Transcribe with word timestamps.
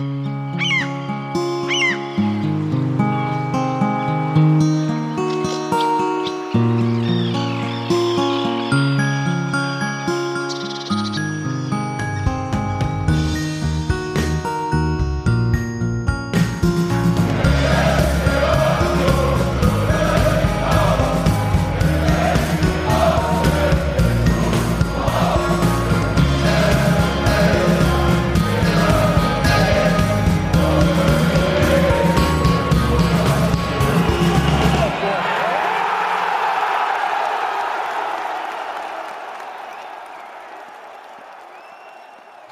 Mm-hmm. 0.00 0.29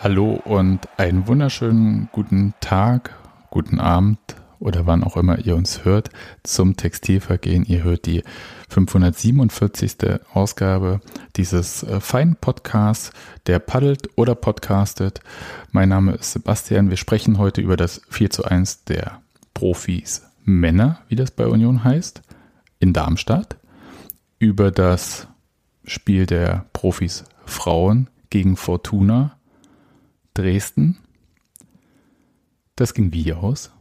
Hallo 0.08 0.40
und 0.42 0.88
einen 0.96 1.26
wunderschönen 1.26 2.08
guten 2.12 2.54
Tag, 2.60 3.14
guten 3.50 3.78
Abend 3.78 4.18
oder 4.58 4.86
wann 4.86 5.04
auch 5.04 5.18
immer 5.18 5.38
ihr 5.38 5.54
uns 5.54 5.84
hört 5.84 6.08
zum 6.42 6.78
Textilvergehen. 6.78 7.66
Ihr 7.66 7.82
hört 7.82 8.06
die 8.06 8.22
547. 8.70 9.96
Ausgabe 10.32 11.02
dieses 11.36 11.82
äh, 11.82 12.00
feinen 12.00 12.36
Podcasts, 12.36 13.12
der 13.46 13.58
paddelt 13.58 14.08
oder 14.16 14.34
podcastet. 14.34 15.20
Mein 15.72 15.90
Name 15.90 16.12
ist 16.12 16.32
Sebastian. 16.32 16.88
Wir 16.88 16.96
sprechen 16.96 17.36
heute 17.36 17.60
über 17.60 17.76
das 17.76 18.00
4 18.08 18.30
zu 18.30 18.44
1 18.46 18.84
der 18.84 19.20
Profis 19.52 20.22
Männer, 20.42 21.00
wie 21.08 21.16
das 21.16 21.32
bei 21.32 21.46
Union 21.46 21.84
heißt, 21.84 22.22
in 22.80 22.94
Darmstadt. 22.94 23.58
Über 24.38 24.70
das 24.70 25.28
Spiel 25.84 26.24
der 26.24 26.64
Profis 26.72 27.24
Frauen 27.44 28.08
gegen 28.30 28.56
Fortuna 28.56 29.37
Dresden. 30.38 30.98
Das 32.76 32.94
ging 32.94 33.12
wie 33.12 33.32
aus? 33.32 33.72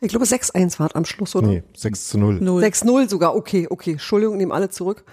Ich 0.00 0.08
glaube 0.08 0.24
6-1 0.24 0.78
war 0.78 0.94
am 0.94 1.04
Schluss, 1.04 1.36
oder? 1.36 1.48
Nee, 1.48 1.62
6 1.76 2.08
zu 2.08 2.18
0. 2.18 2.38
6-0 2.38 3.08
sogar, 3.10 3.36
okay, 3.36 3.66
okay. 3.68 3.92
Entschuldigung, 3.92 4.38
nehmen 4.38 4.52
alle 4.52 4.70
zurück. 4.70 5.04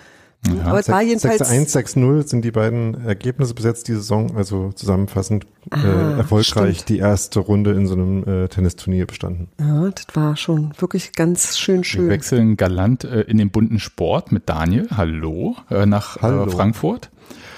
Ja. 0.47 0.63
Aber 0.63 0.79
es 0.79 0.89
war 0.89 1.03
jedenfalls 1.03 1.41
6-1, 1.41 1.97
6-0 1.97 2.27
sind 2.27 2.43
die 2.43 2.51
beiden 2.51 3.05
Ergebnisse 3.05 3.53
bis 3.53 3.65
jetzt 3.65 3.87
die 3.87 3.93
Saison, 3.93 4.35
also 4.35 4.71
zusammenfassend 4.71 5.45
äh, 5.71 5.75
ah, 5.75 6.17
erfolgreich 6.17 6.77
stimmt. 6.77 6.89
die 6.89 6.97
erste 6.97 7.41
Runde 7.41 7.73
in 7.73 7.85
so 7.85 7.93
einem 7.93 8.23
äh, 8.23 8.47
Tennisturnier 8.47 9.05
bestanden. 9.05 9.49
Ja, 9.59 9.89
das 9.91 10.07
war 10.15 10.35
schon 10.37 10.73
wirklich 10.79 11.13
ganz 11.13 11.59
schön 11.59 11.83
schön. 11.83 12.05
Wir 12.05 12.09
wechseln 12.09 12.57
galant 12.57 13.03
äh, 13.03 13.21
in 13.21 13.37
den 13.37 13.51
bunten 13.51 13.79
Sport 13.79 14.31
mit 14.31 14.49
Daniel, 14.49 14.87
hallo, 14.89 15.57
äh, 15.69 15.85
nach 15.85 16.17
äh, 16.17 16.21
hallo. 16.21 16.49
Frankfurt. 16.49 17.11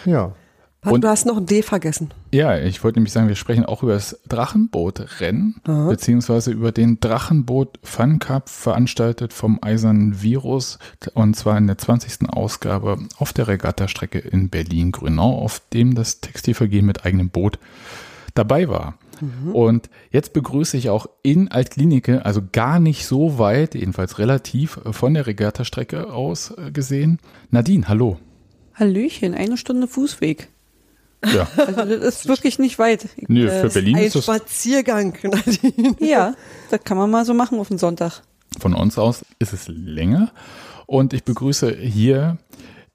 Ja. 0.04 0.34
Und, 0.92 1.04
du 1.04 1.08
hast 1.08 1.26
noch 1.26 1.38
ein 1.38 1.46
D 1.46 1.62
vergessen. 1.62 2.12
Ja, 2.34 2.58
ich 2.58 2.84
wollte 2.84 3.00
nämlich 3.00 3.14
sagen, 3.14 3.28
wir 3.28 3.36
sprechen 3.36 3.66
auch 3.66 3.84
über 3.84 3.94
das 3.94 4.20
Drachenbootrennen, 4.28 5.56
Aha. 5.64 5.90
beziehungsweise 5.90 6.52
über 6.52 6.72
den 6.72 7.00
Drachenboot 7.00 7.80
Fun 7.84 8.20
Cup, 8.20 8.50
veranstaltet 8.50 9.34
vom 9.34 9.60
Eisernen 9.62 10.22
Virus, 10.22 10.80
und 11.14 11.36
zwar 11.36 11.58
in 11.58 11.68
der 11.68 11.78
20. 11.78 12.30
Ausgabe 12.30 12.98
auf 13.18 13.34
der 13.34 13.48
Regattastrecke 13.48 14.20
in 14.20 14.50
Berlin-Grünau, 14.50 15.38
auf 15.38 15.62
dem 15.74 15.96
das 15.96 16.22
Textilvergehen 16.22 16.86
mit 16.86 17.06
eigenem 17.06 17.30
Boot 17.30 17.60
dabei 18.34 18.68
war. 18.68 18.98
Mhm. 19.22 19.56
Und 19.56 19.90
jetzt 20.12 20.34
begrüße 20.34 20.76
ich 20.76 20.90
auch 20.90 21.08
in 21.22 21.50
Altklinike, 21.50 22.26
also 22.26 22.42
gar 22.52 22.80
nicht 22.80 23.06
so 23.06 23.38
weit, 23.40 23.76
jedenfalls 23.76 24.20
relativ 24.20 24.80
von 24.92 25.14
der 25.14 25.28
Regattastrecke 25.28 26.12
aus 26.12 26.54
gesehen, 26.74 27.20
Nadine, 27.52 27.88
hallo. 27.88 28.20
Hallöchen, 28.74 29.36
eine 29.36 29.58
Stunde 29.58 29.88
Fußweg. 29.88 30.50
Ja. 31.34 31.48
Also 31.56 31.86
das 31.86 32.16
ist 32.16 32.28
wirklich 32.28 32.60
nicht 32.60 32.80
weit. 32.80 33.08
Nö, 33.28 33.50
für 33.50 33.70
Berlin 33.70 33.98
ein 33.98 34.04
ist 34.04 34.16
das 34.16 34.24
Spaziergang. 34.24 35.18
ja, 36.00 36.36
das 36.70 36.84
kann 36.84 36.98
man 36.98 37.10
mal 37.10 37.26
so 37.26 37.34
machen 37.34 37.60
auf 37.60 37.70
den 37.70 37.78
Sonntag. 37.78 38.22
Von 38.60 38.74
uns 38.74 38.98
aus 38.98 39.26
ist 39.40 39.54
es 39.54 39.68
länger 39.68 40.32
und 40.86 41.14
ich 41.14 41.24
begrüße 41.24 41.72
hier 41.76 42.38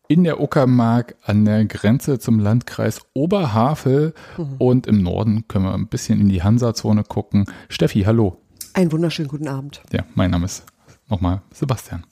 in 0.08 0.24
der 0.24 0.40
Uckermark 0.40 1.16
an 1.22 1.44
der 1.44 1.64
Grenze 1.66 2.18
zum 2.18 2.38
Landkreis 2.38 3.00
Oberhavel 3.12 4.14
mhm. 4.36 4.54
und 4.58 4.86
im 4.86 5.02
Norden 5.02 5.46
können 5.48 5.66
wir 5.66 5.74
ein 5.74 5.88
bisschen 5.88 6.20
in 6.20 6.28
die 6.28 6.42
Hansa-Zone 6.42 7.04
gucken. 7.04 7.44
Steffi, 7.68 8.02
hallo. 8.02 8.40
Einen 8.72 8.90
wunderschönen 8.92 9.28
guten 9.28 9.48
Abend. 9.48 9.82
Ja, 9.92 10.04
mein 10.14 10.30
Name 10.30 10.46
ist 10.46 10.64
nochmal 11.08 11.42
Sebastian. 11.52 12.04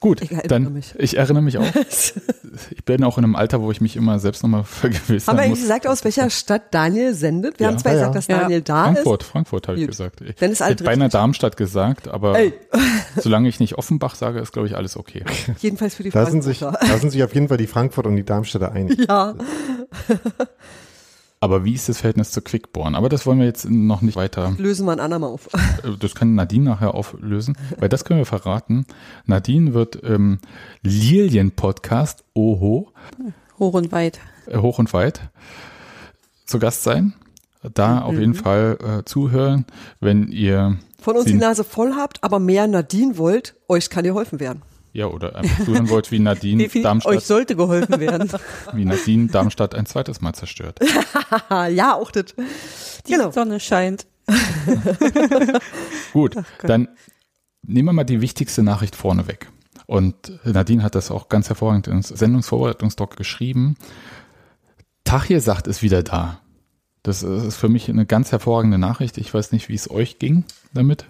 Gut, 0.00 0.22
ich 0.22 0.30
dann 0.46 0.72
mich. 0.72 0.94
ich 0.96 1.16
erinnere 1.16 1.42
mich 1.42 1.58
auch. 1.58 1.64
ich 2.70 2.84
bin 2.84 3.02
auch 3.02 3.18
in 3.18 3.24
einem 3.24 3.36
Alter, 3.36 3.60
wo 3.60 3.70
ich 3.70 3.80
mich 3.80 3.96
immer 3.96 4.18
selbst 4.18 4.42
nochmal 4.42 4.64
vergewissern 4.64 5.36
Haben 5.36 5.42
wir 5.42 5.48
muss. 5.50 5.60
gesagt, 5.60 5.86
aus 5.86 6.04
welcher 6.04 6.30
Stadt 6.30 6.72
Daniel 6.72 7.14
sendet? 7.14 7.58
Wir 7.58 7.66
ja. 7.66 7.72
haben 7.72 7.78
zwar 7.78 7.92
ja, 7.92 7.98
gesagt, 7.98 8.14
dass 8.14 8.26
Daniel 8.28 8.62
da 8.62 8.84
Frankfurt, 8.84 9.22
ist. 9.22 9.28
Frankfurt, 9.28 9.64
Frankfurt 9.64 9.68
habe 9.68 9.80
ich 9.80 9.86
gesagt. 9.86 10.20
Ich, 10.20 10.36
dann 10.36 10.52
ist 10.52 10.60
ich 10.60 10.66
hätte 10.68 10.84
beinahe 10.84 11.08
Darmstadt 11.08 11.56
gesagt, 11.56 12.06
aber 12.06 12.38
solange 13.16 13.48
ich 13.48 13.58
nicht 13.58 13.76
Offenbach 13.76 14.14
sage, 14.14 14.38
ist 14.38 14.52
glaube 14.52 14.68
ich 14.68 14.76
alles 14.76 14.96
okay. 14.96 15.24
Jedenfalls 15.58 15.96
für 15.96 16.04
die 16.04 16.10
da 16.10 16.26
sind, 16.26 16.42
sich, 16.42 16.60
da 16.60 16.98
sind 16.98 17.10
sich 17.10 17.24
auf 17.24 17.34
jeden 17.34 17.48
Fall 17.48 17.56
die 17.56 17.66
Frankfurt 17.66 18.06
und 18.06 18.14
die 18.16 18.24
Darmstädter 18.24 18.72
einig. 18.72 18.98
Ja. 19.08 19.34
Aber 21.40 21.64
wie 21.64 21.74
ist 21.74 21.88
das 21.88 21.98
Verhältnis 21.98 22.32
zu 22.32 22.42
Quickborn? 22.42 22.94
Aber 22.94 23.08
das 23.08 23.24
wollen 23.24 23.38
wir 23.38 23.46
jetzt 23.46 23.68
noch 23.70 24.02
nicht 24.02 24.16
weiter. 24.16 24.54
Lösen 24.58 24.86
wir 24.86 24.92
ein 24.92 25.00
andermal 25.00 25.30
auf. 25.30 25.48
Äh, 25.84 25.96
das 25.98 26.14
kann 26.14 26.34
Nadine 26.34 26.64
nachher 26.64 26.94
auflösen, 26.94 27.56
weil 27.78 27.88
das 27.88 28.04
können 28.04 28.18
wir 28.18 28.26
verraten. 28.26 28.86
Nadine 29.26 29.74
wird 29.74 29.96
im 29.96 30.38
Lilien-Podcast, 30.82 32.24
oho. 32.34 32.92
Hoch 33.58 33.74
und 33.74 33.92
weit. 33.92 34.20
Äh, 34.46 34.58
hoch 34.58 34.78
und 34.78 34.92
weit 34.92 35.20
zu 36.46 36.58
Gast 36.58 36.82
sein. 36.82 37.12
Da 37.74 37.96
mhm. 37.96 38.02
auf 38.02 38.14
jeden 38.14 38.34
Fall 38.34 38.78
äh, 38.82 39.04
zuhören, 39.04 39.66
wenn 40.00 40.28
ihr 40.28 40.78
von 41.00 41.16
uns 41.16 41.26
die 41.26 41.34
Nase 41.34 41.62
voll 41.62 41.94
habt, 41.94 42.24
aber 42.24 42.40
mehr 42.40 42.66
Nadine 42.66 43.18
wollt, 43.18 43.54
euch 43.68 43.88
kann 43.90 44.04
geholfen 44.04 44.40
werden. 44.40 44.62
Ja, 44.92 45.06
oder 45.06 45.36
einfach 45.36 45.64
zuhören 45.64 45.88
wollt, 45.90 46.10
wie 46.10 46.18
Nadine 46.18 46.68
wie 46.72 46.82
Darmstadt. 46.82 47.14
Euch 47.14 47.24
sollte 47.24 47.56
geholfen 47.56 48.00
werden. 48.00 48.30
wie 48.72 48.84
Nadine 48.84 49.28
Darmstadt 49.28 49.74
ein 49.74 49.86
zweites 49.86 50.20
Mal 50.20 50.32
zerstört. 50.32 50.80
ja, 51.50 51.94
auch 51.94 52.10
das. 52.10 52.34
Die 53.06 53.12
genau. 53.12 53.30
Sonne 53.30 53.60
scheint. 53.60 54.06
Gut, 56.12 56.36
dann 56.62 56.88
nehmen 57.62 57.88
wir 57.88 57.92
mal 57.92 58.04
die 58.04 58.20
wichtigste 58.20 58.62
Nachricht 58.62 58.96
vorneweg. 58.96 59.50
Und 59.86 60.38
Nadine 60.44 60.82
hat 60.82 60.94
das 60.94 61.10
auch 61.10 61.28
ganz 61.28 61.48
hervorragend 61.48 61.86
ins 61.86 62.08
Sendungsvorbereitungsdoc 62.08 63.16
geschrieben. 63.16 63.76
Tachir 65.04 65.40
sagt, 65.40 65.66
ist 65.66 65.82
wieder 65.82 66.02
da. 66.02 66.40
Das 67.02 67.22
ist 67.22 67.56
für 67.56 67.70
mich 67.70 67.88
eine 67.88 68.04
ganz 68.04 68.32
hervorragende 68.32 68.76
Nachricht. 68.76 69.16
Ich 69.16 69.32
weiß 69.32 69.52
nicht, 69.52 69.70
wie 69.70 69.74
es 69.74 69.90
euch 69.90 70.18
ging 70.18 70.44
damit. 70.74 71.06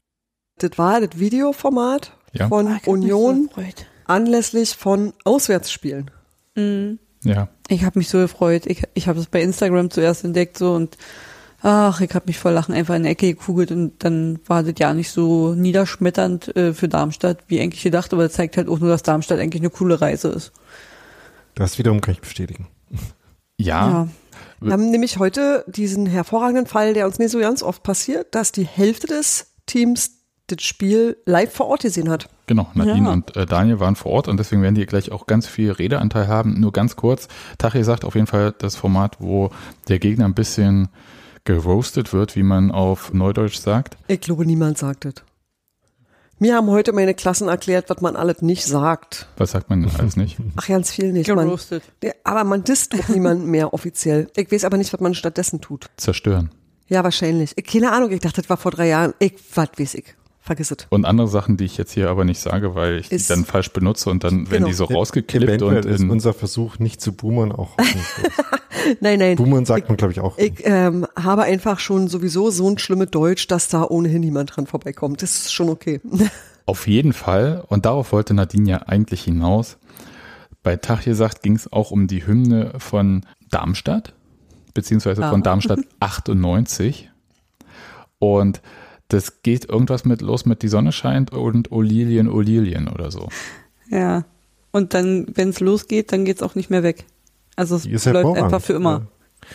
Das 0.58 0.78
war 0.78 1.00
das 1.00 1.18
Videoformat 1.18 2.12
ja. 2.32 2.48
von 2.48 2.78
oh, 2.86 2.90
Union 2.90 3.50
so 3.54 3.62
anlässlich 4.06 4.70
von 4.70 5.12
Auswärtsspielen. 5.24 6.10
Mhm. 6.54 6.98
Ja. 7.24 7.48
Ich 7.68 7.84
habe 7.84 7.98
mich 7.98 8.08
so 8.08 8.18
gefreut. 8.18 8.66
Ich, 8.66 8.82
ich 8.94 9.08
habe 9.08 9.20
es 9.20 9.26
bei 9.26 9.42
Instagram 9.42 9.90
zuerst 9.90 10.24
entdeckt 10.24 10.56
so 10.58 10.74
und 10.74 10.96
ach, 11.62 12.00
ich 12.00 12.14
habe 12.14 12.26
mich 12.26 12.38
vor 12.38 12.52
Lachen 12.52 12.74
einfach 12.74 12.94
in 12.94 13.02
die 13.02 13.10
Ecke 13.10 13.34
gekugelt 13.34 13.70
und 13.72 14.04
dann 14.04 14.38
war 14.46 14.62
das 14.62 14.74
ja 14.78 14.94
nicht 14.94 15.10
so 15.10 15.54
niederschmetternd 15.54 16.56
äh, 16.56 16.72
für 16.72 16.88
Darmstadt, 16.88 17.38
wie 17.48 17.60
eigentlich 17.60 17.82
gedacht, 17.82 18.12
aber 18.12 18.24
das 18.24 18.34
zeigt 18.34 18.56
halt 18.56 18.68
auch 18.68 18.78
nur, 18.78 18.88
dass 18.88 19.02
Darmstadt 19.02 19.40
eigentlich 19.40 19.62
eine 19.62 19.70
coole 19.70 20.00
Reise 20.00 20.28
ist. 20.28 20.52
Das 21.54 21.78
wiederum 21.78 22.00
kann 22.00 22.14
ich 22.14 22.20
bestätigen. 22.20 22.68
Ja. 23.60 23.88
ja. 23.90 24.08
Wir 24.60 24.72
haben 24.72 24.90
nämlich 24.90 25.18
heute 25.18 25.64
diesen 25.66 26.06
hervorragenden 26.06 26.66
Fall, 26.66 26.94
der 26.94 27.06
uns 27.06 27.18
nicht 27.18 27.30
so 27.30 27.38
ganz 27.38 27.62
oft 27.62 27.82
passiert, 27.82 28.34
dass 28.34 28.52
die 28.52 28.66
Hälfte 28.66 29.06
des 29.06 29.52
Teams 29.66 30.17
das 30.48 30.62
Spiel 30.62 31.16
live 31.24 31.52
vor 31.52 31.66
Ort 31.66 31.82
gesehen 31.82 32.08
hat. 32.08 32.28
Genau, 32.46 32.68
Nadine 32.74 33.06
ja. 33.06 33.12
und 33.12 33.36
äh, 33.36 33.46
Daniel 33.46 33.78
waren 33.80 33.94
vor 33.94 34.12
Ort 34.12 34.28
und 34.28 34.38
deswegen 34.38 34.62
werden 34.62 34.74
die 34.74 34.86
gleich 34.86 35.12
auch 35.12 35.26
ganz 35.26 35.46
viel 35.46 35.70
Redeanteil 35.70 36.26
haben. 36.26 36.58
Nur 36.58 36.72
ganz 36.72 36.96
kurz, 36.96 37.28
Tachi 37.58 37.84
sagt 37.84 38.04
auf 38.04 38.14
jeden 38.14 38.26
Fall 38.26 38.54
das 38.58 38.74
Format, 38.74 39.16
wo 39.20 39.50
der 39.88 39.98
Gegner 39.98 40.24
ein 40.24 40.34
bisschen 40.34 40.88
geroastet 41.44 42.12
wird, 42.12 42.36
wie 42.36 42.42
man 42.42 42.70
auf 42.70 43.12
Neudeutsch 43.12 43.58
sagt. 43.58 43.96
Ich 44.08 44.20
glaube, 44.20 44.44
niemand 44.44 44.78
sagt 44.78 45.04
es. 45.04 45.14
Mir 46.40 46.54
haben 46.54 46.68
heute 46.68 46.92
meine 46.92 47.14
Klassen 47.14 47.48
erklärt, 47.48 47.90
was 47.90 48.00
man 48.00 48.14
alles 48.14 48.42
nicht 48.42 48.64
sagt. 48.64 49.26
Was 49.38 49.50
sagt 49.50 49.70
man 49.70 49.90
alles 49.98 50.16
nicht? 50.16 50.38
Ach, 50.56 50.68
ganz 50.68 50.92
viel 50.92 51.12
nicht. 51.12 51.26
Geroastet. 51.26 51.82
Man, 52.02 52.12
aber 52.22 52.44
man 52.44 52.64
disst 52.64 52.94
auch 52.94 53.08
niemanden 53.08 53.50
mehr 53.50 53.74
offiziell. 53.74 54.30
Ich 54.36 54.52
weiß 54.52 54.64
aber 54.64 54.76
nicht, 54.76 54.92
was 54.92 55.00
man 55.00 55.14
stattdessen 55.14 55.60
tut. 55.60 55.86
Zerstören. 55.96 56.50
Ja, 56.86 57.02
wahrscheinlich. 57.02 57.56
Keine 57.66 57.92
Ahnung, 57.92 58.12
ich 58.12 58.20
dachte, 58.20 58.40
das 58.40 58.48
war 58.48 58.56
vor 58.56 58.70
drei 58.70 58.88
Jahren. 58.88 59.14
Ich, 59.18 59.34
was 59.54 59.68
weiß 59.78 59.94
ich 59.94 60.17
vergiss 60.48 60.72
es. 60.72 60.78
Und 60.90 61.04
andere 61.04 61.28
Sachen, 61.28 61.56
die 61.56 61.64
ich 61.64 61.76
jetzt 61.78 61.92
hier 61.92 62.10
aber 62.10 62.24
nicht 62.24 62.40
sage, 62.40 62.74
weil 62.74 62.98
ich 62.98 63.12
Ist- 63.12 63.28
die 63.30 63.34
dann 63.34 63.44
falsch 63.44 63.70
benutze 63.72 64.10
und 64.10 64.24
dann 64.24 64.50
werden 64.50 64.64
Genau. 64.64 64.66
die 64.66 64.72
so 64.74 64.84
rausgeklippt 64.86 65.44
Eventuell 65.44 65.76
und 65.78 65.84
ist 65.86 66.02
unser 66.02 66.34
Versuch, 66.34 66.78
nicht 66.80 67.00
zu 67.00 67.12
boomern, 67.12 67.52
auch. 67.52 67.70
Nein, 69.00 69.18
nein. 69.18 69.36
boomern 69.36 69.66
sagt 69.66 69.88
man, 69.88 69.96
glaube 69.96 70.12
ich, 70.12 70.20
auch. 70.20 70.38
Ich 70.38 70.60
ähm, 70.64 71.06
habe 71.16 71.42
einfach 71.42 71.78
schon 71.78 72.08
sowieso 72.08 72.50
so 72.50 72.68
ein 72.70 72.78
schlimmes 72.78 73.10
Deutsch, 73.10 73.46
dass 73.46 73.68
da 73.68 73.84
ohnehin 73.84 74.20
niemand 74.20 74.56
dran 74.56 74.66
vorbeikommt. 74.66 75.20
Das 75.22 75.32
ist 75.32 75.52
schon 75.52 75.68
okay. 75.68 76.00
Auf 76.66 76.86
jeden 76.86 77.12
Fall, 77.12 77.64
und 77.68 77.84
darauf 77.86 78.12
wollte 78.12 78.34
Nadine 78.34 78.70
ja 78.70 78.76
eigentlich 78.86 79.24
hinaus, 79.24 79.76
bei 80.62 80.76
Tag 80.76 81.04
gesagt 81.04 81.42
ging 81.42 81.54
es 81.56 81.70
auch 81.72 81.90
um 81.90 82.06
die 82.08 82.26
Hymne 82.26 82.72
von 82.78 83.26
Darmstadt, 83.50 84.14
beziehungsweise 84.74 85.22
Ah. 85.24 85.30
von 85.30 85.42
Darmstadt 85.42 85.80
98. 86.00 87.10
Und 88.18 88.60
das 89.08 89.42
geht 89.42 89.68
irgendwas 89.68 90.04
mit 90.04 90.20
los 90.22 90.44
mit 90.46 90.62
Die 90.62 90.68
Sonne 90.68 90.92
scheint 90.92 91.32
und 91.32 91.72
Olilien, 91.72 92.28
Olilien 92.28 92.88
oder 92.88 93.10
so. 93.10 93.28
Ja. 93.90 94.24
Und 94.70 94.92
dann, 94.94 95.26
wenn 95.34 95.48
es 95.48 95.60
losgeht, 95.60 96.12
dann 96.12 96.24
geht's 96.24 96.42
auch 96.42 96.54
nicht 96.54 96.68
mehr 96.70 96.82
weg. 96.82 97.04
Also 97.56 97.76
es 97.76 98.04
läuft 98.04 98.36
einfach 98.38 98.60
für 98.60 98.74
immer. 98.74 99.06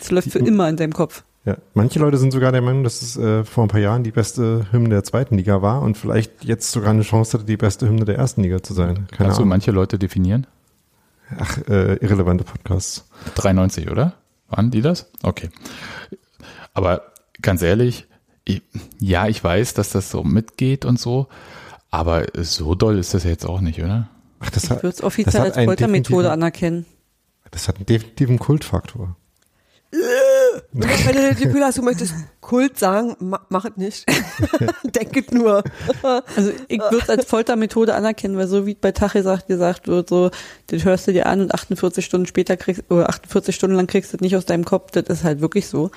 Es 0.01 0.09
läuft 0.11 0.31
für 0.31 0.39
Die- 0.39 0.47
immer 0.47 0.67
in 0.69 0.75
deinem 0.77 0.93
Kopf. 0.93 1.23
Ja, 1.45 1.57
manche 1.73 1.99
Leute 1.99 2.17
sind 2.17 2.31
sogar 2.31 2.53
der 2.53 2.61
Meinung, 2.61 2.83
dass 2.85 3.01
es 3.01 3.17
äh, 3.17 3.43
vor 3.43 3.65
ein 3.65 3.67
paar 3.67 3.81
Jahren 3.81 4.03
die 4.03 4.11
beste 4.11 4.65
Hymne 4.71 4.89
der 4.89 5.03
zweiten 5.03 5.35
Liga 5.37 5.61
war 5.61 5.81
und 5.81 5.97
vielleicht 5.97 6.45
jetzt 6.45 6.71
sogar 6.71 6.91
eine 6.91 7.01
Chance 7.03 7.33
hatte, 7.37 7.45
die 7.45 7.57
beste 7.57 7.85
Hymne 7.87 8.05
der 8.05 8.15
ersten 8.17 8.41
Liga 8.43 8.63
zu 8.63 8.73
sein. 8.73 8.95
Keine 8.95 9.07
Kannst 9.07 9.37
du 9.37 9.41
Ahnung. 9.41 9.49
manche 9.49 9.71
Leute 9.71 9.99
definieren? 9.99 10.47
Ach, 11.37 11.57
äh, 11.67 11.95
irrelevante 11.95 12.45
Podcasts. 12.45 13.05
93, 13.35 13.91
oder? 13.91 14.13
Waren 14.49 14.71
die 14.71 14.81
das? 14.81 15.11
Okay. 15.21 15.49
Aber 16.73 17.01
ganz 17.41 17.61
ehrlich, 17.61 18.07
ich, 18.07 18.12
ja, 18.99 19.27
ich 19.27 19.43
weiß, 19.43 19.73
dass 19.73 19.91
das 19.91 20.09
so 20.09 20.23
mitgeht 20.23 20.85
und 20.85 20.99
so, 20.99 21.27
aber 21.91 22.25
so 22.33 22.75
doll 22.75 22.97
ist 22.97 23.13
das 23.13 23.23
jetzt 23.23 23.45
auch 23.45 23.61
nicht, 23.61 23.81
oder? 23.81 24.09
Ach, 24.39 24.49
das 24.49 24.65
Ich 24.65 24.69
würde 24.71 24.89
es 24.89 25.03
offiziell 25.03 25.43
als 25.43 25.55
Foltermethode 25.55 26.31
anerkennen. 26.31 26.85
das 27.51 27.67
hat 27.67 27.77
einen 27.77 27.85
definitiven 27.85 28.39
Kultfaktor. 28.39 29.15
Wenn 30.71 31.15
du 31.15 31.29
das 31.29 31.39
Gefühl 31.39 31.63
hast, 31.63 31.77
du 31.77 31.83
möchtest 31.83 32.15
Kult 32.41 32.79
sagen, 32.79 33.15
ma, 33.19 33.45
mach 33.49 33.65
es 33.65 33.77
nicht. 33.77 34.05
Denk 34.83 35.15
es 35.15 35.31
nur. 35.31 35.63
Also 36.01 36.51
ich 36.67 36.79
würde 36.79 36.97
es 36.97 37.09
als 37.09 37.25
Foltermethode 37.25 37.93
anerkennen, 37.93 38.35
weil 38.37 38.47
so 38.47 38.65
wie 38.65 38.73
bei 38.73 38.91
Tag 38.91 39.13
gesagt, 39.13 39.47
gesagt 39.47 39.87
wird, 39.87 40.09
so, 40.09 40.31
das 40.67 40.83
hörst 40.83 41.07
du 41.07 41.13
dir 41.13 41.27
an 41.27 41.41
und 41.41 41.53
48 41.53 42.03
Stunden 42.03 42.25
später 42.25 42.57
kriegst, 42.57 42.83
oder 42.89 43.07
48 43.09 43.55
Stunden 43.55 43.75
lang 43.75 43.85
kriegst 43.85 44.11
du 44.11 44.17
das 44.17 44.21
nicht 44.21 44.35
aus 44.35 44.45
deinem 44.45 44.65
Kopf, 44.65 44.91
das 44.91 45.03
ist 45.07 45.23
halt 45.23 45.41
wirklich 45.41 45.67
so. 45.67 45.91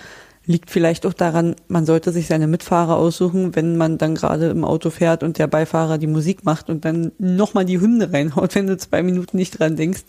Liegt 0.48 0.70
vielleicht 0.70 1.04
auch 1.06 1.12
daran, 1.12 1.56
man 1.66 1.86
sollte 1.86 2.12
sich 2.12 2.28
seine 2.28 2.46
Mitfahrer 2.46 2.96
aussuchen, 2.96 3.56
wenn 3.56 3.76
man 3.76 3.98
dann 3.98 4.14
gerade 4.14 4.48
im 4.48 4.64
Auto 4.64 4.90
fährt 4.90 5.22
und 5.24 5.38
der 5.38 5.48
Beifahrer 5.48 5.98
die 5.98 6.06
Musik 6.06 6.44
macht 6.44 6.70
und 6.70 6.84
dann 6.84 7.10
nochmal 7.18 7.64
die 7.64 7.80
Hymne 7.80 8.12
reinhaut, 8.12 8.54
wenn 8.54 8.66
du 8.68 8.76
zwei 8.76 9.02
Minuten 9.02 9.36
nicht 9.36 9.58
dran 9.58 9.74
denkst. 9.76 10.04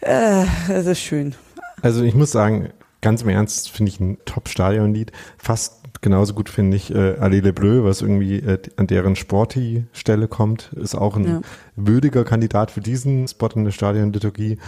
Äh, 0.00 0.44
das 0.68 0.86
ist 0.86 1.00
schön. 1.00 1.34
Also 1.80 2.02
ich 2.02 2.14
muss 2.14 2.32
sagen, 2.32 2.70
ganz 3.00 3.22
im 3.22 3.28
Ernst 3.28 3.70
finde 3.70 3.90
ich 3.90 4.00
ein 4.00 4.18
Top-Stadionlied. 4.24 5.12
Fast 5.38 5.80
genauso 6.00 6.34
gut 6.34 6.48
finde 6.48 6.76
ich 6.76 6.92
äh, 6.92 7.16
Allez 7.18 7.42
les 7.44 7.52
Bleus, 7.54 7.84
was 7.84 8.02
irgendwie 8.02 8.36
äh, 8.36 8.58
an 8.76 8.88
deren 8.88 9.14
Sporty-Stelle 9.14 10.26
kommt. 10.26 10.72
Ist 10.74 10.94
auch 10.96 11.16
ein 11.16 11.24
Ja. 11.24 11.40
würdiger 11.76 12.24
Kandidat 12.24 12.72
für 12.72 12.80
diesen 12.80 13.28
Spot 13.28 13.48
in 13.54 13.64
der 13.64 13.70
Stadionliturgie. 13.70 14.58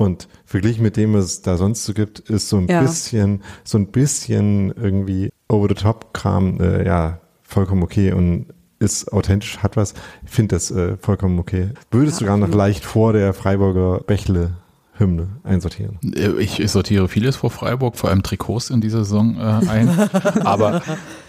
Und 0.00 0.28
verglichen 0.46 0.82
mit 0.82 0.96
dem, 0.96 1.12
was 1.14 1.24
es 1.26 1.42
da 1.42 1.56
sonst 1.56 1.84
so 1.84 1.92
gibt, 1.92 2.18
ist 2.20 2.48
so 2.48 2.56
ein 2.56 2.68
Ja. 2.68 2.80
bisschen, 2.80 3.42
so 3.64 3.76
ein 3.78 3.88
bisschen 3.88 4.72
irgendwie 4.72 5.30
over-the-top-Kram, 5.48 6.60
äh, 6.60 6.86
ja, 6.86 7.20
vollkommen 7.42 7.82
okay 7.82 8.12
und 8.12 8.46
ist 8.78 9.12
authentisch, 9.12 9.58
hat 9.58 9.76
was. 9.76 9.92
Ich 10.24 10.30
finde 10.30 10.56
das 10.56 10.70
äh, 10.70 10.96
vollkommen 10.96 11.38
okay. 11.38 11.70
Würde 11.90 12.08
es 12.10 12.16
sogar 12.16 12.36
noch 12.38 12.48
leicht 12.48 12.84
vor 12.84 13.12
der 13.12 13.34
Freiburger 13.34 14.00
Bächle-Hymne 14.06 15.28
einsortieren. 15.44 15.98
Äh, 16.14 16.30
Ich 16.42 16.62
sortiere 16.70 17.06
vieles 17.08 17.36
vor 17.36 17.50
Freiburg, 17.50 17.96
vor 17.96 18.08
allem 18.08 18.22
Trikots 18.22 18.70
in 18.70 18.80
dieser 18.80 19.04
Saison 19.04 19.36
äh, 19.36 19.40
ein. 19.68 19.88
Aber 20.44 20.80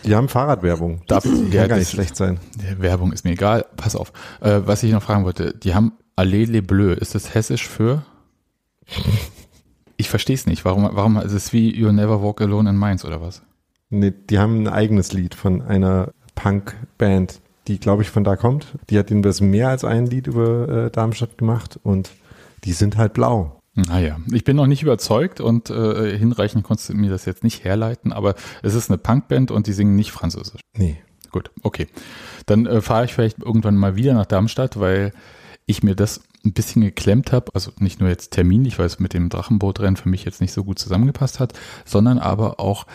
Die 0.06 0.16
haben 0.16 0.30
Fahrradwerbung. 0.30 1.02
Darf- 1.08 1.26
ja, 1.26 1.62
kann 1.62 1.70
gar 1.70 1.78
nicht 1.78 1.92
schlecht 1.92 2.16
sein. 2.16 2.40
Werbung 2.78 3.12
ist 3.12 3.26
mir 3.26 3.32
egal. 3.32 3.66
Pass 3.76 3.98
auf. 3.98 4.14
Äh, 4.40 4.62
was 4.66 4.82
ich 4.84 4.92
noch 4.94 5.04
fragen 5.04 5.26
wollte, 5.26 5.54
die 5.54 5.76
haben 5.76 5.92
Allez 6.16 6.48
les 6.50 6.66
Bleus. 6.66 6.98
Ist 7.00 7.16
das 7.16 7.34
hessisch 7.34 7.68
für? 7.68 8.04
Ich 9.98 10.10
verstehe 10.10 10.36
es 10.36 10.46
nicht. 10.46 10.66
Warum, 10.66 10.90
warum 10.92 11.18
ist 11.18 11.32
es 11.32 11.54
wie 11.54 11.72
You'll 11.72 11.92
Never 11.92 12.24
Walk 12.24 12.42
Alone 12.42 12.70
in 12.72 12.76
Mainz 12.76 13.06
oder 13.06 13.22
was? 13.22 13.44
Nee, 13.90 14.14
die 14.30 14.40
haben 14.40 14.64
ein 14.64 14.68
eigenes 14.68 15.14
Lied 15.14 15.36
von 15.36 15.62
einer 15.62 16.12
Punk-Band, 16.36 17.42
die, 17.68 17.80
glaube 17.80 18.02
ich, 18.02 18.10
von 18.10 18.24
da 18.24 18.36
kommt. 18.36 18.68
Die 18.90 18.98
hat 18.98 19.12
das 19.12 19.42
mehr 19.42 19.70
als 19.70 19.84
ein 19.84 20.06
Lied 20.06 20.28
über 20.28 20.68
äh, 20.70 20.92
Darmstadt 20.92 21.38
gemacht 21.38 21.80
und 21.84 22.10
die 22.64 22.74
sind 22.74 22.98
halt 22.98 23.14
blau. 23.14 23.60
Naja, 23.74 24.18
ich 24.32 24.44
bin 24.44 24.58
noch 24.58 24.68
nicht 24.68 24.84
überzeugt 24.84 25.40
und 25.40 25.70
äh, 25.70 26.18
hinreichend 26.18 26.64
konntest 26.64 26.90
du 26.90 26.94
mir 26.94 27.10
das 27.10 27.26
jetzt 27.26 27.44
nicht 27.44 27.64
herleiten, 27.64 28.12
aber 28.12 28.36
es 28.64 28.74
ist 28.76 28.90
eine 28.90 28.98
Punkband 28.98 29.52
und 29.52 29.68
die 29.68 29.74
singen 29.74 29.96
nicht 29.96 30.12
Französisch. 30.12 30.62
Nee. 30.76 30.98
Gut, 31.32 31.52
okay. 31.64 31.88
Dann 32.46 32.66
äh, 32.66 32.82
fahre 32.82 33.06
ich 33.06 33.14
vielleicht 33.14 33.40
irgendwann 33.40 33.78
mal 33.78 33.96
wieder 33.96 34.14
nach 34.14 34.26
Darmstadt, 34.26 34.80
weil 34.80 35.14
ich 35.72 35.84
mir 35.84 35.96
das 35.96 36.22
ein 36.46 36.54
bisschen 36.54 36.82
geklemmt 36.82 37.32
habe. 37.32 37.52
Also 37.54 37.72
nicht 37.80 38.00
nur 38.00 38.10
jetzt 38.10 38.32
terminlich, 38.32 38.80
weil 38.80 38.86
es 38.86 39.00
mit 39.00 39.14
dem 39.14 39.30
Drachenbootrennen 39.30 39.98
für 39.98 40.10
mich 40.10 40.24
jetzt 40.24 40.42
nicht 40.42 40.54
so 40.54 40.64
gut 40.64 40.80
zusammengepasst 40.80 41.40
hat, 41.40 41.54
sondern 41.86 42.20
aber 42.20 42.60
auch, 42.60 42.86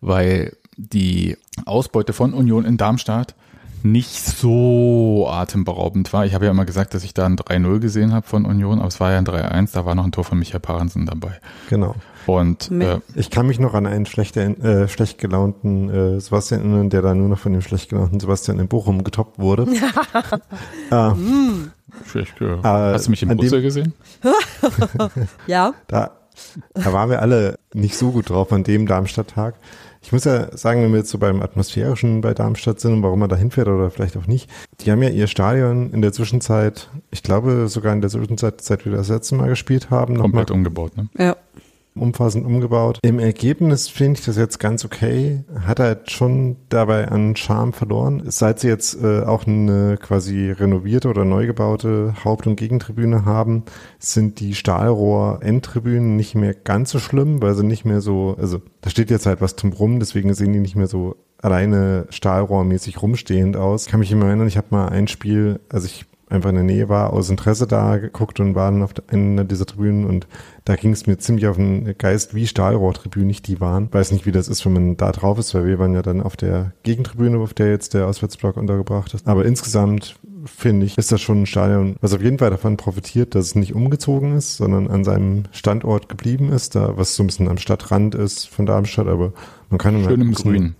weil 0.00 0.56
die 0.76 1.36
Ausbeute 1.66 2.12
von 2.12 2.32
Union 2.32 2.64
in 2.64 2.76
Darmstadt 2.76 3.34
nicht 3.82 4.14
so 4.14 5.26
atemberaubend 5.28 6.12
war. 6.12 6.26
Ich 6.26 6.34
habe 6.34 6.44
ja 6.44 6.50
immer 6.50 6.66
gesagt, 6.66 6.92
dass 6.94 7.04
ich 7.04 7.14
da 7.14 7.26
ein 7.26 7.36
3-0 7.36 7.78
gesehen 7.78 8.12
habe 8.12 8.26
von 8.26 8.44
Union, 8.44 8.78
aber 8.78 8.88
es 8.88 9.00
war 9.00 9.12
ja 9.12 9.18
ein 9.18 9.26
3-1, 9.26 9.72
da 9.72 9.84
war 9.84 9.94
noch 9.94 10.04
ein 10.04 10.12
Tor 10.12 10.24
von 10.24 10.38
Michael 10.38 10.60
Parensen 10.60 11.06
dabei. 11.06 11.40
Genau. 11.68 11.94
Und 12.26 12.70
äh, 12.70 13.00
Ich 13.14 13.30
kann 13.30 13.46
mich 13.46 13.58
noch 13.58 13.74
an 13.74 13.86
einen 13.86 14.06
schlecht, 14.06 14.36
äh, 14.36 14.88
schlecht 14.88 15.18
gelaunten 15.18 15.88
äh, 15.88 16.20
Sebastian 16.20 16.60
erinnern, 16.62 16.90
der 16.90 17.02
da 17.02 17.14
nur 17.14 17.28
noch 17.28 17.38
von 17.38 17.52
dem 17.52 17.62
schlecht 17.62 17.90
gelaunten 17.90 18.20
Sebastian 18.20 18.58
in 18.58 18.68
Bochum 18.68 19.04
getoppt 19.04 19.38
wurde. 19.38 19.66
äh, 20.90 21.10
ich, 22.14 22.40
äh, 22.40 22.56
hast 22.62 23.06
du 23.06 23.10
mich 23.10 23.22
im 23.22 23.36
dem- 23.36 23.62
gesehen? 23.62 23.94
Ja, 25.46 25.74
da, 25.88 26.12
da 26.74 26.92
waren 26.92 27.10
wir 27.10 27.20
alle 27.22 27.58
nicht 27.74 27.96
so 27.96 28.10
gut 28.12 28.30
drauf 28.30 28.52
an 28.52 28.64
dem 28.64 28.86
Darmstadt-Tag. 28.86 29.54
Ich 30.02 30.12
muss 30.12 30.24
ja 30.24 30.56
sagen, 30.56 30.82
wenn 30.82 30.92
wir 30.92 30.98
jetzt 31.00 31.10
so 31.10 31.18
beim 31.18 31.42
Atmosphärischen 31.42 32.22
bei 32.22 32.32
Darmstadt 32.32 32.80
sind 32.80 32.94
und 32.94 33.02
warum 33.02 33.18
man 33.18 33.28
da 33.28 33.36
hinfährt 33.36 33.68
oder 33.68 33.90
vielleicht 33.90 34.16
auch 34.16 34.26
nicht, 34.26 34.48
die 34.80 34.90
haben 34.90 35.02
ja 35.02 35.10
ihr 35.10 35.26
Stadion 35.26 35.90
in 35.92 36.00
der 36.00 36.12
Zwischenzeit, 36.12 36.88
ich 37.10 37.22
glaube 37.22 37.68
sogar 37.68 37.92
in 37.92 38.00
der 38.00 38.08
Zwischenzeit, 38.08 38.62
seit 38.62 38.86
wir 38.86 38.92
das 38.92 39.08
letzte 39.10 39.34
Mal 39.34 39.48
gespielt 39.50 39.90
haben, 39.90 40.14
nochmal 40.14 40.30
Komplett 40.46 40.50
umgebaut, 40.52 40.96
ne? 40.96 41.08
Ja. 41.18 41.36
Umfassend 42.00 42.46
umgebaut. 42.46 42.98
Im 43.02 43.18
Ergebnis 43.18 43.88
finde 43.88 44.18
ich 44.18 44.26
das 44.26 44.36
jetzt 44.36 44.58
ganz 44.58 44.84
okay. 44.84 45.44
Hat 45.66 45.80
halt 45.80 46.10
schon 46.10 46.56
dabei 46.68 47.08
an 47.08 47.36
Charme 47.36 47.72
verloren. 47.72 48.22
Seit 48.26 48.60
sie 48.60 48.68
jetzt 48.68 49.00
äh, 49.02 49.22
auch 49.22 49.46
eine 49.46 49.98
quasi 50.00 50.50
renovierte 50.50 51.08
oder 51.08 51.24
neu 51.24 51.46
gebaute 51.46 52.14
Haupt- 52.24 52.46
und 52.46 52.56
Gegentribüne 52.56 53.24
haben, 53.24 53.64
sind 53.98 54.40
die 54.40 54.54
Stahlrohr-Endtribünen 54.54 56.16
nicht 56.16 56.34
mehr 56.34 56.54
ganz 56.54 56.90
so 56.90 56.98
schlimm, 56.98 57.42
weil 57.42 57.54
sie 57.54 57.64
nicht 57.64 57.84
mehr 57.84 58.00
so, 58.00 58.36
also 58.38 58.60
da 58.80 58.90
steht 58.90 59.10
jetzt 59.10 59.26
halt 59.26 59.40
was 59.40 59.56
zum 59.56 59.72
Rum, 59.72 60.00
deswegen 60.00 60.34
sehen 60.34 60.52
die 60.52 60.60
nicht 60.60 60.76
mehr 60.76 60.86
so 60.86 61.16
alleine 61.42 62.06
stahlrohrmäßig 62.10 63.00
rumstehend 63.02 63.56
aus. 63.56 63.84
Ich 63.84 63.90
kann 63.90 64.00
mich 64.00 64.12
immer 64.12 64.26
erinnern, 64.26 64.48
ich 64.48 64.56
habe 64.56 64.68
mal 64.70 64.88
ein 64.88 65.08
Spiel, 65.08 65.60
also 65.68 65.86
ich 65.86 66.06
einfach 66.30 66.50
in 66.50 66.54
der 66.56 66.64
Nähe 66.64 66.88
war, 66.88 67.12
aus 67.12 67.28
Interesse 67.28 67.66
da 67.66 67.98
geguckt 67.98 68.40
und 68.40 68.54
war 68.54 68.70
dann 68.70 68.82
auf 68.82 68.92
einer 69.08 69.44
dieser 69.44 69.66
Tribünen 69.66 70.04
und 70.06 70.26
da 70.64 70.76
ging 70.76 70.92
es 70.92 71.06
mir 71.06 71.18
ziemlich 71.18 71.46
auf 71.48 71.56
den 71.56 71.94
Geist, 71.98 72.34
wie 72.34 72.46
Stahlrohrtribünen 72.46 73.26
nicht 73.26 73.46
die 73.48 73.60
waren. 73.60 73.92
Weiß 73.92 74.12
nicht, 74.12 74.26
wie 74.26 74.32
das 74.32 74.48
ist, 74.48 74.64
wenn 74.64 74.72
man 74.72 74.96
da 74.96 75.12
drauf 75.12 75.38
ist, 75.38 75.54
weil 75.54 75.66
wir 75.66 75.78
waren 75.78 75.94
ja 75.94 76.02
dann 76.02 76.22
auf 76.22 76.36
der 76.36 76.72
Gegentribüne, 76.84 77.38
auf 77.38 77.54
der 77.54 77.70
jetzt 77.70 77.94
der 77.94 78.06
Auswärtsblock 78.06 78.56
untergebracht 78.56 79.12
ist. 79.14 79.26
Aber 79.26 79.44
insgesamt 79.44 80.16
finde 80.46 80.86
ich, 80.86 80.96
ist 80.96 81.12
das 81.12 81.20
schon 81.20 81.42
ein 81.42 81.46
Stadion, 81.46 81.96
was 82.00 82.14
auf 82.14 82.22
jeden 82.22 82.38
Fall 82.38 82.50
davon 82.50 82.76
profitiert, 82.78 83.34
dass 83.34 83.46
es 83.46 83.54
nicht 83.56 83.74
umgezogen 83.74 84.36
ist, 84.36 84.56
sondern 84.56 84.88
an 84.88 85.04
seinem 85.04 85.42
Standort 85.52 86.08
geblieben 86.08 86.50
ist, 86.50 86.74
da 86.76 86.96
was 86.96 87.14
so 87.14 87.22
ein 87.22 87.26
bisschen 87.26 87.48
am 87.48 87.58
Stadtrand 87.58 88.14
ist 88.14 88.48
von 88.48 88.64
Darmstadt, 88.64 89.06
aber 89.08 89.32
man 89.68 89.78
kann 89.78 90.02
Schön 90.02 90.20
im 90.20 90.30
bisschen- 90.30 90.52
Grün. 90.52 90.74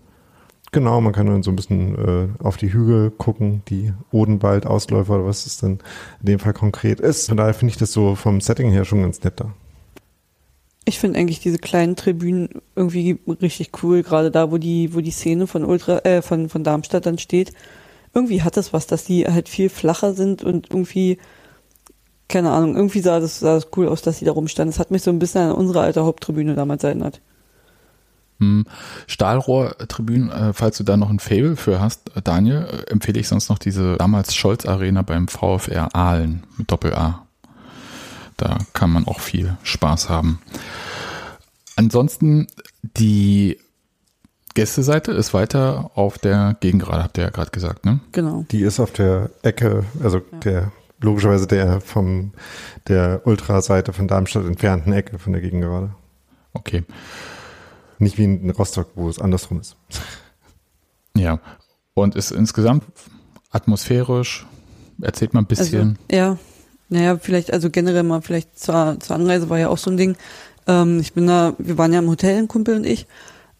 Genau, 0.73 1.01
man 1.01 1.13
kann 1.13 1.27
dann 1.27 1.43
so 1.43 1.51
ein 1.51 1.57
bisschen 1.57 1.97
äh, 1.97 2.45
auf 2.45 2.57
die 2.57 2.73
Hügel 2.73 3.11
gucken, 3.11 3.63
die 3.69 3.93
Odenwald-Ausläufer 4.13 5.15
oder 5.15 5.27
was 5.27 5.45
es 5.47 5.59
dann 5.59 5.81
in 6.21 6.27
dem 6.27 6.39
Fall 6.39 6.53
konkret 6.53 7.01
ist. 7.01 7.27
Von 7.27 7.37
daher 7.37 7.55
finde 7.55 7.73
ich 7.73 7.79
das 7.79 7.93
so 7.93 8.15
vom 8.15 8.41
Setting 8.41 8.71
her 8.71 8.85
schon 8.85 9.03
ganz 9.03 9.23
nett 9.25 9.41
da. 9.41 9.53
Ich 10.85 11.01
finde 11.01 11.19
eigentlich 11.19 11.41
diese 11.41 11.59
kleinen 11.59 11.97
Tribünen 11.97 12.49
irgendwie 12.77 13.19
richtig 13.43 13.71
cool, 13.83 14.03
gerade 14.03 14.31
da, 14.31 14.53
wo 14.53 14.59
die, 14.59 14.95
wo 14.95 15.01
die 15.01 15.11
Szene 15.11 15.49
von 15.49 15.65
Ultra, 15.65 15.99
äh, 16.05 16.23
von, 16.23 16.49
von 16.49 16.63
Darmstadt 16.63 17.05
dann 17.05 17.19
steht. 17.19 17.53
Irgendwie 18.15 18.43
hat 18.43 18.57
das 18.57 18.73
was, 18.73 18.87
dass 18.87 19.05
die 19.05 19.27
halt 19.27 19.49
viel 19.49 19.71
flacher 19.71 20.15
sind 20.15 20.43
und 20.43 20.71
irgendwie, 20.71 21.19
keine 22.29 22.51
Ahnung, 22.51 22.77
irgendwie 22.77 23.01
sah 23.01 23.19
das, 23.19 23.41
sah 23.41 23.55
das 23.55 23.69
cool 23.77 23.89
aus, 23.89 24.03
dass 24.03 24.21
die 24.21 24.25
da 24.25 24.33
rumstanden. 24.33 24.73
Das 24.73 24.79
hat 24.79 24.93
mich 24.93 25.03
so 25.03 25.11
ein 25.11 25.19
bisschen 25.19 25.51
an 25.51 25.53
unsere 25.53 25.81
alte 25.81 26.05
Haupttribüne 26.05 26.55
damals 26.55 26.85
erinnert. 26.85 27.21
Hm. 28.41 28.65
Stahlrohrtribünen, 29.07 30.31
äh, 30.31 30.53
falls 30.55 30.79
du 30.79 30.85
da 30.85 30.97
noch 30.97 31.11
ein 31.11 31.19
Fable 31.19 31.57
für 31.57 31.81
hast, 31.81 32.17
äh, 32.17 32.23
Daniel, 32.23 32.67
äh, 32.67 32.91
empfehle 32.91 33.21
ich 33.21 33.29
sonst 33.29 33.51
noch 33.51 33.59
diese 33.59 33.97
damals 33.97 34.35
Scholz 34.35 34.67
Arena 34.67 35.03
beim 35.03 35.29
VfR 35.29 35.95
Aalen 35.95 36.45
mit 36.57 36.71
Doppel 36.71 36.95
A. 36.95 37.27
Da 38.39 38.59
kann 38.73 38.91
man 38.91 39.07
auch 39.07 39.21
viel 39.21 39.57
Spaß 39.63 40.09
haben. 40.09 40.41
Ansonsten 41.77 42.47
die 42.83 43.59
Gästeseite 44.55 45.13
ist 45.13 45.35
weiter 45.35 45.91
auf 45.95 46.19
der 46.19 46.57
Gegengrade, 46.61 47.05
habt 47.05 47.19
ihr 47.19 47.25
ja 47.25 47.31
gerade 47.31 47.51
gesagt, 47.51 47.85
ne? 47.85 48.01
Genau. 48.13 48.47
Die 48.51 48.63
ist 48.63 48.81
auf 48.81 48.93
der 48.93 49.31
Ecke, 49.43 49.85
also 50.03 50.19
ja. 50.19 50.39
der 50.39 50.73
logischerweise 51.01 51.47
der 51.47 51.81
vom 51.81 52.33
der 52.89 53.23
Ultraseite 53.25 53.93
von 53.93 54.09
Darmstadt 54.09 54.47
entfernten 54.47 54.93
Ecke 54.93 55.19
von 55.19 55.33
der 55.33 55.43
Gegengrade. 55.43 55.95
Okay. 56.53 56.85
Nicht 58.01 58.19
wie 58.19 58.25
in 58.25 58.51
Rostock, 58.51 58.89
wo 58.97 59.09
es 59.09 59.21
andersrum 59.21 59.61
ist. 59.61 59.77
Ja. 61.17 61.41
Und 61.95 62.15
ist 62.15 62.31
insgesamt 62.31 62.85
atmosphärisch, 63.51 64.47
erzählt 65.03 65.35
mal 65.35 65.41
ein 65.41 65.47
bisschen. 65.47 65.99
Also, 66.09 66.17
ja, 66.17 66.39
naja, 66.89 67.19
vielleicht, 67.21 67.53
also 67.53 67.69
generell 67.69 68.05
mal 68.05 68.23
vielleicht 68.23 68.57
zur, 68.57 68.97
zur 69.01 69.17
Anreise 69.17 69.51
war 69.51 69.59
ja 69.59 69.69
auch 69.69 69.77
so 69.77 69.91
ein 69.91 69.97
Ding. 69.97 70.17
Ähm, 70.69 71.01
ich 71.01 71.13
bin 71.13 71.27
da, 71.27 71.55
wir 71.59 71.79
waren 71.79 71.93
ja 71.93 71.99
im 71.99 72.09
Hotel, 72.09 72.39
ein 72.39 72.49
Kumpel 72.49 72.77
und 72.77 72.87
ich, 72.87 73.09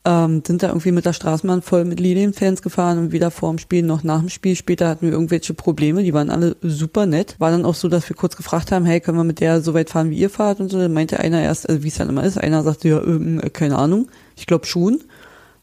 ähm, 0.05 0.43
sind 0.47 0.63
da 0.63 0.69
irgendwie 0.69 0.93
mit 0.93 1.05
der 1.05 1.13
Straßenbahn 1.13 1.61
voll 1.61 1.85
mit 1.85 2.01
Lilienfans 2.01 2.63
gefahren 2.63 2.99
und 2.99 3.13
weder 3.13 3.31
vor 3.31 3.51
dem 3.51 3.59
Spiel 3.59 3.83
noch 3.83 4.03
nach 4.03 4.21
dem 4.21 4.31
Spiel. 4.31 4.57
Später 4.57 4.89
hatten 4.89 5.07
wir 5.07 5.13
irgendwelche 5.13 5.53
Probleme, 5.53 6.03
die 6.03 6.15
waren 6.15 6.31
alle 6.31 6.57
super 6.63 7.05
nett. 7.05 7.37
War 7.39 7.51
dann 7.51 7.67
auch 7.67 7.75
so, 7.75 7.89
dass 7.89 8.09
wir 8.09 8.17
kurz 8.17 8.37
gefragt 8.37 8.73
haben, 8.73 8.87
hey, 8.87 9.01
können 9.01 9.19
wir 9.19 9.25
mit 9.25 9.41
der 9.41 9.61
so 9.61 9.75
weit 9.75 9.91
fahren, 9.91 10.11
wie 10.11 10.19
ihr 10.19 10.31
fahrt 10.31 10.61
und 10.61 10.71
so. 10.71 10.79
Dann 10.79 10.93
meinte 10.95 11.21
einer 11.21 11.43
erst, 11.43 11.69
also 11.69 11.83
wie 11.83 11.89
es 11.89 11.97
dann 11.97 12.09
immer 12.09 12.25
ist, 12.25 12.39
einer 12.39 12.63
sagte, 12.63 12.89
ja, 12.89 12.99
äh, 12.99 13.51
keine 13.51 13.77
Ahnung, 13.77 14.09
ich 14.41 14.47
glaube 14.47 14.67
schon. 14.67 15.01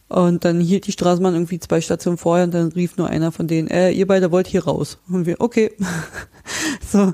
Und 0.10 0.46
dann 0.46 0.62
hielt 0.62 0.88
die 0.88 0.94
Straßenbahn 0.94 1.34
irgendwie 1.34 1.60
zwei 1.60 1.82
Stationen 1.82 2.18
vorher 2.18 2.46
und 2.46 2.54
dann 2.54 2.72
rief 2.72 2.96
nur 2.96 3.10
einer 3.10 3.34
von 3.34 3.48
denen, 3.48 3.68
äh, 3.68 3.92
ihr 3.92 4.08
beide 4.08 4.32
wollt 4.32 4.48
hier 4.48 4.64
raus. 4.64 5.00
Und 5.10 5.26
wir, 5.26 5.42
okay. 5.42 5.74
so. 6.90 7.14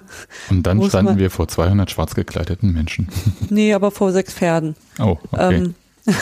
Und 0.51 0.63
dann 0.63 0.83
standen 0.83 1.17
wir 1.17 1.31
vor 1.31 1.47
200 1.47 1.89
schwarz 1.89 2.13
gekleideten 2.13 2.71
Menschen. 2.71 3.07
nee, 3.49 3.73
aber 3.73 3.89
vor 3.89 4.11
sechs 4.11 4.33
Pferden. 4.33 4.75
Oh, 4.99 5.17
okay. 5.31 5.55
Ähm, 5.55 5.75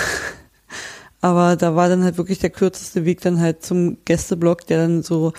aber 1.22 1.58
da 1.58 1.76
war 1.76 1.90
dann 1.90 2.06
halt 2.06 2.18
wirklich 2.18 2.40
der 2.40 2.52
kürzeste 2.52 3.04
Weg 3.04 3.20
dann 3.20 3.42
halt 3.42 3.66
zum 3.66 3.98
Gästeblock, 4.06 4.66
der 4.68 4.78
dann 4.78 5.04
so 5.04 5.34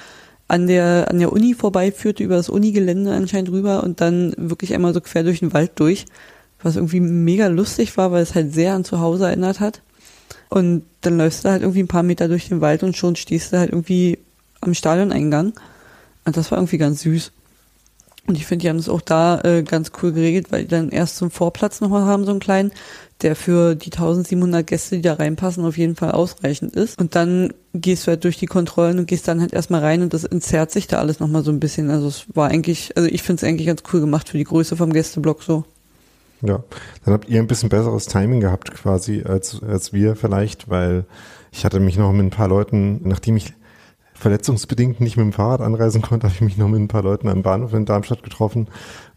an 0.48 0.66
der, 0.66 1.06
an 1.08 1.18
der 1.18 1.32
Uni 1.32 1.54
vorbeiführte, 1.54 2.22
über 2.22 2.36
das 2.36 2.50
Unigelände 2.50 3.14
anscheinend 3.14 3.50
rüber 3.50 3.82
und 3.82 4.02
dann 4.02 4.34
wirklich 4.36 4.74
einmal 4.74 4.92
so 4.92 5.00
quer 5.00 5.22
durch 5.22 5.38
den 5.38 5.54
Wald 5.54 5.72
durch, 5.76 6.04
was 6.62 6.76
irgendwie 6.76 7.00
mega 7.00 7.46
lustig 7.46 7.96
war, 7.96 8.12
weil 8.12 8.22
es 8.22 8.34
halt 8.34 8.52
sehr 8.52 8.74
an 8.74 8.84
zu 8.84 9.00
Hause 9.00 9.24
erinnert 9.24 9.60
hat. 9.60 9.80
Und 10.48 10.84
dann 11.00 11.18
läufst 11.18 11.44
du 11.44 11.50
halt 11.50 11.62
irgendwie 11.62 11.82
ein 11.82 11.88
paar 11.88 12.02
Meter 12.02 12.28
durch 12.28 12.48
den 12.48 12.60
Wald 12.60 12.82
und 12.82 12.96
schon 12.96 13.16
stehst 13.16 13.52
du 13.52 13.58
halt 13.58 13.70
irgendwie 13.70 14.18
am 14.60 14.74
Stadioneingang. 14.74 15.52
Und 16.24 16.36
das 16.36 16.50
war 16.50 16.58
irgendwie 16.58 16.78
ganz 16.78 17.02
süß. 17.02 17.32
Und 18.26 18.36
ich 18.36 18.46
finde, 18.46 18.62
die 18.62 18.68
haben 18.68 18.76
es 18.76 18.88
auch 18.88 19.00
da 19.00 19.40
äh, 19.40 19.64
ganz 19.64 19.90
cool 20.00 20.12
geregelt, 20.12 20.52
weil 20.52 20.62
die 20.62 20.68
dann 20.68 20.90
erst 20.90 21.16
zum 21.16 21.30
Vorplatz 21.30 21.80
nochmal 21.80 22.04
haben, 22.04 22.24
so 22.24 22.30
einen 22.30 22.38
kleinen, 22.38 22.70
der 23.22 23.34
für 23.34 23.74
die 23.74 23.92
1700 23.92 24.64
Gäste, 24.64 24.96
die 24.96 25.02
da 25.02 25.14
reinpassen, 25.14 25.64
auf 25.64 25.76
jeden 25.76 25.96
Fall 25.96 26.12
ausreichend 26.12 26.76
ist. 26.76 27.00
Und 27.00 27.16
dann 27.16 27.52
gehst 27.74 28.06
du 28.06 28.10
halt 28.10 28.22
durch 28.22 28.38
die 28.38 28.46
Kontrollen 28.46 29.00
und 29.00 29.06
gehst 29.06 29.26
dann 29.26 29.40
halt 29.40 29.52
erstmal 29.52 29.80
rein 29.80 30.02
und 30.02 30.14
das 30.14 30.24
entzerrt 30.24 30.70
sich 30.70 30.86
da 30.86 30.98
alles 30.98 31.18
nochmal 31.18 31.42
so 31.42 31.50
ein 31.50 31.58
bisschen. 31.58 31.90
Also 31.90 32.06
es 32.06 32.26
war 32.34 32.48
eigentlich, 32.48 32.96
also 32.96 33.08
ich 33.08 33.22
finde 33.22 33.44
es 33.44 33.48
eigentlich 33.48 33.66
ganz 33.66 33.82
cool 33.92 34.00
gemacht 34.00 34.28
für 34.28 34.38
die 34.38 34.44
Größe 34.44 34.76
vom 34.76 34.92
Gästeblock 34.92 35.42
so. 35.42 35.64
Ja, 36.42 36.64
dann 37.04 37.14
habt 37.14 37.28
ihr 37.28 37.40
ein 37.40 37.46
bisschen 37.46 37.68
besseres 37.68 38.06
Timing 38.06 38.40
gehabt 38.40 38.72
quasi 38.72 39.22
als, 39.22 39.62
als 39.62 39.92
wir 39.92 40.16
vielleicht, 40.16 40.68
weil 40.68 41.06
ich 41.52 41.64
hatte 41.64 41.78
mich 41.78 41.96
noch 41.96 42.12
mit 42.12 42.26
ein 42.26 42.30
paar 42.30 42.48
Leuten, 42.48 43.00
nachdem 43.04 43.36
ich 43.36 43.54
verletzungsbedingt 44.14 45.00
nicht 45.00 45.16
mit 45.16 45.24
dem 45.24 45.32
Fahrrad 45.32 45.60
anreisen 45.60 46.02
konnte, 46.02 46.26
habe 46.26 46.34
ich 46.34 46.40
mich 46.40 46.56
noch 46.56 46.68
mit 46.68 46.80
ein 46.80 46.88
paar 46.88 47.02
Leuten 47.02 47.28
am 47.28 47.42
Bahnhof 47.42 47.72
in 47.74 47.86
Darmstadt 47.86 48.22
getroffen. 48.22 48.68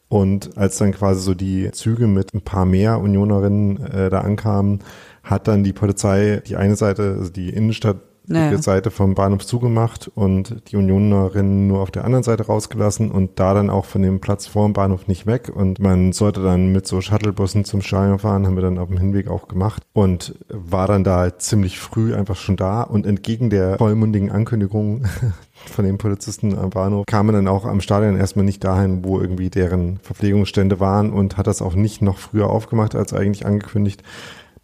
Und 0.08 0.56
als 0.56 0.78
dann 0.78 0.92
quasi 0.92 1.22
so 1.22 1.34
die 1.34 1.72
Züge 1.72 2.06
mit 2.06 2.34
ein 2.36 2.42
paar 2.42 2.66
mehr 2.66 3.00
Unionerinnen 3.00 3.84
äh, 3.88 4.10
da 4.12 4.22
ankamen, 4.22 4.84
hat 5.24 5.48
dann 5.48 5.64
die 5.64 5.74
Polizei 5.74 6.44
die 6.46 6.58
eine 6.58 6.76
Seite, 6.76 7.16
also 7.18 7.32
die 7.32 7.50
Innenstadt 7.50 7.98
naja. 8.28 8.58
Seite 8.58 8.92
vom 8.92 9.16
Bahnhof 9.16 9.46
zugemacht 9.46 10.10
und 10.14 10.70
die 10.70 10.78
Unionerinnen 10.78 11.68
nur 11.68 11.80
auf 11.80 11.92
der 11.92 12.06
anderen 12.06 12.24
Seite 12.24 12.46
rausgelassen 12.46 13.12
und 13.12 13.40
da 13.40 13.54
dann 13.54 13.70
auch 13.70 13.86
von 13.86 14.02
dem 14.02 14.20
Platz 14.20 14.48
vor 14.48 14.66
dem 14.66 14.74
Bahnhof 14.74 15.08
nicht 15.08 15.26
weg. 15.26 15.52
Und 15.54 15.80
man 15.80 16.14
sollte 16.14 16.42
dann 16.42 16.72
mit 16.72 16.88
so 16.88 17.02
Shuttlebussen 17.02 17.66
zum 17.66 17.82
Stadion 17.82 18.20
fahren, 18.20 18.46
haben 18.46 18.56
wir 18.56 18.64
dann 18.64 18.80
auf 18.80 18.88
dem 18.88 18.98
Hinweg 18.98 19.28
auch 19.28 19.48
gemacht 19.48 19.84
und 19.94 20.36
war 20.50 20.88
dann 20.88 21.04
da 21.04 21.18
halt 21.18 21.42
ziemlich 21.42 21.80
früh 21.80 22.14
einfach 22.16 22.36
schon 22.36 22.56
da 22.56 22.82
und 22.82 23.06
entgegen 23.06 23.50
der 23.50 23.78
vollmundigen 23.78 24.32
Ankündigung 24.32 25.06
von 25.66 25.86
den 25.86 25.98
Polizisten 25.98 26.58
am 26.58 26.70
Bahnhof 26.70 27.06
kam 27.06 27.28
man 27.28 27.36
dann 27.36 27.48
auch 27.48 27.66
am 27.66 27.82
Stadion 27.82 28.18
erstmal 28.18 28.46
nicht 28.46 28.64
dahin, 28.64 29.04
wo 29.04 29.20
irgendwie 29.20 29.50
deren 29.50 30.00
Verpflegungsstände 30.04 30.80
waren 30.80 31.12
und 31.12 31.38
hat 31.38 31.48
das 31.48 31.62
auch 31.62 31.76
nicht 31.76 32.02
noch 32.02 32.18
früher 32.18 32.50
aufgemacht 32.50 32.96
als 32.96 33.14
eigentlich 33.14 33.46
angekündigt 33.46 34.04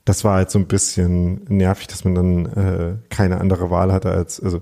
das 0.05 0.23
war 0.23 0.35
halt 0.35 0.51
so 0.51 0.59
ein 0.59 0.67
bisschen 0.67 1.45
nervig, 1.47 1.87
dass 1.87 2.03
man 2.05 2.15
dann 2.15 2.45
äh, 2.47 2.95
keine 3.09 3.39
andere 3.39 3.69
Wahl 3.69 3.91
hatte 3.91 4.11
als, 4.11 4.41
also 4.41 4.61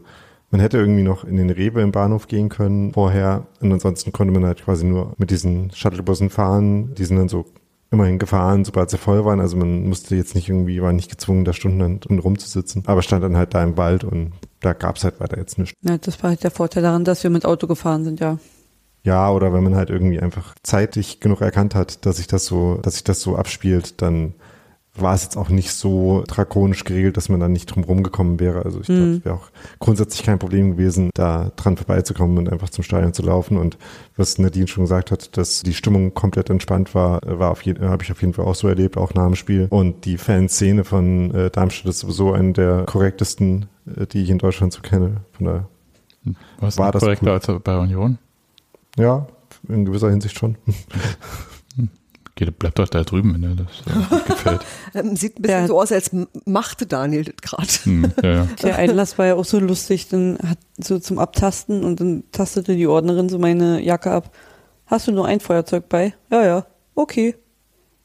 man 0.52 0.62
hätte 0.62 0.78
irgendwie 0.78 1.04
noch 1.04 1.24
in 1.24 1.38
den 1.38 1.50
Rewe 1.50 1.82
im 1.82 1.92
Bahnhof 1.92 2.28
gehen 2.28 2.50
können 2.50 2.94
vorher 2.94 3.48
und 3.62 3.72
ansonsten 3.72 4.12
konnte 4.12 4.34
man 4.34 4.46
halt 4.46 4.64
quasi 4.64 4.86
nur 4.86 5.14
mit 5.18 5.30
diesen 5.30 5.72
Shuttlebussen 5.72 6.30
fahren. 6.30 6.96
Die 6.96 7.06
sind 7.06 7.18
dann 7.18 7.30
so 7.30 7.46
immerhin 7.92 8.20
gefahren, 8.20 8.66
sobald 8.66 8.90
sie 8.90 8.98
voll 8.98 9.26
waren. 9.26 9.40
Also 9.40 9.58
man 9.58 9.88
musste 9.88 10.16
jetzt 10.16 10.36
nicht 10.36 10.50
irgendwie, 10.50 10.82
war 10.82 10.94
nicht 10.94 11.10
gezwungen, 11.10 11.46
da 11.46 11.54
Stunden 11.54 12.20
rumzusitzen, 12.20 12.84
aber 12.88 13.02
stand 13.02 13.24
dann 13.24 13.38
halt 13.38 13.54
da 13.54 13.64
im 13.64 13.78
Wald 13.78 14.04
und 14.04 14.34
da 14.60 14.74
gab's 14.74 15.04
halt 15.04 15.20
weiter 15.20 15.38
jetzt 15.38 15.58
nichts. 15.58 15.74
Ja, 15.82 15.98
das 15.98 16.22
war 16.22 16.32
halt 16.32 16.44
der 16.44 16.52
Vorteil 16.52 16.84
daran, 16.84 17.04
dass 17.04 17.24
wir 17.24 17.30
mit 17.30 17.46
Auto 17.46 17.68
gefahren 17.68 18.04
sind, 18.04 18.20
ja. 18.20 18.38
Ja, 19.04 19.32
oder 19.32 19.54
wenn 19.54 19.64
man 19.64 19.76
halt 19.76 19.90
irgendwie 19.90 20.20
einfach 20.20 20.56
zeitig 20.62 21.20
genug 21.20 21.42
erkannt 21.42 21.74
hat, 21.74 22.06
dass 22.06 22.18
sich 22.18 22.28
das 22.28 22.46
so, 22.46 22.80
dass 22.82 22.96
sich 22.96 23.04
das 23.04 23.22
so 23.22 23.38
abspielt, 23.38 24.02
dann 24.02 24.34
war 25.02 25.14
es 25.14 25.24
jetzt 25.24 25.38
auch 25.38 25.50
nicht 25.50 25.72
so 25.72 26.24
drakonisch 26.28 26.84
geregelt, 26.84 27.18
dass 27.18 27.30
man 27.30 27.40
da 27.40 27.48
nicht 27.48 27.66
drum 27.68 27.84
rumgekommen 27.84 28.40
wäre. 28.40 28.64
Also 28.66 28.82
ich 28.82 28.90
mhm. 28.90 28.94
glaube, 28.96 29.12
es 29.12 29.26
wäre 29.26 29.36
auch 29.36 29.50
grundsätzlich 29.80 30.24
kein 30.24 30.40
Problem 30.40 30.72
gewesen, 30.72 31.10
da 31.14 31.52
dran 31.56 31.78
vorbeizukommen 31.78 32.38
und 32.38 32.52
einfach 32.52 32.70
zum 32.70 32.84
Stadion 32.84 33.14
zu 33.14 33.24
laufen. 33.24 33.58
Und 33.58 33.78
was 34.18 34.38
Nadine 34.38 34.68
schon 34.68 34.84
gesagt 34.84 35.12
hat, 35.12 35.38
dass 35.38 35.64
die 35.64 35.74
Stimmung 35.74 36.14
komplett 36.14 36.50
entspannt 36.50 36.96
war, 36.96 37.20
war 37.26 37.52
auf 37.52 37.62
jeden, 37.64 37.88
habe 37.88 38.04
ich 38.04 38.12
auf 38.12 38.22
jeden 38.22 38.34
Fall 38.34 38.46
auch 38.46 38.56
so 38.56 38.68
erlebt, 38.68 38.98
auch 38.98 39.14
nach 39.14 39.26
dem 39.26 39.36
Spiel. 39.36 39.68
Und 39.70 40.06
die 40.06 40.18
Fanszene 40.18 40.84
von 40.84 41.34
äh, 41.34 41.50
Darmstadt 41.50 41.90
ist 41.90 42.00
sowieso 42.00 42.34
eine 42.34 42.54
der 42.54 42.86
korrektesten, 42.86 43.68
äh, 43.86 44.06
die 44.08 44.24
ich 44.24 44.30
in 44.30 44.38
Deutschland 44.38 44.74
so 44.74 44.82
kenne. 44.82 45.22
Von 45.34 45.46
daher 45.46 45.66
war 46.60 46.92
das 46.92 47.02
korrekter 47.02 47.28
cool. 47.28 47.56
als 47.56 47.64
bei 47.64 47.78
Union? 47.78 48.18
Ja, 48.98 49.28
in 49.68 49.86
gewisser 49.86 50.10
Hinsicht 50.10 50.38
schon. 50.38 50.58
Geht, 52.40 52.58
bleibt 52.58 52.80
doch 52.80 52.88
da 52.88 53.04
drüben, 53.04 53.34
wenn 53.34 53.42
dir 53.42 53.66
das 53.66 53.82
äh, 53.86 54.24
gefällt. 54.30 54.62
Ähm, 54.94 55.18
sieht 55.18 55.38
ein 55.38 55.42
bisschen 55.42 55.60
ja. 55.60 55.68
so 55.68 55.78
aus, 55.78 55.92
als 55.92 56.12
machte 56.46 56.86
Daniel 56.86 57.26
das 57.26 57.36
gerade. 57.42 57.68
Hm, 57.84 58.14
ja, 58.24 58.30
ja. 58.32 58.48
Der 58.64 58.78
Einlass 58.78 59.18
war 59.18 59.26
ja 59.26 59.36
auch 59.36 59.44
so 59.44 59.60
lustig, 59.60 60.08
dann 60.08 60.38
hat 60.48 60.58
so 60.78 61.00
zum 61.00 61.20
Abtasten 61.20 61.84
und 61.84 62.00
dann 62.00 62.24
tastete 62.32 62.78
die 62.78 62.88
Ordnerin 62.88 63.28
so 63.28 63.40
meine 63.40 63.82
Jacke 63.82 64.12
ab. 64.12 64.34
Hast 64.86 65.10
du 65.10 65.12
nur 65.12 65.26
ein 65.26 65.42
Feuerzeug 65.42 65.90
bei? 65.90 66.16
Ja, 66.32 66.46
ja. 66.46 66.66
Okay. 66.96 67.36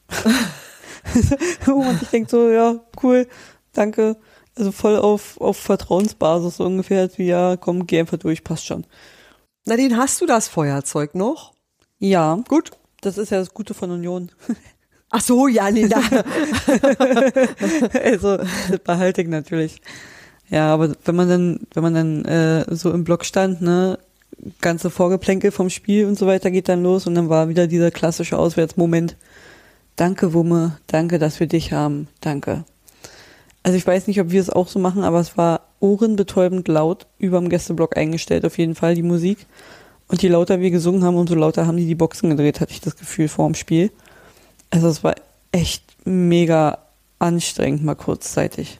und 1.65 2.01
ich 2.01 2.09
denke 2.09 2.29
so, 2.29 2.49
ja, 2.49 2.81
cool, 3.01 3.29
danke. 3.71 4.17
Also 4.57 4.73
voll 4.73 4.97
auf, 4.97 5.39
auf 5.39 5.55
Vertrauensbasis 5.55 6.57
so 6.57 6.65
ungefähr, 6.65 7.09
wie 7.15 7.27
ja, 7.27 7.55
komm, 7.55 7.87
geh 7.87 8.01
einfach 8.01 8.17
durch, 8.17 8.43
passt 8.43 8.65
schon. 8.65 8.85
Nadine, 9.65 9.95
hast 9.95 10.19
du 10.19 10.25
das 10.25 10.49
Feuerzeug 10.49 11.15
noch? 11.15 11.53
Ja. 11.99 12.37
Gut. 12.49 12.71
Das 13.05 13.19
ist 13.19 13.29
ja 13.29 13.37
das 13.37 13.53
Gute 13.53 13.73
von 13.75 13.91
Union. 13.91 14.31
Ach 15.11 15.21
so, 15.21 15.47
ja, 15.47 15.69
nee, 15.69 15.87
da. 15.87 16.01
also, 18.03 18.39
behalte 18.83 19.21
ich 19.21 19.27
natürlich. 19.27 19.79
Ja, 20.49 20.73
aber 20.73 20.95
wenn 21.05 21.15
man 21.15 21.29
dann, 21.29 21.59
wenn 21.73 21.83
man 21.83 21.93
dann 21.93 22.25
äh, 22.25 22.65
so 22.75 22.91
im 22.91 23.03
Block 23.03 23.23
stand, 23.23 23.61
ne, 23.61 23.99
ganze 24.59 24.89
Vorgeplänkel 24.89 25.51
vom 25.51 25.69
Spiel 25.69 26.07
und 26.07 26.17
so 26.17 26.25
weiter 26.25 26.49
geht 26.49 26.67
dann 26.67 26.81
los 26.81 27.05
und 27.05 27.13
dann 27.15 27.29
war 27.29 27.47
wieder 27.47 27.67
dieser 27.67 27.91
klassische 27.91 28.37
Auswärtsmoment. 28.39 29.15
Danke, 29.95 30.33
Wumme, 30.33 30.77
danke, 30.87 31.19
dass 31.19 31.39
wir 31.39 31.47
dich 31.47 31.71
haben, 31.71 32.07
danke. 32.21 32.65
Also 33.63 33.77
ich 33.77 33.85
weiß 33.85 34.07
nicht, 34.07 34.19
ob 34.19 34.31
wir 34.31 34.41
es 34.41 34.49
auch 34.49 34.67
so 34.67 34.79
machen, 34.79 35.03
aber 35.03 35.19
es 35.19 35.37
war 35.37 35.61
ohrenbetäubend 35.79 36.67
laut 36.67 37.07
überm 37.19 37.49
Gästeblock 37.49 37.95
eingestellt, 37.97 38.45
auf 38.45 38.57
jeden 38.57 38.75
Fall 38.75 38.95
die 38.95 39.03
Musik. 39.03 39.45
Und 40.07 40.21
je 40.21 40.29
lauter 40.29 40.59
wir 40.59 40.71
gesungen 40.71 41.03
haben, 41.03 41.15
umso 41.15 41.35
lauter 41.35 41.65
haben 41.67 41.77
die 41.77 41.87
die 41.87 41.95
Boxen 41.95 42.29
gedreht, 42.29 42.61
hatte 42.61 42.71
ich 42.71 42.81
das 42.81 42.95
Gefühl 42.95 43.27
vor 43.27 43.47
dem 43.47 43.55
Spiel. 43.55 43.91
Also 44.69 44.87
es 44.87 45.03
war 45.03 45.15
echt 45.51 45.83
mega 46.05 46.77
anstrengend 47.19 47.83
mal 47.83 47.95
kurzzeitig. 47.95 48.79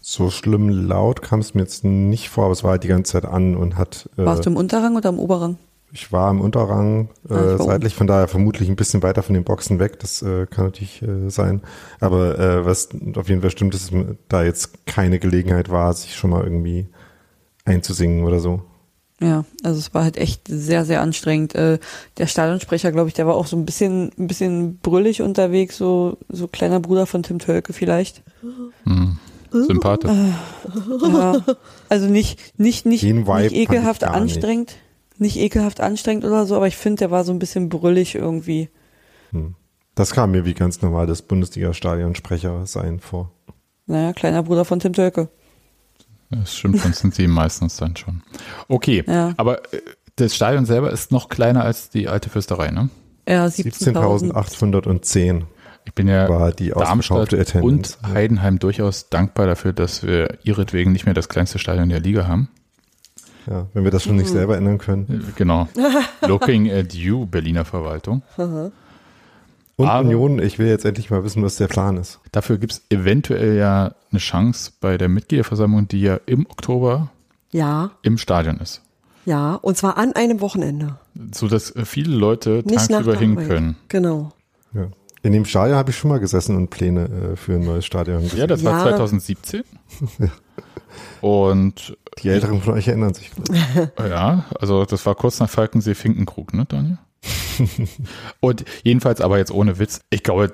So 0.00 0.30
schlimm 0.30 0.68
laut 0.68 1.22
kam 1.22 1.38
es 1.40 1.54
mir 1.54 1.62
jetzt 1.62 1.84
nicht 1.84 2.28
vor, 2.28 2.44
aber 2.44 2.52
es 2.52 2.64
war 2.64 2.72
halt 2.72 2.82
die 2.82 2.88
ganze 2.88 3.12
Zeit 3.12 3.24
an 3.24 3.56
und 3.56 3.76
hat. 3.76 4.08
Äh, 4.16 4.24
Warst 4.24 4.44
du 4.44 4.50
im 4.50 4.56
Unterrang 4.56 4.96
oder 4.96 5.10
im 5.10 5.20
Oberrang? 5.20 5.58
ich 5.92 6.10
war 6.10 6.30
im 6.30 6.40
Unterrang 6.40 7.10
Ah, 7.28 7.54
äh, 7.54 7.58
seitlich, 7.58 7.94
von 7.94 8.06
daher 8.06 8.26
vermutlich 8.26 8.68
ein 8.68 8.76
bisschen 8.76 9.02
weiter 9.02 9.22
von 9.22 9.34
den 9.34 9.44
Boxen 9.44 9.78
weg. 9.78 10.00
Das 10.00 10.22
äh, 10.22 10.46
kann 10.46 10.64
natürlich 10.64 11.02
äh, 11.02 11.28
sein. 11.28 11.60
Aber 12.00 12.38
äh, 12.38 12.64
was 12.64 12.88
auf 13.14 13.28
jeden 13.28 13.42
Fall 13.42 13.50
stimmt, 13.50 13.74
ist, 13.74 13.92
dass 13.92 14.00
da 14.28 14.42
jetzt 14.42 14.86
keine 14.86 15.18
Gelegenheit 15.18 15.68
war, 15.68 15.92
sich 15.92 16.16
schon 16.16 16.30
mal 16.30 16.42
irgendwie 16.42 16.88
einzusingen 17.64 18.24
oder 18.24 18.40
so. 18.40 18.62
Ja, 19.22 19.44
also 19.62 19.78
es 19.78 19.94
war 19.94 20.04
halt 20.04 20.16
echt 20.16 20.48
sehr, 20.48 20.84
sehr 20.84 21.00
anstrengend. 21.00 21.54
Äh, 21.54 21.78
der 22.18 22.26
Stadionsprecher, 22.26 22.92
glaube 22.92 23.08
ich, 23.08 23.14
der 23.14 23.26
war 23.26 23.36
auch 23.36 23.46
so 23.46 23.56
ein 23.56 23.64
bisschen, 23.64 24.10
ein 24.18 24.26
bisschen 24.26 24.78
brüllig 24.78 25.22
unterwegs, 25.22 25.76
so, 25.76 26.18
so 26.28 26.48
kleiner 26.48 26.80
Bruder 26.80 27.06
von 27.06 27.22
Tim 27.22 27.38
Tölke 27.38 27.72
vielleicht. 27.72 28.22
Hm. 28.84 29.18
Sympathisch. 29.50 30.10
Ja, 30.10 31.44
also 31.88 32.08
nicht, 32.08 32.58
nicht, 32.58 32.86
nicht, 32.86 33.04
nicht 33.04 33.52
ekelhaft 33.52 34.00
gar 34.00 34.12
nicht. 34.12 34.36
anstrengend, 34.36 34.76
nicht. 35.18 35.36
ekelhaft 35.36 35.80
anstrengend 35.80 36.24
oder 36.24 36.46
so, 36.46 36.56
aber 36.56 36.66
ich 36.66 36.76
finde, 36.76 37.00
der 37.00 37.10
war 37.10 37.24
so 37.24 37.32
ein 37.32 37.38
bisschen 37.38 37.68
brüllig 37.68 38.14
irgendwie. 38.14 38.70
Hm. 39.30 39.54
Das 39.94 40.12
kam 40.12 40.30
mir 40.30 40.46
wie 40.46 40.54
ganz 40.54 40.80
normal 40.80 41.06
das 41.06 41.20
Bundesliga-Stadionsprecher 41.20 42.66
sein 42.66 42.98
vor. 42.98 43.30
Naja, 43.86 44.14
kleiner 44.14 44.42
Bruder 44.42 44.64
von 44.64 44.80
Tim 44.80 44.94
Tölke. 44.94 45.28
Das 46.32 46.56
stimmt, 46.56 46.84
dann 46.84 46.92
sind 46.94 47.14
sie 47.14 47.26
meistens 47.28 47.76
dann 47.76 47.94
schon. 47.96 48.22
Okay, 48.68 49.04
Ja. 49.06 49.34
aber 49.36 49.58
äh, 49.72 49.78
das 50.16 50.34
Stadion 50.34 50.64
selber 50.66 50.90
ist 50.90 51.12
noch 51.12 51.28
kleiner 51.28 51.64
als 51.64 51.90
die 51.90 52.08
alte 52.08 52.28
Fürsterei, 52.30 52.70
ne? 52.70 52.88
Ja, 53.28 53.46
17.000. 53.46 54.32
17.810 54.32 55.42
Ich 55.84 55.94
bin 55.94 56.08
ja 56.08 56.28
war 56.28 56.52
die 56.52 56.70
Darmstadt 56.70 57.32
und 57.56 57.98
Heidenheim 58.06 58.58
durchaus 58.58 59.08
dankbar 59.08 59.46
dafür, 59.46 59.72
dass 59.72 60.02
wir 60.02 60.38
ihretwegen 60.44 60.92
nicht 60.92 61.04
mehr 61.06 61.14
das 61.14 61.28
kleinste 61.28 61.58
Stadion 61.58 61.88
der 61.88 62.00
Liga 62.00 62.26
haben. 62.26 62.48
Ja, 63.48 63.66
wenn 63.74 63.84
wir 63.84 63.90
das 63.90 64.04
schon 64.04 64.16
nicht 64.16 64.28
Mhm. 64.30 64.34
selber 64.34 64.56
ändern 64.56 64.78
können. 64.78 65.22
Äh, 65.28 65.32
Genau. 65.36 65.68
Looking 66.26 66.70
at 66.70 66.94
you, 66.94 67.26
Berliner 67.26 67.64
Verwaltung. 67.64 68.22
Und 69.82 69.88
Aber- 69.88 70.08
Union, 70.08 70.38
ich 70.38 70.58
will 70.58 70.66
jetzt 70.68 70.84
endlich 70.84 71.10
mal 71.10 71.24
wissen, 71.24 71.42
was 71.42 71.56
der 71.56 71.68
Plan 71.68 71.96
ist. 71.96 72.20
Dafür 72.32 72.58
gibt 72.58 72.72
es 72.72 72.82
eventuell 72.90 73.56
ja 73.56 73.94
eine 74.10 74.18
Chance 74.18 74.72
bei 74.80 74.96
der 74.98 75.08
Mitgliederversammlung, 75.08 75.88
die 75.88 76.00
ja 76.02 76.18
im 76.26 76.46
Oktober 76.46 77.10
Ja, 77.50 77.90
im 78.02 78.18
Stadion 78.18 78.58
ist. 78.58 78.82
ja. 79.24 79.54
Und 79.56 79.76
zwar 79.76 79.96
an 79.98 80.12
einem 80.14 80.40
Wochenende. 80.40 80.96
So 81.34 81.48
dass 81.48 81.72
viele 81.84 82.14
Leute 82.14 82.62
Nicht 82.64 82.88
tagsüber 82.90 83.16
hin 83.16 83.36
können. 83.36 83.76
Genau. 83.88 84.32
Ja. 84.74 84.86
In 85.24 85.32
dem 85.32 85.44
Stadion 85.44 85.76
habe 85.76 85.90
ich 85.90 85.96
schon 85.96 86.10
mal 86.10 86.18
gesessen 86.18 86.56
und 86.56 86.70
Pläne 86.70 87.04
äh, 87.32 87.36
für 87.36 87.54
ein 87.54 87.64
neues 87.64 87.84
Stadion. 87.86 88.28
Ja, 88.34 88.46
das 88.48 88.64
war 88.64 88.72
Ja. 88.78 88.96
2017. 88.96 89.62
Und 91.20 91.96
Die 92.22 92.28
Älteren 92.28 92.60
von 92.60 92.74
euch 92.74 92.88
erinnern 92.88 93.14
sich. 93.14 93.30
vielleicht. 93.30 93.98
ja, 93.98 94.44
also 94.60 94.84
das 94.84 95.06
war 95.06 95.14
kurz 95.14 95.38
nach 95.40 95.48
Falkensee-Finkenkrug, 95.48 96.52
ne, 96.54 96.64
Daniel? 96.68 96.98
Und 98.40 98.64
jedenfalls 98.82 99.20
aber 99.20 99.38
jetzt 99.38 99.50
ohne 99.52 99.78
Witz, 99.78 100.00
ich 100.10 100.22
glaube, 100.22 100.52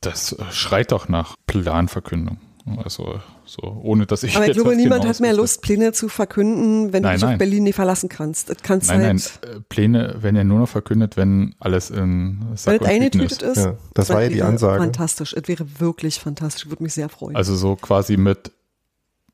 das 0.00 0.36
schreit 0.50 0.92
doch 0.92 1.08
nach 1.08 1.36
Planverkündung. 1.46 2.38
Also 2.84 3.20
so, 3.44 3.80
ohne 3.82 4.06
dass 4.06 4.22
ich 4.22 4.36
Aber 4.36 4.44
ich 4.44 4.48
jetzt 4.48 4.62
glaube, 4.62 4.76
niemand 4.76 5.04
hat 5.04 5.18
mehr. 5.18 5.32
Lust, 5.32 5.62
Pläne 5.62 5.92
zu 5.92 6.08
verkünden, 6.08 6.92
wenn 6.92 7.02
Nein, 7.02 7.12
du 7.14 7.16
dich 7.16 7.24
auf 7.24 7.30
nein. 7.30 7.38
Berlin 7.38 7.64
nicht 7.64 7.74
verlassen 7.74 8.08
kannst. 8.08 8.50
Das 8.50 8.58
kannst 8.62 8.88
Nein, 8.88 9.00
nein, 9.00 9.18
halt, 9.18 9.56
äh, 9.56 9.60
Pläne 9.68 10.22
werden 10.22 10.36
ja 10.36 10.44
nur 10.44 10.60
noch 10.60 10.68
verkündet, 10.68 11.16
wenn 11.16 11.56
alles 11.58 11.90
in 11.90 12.38
Sack 12.54 12.80
wenn 12.82 12.86
es 12.86 12.88
eingetütet 12.94 13.42
ist. 13.42 13.56
ist. 13.58 13.64
Ja, 13.64 13.74
das 13.94 14.10
war 14.10 14.22
ja 14.22 14.28
die 14.28 14.42
Ansage. 14.42 14.78
Fantastisch. 14.80 15.32
Es 15.32 15.48
wäre 15.48 15.66
wirklich 15.80 16.20
fantastisch. 16.20 16.66
Würde 16.68 16.84
mich 16.84 16.92
sehr 16.94 17.08
freuen. 17.08 17.34
Also 17.34 17.56
so 17.56 17.74
quasi 17.74 18.16
mit 18.16 18.52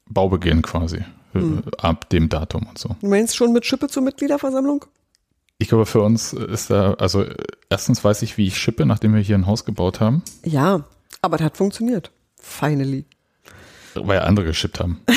Baubeginn 0.09 0.63
quasi. 0.63 0.99
äh, 0.99 1.05
Hm. 1.35 1.63
Ab 1.77 2.09
dem 2.09 2.31
Datum 2.31 2.67
und 2.67 2.79
so. 2.79 2.97
du 2.99 3.07
meinst 3.09 3.37
schon 3.37 3.53
mit 3.53 3.67
Schippe 3.67 3.89
zur 3.89 4.03
Mitgliederversammlung? 4.03 4.87
Ich 5.59 5.69
glaube, 5.69 5.87
für 5.87 6.01
uns 6.03 6.33
ist 6.33 6.71
da, 6.71 6.95
also 6.95 7.25
erstens 7.69 8.03
weiß 8.05 8.23
ich, 8.23 8.37
wie 8.39 8.47
ich 8.47 8.57
schippe, 8.59 8.87
nachdem 8.87 9.15
wir 9.15 9.21
hier 9.21 9.37
ein 9.37 9.47
Haus 9.47 9.65
gebaut 9.65 10.01
haben, 10.01 10.23
Ja, 10.45 10.85
aber 11.21 11.37
das 11.37 11.47
hat 11.47 11.57
funktioniert. 11.57 12.13
Finally. 12.41 13.07
Weil 14.05 14.21
andere 14.21 14.47
geschippt 14.47 14.81
haben. 14.81 15.01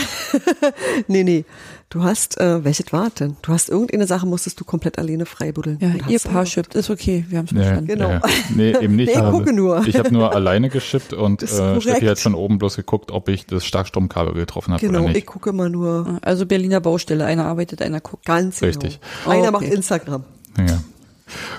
Nee, 1.08 1.24
nee. 1.24 1.46
Du 1.90 2.04
hast, 2.04 2.40
äh, 2.40 2.64
welches 2.64 2.94
war 2.94 3.10
denn? 3.10 3.36
Du 3.42 3.52
hast 3.52 3.68
irgendeine 3.70 4.08
Sache, 4.08 4.26
musstest 4.26 4.58
du 4.60 4.64
komplett 4.64 4.98
alleine 4.98 5.26
freibuddeln. 5.26 5.78
Ja, 5.82 5.90
ihr 6.08 6.20
Paar 6.20 6.46
schippt, 6.46 6.74
ist 6.76 6.90
okay, 6.90 7.26
wir 7.28 7.40
haben 7.40 7.46
es 7.46 7.52
Nee, 7.52 7.60
verstanden. 7.64 7.88
Genau. 7.88 8.10
ja. 8.10 8.22
Nee, 8.56 8.70
eben 8.82 8.96
nicht. 8.96 9.08
Nee, 9.12 9.12
ich 9.14 9.18
Also, 9.18 9.38
gucke 9.38 9.52
nur. 9.54 9.86
Ich 9.86 9.98
habe 9.98 10.12
nur 10.14 10.34
alleine 10.34 10.70
geschippt 10.70 11.12
und 11.12 11.44
äh, 11.44 11.82
Steffi 11.82 12.06
hat 12.06 12.20
von 12.20 12.34
oben 12.36 12.60
bloß 12.60 12.78
geguckt, 12.78 13.12
ob 13.12 13.28
ich 13.28 13.46
das 13.46 13.66
Starkstromkabel 13.66 14.34
getroffen 14.34 14.74
habe 14.74 14.86
Genau, 14.86 15.00
oder 15.00 15.10
ich 15.10 15.16
nicht. 15.16 15.28
gucke 15.28 15.50
immer 15.50 15.68
nur 15.68 16.20
Also 16.22 16.46
Berliner 16.46 16.80
Baustelle, 16.80 17.26
einer 17.26 17.44
arbeitet, 17.46 17.82
einer 17.82 18.00
guckt. 18.00 18.26
ganz 18.26 18.60
genau. 18.60 18.68
Richtig. 18.70 19.00
Einer 19.26 19.42
Okay. 19.50 19.52
macht 19.52 19.64
Instagram. 19.66 20.24
Ja. 20.58 20.82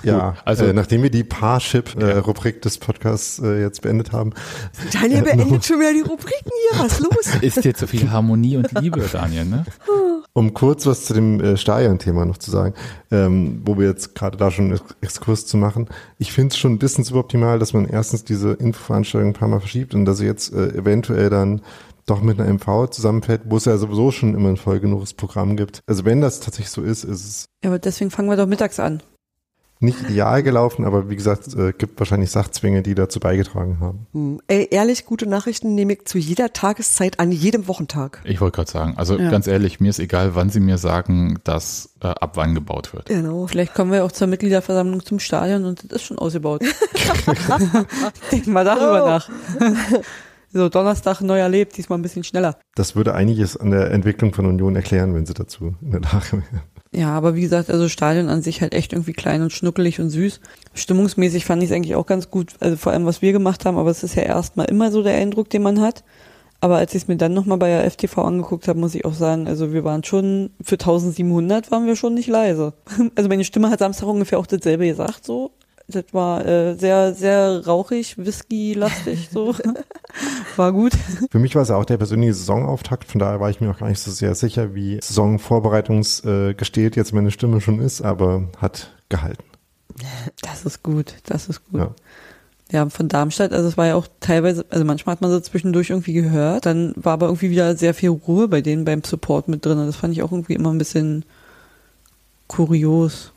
Ja, 0.02 0.34
also- 0.44 0.64
äh, 0.66 0.72
nachdem 0.72 1.02
wir 1.02 1.10
die 1.10 1.24
Parship-Rubrik 1.24 2.62
des 2.62 2.78
Podcasts 2.78 3.38
äh, 3.38 3.60
jetzt 3.60 3.82
beendet 3.82 4.12
haben, 4.12 4.32
Daniel 4.92 5.22
beendet 5.22 5.64
schon 5.64 5.80
wieder 5.80 5.92
die 5.92 6.00
Rubriken 6.00 6.50
hier. 6.70 6.80
Was 6.80 6.92
ist 6.92 7.00
los? 7.00 7.34
Ist 7.42 7.64
jetzt 7.64 7.80
so 7.80 7.86
viel 7.86 8.10
Harmonie 8.10 8.56
und 8.56 8.70
Liebe, 8.80 9.00
Daniel, 9.12 9.44
ne? 9.44 9.64
um 10.34 10.54
kurz 10.54 10.86
was 10.86 11.04
zu 11.04 11.14
dem 11.14 11.40
äh, 11.40 11.56
Stadion-Thema 11.56 12.24
noch 12.24 12.38
zu 12.38 12.50
sagen, 12.50 12.74
ähm, 13.10 13.60
wo 13.64 13.78
wir 13.78 13.86
jetzt 13.88 14.14
gerade 14.14 14.36
da 14.38 14.50
schon 14.50 14.66
einen 14.66 14.74
Ex- 14.76 14.94
Exkurs 15.02 15.46
zu 15.46 15.56
machen. 15.56 15.88
Ich 16.18 16.32
finde 16.32 16.52
es 16.52 16.58
schon 16.58 16.72
ein 16.72 16.78
bisschen 16.78 17.04
suboptimal, 17.04 17.58
dass 17.58 17.72
man 17.74 17.86
erstens 17.86 18.24
diese 18.24 18.52
Infoveranstaltung 18.52 19.30
ein 19.30 19.34
paar 19.34 19.48
Mal 19.48 19.60
verschiebt 19.60 19.94
und 19.94 20.04
dass 20.06 20.18
sie 20.18 20.26
jetzt 20.26 20.52
äh, 20.54 20.68
eventuell 20.70 21.28
dann 21.28 21.60
doch 22.06 22.22
mit 22.22 22.40
einer 22.40 22.52
MV 22.52 22.88
zusammenfällt, 22.90 23.42
wo 23.44 23.58
es 23.58 23.66
ja 23.66 23.76
sowieso 23.76 24.10
schon 24.10 24.34
immer 24.34 24.48
ein 24.48 24.56
voll 24.56 24.80
genuges 24.80 25.12
Programm 25.14 25.56
gibt. 25.56 25.80
Also 25.86 26.04
wenn 26.04 26.20
das 26.20 26.40
tatsächlich 26.40 26.70
so 26.70 26.82
ist, 26.82 27.04
ist 27.04 27.24
es 27.24 27.44
Ja, 27.62 27.70
aber 27.70 27.78
deswegen 27.78 28.10
fangen 28.10 28.28
wir 28.28 28.36
doch 28.36 28.46
mittags 28.46 28.80
an. 28.80 29.02
Nicht 29.82 30.02
ideal 30.08 30.42
gelaufen, 30.42 30.84
aber 30.84 31.10
wie 31.10 31.16
gesagt, 31.16 31.54
äh, 31.54 31.72
gibt 31.72 31.98
wahrscheinlich 31.98 32.30
Sachzwänge, 32.30 32.82
die 32.82 32.94
dazu 32.94 33.20
beigetragen 33.20 33.78
haben. 33.80 34.06
Hm. 34.12 34.40
Ey, 34.46 34.68
ehrlich, 34.70 35.04
gute 35.04 35.26
Nachrichten 35.26 35.74
nehme 35.74 35.94
ich 35.94 36.04
zu 36.06 36.18
jeder 36.18 36.52
Tageszeit 36.52 37.18
an 37.20 37.32
jedem 37.32 37.68
Wochentag. 37.68 38.20
Ich 38.24 38.40
wollte 38.40 38.56
gerade 38.56 38.70
sagen, 38.70 38.94
also 38.96 39.18
Ja. 39.18 39.30
ganz 39.30 39.46
ehrlich, 39.46 39.80
mir 39.80 39.90
ist 39.90 39.98
egal, 39.98 40.34
wann 40.34 40.50
sie 40.50 40.60
mir 40.60 40.78
sagen, 40.78 41.38
dass 41.44 41.90
äh, 42.02 42.06
ab 42.08 42.32
wann 42.36 42.54
gebaut 42.54 42.94
wird. 42.94 43.06
Genau. 43.06 43.46
Vielleicht 43.46 43.74
kommen 43.74 43.92
wir 43.92 44.04
auch 44.04 44.12
zur 44.12 44.26
Mitgliederversammlung 44.28 45.04
zum 45.04 45.18
Stadion 45.18 45.64
und 45.64 45.84
das 45.92 46.00
ist 46.00 46.06
schon 46.06 46.18
ausgebaut. 46.18 46.62
Denk 48.30 48.46
mal 48.46 48.64
darüber 48.64 49.04
Oh. 49.04 49.06
nach. 49.08 49.28
so, 50.52 50.68
Donnerstag 50.68 51.20
neu 51.20 51.38
erlebt, 51.38 51.76
diesmal 51.76 51.98
ein 51.98 52.02
bisschen 52.02 52.24
schneller. 52.24 52.58
Das 52.74 52.94
würde 52.96 53.14
einiges 53.14 53.56
an 53.56 53.70
der 53.70 53.90
Entwicklung 53.90 54.32
von 54.34 54.46
Union 54.46 54.76
erklären, 54.76 55.14
wenn 55.14 55.26
sie 55.26 55.34
dazu 55.34 55.74
in 55.82 55.90
der 55.92 56.00
Lage 56.00 56.32
wären. 56.32 56.62
Ja, 56.94 57.10
aber 57.10 57.34
wie 57.34 57.40
gesagt, 57.40 57.70
also 57.70 57.88
Stadion 57.88 58.28
an 58.28 58.42
sich 58.42 58.60
halt 58.60 58.74
echt 58.74 58.92
irgendwie 58.92 59.14
klein 59.14 59.40
und 59.40 59.52
schnuckelig 59.52 59.98
und 59.98 60.10
süß. 60.10 60.40
Stimmungsmäßig 60.74 61.46
fand 61.46 61.62
ich 61.62 61.70
es 61.70 61.74
eigentlich 61.74 61.94
auch 61.94 62.04
ganz 62.04 62.30
gut, 62.30 62.54
also 62.60 62.76
vor 62.76 62.92
allem 62.92 63.06
was 63.06 63.22
wir 63.22 63.32
gemacht 63.32 63.64
haben, 63.64 63.78
aber 63.78 63.90
es 63.90 64.02
ist 64.02 64.14
ja 64.14 64.22
erstmal 64.24 64.66
immer 64.66 64.92
so 64.92 65.02
der 65.02 65.14
Eindruck, 65.14 65.48
den 65.48 65.62
man 65.62 65.80
hat. 65.80 66.04
Aber 66.60 66.76
als 66.76 66.94
ich 66.94 67.02
es 67.02 67.08
mir 67.08 67.16
dann 67.16 67.34
nochmal 67.34 67.58
bei 67.58 67.68
der 67.68 67.90
FTV 67.90 68.18
angeguckt 68.18 68.68
habe, 68.68 68.78
muss 68.78 68.94
ich 68.94 69.04
auch 69.04 69.14
sagen, 69.14 69.48
also 69.48 69.72
wir 69.72 69.84
waren 69.84 70.04
schon, 70.04 70.50
für 70.62 70.74
1700 70.74 71.70
waren 71.70 71.86
wir 71.86 71.96
schon 71.96 72.14
nicht 72.14 72.28
leise. 72.28 72.74
Also 73.16 73.28
meine 73.28 73.44
Stimme 73.44 73.70
hat 73.70 73.80
Samstag 73.80 74.06
ungefähr 74.06 74.38
auch 74.38 74.46
dasselbe 74.46 74.86
gesagt, 74.86 75.24
so. 75.24 75.50
Das 75.92 76.06
war 76.12 76.44
äh, 76.46 76.74
sehr, 76.74 77.14
sehr 77.14 77.64
rauchig, 77.66 78.18
Whisky-lastig, 78.18 79.28
so. 79.32 79.54
War 80.56 80.72
gut. 80.72 80.92
Für 81.30 81.38
mich 81.38 81.54
war 81.54 81.62
es 81.62 81.70
auch 81.70 81.86
der 81.86 81.96
persönliche 81.96 82.34
Saisonauftakt, 82.34 83.04
von 83.04 83.18
daher 83.18 83.40
war 83.40 83.48
ich 83.48 83.60
mir 83.62 83.70
auch 83.70 83.78
gar 83.78 83.88
nicht 83.88 84.00
so 84.00 84.10
sehr 84.10 84.34
sicher, 84.34 84.74
wie 84.74 84.98
Saisonvorbereitungsgestählt 85.00 86.96
jetzt 86.96 87.14
meine 87.14 87.30
Stimme 87.30 87.62
schon 87.62 87.80
ist, 87.80 88.02
aber 88.02 88.48
hat 88.58 88.92
gehalten. 89.08 89.44
Das 90.42 90.66
ist 90.66 90.82
gut, 90.82 91.14
das 91.24 91.48
ist 91.48 91.64
gut. 91.70 91.80
Ja. 91.80 91.94
Ja, 92.70 92.88
von 92.88 93.08
Darmstadt, 93.08 93.52
also 93.52 93.68
es 93.68 93.76
war 93.76 93.86
ja 93.86 93.94
auch 93.96 94.06
teilweise, 94.20 94.64
also 94.70 94.82
manchmal 94.86 95.14
hat 95.14 95.20
man 95.20 95.30
so 95.30 95.38
zwischendurch 95.40 95.90
irgendwie 95.90 96.14
gehört, 96.14 96.64
dann 96.64 96.94
war 96.96 97.12
aber 97.12 97.26
irgendwie 97.26 97.50
wieder 97.50 97.76
sehr 97.76 97.92
viel 97.92 98.08
Ruhe 98.08 98.48
bei 98.48 98.62
denen 98.62 98.86
beim 98.86 99.04
Support 99.04 99.48
mit 99.48 99.66
drin. 99.66 99.76
Das 99.76 99.96
fand 99.96 100.14
ich 100.14 100.22
auch 100.22 100.32
irgendwie 100.32 100.54
immer 100.54 100.72
ein 100.72 100.78
bisschen 100.78 101.26
kurios. 102.46 103.32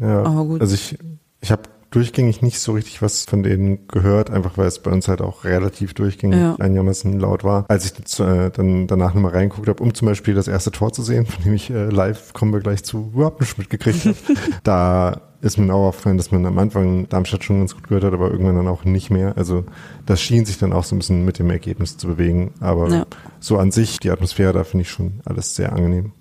Ja, 0.00 0.24
Aber 0.24 0.44
gut. 0.44 0.60
also 0.60 0.74
ich, 0.74 0.98
ich 1.40 1.50
habe 1.50 1.62
durchgängig 1.90 2.42
nicht 2.42 2.60
so 2.60 2.72
richtig 2.72 3.00
was 3.00 3.24
von 3.24 3.42
denen 3.42 3.88
gehört, 3.88 4.28
einfach 4.30 4.58
weil 4.58 4.66
es 4.66 4.78
bei 4.78 4.90
uns 4.90 5.08
halt 5.08 5.22
auch 5.22 5.44
relativ 5.44 5.94
durchgängig 5.94 6.38
Ja. 6.38 6.54
einigermaßen 6.56 7.18
laut 7.18 7.44
war. 7.44 7.64
Als 7.68 7.86
ich 7.86 7.94
das, 7.94 8.20
äh, 8.20 8.50
dann 8.50 8.86
danach 8.86 9.14
nochmal 9.14 9.32
reingeguckt 9.32 9.68
habe, 9.68 9.82
um 9.82 9.94
zum 9.94 10.06
Beispiel 10.06 10.34
das 10.34 10.48
erste 10.48 10.70
Tor 10.70 10.92
zu 10.92 11.02
sehen, 11.02 11.24
von 11.26 11.42
dem 11.44 11.54
ich 11.54 11.70
äh, 11.70 11.86
live, 11.88 12.34
kommen 12.34 12.52
wir 12.52 12.60
gleich 12.60 12.84
zu, 12.84 13.10
überhaupt 13.14 13.40
nicht 13.40 13.56
mitgekriegt 13.56 14.04
habe, 14.04 14.16
da 14.64 15.20
ist 15.40 15.56
mir 15.56 15.72
auch 15.72 15.86
aufgefallen, 15.88 16.18
dass 16.18 16.30
man 16.32 16.44
am 16.44 16.58
Anfang 16.58 17.08
Darmstadt 17.08 17.44
schon 17.44 17.60
ganz 17.60 17.74
gut 17.74 17.84
gehört 17.88 18.04
hat, 18.04 18.12
aber 18.12 18.30
irgendwann 18.30 18.56
dann 18.56 18.68
auch 18.68 18.84
nicht 18.84 19.08
mehr. 19.08 19.38
Also 19.38 19.64
das 20.04 20.20
schien 20.20 20.44
sich 20.44 20.58
dann 20.58 20.72
auch 20.74 20.84
so 20.84 20.94
ein 20.94 20.98
bisschen 20.98 21.24
mit 21.24 21.38
dem 21.38 21.48
Ergebnis 21.48 21.96
zu 21.96 22.08
bewegen. 22.08 22.50
Aber 22.60 22.90
Ja. 22.90 23.06
so 23.40 23.56
an 23.56 23.70
sich, 23.70 23.98
die 24.00 24.10
Atmosphäre, 24.10 24.52
da 24.52 24.64
finde 24.64 24.82
ich 24.82 24.90
schon 24.90 25.20
alles 25.24 25.54
sehr 25.54 25.72
angenehm. 25.72 26.12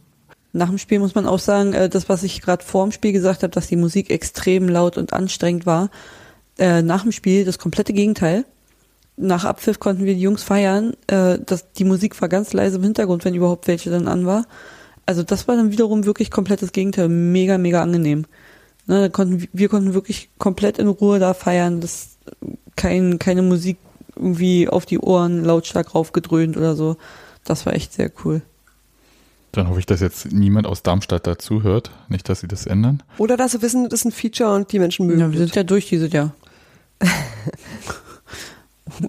Nach 0.57 0.69
dem 0.69 0.79
Spiel 0.79 0.99
muss 0.99 1.13
man 1.13 1.27
auch 1.27 1.39
sagen, 1.39 1.73
äh, 1.73 1.87
das, 1.87 2.09
was 2.09 2.23
ich 2.23 2.41
gerade 2.41 2.63
vor 2.63 2.83
dem 2.83 2.91
Spiel 2.91 3.11
gesagt 3.11 3.43
habe, 3.43 3.51
dass 3.51 3.67
die 3.67 3.75
Musik 3.75 4.09
extrem 4.09 4.67
laut 4.67 4.97
und 4.97 5.13
anstrengend 5.13 5.65
war, 5.67 5.89
äh, 6.57 6.81
nach 6.81 7.03
dem 7.03 7.11
Spiel 7.11 7.45
das 7.45 7.59
komplette 7.59 7.93
Gegenteil. 7.93 8.43
Nach 9.17 9.45
Abpfiff 9.45 9.79
konnten 9.79 10.05
wir 10.05 10.15
die 10.15 10.21
Jungs 10.21 10.41
feiern. 10.41 10.93
Äh, 11.05 11.37
das, 11.45 11.71
die 11.73 11.83
Musik 11.83 12.19
war 12.21 12.27
ganz 12.27 12.53
leise 12.53 12.77
im 12.77 12.83
Hintergrund, 12.83 13.23
wenn 13.23 13.35
überhaupt 13.35 13.67
welche 13.67 13.91
dann 13.91 14.07
an 14.07 14.25
war. 14.25 14.45
Also 15.05 15.21
das 15.21 15.47
war 15.47 15.55
dann 15.55 15.71
wiederum 15.71 16.05
wirklich 16.05 16.31
komplett 16.31 16.63
das 16.63 16.71
Gegenteil. 16.71 17.07
Mega, 17.07 17.59
mega 17.59 17.81
angenehm. 17.83 18.25
Ne, 18.87 19.11
konnten, 19.11 19.47
wir 19.53 19.69
konnten 19.69 19.93
wirklich 19.93 20.29
komplett 20.39 20.79
in 20.79 20.87
Ruhe 20.87 21.19
da 21.19 21.35
feiern. 21.35 21.81
Das, 21.81 22.17
kein, 22.75 23.19
keine 23.19 23.43
Musik 23.43 23.77
irgendwie 24.15 24.67
auf 24.67 24.87
die 24.87 24.99
Ohren 24.99 25.43
lautstark 25.43 25.93
raufgedröhnt 25.93 26.57
oder 26.57 26.75
so. 26.75 26.97
Das 27.43 27.65
war 27.67 27.73
echt 27.73 27.93
sehr 27.93 28.11
cool. 28.25 28.41
Dann 29.57 29.69
hoffe 29.69 29.79
ich, 29.79 29.87
dass 29.87 30.01
jetzt 30.01 30.31
niemand 30.31 30.67
aus 30.67 30.83
Darmstadt 30.83 31.25
dazu 31.25 31.63
hört. 31.63 31.89
Nicht, 32.09 32.29
dass 32.29 32.41
sie 32.41 32.47
das 32.47 32.67
ändern. 32.67 33.01
Oder 33.17 33.37
dass 33.37 33.53
sie 33.53 33.63
wissen, 33.63 33.89
das 33.89 34.01
ist 34.01 34.05
ein 34.05 34.11
Feature 34.11 34.53
und 34.53 34.71
die 34.71 34.77
Menschen 34.77 35.07
mögen 35.07 35.19
Ja, 35.19 35.31
wir 35.31 35.39
sind 35.39 35.55
ja 35.55 35.63
durch 35.63 35.89
dieses 35.89 36.13
Jahr. 36.13 36.35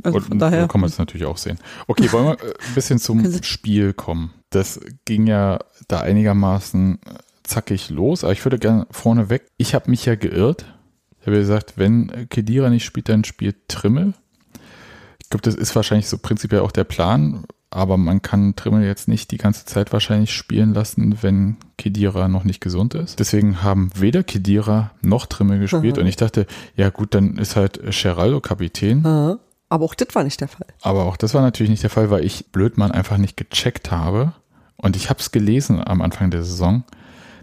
also 0.03 0.17
Und 0.17 0.25
von 0.25 0.39
daher. 0.39 0.63
so 0.63 0.69
kann 0.69 0.81
man 0.81 0.89
es 0.89 0.97
natürlich 0.97 1.27
auch 1.27 1.37
sehen. 1.37 1.59
Okay, 1.87 2.11
wollen 2.13 2.29
wir 2.29 2.43
äh, 2.43 2.55
ein 2.67 2.75
bisschen 2.75 2.99
zum 2.99 3.43
Spiel 3.43 3.93
kommen. 3.93 4.33
Das 4.49 4.81
ging 5.05 5.27
ja 5.27 5.59
da 5.87 6.01
einigermaßen 6.01 6.95
äh, 6.95 7.19
zackig 7.43 7.91
los, 7.91 8.25
aber 8.25 8.33
ich 8.33 8.43
würde 8.43 8.59
gerne 8.59 8.87
vorneweg, 8.91 9.49
ich 9.59 9.75
habe 9.75 9.91
mich 9.91 10.07
ja 10.07 10.15
geirrt. 10.15 10.65
Ich 11.21 11.27
habe 11.27 11.37
ja 11.37 11.43
gesagt, 11.43 11.75
wenn 11.77 12.09
äh, 12.09 12.25
Kedira 12.25 12.71
nicht 12.71 12.87
spielt, 12.87 13.11
dann 13.11 13.25
spielt 13.25 13.69
Trimmel. 13.69 14.15
Ich 15.23 15.29
glaube, 15.29 15.43
das 15.43 15.57
ist 15.57 15.77
wahrscheinlich 15.77 16.09
so 16.09 16.17
prinzipiell 16.17 16.63
auch 16.63 16.73
der 16.73 16.85
Plan, 16.85 17.45
aber 17.71 17.97
man 17.97 18.23
kann 18.23 18.57
Trimmel 18.57 18.85
jetzt 18.87 19.09
nicht 19.09 19.31
die 19.31 19.37
ganze 19.37 19.65
Zeit 19.67 19.93
wahrscheinlich 19.93 20.33
spielen 20.33 20.73
lassen, 20.75 21.19
wenn 21.23 21.57
Kedira 21.77 22.29
noch 22.29 22.45
nicht 22.45 22.61
gesund 22.61 22.95
ist. 22.95 23.19
Deswegen 23.21 23.63
haben 23.63 23.91
weder 23.95 24.23
Kedira 24.23 24.93
noch 25.03 25.27
Trimmel 25.27 25.59
gespielt 25.59 25.97
Mhm. 25.97 26.03
und 26.03 26.07
ich 26.09 26.17
dachte, 26.17 26.47
ja 26.77 26.89
gut, 26.91 27.15
dann 27.15 27.37
ist 27.37 27.57
halt 27.57 27.81
Geraldo 27.91 28.41
Kapitän. 28.41 29.05
Aha. 29.05 29.39
Aber 29.69 29.85
auch 29.85 29.95
das 29.95 30.15
war 30.15 30.25
nicht 30.25 30.41
der 30.41 30.49
Fall. 30.49 30.67
Aber 30.81 31.05
auch 31.05 31.19
das 31.19 31.35
war 31.35 31.43
natürlich 31.43 31.69
nicht 31.71 31.83
der 31.83 31.91
Fall, 31.91 32.11
weil 32.11 32.25
ich 32.25 32.47
Blödmann 32.53 32.91
einfach 32.91 33.19
nicht 33.19 33.37
gecheckt 33.37 33.91
habe. 33.91 34.33
Und 34.77 34.97
ich 34.97 35.11
habe 35.11 35.21
es 35.21 35.31
gelesen 35.31 35.87
am 35.87 36.01
Anfang 36.01 36.31
der 36.31 36.43
Saison, 36.45 36.85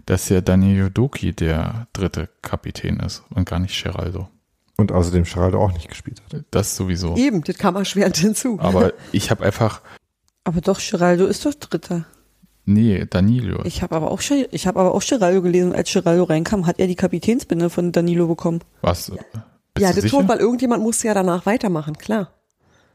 dass 0.06 0.28
ja 0.28 0.40
Daniel 0.40 0.90
Doki 0.90 1.32
der 1.34 1.86
dritte 1.92 2.28
Kapitän 2.42 2.98
ist 2.98 3.22
und 3.30 3.48
gar 3.48 3.60
nicht 3.60 3.80
Geraldo. 3.80 4.28
Und 4.76 4.90
außerdem 4.90 5.22
Geraldo 5.24 5.62
auch 5.62 5.72
nicht 5.72 5.88
gespielt 5.88 6.20
hat. 6.32 6.44
Das 6.50 6.74
sowieso. 6.76 7.14
Eben, 7.16 7.44
das 7.44 7.58
kam 7.58 7.76
erschwerend 7.76 8.16
hinzu. 8.16 8.58
Aber 8.60 8.92
ich 9.12 9.30
habe 9.30 9.44
einfach, 9.44 9.80
Aber 10.46 10.60
doch, 10.60 10.78
Geraldo 10.80 11.26
ist 11.26 11.44
doch 11.44 11.54
Dritter. 11.54 12.04
nee, 12.66 13.04
Danilo. 13.10 13.64
Ich 13.64 13.82
habe 13.82 13.96
aber 13.96 14.10
auch 14.12 14.20
Ger- 14.20 14.46
ich 14.52 14.66
habe 14.68 14.78
aber 14.80 14.94
auch 14.94 15.02
Geraldo 15.04 15.42
gelesen. 15.42 15.70
Und 15.70 15.76
als 15.76 15.92
Geraldo 15.92 16.22
reinkam, 16.24 16.66
hat 16.66 16.78
er 16.78 16.86
die 16.86 16.94
Kapitänsbinde 16.94 17.68
von 17.68 17.90
Danilo 17.90 18.28
bekommen. 18.28 18.60
Was? 18.80 19.10
Bist 19.10 19.20
ja, 19.78 19.88
du 19.88 19.94
das 19.94 19.94
sicher? 20.04 20.08
schon, 20.08 20.28
weil 20.28 20.38
irgendjemand 20.38 20.82
musste 20.82 21.08
ja 21.08 21.14
danach 21.14 21.46
weitermachen, 21.46 21.98
klar. 21.98 22.30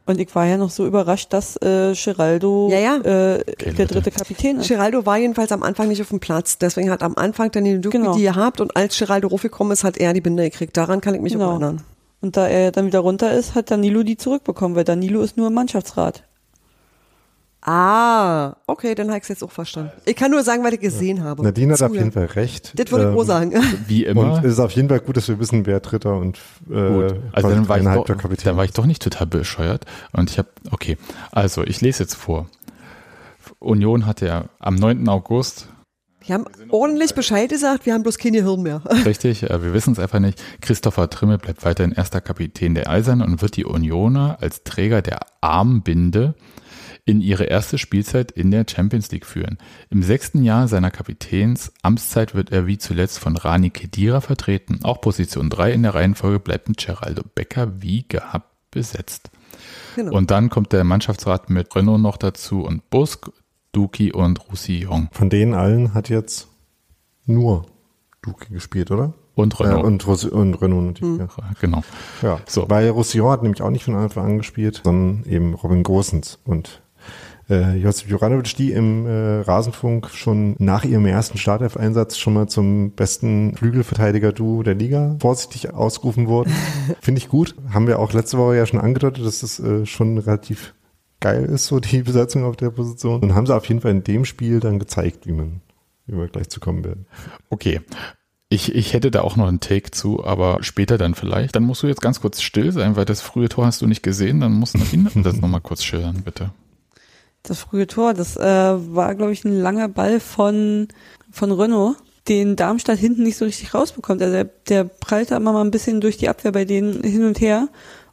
Und 0.05 0.19
ich 0.19 0.33
war 0.33 0.45
ja 0.47 0.57
noch 0.57 0.69
so 0.71 0.87
überrascht, 0.87 1.31
dass 1.33 1.57
äh, 1.57 1.93
Geraldo 1.93 2.69
Ja, 2.71 2.79
ja. 2.79 2.95
Äh, 2.97 3.41
Okay, 3.47 3.73
der 3.73 3.85
dritte 3.85 4.11
Kapitän 4.11 4.59
ist. 4.59 4.67
Geraldo 4.69 5.05
war 5.05 5.17
jedenfalls 5.17 5.51
am 5.51 5.61
Anfang 5.61 5.89
nicht 5.89 6.01
auf 6.01 6.09
dem 6.09 6.19
Platz. 6.21 6.57
Deswegen 6.57 6.89
hat 6.89 7.03
am 7.03 7.15
Anfang 7.17 7.51
Daniel 7.51 7.79
Duki 7.79 7.97
Genau. 7.97 8.15
die 8.15 8.23
gehabt 8.23 8.61
und 8.61 8.75
als 8.77 8.97
Geraldo 8.97 9.27
raufgekommen 9.27 9.73
ist, 9.73 9.83
hat 9.83 9.97
er 9.97 10.13
die 10.13 10.21
Binde 10.21 10.43
gekriegt. 10.43 10.75
Daran 10.77 11.01
kann 11.01 11.13
ich 11.15 11.21
mich 11.21 11.35
auch 11.35 11.39
Genau. 11.39 11.51
erinnern. 11.51 11.83
Und 12.21 12.37
da 12.37 12.47
er 12.47 12.71
dann 12.71 12.85
wieder 12.87 12.99
runter 12.99 13.31
ist, 13.33 13.55
hat 13.55 13.69
Danilo 13.71 14.03
die 14.03 14.17
zurückbekommen, 14.17 14.75
weil 14.75 14.83
Danilo 14.85 15.21
ist 15.21 15.37
nur 15.37 15.47
im 15.47 15.53
Mannschaftsrat. 15.53 16.23
Ah, 17.63 18.55
okay, 18.65 18.95
dann 18.95 19.09
habe 19.09 19.17
ich 19.17 19.23
es 19.23 19.29
jetzt 19.29 19.43
auch 19.43 19.51
verstanden. 19.51 19.91
Ich 20.05 20.15
kann 20.15 20.31
nur 20.31 20.41
sagen, 20.41 20.63
weil 20.63 20.73
ich 20.73 20.79
gesehen 20.79 21.23
habe. 21.23 21.43
Nadine 21.43 21.73
hat 21.73 21.83
auf 21.83 21.93
jeden 21.93 22.11
Fall 22.11 22.25
recht. 22.25 22.73
Das 22.75 22.91
würde 22.91 23.05
ich 23.05 23.11
Ähm, 23.11 23.17
auch 23.17 23.23
sagen. 23.23 23.53
Wie 23.87 24.03
immer. 24.05 24.33
Und 24.33 24.43
es 24.43 24.53
ist 24.53 24.59
auf 24.59 24.71
jeden 24.71 24.89
Fall 24.89 24.99
gut, 24.99 25.15
dass 25.17 25.27
wir 25.27 25.37
wissen, 25.39 25.67
wer 25.67 25.79
Dritter 25.79 26.15
und 26.17 26.39
äh, 26.71 26.89
Gut, 26.89 27.15
also 27.31 27.49
dann 27.49 27.69
war, 27.69 27.77
ich 27.77 27.85
doch, 27.85 28.17
Kapitän 28.17 28.45
dann 28.45 28.57
war 28.57 28.65
ich 28.65 28.71
doch 28.71 28.87
nicht 28.87 29.03
total 29.03 29.27
bescheuert. 29.27 29.85
Und 30.11 30.31
ich 30.31 30.39
habe, 30.39 30.49
okay, 30.71 30.97
also 31.31 31.63
ich 31.63 31.81
lese 31.81 32.01
jetzt 32.03 32.15
vor. 32.15 32.47
Union 33.59 34.07
hatte 34.07 34.25
ja 34.25 34.45
am 34.57 34.73
9. 34.73 35.07
August, 35.07 35.67
Wir 36.25 36.33
haben 36.33 36.45
ordentlich 36.69 37.13
Bescheid 37.13 37.49
gesagt, 37.49 37.85
wir 37.85 37.93
haben 37.93 38.01
bloß 38.01 38.17
keine 38.17 38.39
Hirn 38.39 38.63
mehr. 38.63 38.81
richtig, 39.05 39.43
äh, 39.43 39.61
wir 39.63 39.73
wissen 39.73 39.93
es 39.93 39.99
einfach 39.99 40.19
nicht, 40.19 40.41
Christopher 40.61 41.11
Trimmel 41.11 41.37
bleibt 41.37 41.63
weiterhin 41.63 41.91
erster 41.91 42.21
Kapitän 42.21 42.73
der 42.73 42.89
Eisern 42.89 43.21
und 43.21 43.39
wird 43.43 43.55
die 43.55 43.65
Unioner 43.65 44.39
als 44.41 44.63
Träger 44.63 45.03
der 45.03 45.19
Armbinde 45.41 46.33
in 47.11 47.21
ihre 47.21 47.43
erste 47.43 47.77
Spielzeit 47.77 48.31
in 48.31 48.49
der 48.49 48.65
Champions 48.67 49.11
League 49.11 49.25
führen. 49.25 49.57
Im 49.89 50.01
sechsten 50.01 50.43
Jahr 50.43 50.67
seiner 50.67 50.89
Kapitäns 50.91 51.71
Amtszeit 51.83 52.33
wird 52.33 52.51
er 52.51 52.65
wie 52.65 52.77
zuletzt 52.77 53.19
von 53.19 53.37
Rani 53.37 53.69
Kedira 53.69 54.21
vertreten. 54.21 54.79
Auch 54.83 55.01
Position 55.01 55.49
3 55.49 55.73
in 55.73 55.83
der 55.83 55.93
Reihenfolge 55.93 56.39
bleibt 56.39 56.69
mit 56.69 56.77
Geraldo 56.83 57.23
Becker 57.35 57.81
wie 57.81 58.05
gehabt 58.07 58.47
besetzt. 58.71 59.29
Genau. 59.95 60.13
Und 60.15 60.31
dann 60.31 60.49
kommt 60.49 60.71
der 60.71 60.85
Mannschaftsrat 60.85 61.49
mit 61.49 61.75
Renault 61.75 62.01
noch 62.01 62.15
dazu 62.17 62.63
und 62.63 62.89
Busk, 62.89 63.29
Duki 63.73 64.13
und 64.13 64.49
Roussillon. 64.49 65.09
Von 65.11 65.29
denen 65.29 65.53
allen 65.53 65.93
hat 65.93 66.07
jetzt 66.09 66.47
nur 67.25 67.65
Duque 68.21 68.49
gespielt, 68.49 68.91
oder? 68.91 69.13
Und 69.35 69.59
Äh, 69.59 69.63
Renault. 69.63 69.85
und, 69.85 70.07
Ros 70.07 70.25
und 70.25 70.53
Renault 70.61 70.83
natürlich. 70.85 71.29
genau. 71.59 71.83
Ja. 72.21 72.39
So. 72.47 72.69
Weil 72.69 72.89
Roussillon 72.89 73.31
hat 73.31 73.43
nämlich 73.43 73.61
auch 73.61 73.69
nicht 73.69 73.83
von 73.85 73.95
Anfang 73.95 74.25
an 74.25 74.37
gespielt, 74.37 74.81
sondern 74.83 75.23
eben 75.29 75.53
Robin 75.53 75.83
Gosens 75.83 76.39
und 76.45 76.81
äh, 77.49 77.75
Josip 77.77 78.09
Juranovic, 78.09 78.55
die 78.55 78.71
im 78.71 79.05
äh, 79.05 79.41
Rasenfunk 79.41 80.09
schon 80.09 80.55
nach 80.59 80.83
ihrem 80.83 81.05
ersten 81.05 81.37
Startelf-Einsatz 81.37 82.17
schon 82.17 82.33
mal 82.33 82.47
zum 82.47 82.91
besten 82.91 83.55
Flügelverteidiger-Duo 83.55 84.63
der 84.63 84.75
Liga 84.75 85.17
vorsichtig 85.19 85.73
ausgerufen 85.73 86.27
wurden. 86.27 86.53
Finde 87.01 87.19
ich 87.19 87.29
gut. 87.29 87.55
Haben 87.69 87.87
wir 87.87 87.99
auch 87.99 88.13
letzte 88.13 88.37
Woche 88.37 88.57
ja 88.57 88.65
schon 88.65 88.79
angedeutet, 88.79 89.25
dass 89.25 89.41
das 89.41 89.59
äh, 89.59 89.85
schon 89.85 90.17
relativ 90.17 90.73
geil 91.21 91.45
ist, 91.45 91.67
so 91.67 91.79
die 91.79 92.01
Besetzung 92.01 92.43
auf 92.43 92.57
der 92.57 92.71
Position. 92.71 93.21
Und 93.21 93.35
haben 93.35 93.45
sie 93.45 93.55
auf 93.55 93.65
jeden 93.65 93.79
Fall 93.79 93.91
in 93.91 94.03
dem 94.03 94.25
Spiel 94.25 94.59
dann 94.59 94.79
gezeigt, 94.79 95.27
wie 95.27 95.31
man, 95.31 95.61
wie 96.07 96.17
wir 96.17 96.27
gleich 96.27 96.49
zu 96.49 96.59
kommen 96.59 96.83
werden. 96.83 97.05
Okay. 97.49 97.79
Ich, 98.49 98.75
ich 98.75 98.91
hätte 98.91 99.11
da 99.11 99.21
auch 99.21 99.37
noch 99.37 99.47
einen 99.47 99.61
Take 99.61 99.91
zu, 99.91 100.25
aber 100.25 100.57
später 100.61 100.97
dann 100.97 101.15
vielleicht. 101.15 101.55
Dann 101.55 101.63
musst 101.63 101.83
du 101.83 101.87
jetzt 101.87 102.01
ganz 102.01 102.19
kurz 102.19 102.41
still 102.41 102.73
sein, 102.73 102.97
weil 102.97 103.05
das 103.05 103.21
frühe 103.21 103.47
Tor 103.47 103.65
hast 103.65 103.81
du 103.81 103.87
nicht 103.87 104.03
gesehen. 104.03 104.41
Dann 104.41 104.51
musst 104.51 104.77
Nadine 104.77 105.09
das 105.23 105.39
nochmal 105.39 105.61
kurz 105.61 105.83
schildern, 105.83 106.23
bitte. 106.25 106.51
Das 107.43 107.59
frühe 107.59 107.87
Tor, 107.87 108.13
das 108.13 108.37
äh, 108.37 108.43
war, 108.43 109.15
glaube 109.15 109.33
ich, 109.33 109.43
ein 109.43 109.59
langer 109.59 109.87
Ball 109.87 110.19
von, 110.19 110.87
von 111.31 111.51
Renault, 111.51 111.97
den 112.27 112.55
Darmstadt 112.55 112.99
hinten 112.99 113.23
nicht 113.23 113.37
so 113.37 113.45
richtig 113.45 113.73
rausbekommt. 113.73 114.21
Also 114.21 114.33
der, 114.33 114.45
der 114.69 114.83
prallt 114.83 115.31
da 115.31 115.37
immer 115.37 115.53
mal 115.53 115.63
ein 115.63 115.71
bisschen 115.71 116.01
durch 116.01 116.17
die 116.17 116.29
Abwehr 116.29 116.51
bei 116.51 116.65
denen 116.65 117.01
hin 117.03 117.25
und 117.25 117.41
her 117.41 117.69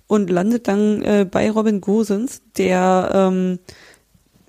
und 0.07 0.31
landet 0.31 0.67
dann 0.67 1.03
äh, 1.03 1.27
bei 1.31 1.51
Robin 1.51 1.81
Gosens, 1.81 2.41
der 2.57 3.11
ähm, 3.13 3.59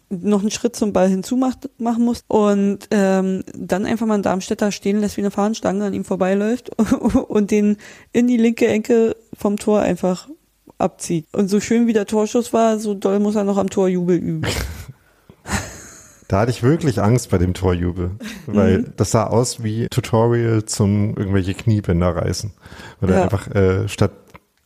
noch 0.09 0.41
einen 0.41 0.51
Schritt 0.51 0.75
zum 0.75 0.91
Ball 0.93 1.07
hinzumacht 1.07 1.69
machen 1.77 2.03
muss 2.03 2.23
und 2.27 2.79
ähm, 2.89 3.43
dann 3.53 3.85
einfach 3.85 4.07
mal 4.07 4.15
einen 4.15 4.23
Darmstädter 4.23 4.71
stehen 4.71 4.99
lässt 4.99 5.17
wie 5.17 5.21
eine 5.21 5.31
Fahnenstange, 5.31 5.85
an 5.85 5.93
ihm 5.93 6.05
vorbeiläuft 6.05 6.71
und 7.27 7.51
den 7.51 7.77
in 8.11 8.27
die 8.27 8.37
linke 8.37 8.67
Ecke 8.67 9.15
vom 9.37 9.57
Tor 9.57 9.81
einfach 9.81 10.27
abzieht. 10.79 11.25
Und 11.33 11.49
so 11.49 11.59
schön 11.59 11.85
wie 11.87 11.93
der 11.93 12.05
Torschuss 12.07 12.53
war, 12.53 12.79
so 12.79 12.93
doll 12.93 13.19
muss 13.19 13.35
er 13.35 13.43
noch 13.43 13.57
am 13.57 13.69
Tor 13.69 13.87
Jubel 13.87 14.17
üben. 14.17 14.41
Da 16.27 16.41
hatte 16.41 16.51
ich 16.51 16.61
wirklich 16.61 17.01
Angst 17.01 17.31
bei 17.31 17.39
dem 17.39 17.55
Torjubel, 17.55 18.11
weil 18.45 18.83
das 18.97 19.09
sah 19.09 19.23
aus 19.25 19.63
wie 19.63 19.87
Tutorial 19.89 20.63
zum 20.63 21.17
irgendwelche 21.17 21.55
Kniebänder 21.55 22.15
reißen. 22.15 22.51
Weil 23.01 23.09
er 23.09 23.17
Ja. 23.17 23.23
einfach 23.23 23.47
äh, 23.47 23.87
statt 23.89 24.11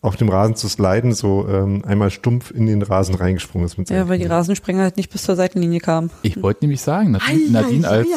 auf 0.03 0.17
dem 0.17 0.29
Rasen 0.29 0.55
zu 0.55 0.67
sliden, 0.67 1.13
so 1.13 1.47
ähm, 1.49 1.83
einmal 1.87 2.11
stumpf 2.11 2.51
in 2.51 2.65
den 2.67 2.81
Rasen 2.83 3.15
reingesprungen 3.15 3.65
ist 3.65 3.77
mit 3.77 3.89
Ja, 3.89 4.07
weil 4.09 4.19
die. 4.19 4.25
Rasensprenger 4.25 4.83
halt 4.83 4.97
nicht 4.97 5.09
bis 5.09 5.23
zur 5.23 5.35
Seitenlinie 5.35 5.79
kamen. 5.79 6.11
Ich 6.21 6.39
wollte 6.43 6.65
nämlich 6.65 6.81
sagen, 6.81 7.11
Nadine, 7.11 7.49
Nadine 7.51 7.87
als, 7.87 8.07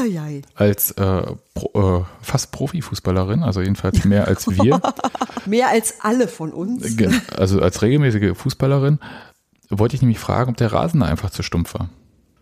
als 0.57 0.91
äh, 0.93 1.23
Pro, 1.55 1.99
äh, 2.01 2.05
fast 2.21 2.51
Profifußballerin, 2.53 3.43
also 3.45 3.61
jedenfalls 3.63 4.05
mehr 4.05 4.27
als 4.27 4.47
wir, 4.49 4.81
Mehr 5.47 5.69
als 5.69 5.95
alle 6.01 6.27
von 6.29 6.53
uns. 6.53 6.97
ge- 6.97 7.09
also 7.37 7.61
als 7.63 7.81
regelmäßige 7.83 8.37
Fußballerin, 8.37 8.99
wollte 9.71 9.95
ich 9.97 10.03
nämlich 10.03 10.19
fragen, 10.19 10.51
ob 10.51 10.57
der 10.57 10.73
Rasen 10.73 11.01
da 11.01 11.07
einfach 11.07 11.31
zu 11.31 11.43
stumpf 11.43 11.75
war. 11.75 11.89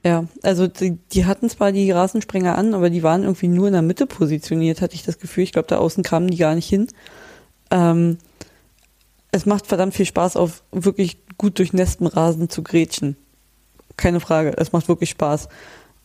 Ja, 0.07 0.25
also 0.43 0.67
die, 0.67 0.99
die 1.13 1.27
hatten 1.27 1.49
zwar 1.51 1.71
die 1.73 1.91
Rasensprenger 1.91 2.57
an, 2.59 2.75
aber 2.75 2.89
die 2.91 3.03
waren 3.03 3.23
irgendwie 3.23 3.49
nur 3.49 3.67
in 3.67 3.73
der 3.75 3.83
Mitte 3.83 4.07
positioniert, 4.07 4.81
hatte 4.83 4.95
ich 4.95 5.03
das 5.03 5.19
Gefühl. 5.19 5.45
Ich 5.45 5.53
glaube, 5.53 5.69
da 5.69 5.77
außen 5.79 6.03
kamen 6.03 6.29
die 6.29 6.37
gar 6.39 6.55
nicht 6.55 6.69
hin. 6.69 6.87
Ähm, 7.71 8.19
es 9.35 9.47
macht 9.47 9.67
verdammt 9.67 9.95
viel 9.95 10.07
Spaß, 10.07 10.37
auf 10.37 10.63
wirklich 10.71 11.19
gut 11.39 11.59
durchnässten 11.59 12.07
Rasen 12.07 12.49
zu 12.49 12.63
grätschen. 12.63 13.17
Keine 13.97 14.21
Frage, 14.21 14.57
es 14.57 14.73
macht 14.73 14.89
wirklich 14.89 15.11
Spaß. 15.11 15.49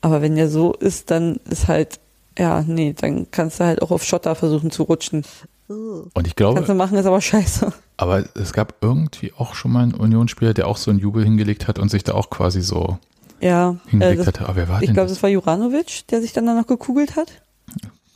Aber 0.02 0.22
wenn 0.22 0.36
der 0.36 0.50
so 0.50 0.74
ist, 0.74 1.12
dann 1.12 1.38
ist 1.50 1.68
halt, 1.68 2.00
ja, 2.38 2.64
nee, 2.66 2.94
dann 3.00 3.30
kannst 3.32 3.60
du 3.60 3.66
halt 3.66 3.82
auch 3.82 3.92
auf 3.92 4.04
Schotter 4.04 4.34
versuchen 4.34 4.72
zu 4.72 4.84
rutschen. 4.84 5.24
Und 5.68 6.26
ich 6.26 6.36
Kannst 6.36 6.58
du 6.58 6.64
glaube, 6.64 6.74
machen, 6.74 6.98
ist 6.98 7.06
aber 7.06 7.22
scheiße. 7.22 7.72
aber 7.98 8.24
es 8.36 8.54
gab 8.54 8.76
irgendwie 8.82 9.32
auch 9.38 9.54
schon 9.54 9.72
mal 9.72 9.84
einen 9.84 9.94
Unionsspieler, 9.94 10.56
der 10.56 10.68
auch 10.68 10.78
so 10.78 10.90
einen 10.90 11.00
Jubel 11.00 11.24
hingelegt 11.24 11.68
hat 11.68 11.78
und 11.78 11.90
sich 11.90 12.04
da 12.04 12.16
auch 12.16 12.32
quasi 12.32 12.62
so 12.62 12.98
Ja, 13.40 13.72
äh, 13.88 13.90
hingelegt 13.92 14.22
das, 14.22 14.28
hatte. 14.28 14.44
Aber 14.46 14.56
wer 14.56 14.70
war 14.70 14.82
ich 14.82 14.88
denn 14.88 14.96
glaube, 14.96 15.10
das? 15.10 15.18
das 15.18 15.24
war 15.24 15.30
Juranovic, 15.30 16.08
der 16.08 16.22
sich 16.22 16.34
dann 16.34 16.48
da 16.48 16.56
noch 16.56 16.66
gekugelt 16.66 17.16
hat. 17.16 17.32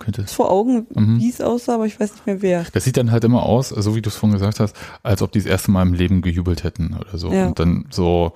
Könnte 0.03 0.25
Vor 0.27 0.51
Augen, 0.51 0.85
Mhm. 0.93 1.19
wie 1.19 1.29
es 1.29 1.39
aussah, 1.41 1.75
aber 1.75 1.85
ich 1.85 1.99
weiß 1.99 2.11
nicht 2.11 2.25
mehr 2.25 2.41
wer. 2.41 2.65
Das 2.73 2.83
sieht 2.83 2.97
dann 2.97 3.11
halt 3.11 3.23
immer 3.23 3.43
aus, 3.43 3.69
so 3.69 3.95
wie 3.95 4.01
du 4.01 4.09
es 4.09 4.15
vorhin 4.15 4.33
gesagt 4.37 4.59
hast, 4.59 4.75
als 5.01 5.21
ob 5.21 5.31
die 5.31 5.39
das 5.39 5.45
erste 5.47 5.71
Mal 5.71 5.81
im 5.83 5.93
Leben 5.93 6.21
gejubelt 6.21 6.63
hätten 6.63 6.95
oder 6.99 7.17
so. 7.17 7.31
Ja. 7.31 7.47
Und 7.47 7.59
dann 7.59 7.85
so, 7.89 8.33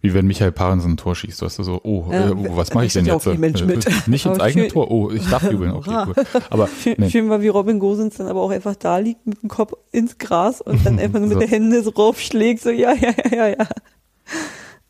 Wie 0.00 0.12
wenn 0.12 0.26
Michael 0.26 0.52
Parensen 0.52 0.92
ein 0.92 0.96
Tor 0.98 1.14
schießt. 1.16 1.40
Du 1.40 1.46
hast 1.46 1.56
so, 1.56 1.80
oh, 1.82 2.06
Ja, 2.12 2.28
äh, 2.28 2.56
was 2.56 2.74
mache 2.74 2.84
ich 2.84 2.92
denn 2.92 3.06
jetzt? 3.06 3.26
Äh, 3.26 3.38
mit. 3.38 3.58
Nicht 4.06 4.26
ins 4.26 4.38
eigene 4.38 4.64
schön- 4.64 4.72
Tor. 4.72 4.90
Oh, 4.90 5.10
ich 5.10 5.26
darf 5.30 5.50
jubeln. 5.50 5.70
Okay, 5.72 6.04
gut. 6.04 6.16
Aber 6.50 6.68
nee, 6.98 7.08
schön 7.08 7.30
war, 7.30 7.40
wie 7.40 7.48
Robin 7.48 7.78
Gosens 7.78 8.16
dann 8.18 8.26
aber 8.26 8.42
auch 8.42 8.50
einfach 8.50 8.76
da 8.76 8.98
liegt 8.98 9.26
mit 9.26 9.42
dem 9.42 9.48
Kopf 9.48 9.72
ins 9.92 10.18
Gras 10.18 10.60
und 10.60 10.84
dann 10.84 10.98
einfach 10.98 11.20
nur 11.20 11.28
mit 11.28 11.34
So. 11.38 11.40
den 11.40 11.48
Händen 11.48 11.82
so 11.82 11.88
raufschlägt, 11.88 12.62
so 12.62 12.68
ja, 12.68 12.92
ja, 12.92 13.12
ja, 13.30 13.34
ja, 13.34 13.48
ja. 13.48 13.68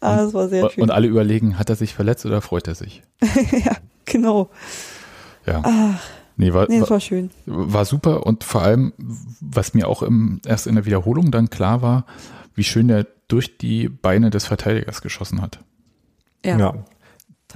Ah, 0.00 0.16
das 0.16 0.35
war 0.35 0.48
sehr 0.48 0.68
schön. 0.70 0.83
und 0.83 0.90
alle 0.90 1.07
überlegen, 1.07 1.59
hat 1.59 1.70
er 1.70 1.77
sich 1.77 1.94
verletzt 1.94 2.27
oder 2.27 2.42
freut 2.42 2.68
er 2.68 2.74
sich? 2.74 3.03
ja, 3.22 3.77
genau. 4.05 4.50
Ja. 5.46 5.62
Ah, 5.64 5.98
Nee, 6.37 6.52
war, 6.52 6.66
nee, 6.68 6.80
das 6.80 6.90
war, 6.90 6.96
war 6.96 7.00
schön. 7.00 7.30
war 7.46 7.85
super 7.85 8.26
und 8.26 8.42
vor 8.42 8.62
allem, 8.62 8.92
was 9.40 9.72
mir 9.74 9.88
auch 9.88 10.02
im, 10.02 10.40
erst 10.44 10.66
in 10.66 10.74
der 10.74 10.85
Wiederholung 10.85 11.30
dann 11.30 11.48
klar 11.48 11.80
war, 11.80 12.07
wie 12.54 12.64
schön 12.64 12.88
der 12.88 13.07
durch 13.28 13.57
die 13.57 13.88
Beine 13.88 14.30
des 14.30 14.44
Verteidigers 14.46 15.00
geschossen 15.00 15.40
hat. 15.40 15.61
Ja. 16.44 16.59
Ja. 16.59 16.74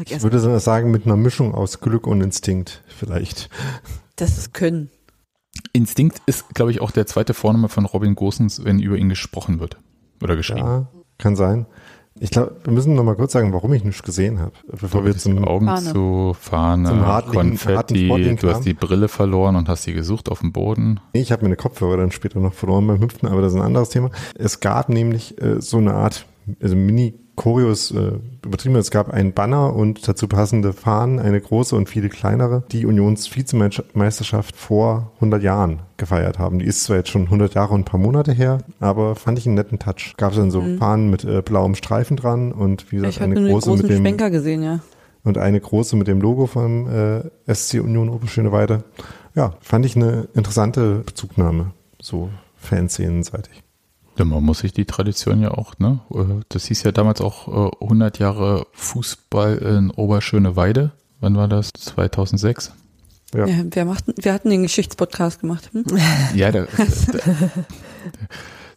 Ich 0.06 0.22
würde 0.22 0.60
sagen, 0.60 0.92
mit 0.92 1.06
einer 1.06 1.16
Mischung 1.16 1.54
aus 1.54 1.80
Glück 1.80 2.06
und 2.06 2.20
Instinkt 2.20 2.84
vielleicht. 2.86 3.50
Das 4.14 4.38
ist 4.38 4.54
Können. 4.54 4.90
Instinkt 5.72 6.22
ist, 6.26 6.54
glaube 6.54 6.70
ich, 6.70 6.80
auch 6.80 6.92
der 6.92 7.06
zweite 7.06 7.34
Vorname 7.34 7.68
von 7.68 7.84
Robin 7.84 8.14
Gosens, 8.14 8.64
wenn 8.64 8.78
über 8.78 8.96
ihn 8.96 9.08
gesprochen 9.08 9.58
wird. 9.58 9.76
Oder 10.22 10.36
geschrieben. 10.36 10.66
Ja, 10.66 10.88
kann 11.18 11.34
sein. 11.34 11.66
Ich 12.20 12.30
glaube, 12.30 12.56
wir 12.64 12.72
müssen 12.72 12.94
noch 12.94 13.04
mal 13.04 13.14
kurz 13.14 13.32
sagen, 13.32 13.52
warum 13.52 13.72
ich 13.72 13.84
nichts 13.84 14.02
gesehen 14.02 14.40
habe, 14.40 14.52
bevor 14.80 15.04
wir 15.04 15.16
zum 15.16 15.44
Augen 15.44 15.66
Fahne. 15.66 15.92
zu, 15.92 16.36
Fahne, 16.38 16.88
Zum 16.88 17.00
hartlichen- 17.06 17.36
harten 17.36 17.50
Konfetti, 17.94 18.06
Sportling 18.06 18.36
du 18.36 18.48
hast 18.50 18.64
die 18.64 18.74
Brille 18.74 19.08
verloren 19.08 19.56
und 19.56 19.68
hast 19.68 19.84
sie 19.84 19.92
gesucht 19.92 20.28
auf 20.30 20.40
dem 20.40 20.52
Boden. 20.52 21.00
Nee, 21.14 21.20
ich 21.20 21.32
habe 21.32 21.42
meine 21.42 21.56
Kopfhörer 21.56 21.96
dann 21.96 22.10
später 22.10 22.40
noch 22.40 22.52
verloren 22.54 22.86
beim 22.86 23.00
Hüpfen, 23.00 23.28
aber 23.28 23.40
das 23.40 23.52
ist 23.52 23.58
ein 23.58 23.64
anderes 23.64 23.90
Thema. 23.90 24.10
Es 24.34 24.60
gab 24.60 24.88
nämlich 24.88 25.40
äh, 25.40 25.60
so 25.60 25.76
eine 25.78 25.94
Art, 25.94 26.26
also 26.60 26.74
Mini-Choreos, 27.38 27.90
äh, 27.92 28.12
übertrieben, 28.44 28.76
es 28.76 28.90
gab 28.90 29.10
einen 29.10 29.32
Banner 29.32 29.74
und 29.74 30.06
dazu 30.06 30.28
passende 30.28 30.72
Fahnen, 30.72 31.18
eine 31.18 31.40
große 31.40 31.74
und 31.76 31.88
viele 31.88 32.08
kleinere, 32.08 32.64
die 32.70 32.86
Unions 32.86 33.34
Vizemeisterschaft 33.34 34.56
vor 34.56 35.12
100 35.16 35.42
Jahren 35.42 35.80
gefeiert 35.96 36.38
haben. 36.38 36.58
Die 36.58 36.66
ist 36.66 36.84
zwar 36.84 36.96
jetzt 36.96 37.10
schon 37.10 37.24
100 37.24 37.54
Jahre 37.54 37.74
und 37.74 37.80
ein 37.80 37.84
paar 37.84 38.00
Monate 38.00 38.32
her, 38.32 38.58
aber 38.80 39.16
fand 39.16 39.38
ich 39.38 39.46
einen 39.46 39.54
netten 39.54 39.78
Touch. 39.78 40.14
Gab 40.16 40.32
es 40.32 40.38
dann 40.38 40.50
so 40.50 40.62
Fahnen 40.78 41.10
mit 41.10 41.24
äh, 41.24 41.42
blauem 41.42 41.74
Streifen 41.74 42.16
dran 42.16 42.52
und 42.52 42.90
wie 42.90 42.96
gesagt, 42.96 43.16
Ich 43.16 43.22
eine 43.22 43.48
große 43.48 43.70
mit 43.70 43.88
dem 43.88 44.02
Schwenker 44.02 44.30
gesehen, 44.30 44.62
ja. 44.62 44.80
und 45.24 45.38
eine 45.38 45.60
große 45.60 45.96
mit 45.96 46.08
dem 46.08 46.20
Logo 46.20 46.46
vom 46.46 46.88
äh, 46.88 47.22
SC 47.52 47.74
Union 47.74 48.08
Oberschöneweide. 48.08 48.84
Ja, 49.34 49.54
fand 49.60 49.86
ich 49.86 49.94
eine 49.96 50.28
interessante 50.34 51.02
Bezugnahme, 51.06 51.72
so 52.00 52.30
Fanszenenseitig. 52.56 53.62
Ja, 54.18 54.24
man 54.24 54.42
muss 54.42 54.58
sich 54.60 54.72
die 54.72 54.84
Tradition 54.84 55.40
ja 55.40 55.52
auch, 55.52 55.78
ne? 55.78 56.00
Äh, 56.12 56.42
Das 56.48 56.66
hieß 56.66 56.82
ja 56.82 56.92
damals 56.92 57.20
auch 57.20 57.70
äh, 57.72 57.84
100 57.84 58.18
Jahre 58.18 58.66
Fußball 58.72 59.58
in 59.58 59.90
Oberschöneweide. 59.90 60.92
Wann 61.20 61.36
war 61.36 61.46
das? 61.46 61.70
2006? 61.72 62.72
Ja. 63.34 63.46
ja 63.46 63.64
wir, 63.70 63.84
machten, 63.84 64.14
wir 64.16 64.32
hatten 64.32 64.50
den 64.50 64.62
Geschichtspodcast 64.62 65.40
gemacht. 65.40 65.70
Hm? 65.72 65.84
Ja, 66.34 66.50
da, 66.50 66.66
da, 66.66 67.18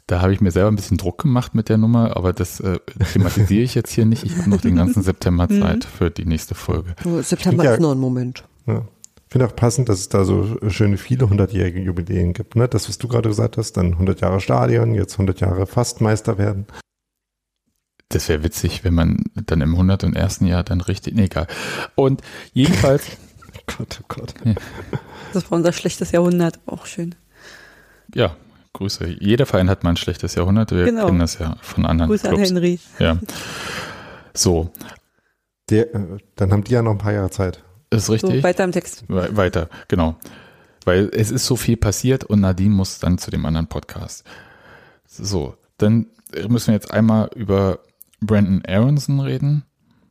da 0.07 0.21
habe 0.21 0.33
ich 0.33 0.41
mir 0.41 0.51
selber 0.51 0.69
ein 0.69 0.75
bisschen 0.75 0.97
Druck 0.97 1.21
gemacht 1.23 1.55
mit 1.55 1.69
der 1.69 1.77
Nummer, 1.77 2.15
aber 2.17 2.33
das 2.33 2.59
äh, 2.59 2.79
thematisiere 3.13 3.63
ich 3.63 3.73
jetzt 3.75 3.91
hier 3.91 4.05
nicht. 4.05 4.23
Ich 4.23 4.37
habe 4.37 4.49
noch 4.49 4.61
den 4.61 4.75
ganzen 4.75 5.01
September 5.01 5.47
Zeit 5.49 5.85
für 5.85 6.11
die 6.11 6.25
nächste 6.25 6.53
Folge. 6.53 6.95
September 7.21 7.73
ist 7.73 7.79
noch 7.79 7.93
ein 7.93 7.99
Moment. 7.99 8.43
Ja. 8.67 8.83
Finde 9.31 9.47
auch 9.47 9.55
passend, 9.55 9.87
dass 9.87 9.99
es 9.99 10.09
da 10.09 10.25
so 10.25 10.57
schöne 10.69 10.97
viele 10.97 11.29
hundertjährige 11.29 11.79
Jubiläen 11.79 12.33
gibt. 12.33 12.57
Ne? 12.57 12.67
Das, 12.67 12.89
was 12.89 12.97
du 12.97 13.07
gerade 13.07 13.29
gesagt 13.29 13.55
hast, 13.55 13.77
dann 13.77 13.93
100 13.93 14.19
Jahre 14.19 14.41
Stadion, 14.41 14.93
jetzt 14.93 15.13
100 15.13 15.39
Jahre 15.39 15.65
Fastmeister 15.67 16.37
werden. 16.37 16.67
Das 18.09 18.27
wäre 18.27 18.43
witzig, 18.43 18.83
wenn 18.83 18.93
man 18.93 19.23
dann 19.33 19.61
im 19.61 19.71
101. 19.73 20.41
Jahr 20.41 20.63
dann 20.63 20.81
richtig, 20.81 21.15
nee, 21.15 21.23
egal. 21.25 21.47
Und 21.95 22.21
jedenfalls, 22.51 23.05
Gott, 23.77 24.01
oh 24.01 24.05
Gott. 24.09 24.33
Das 25.31 25.49
war 25.49 25.57
unser 25.57 25.71
schlechtes 25.71 26.11
Jahrhundert. 26.11 26.59
Auch 26.65 26.85
schön. 26.85 27.15
ja, 28.13 28.35
Grüße. 28.73 29.07
Jeder 29.07 29.45
Verein 29.45 29.69
hat 29.69 29.83
mal 29.85 29.91
ein 29.91 29.97
schlechtes 29.97 30.35
Jahrhundert. 30.35 30.71
Wir 30.71 30.83
Genau. 30.85 31.05
kennen 31.05 31.19
das 31.19 31.39
ja 31.39 31.55
von 31.61 31.85
anderen 31.85 32.09
Grüße 32.09 32.27
an 32.27 32.35
Clubs. 32.35 32.49
Henry. 32.49 32.79
Ja. 32.99 33.17
So, 34.33 34.71
Der, 35.69 35.93
äh, 35.95 36.17
dann 36.35 36.51
haben 36.51 36.65
die 36.65 36.73
ja 36.73 36.81
noch 36.81 36.91
ein 36.91 36.97
paar 36.97 37.13
Jahre 37.13 37.29
Zeit. 37.31 37.63
Ist 37.91 38.05
So, 38.07 38.13
richtig. 38.13 38.43
weiter 38.43 38.63
im 38.63 38.71
Text. 38.71 39.03
We- 39.07 39.35
Weiter, 39.37 39.69
genau. 39.87 40.15
Weil 40.85 41.09
es 41.13 41.29
ist 41.31 41.45
so 41.45 41.55
viel 41.55 41.77
passiert 41.77 42.23
und 42.23 42.41
Nadine 42.41 42.73
muss 42.73 42.99
dann 42.99 43.17
zu 43.19 43.29
dem 43.31 43.45
anderen 43.45 43.67
Podcast. 43.67 44.23
So, 45.05 45.55
dann 45.77 46.07
müssen 46.47 46.67
wir 46.67 46.73
jetzt 46.75 46.91
einmal 46.91 47.29
über 47.35 47.79
Brandon 48.21 48.63
Aronson 48.67 49.19
reden. 49.19 49.63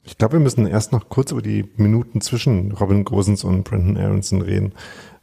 Ich 0.05 0.17
glaube, 0.19 0.35
wir 0.35 0.41
müssen 0.41 0.67
erst 0.67 0.93
noch 0.93 1.09
kurz 1.09 1.33
über 1.33 1.43
die 1.43 1.65
Minuten 1.77 2.21
zwischen 2.21 2.73
Robin 2.73 3.05
Gosens 3.05 3.45
und 3.45 3.65
Brandon 3.65 3.97
Aronson 3.97 4.43
reden. 4.43 4.73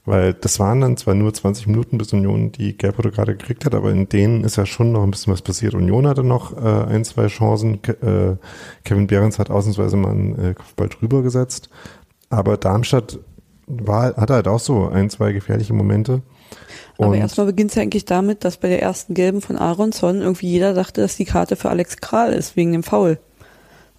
Weil 0.06 0.34
das 0.34 0.58
waren 0.60 0.80
dann 0.80 0.96
zwar 0.96 1.16
nur 1.16 1.34
20 1.34 1.68
Minuten, 1.68 1.98
bis 1.98 2.14
Union 2.14 2.54
die 2.54 2.78
Gelb-Rote 2.78 3.12
gerade 3.12 3.36
gekriegt 3.36 3.66
hat, 3.66 3.76
aber 3.76 3.92
in 3.92 4.08
denen 4.08 4.46
ist 4.46 4.56
ja 4.56 4.66
schon 4.66 4.94
noch 4.94 5.04
ein 5.04 5.12
bisschen 5.12 5.34
was 5.34 5.42
passiert. 5.42 5.74
Union 5.74 6.08
hatte 6.08 6.24
noch 6.24 6.56
äh, 6.56 6.86
ein, 6.86 7.04
zwei 7.04 7.28
Chancen. 7.28 7.82
Ke 7.82 8.38
äh, 8.40 8.46
Kevin 8.86 9.08
Behrens 9.08 9.38
hat 9.38 9.50
ausnahmsweise 9.50 9.98
mal 9.98 10.12
einen 10.12 10.40
äh, 10.40 10.54
Kopfball 10.54 10.88
drüber 10.88 11.24
gesetzt. 11.24 11.70
Aber 12.30 12.58
Darmstadt 12.58 13.20
war, 13.68 14.16
hatte 14.16 14.34
halt 14.34 14.48
auch 14.48 14.60
so 14.60 14.88
ein, 14.88 15.10
zwei 15.10 15.34
gefährliche 15.34 15.74
Momente. 15.74 16.22
Aber 16.98 17.10
Und 17.10 17.16
erstmal 17.16 17.48
beginnt 17.48 17.72
es 17.72 17.76
ja 17.76 17.84
eigentlich 17.84 18.06
damit, 18.06 18.44
dass 18.44 18.58
bei 18.58 18.70
der 18.70 18.82
ersten 18.82 19.14
gelben 19.14 19.42
von 19.42 19.58
Aronson 19.58 20.22
irgendwie 20.22 20.48
jeder 20.48 20.74
dachte, 20.74 21.02
dass 21.02 21.16
die 21.16 21.26
Karte 21.26 21.56
für 21.56 21.70
Alex 21.70 21.98
Kral 21.98 22.34
ist, 22.34 22.56
wegen 22.56 22.72
dem 22.72 22.84
Foul. 22.84 23.20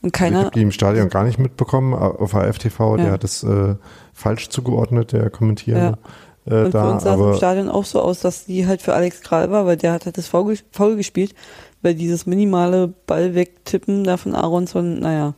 Und 0.01 0.09
ich 0.09 0.13
keiner, 0.13 0.41
habe 0.41 0.51
die 0.53 0.63
im 0.63 0.73
Stadion 0.73 1.09
gar 1.09 1.25
nicht 1.25 1.39
mitbekommen. 1.39 1.95
Auf 1.95 2.35
AFTV, 2.35 2.97
der 2.97 3.07
Ja. 3.07 3.13
hat 3.13 3.25
es 3.25 3.43
äh, 3.43 3.75
falsch 4.13 4.49
zugeordnet, 4.49 5.13
der 5.13 5.31
Kommentierende. 5.31 5.99
Äh, 6.47 6.65
und 6.65 6.75
da, 6.75 6.85
für 6.85 6.93
uns 6.95 7.03
sah 7.03 7.15
es 7.15 7.21
im 7.21 7.35
Stadion 7.35 7.69
auch 7.69 7.85
so 7.85 8.01
aus, 8.01 8.21
dass 8.21 8.47
die 8.47 8.67
halt 8.67 8.81
für 8.81 8.95
Alex 8.95 9.21
Kral 9.21 9.51
war, 9.51 9.67
weil 9.67 9.77
der 9.77 9.93
hat 9.93 10.07
halt 10.07 10.17
das 10.17 10.29
Foul 10.29 10.97
gespielt, 10.97 11.35
weil 11.83 11.95
dieses 11.95 12.27
minimale 12.27 12.89
Ball 13.07 13.35
wegtippen 13.35 14.05
da 14.05 14.17
von 14.17 14.35
Aronson, 14.35 15.01
naja. 15.01 15.35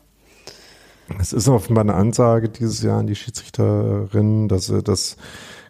Es 1.18 1.32
ist 1.32 1.48
offenbar 1.48 1.84
eine 1.84 1.94
Ansage 1.94 2.48
dieses 2.48 2.82
Jahr 2.82 2.98
an 3.00 3.06
die 3.06 3.14
Schiedsrichterinnen, 3.16 4.48
dass 4.48 4.66
sie 4.66 4.82
das 4.82 5.16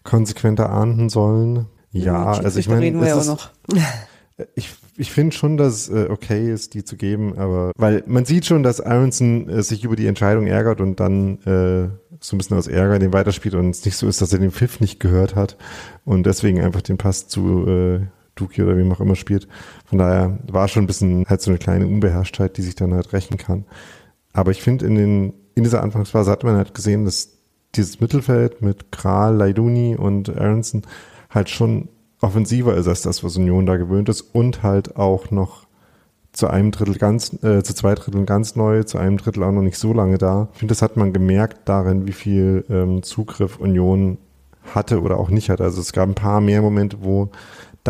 konsequenter 0.05 0.71
ahnden 0.71 1.09
sollen. 1.09 1.67
Ja, 1.93 2.37
Mit 2.37 2.45
also 2.45 2.59
ich 2.59 2.69
meine, 2.69 2.83
reden 2.83 3.01
wir 3.01 3.09
ja 3.09 3.15
auch 3.17 3.21
ist- 3.21 3.27
noch. 3.29 3.51
ich, 4.55 4.71
ich 4.97 5.11
finde 5.11 5.35
schon, 5.35 5.57
dass 5.57 5.89
es 5.89 5.89
äh, 5.89 6.09
okay 6.11 6.53
ist, 6.53 6.75
die 6.75 6.85
zu 6.85 6.97
geben, 6.97 7.37
aber 7.39 7.73
weil 7.77 8.05
man 8.07 8.25
sieht 8.25 8.47
schon, 8.47 8.63
dass 8.63 8.81
Aronson 8.81 9.49
äh, 9.49 9.63
sich 9.63 9.85
über 9.85 9.97
die 9.97 10.07
Entscheidung 10.07 10.47
ärgert 10.47 10.81
und 10.81 11.01
dann 11.01 11.39
äh, 11.45 11.89
so 12.21 12.37
ein 12.37 12.39
bisschen 12.39 12.57
aus 12.59 12.67
Ärger 12.69 12.99
den 12.99 13.13
weiterspielt 13.13 13.55
und 13.55 13.71
es 13.71 13.85
nicht 13.85 13.97
so 13.97 14.07
ist, 14.07 14.21
dass 14.21 14.33
er 14.33 14.39
den 14.39 14.51
Pfiff 14.53 14.79
nicht 14.81 15.01
gehört 15.01 15.35
hat 15.35 15.57
und 16.05 16.27
deswegen 16.27 16.61
einfach 16.61 16.83
den 16.83 16.99
Pass 16.99 17.29
zu 17.29 17.67
äh, 17.67 18.01
Duki 18.35 18.63
oder 18.63 18.77
wem 18.77 18.93
auch 18.93 19.01
immer 19.01 19.17
spielt. 19.17 19.49
Von 19.87 19.99
daher 19.99 20.39
war 20.51 20.69
schon 20.69 20.85
ein 20.85 20.87
bisschen 20.87 21.27
halt 21.29 21.41
so 21.41 21.51
eine 21.51 21.59
kleine 21.59 21.87
Unbeherrschtheit, 21.87 22.57
die 22.57 22.63
sich 22.63 22.75
dann 22.75 22.95
halt 22.95 23.13
rächen 23.13 23.37
kann. 23.37 23.65
Aber 24.33 24.51
ich 24.51 24.63
finde, 24.63 24.87
in, 24.87 24.95
den, 24.95 25.33
in 25.55 25.65
dieser 25.65 25.83
Anfangsphase 25.83 26.31
hat 26.31 26.45
man 26.45 26.57
halt 26.57 26.75
gesehen, 26.75 27.05
dass 27.05 27.31
dieses 27.75 28.01
Mittelfeld 28.01 28.63
mit 28.63 28.93
Kral, 28.93 29.37
Laiduni 29.37 29.97
und 29.97 30.29
Aronson 30.37 30.83
halt 31.31 31.51
schon 31.51 31.89
offensiver 32.21 32.75
ist 32.75 32.89
als 32.89 33.03
das, 33.03 33.25
was 33.25 33.37
Union 33.37 33.67
da 33.67 33.77
gewöhnt 33.77 34.09
ist 34.09 34.23
und 34.35 34.63
halt 34.63 34.97
auch 34.97 35.31
noch 35.31 35.67
zu 36.33 36.49
einem 36.49 36.71
Drittel 36.71 36.97
ganz, 36.97 37.33
äh, 37.43 37.63
zu 37.63 37.75
zwei 37.75 37.95
Dritteln 37.95 38.27
ganz 38.27 38.55
neu, 38.55 38.85
zu 38.85 38.99
einem 38.99 39.17
Drittel 39.17 39.43
auch 39.43 39.53
noch 39.53 39.63
nicht 39.63 39.79
so 39.79 39.93
lange 39.93 40.19
da. 40.19 40.49
Ich 40.53 40.59
finde, 40.61 40.73
das 40.73 40.83
hat 40.83 40.97
man 40.97 41.13
gemerkt 41.13 41.69
darin, 41.69 42.07
wie 42.07 42.13
viel 42.13 42.65
ähm, 42.71 43.03
Zugriff 43.03 43.59
Union 43.59 44.19
hatte 44.75 45.01
oder 45.01 45.19
auch 45.19 45.31
nicht 45.31 45.51
hatte. 45.51 45.65
Also 45.65 45.81
es 45.81 45.93
gab 45.93 46.09
ein 46.09 46.15
paar 46.15 46.41
mehr 46.41 46.63
Momente, 46.63 46.99
wo 47.01 47.31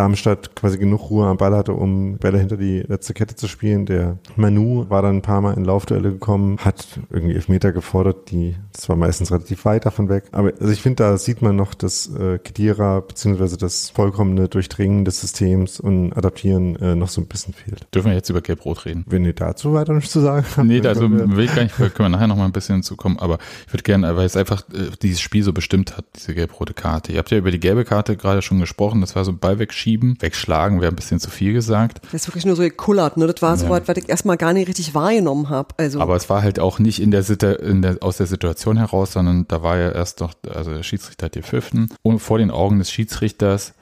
Darmstadt 0.00 0.56
quasi 0.56 0.78
genug 0.78 1.10
Ruhe 1.10 1.26
am 1.26 1.36
Ball 1.36 1.54
hatte, 1.54 1.74
um 1.74 2.16
Bälle 2.16 2.38
hinter 2.38 2.56
die 2.56 2.80
letzte 2.80 3.12
Kette 3.12 3.34
zu 3.36 3.48
spielen. 3.48 3.84
Der 3.84 4.16
Manu 4.34 4.86
war 4.88 5.02
dann 5.02 5.16
ein 5.16 5.22
paar 5.22 5.42
Mal 5.42 5.52
in 5.58 5.64
Laufduelle 5.66 6.10
gekommen, 6.12 6.56
hat 6.58 6.86
irgendwie 7.10 7.34
Elfmeter 7.34 7.70
gefordert, 7.72 8.30
die, 8.30 8.56
das 8.72 8.88
war 8.88 8.96
meistens 8.96 9.30
relativ 9.30 9.66
weit 9.66 9.84
davon 9.84 10.08
weg. 10.08 10.24
Aber 10.32 10.52
also 10.58 10.72
ich 10.72 10.80
finde, 10.80 10.96
da 11.04 11.18
sieht 11.18 11.42
man 11.42 11.54
noch, 11.54 11.74
dass 11.74 12.06
äh, 12.14 12.38
Kedira 12.38 13.00
beziehungsweise 13.00 13.58
das 13.58 13.90
vollkommene 13.90 14.48
Durchdringen 14.48 15.04
des 15.04 15.20
Systems 15.20 15.80
und 15.80 16.14
Adaptieren 16.14 16.76
äh, 16.76 16.94
noch 16.94 17.08
so 17.10 17.20
ein 17.20 17.26
bisschen 17.26 17.52
fehlt. 17.52 17.86
Dürfen 17.94 18.08
wir 18.08 18.14
jetzt 18.14 18.30
über 18.30 18.40
Gelb-Rot 18.40 18.86
reden? 18.86 19.04
Wenn 19.06 19.26
ihr 19.26 19.34
dazu 19.34 19.74
weiter 19.74 19.92
nichts 19.92 20.12
zu 20.12 20.20
sagen 20.20 20.46
habt. 20.56 20.66
Nee, 20.66 20.80
also 20.80 21.02
können 21.02 21.18
wir- 21.30 21.36
will 21.36 21.44
ich 21.44 21.54
gar 21.54 21.62
nicht, 21.64 21.76
können 21.76 21.92
wir 21.98 22.08
nachher 22.08 22.26
noch 22.26 22.36
mal 22.36 22.46
ein 22.46 22.52
bisschen 22.52 22.76
hinzukommen, 22.76 23.18
aber 23.18 23.36
ich 23.66 23.72
würde 23.74 23.82
gerne, 23.82 24.16
weil 24.16 24.24
es 24.24 24.34
einfach 24.36 24.62
äh, 24.72 24.90
dieses 25.02 25.20
Spiel 25.20 25.42
so 25.42 25.52
bestimmt 25.52 25.98
hat, 25.98 26.06
diese 26.16 26.34
gelb-rote 26.34 26.72
Karte. 26.72 27.12
Ihr 27.12 27.18
habt 27.18 27.30
ja 27.30 27.36
über 27.36 27.50
die 27.50 27.60
gelbe 27.60 27.84
Karte 27.84 28.16
gerade 28.16 28.40
schon 28.40 28.60
gesprochen, 28.60 29.02
das 29.02 29.14
war 29.14 29.24
so 29.26 29.34
Ball 29.34 29.58
wegschieben, 29.58 29.89
wegschlagen, 29.98 30.80
wäre 30.80 30.92
ein 30.92 30.96
bisschen 30.96 31.20
zu 31.20 31.30
viel 31.30 31.52
gesagt, 31.52 32.00
Das 32.04 32.14
ist 32.22 32.28
wirklich 32.28 32.44
nur 32.46 32.56
so 32.56 32.62
gekullert, 32.62 33.16
ne? 33.16 33.26
Das 33.26 33.40
war 33.42 33.56
so 33.56 33.64
Ja. 33.66 33.70
was, 33.70 33.88
was 33.88 33.96
ich 33.96 34.08
erstmal 34.08 34.36
gar 34.36 34.52
nicht 34.52 34.68
richtig 34.68 34.94
wahrgenommen 34.94 35.48
habe. 35.48 35.74
Also 35.78 36.00
aber 36.00 36.16
es 36.16 36.28
war 36.30 36.42
halt 36.42 36.58
auch 36.58 36.78
nicht 36.78 37.00
in 37.00 37.10
der, 37.10 37.24
in 37.60 37.82
der 37.82 37.98
aus 38.00 38.18
der 38.18 38.26
Situation 38.26 38.76
heraus, 38.76 39.12
sondern 39.12 39.46
da 39.48 39.62
war 39.62 39.78
ja 39.78 39.90
erst 39.92 40.20
noch, 40.20 40.34
also 40.48 40.72
der 40.72 40.82
Schiedsrichter 40.82 41.26
hat 41.26 41.32
gepfiffen 41.32 41.88
und 42.02 42.18
vor 42.20 42.38
den 42.38 42.50
Augen 42.50 42.78
des 42.78 42.90
Schiedsrichters, 42.90 43.74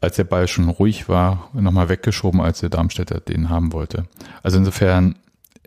als 0.00 0.16
der 0.16 0.24
Ball 0.24 0.48
schon 0.48 0.68
ruhig 0.68 1.08
war, 1.08 1.48
nochmal 1.54 1.88
weggeschoben, 1.88 2.40
als 2.40 2.60
der 2.60 2.68
Darmstädter 2.68 3.20
den 3.20 3.48
haben 3.48 3.72
wollte. 3.72 4.04
Also 4.42 4.58
insofern, 4.58 5.16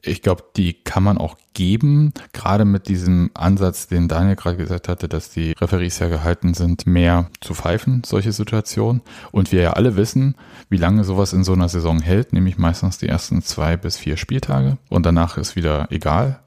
ich 0.02 0.22
glaube, 0.22 0.44
die 0.56 0.74
kann 0.74 1.04
man 1.04 1.18
auch 1.18 1.36
geben, 1.58 2.14
gerade 2.34 2.66
mit 2.66 2.88
diesem 2.88 3.32
Ansatz, 3.34 3.88
den 3.88 4.08
Daniel 4.08 4.36
gerade 4.36 4.58
gesagt 4.58 4.88
hatte, 4.88 5.10
dass 5.10 5.32
die 5.32 5.54
Referees 5.54 5.98
ja 5.98 6.08
gehalten 6.08 6.54
sind, 6.54 6.86
mehr 6.86 7.32
zu 7.42 7.56
pfeifen, 7.56 8.04
solche 8.06 8.32
Situationen. 8.32 9.02
Und 9.32 9.52
wir 9.52 9.62
ja 9.62 9.74
alle 9.74 9.98
wissen, 9.98 10.36
wie 10.70 10.78
lange 10.78 11.04
sowas 11.04 11.34
in 11.34 11.44
so 11.44 11.54
einer 11.54 11.68
Saison 11.68 12.00
hält, 12.00 12.32
nämlich 12.32 12.60
meistens 12.60 13.00
die 13.00 13.08
ersten 13.08 13.42
zwei 13.42 13.76
bis 13.76 13.98
vier 13.98 14.18
Spieltage. 14.18 14.78
Und 14.90 15.08
danach 15.08 15.40
ist 15.40 15.56
wieder 15.56 15.88
egal. 15.90 16.40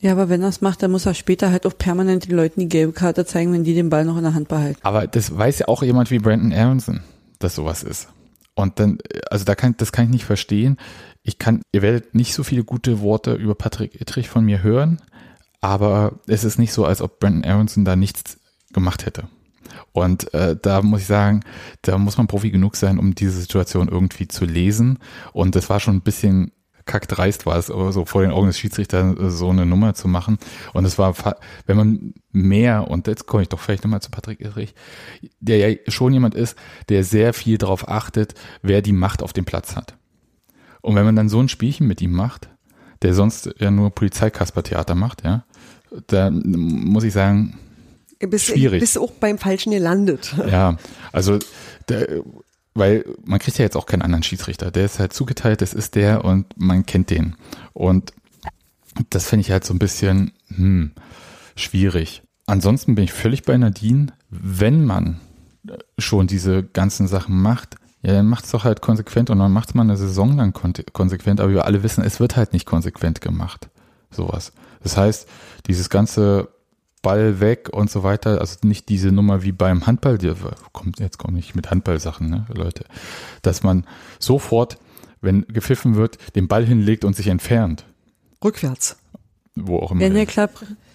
Ja, 0.00 0.10
aber 0.10 0.28
wenn 0.28 0.42
er 0.42 0.48
es 0.48 0.60
macht, 0.60 0.82
dann 0.82 0.90
muss 0.90 1.06
er 1.06 1.14
später 1.14 1.52
halt 1.52 1.64
auch 1.64 1.78
permanent 1.78 2.26
den 2.26 2.36
Leuten 2.36 2.58
die 2.58 2.68
gelbe 2.68 2.92
Karte 2.92 3.24
zeigen, 3.26 3.52
wenn 3.52 3.62
die 3.62 3.74
den 3.74 3.90
Ball 3.90 4.04
noch 4.04 4.16
in 4.16 4.24
der 4.24 4.34
Hand 4.34 4.48
behalten. 4.48 4.80
Aber 4.82 5.06
das 5.06 5.36
weiß 5.36 5.60
ja 5.60 5.68
auch 5.68 5.84
jemand 5.84 6.10
wie 6.10 6.18
Brandon 6.18 6.52
Aronson, 6.52 7.00
dass 7.38 7.54
sowas 7.54 7.84
ist. 7.84 8.08
Und 8.58 8.80
dann, 8.80 8.98
also 9.30 9.44
da 9.44 9.54
kann, 9.54 9.76
das 9.76 9.92
kann 9.92 10.06
ich 10.06 10.10
nicht 10.10 10.24
verstehen. 10.24 10.78
Ich 11.28 11.36
kann, 11.36 11.60
ihr 11.72 11.82
werdet 11.82 12.14
nicht 12.14 12.32
so 12.32 12.42
viele 12.42 12.64
gute 12.64 13.02
Worte 13.02 13.34
über 13.34 13.54
Patrick 13.54 14.00
Ittrich 14.00 14.30
von 14.30 14.46
mir 14.46 14.62
hören, 14.62 14.98
aber 15.60 16.20
es 16.26 16.42
ist 16.42 16.58
nicht 16.58 16.72
so, 16.72 16.86
als 16.86 17.02
ob 17.02 17.20
Brandon 17.20 17.44
Aronson 17.44 17.84
da 17.84 17.96
nichts 17.96 18.38
gemacht 18.72 19.04
hätte. 19.04 19.28
Und 19.92 20.32
äh, 20.32 20.56
da 20.56 20.80
muss 20.80 21.02
ich 21.02 21.06
sagen, 21.06 21.44
da 21.82 21.98
muss 21.98 22.16
man 22.16 22.28
Profi 22.28 22.50
genug 22.50 22.76
sein, 22.76 22.98
um 22.98 23.14
diese 23.14 23.38
Situation 23.38 23.88
irgendwie 23.88 24.26
zu 24.26 24.46
lesen. 24.46 25.00
Und 25.34 25.54
das 25.54 25.68
war 25.68 25.80
schon 25.80 25.96
ein 25.96 26.00
bisschen 26.00 26.52
kackdreist 26.86 27.44
war 27.44 27.58
es, 27.58 27.66
so 27.66 28.06
vor 28.06 28.22
den 28.22 28.30
Augen 28.30 28.46
des 28.46 28.58
Schiedsrichters 28.58 29.18
äh, 29.18 29.28
so 29.28 29.50
eine 29.50 29.66
Nummer 29.66 29.92
zu 29.92 30.08
machen. 30.08 30.38
Und 30.72 30.86
es 30.86 30.96
war, 30.96 31.14
wenn 31.66 31.76
man 31.76 32.14
mehr, 32.32 32.88
und 32.88 33.06
jetzt 33.06 33.26
komme 33.26 33.42
ich 33.42 33.50
doch 33.50 33.60
vielleicht 33.60 33.84
nochmal 33.84 34.00
zu 34.00 34.10
Patrick 34.10 34.40
Irrich, 34.40 34.74
der 35.40 35.58
ja 35.58 35.76
schon 35.88 36.14
jemand 36.14 36.34
ist, 36.34 36.56
der 36.88 37.04
sehr 37.04 37.34
viel 37.34 37.58
darauf 37.58 37.86
achtet, 37.86 38.32
wer 38.62 38.80
die 38.80 38.92
Macht 38.92 39.22
auf 39.22 39.34
dem 39.34 39.44
Platz 39.44 39.76
hat. 39.76 39.97
Und 40.80 40.94
wenn 40.94 41.04
man 41.04 41.16
dann 41.16 41.28
so 41.28 41.40
ein 41.40 41.48
Spielchen 41.48 41.86
mit 41.86 42.00
ihm 42.00 42.12
macht, 42.12 42.48
der 43.02 43.14
sonst 43.14 43.50
ja 43.58 43.70
nur 43.70 43.90
Polizeikaspertheater 43.90 44.94
macht, 44.94 45.24
ja, 45.24 45.44
da 46.06 46.30
muss 46.30 47.04
ich 47.04 47.12
sagen, 47.12 47.58
bist, 48.18 48.46
schwierig. 48.46 48.80
Bist 48.80 48.98
auch 48.98 49.12
beim 49.12 49.38
Falschen 49.38 49.70
gelandet. 49.72 50.34
Ja, 50.50 50.76
also 51.12 51.38
der, 51.88 52.22
weil 52.74 53.04
man 53.24 53.38
kriegt 53.38 53.58
ja 53.58 53.64
jetzt 53.64 53.76
auch 53.76 53.86
keinen 53.86 54.02
anderen 54.02 54.22
Schiedsrichter. 54.22 54.70
Der 54.70 54.84
ist 54.84 54.98
halt 54.98 55.12
zugeteilt, 55.12 55.60
das 55.60 55.74
ist 55.74 55.94
der 55.94 56.24
und 56.24 56.46
man 56.56 56.86
kennt 56.86 57.10
den. 57.10 57.36
Und 57.72 58.12
das 59.10 59.28
finde 59.28 59.42
ich 59.42 59.50
halt 59.50 59.64
so 59.64 59.74
ein 59.74 59.78
bisschen 59.78 60.32
hm, 60.48 60.92
schwierig. 61.54 62.22
Ansonsten 62.46 62.94
bin 62.94 63.04
ich 63.04 63.12
völlig 63.12 63.42
bei 63.42 63.56
Nadine, 63.56 64.08
wenn 64.30 64.84
man 64.84 65.20
schon 65.98 66.26
diese 66.26 66.62
ganzen 66.62 67.08
Sachen 67.08 67.40
macht, 67.40 67.76
ja, 68.02 68.12
dann 68.12 68.26
macht 68.26 68.44
es 68.44 68.50
doch 68.52 68.64
halt 68.64 68.80
konsequent 68.80 69.30
und 69.30 69.38
dann 69.38 69.52
macht 69.52 69.70
es 69.70 69.74
mal 69.74 69.82
eine 69.82 69.96
Saison 69.96 70.36
lang 70.36 70.52
konsequent, 70.52 71.40
aber 71.40 71.52
wir 71.52 71.64
alle 71.64 71.82
wissen, 71.82 72.04
es 72.04 72.20
wird 72.20 72.36
halt 72.36 72.52
nicht 72.52 72.66
konsequent 72.66 73.20
gemacht. 73.20 73.68
Sowas. 74.10 74.52
Das 74.82 74.96
heißt, 74.96 75.28
dieses 75.66 75.90
ganze 75.90 76.48
Ball 77.02 77.40
weg 77.40 77.68
und 77.72 77.90
so 77.90 78.02
weiter. 78.02 78.40
Also 78.40 78.56
nicht 78.62 78.88
diese 78.88 79.12
Nummer 79.12 79.42
wie 79.42 79.52
beim 79.52 79.86
Handball, 79.86 80.18
die 80.18 80.32
kommt, 80.72 81.00
jetzt 81.00 81.18
komme 81.18 81.38
ich 81.38 81.54
mit 81.54 81.70
Handballsachen, 81.70 82.28
ne, 82.28 82.46
Leute. 82.54 82.84
Dass 83.42 83.62
man 83.62 83.84
sofort, 84.18 84.78
wenn 85.20 85.46
gepfiffen 85.48 85.96
wird, 85.96 86.18
den 86.34 86.48
Ball 86.48 86.64
hinlegt 86.64 87.04
und 87.04 87.16
sich 87.16 87.28
entfernt. 87.28 87.84
Rückwärts. 88.42 88.96
Wo 89.54 89.78
auch 89.78 89.90
immer. 89.90 90.02
Ja, 90.02 90.10
ne, 90.10 90.26
klar, 90.26 90.48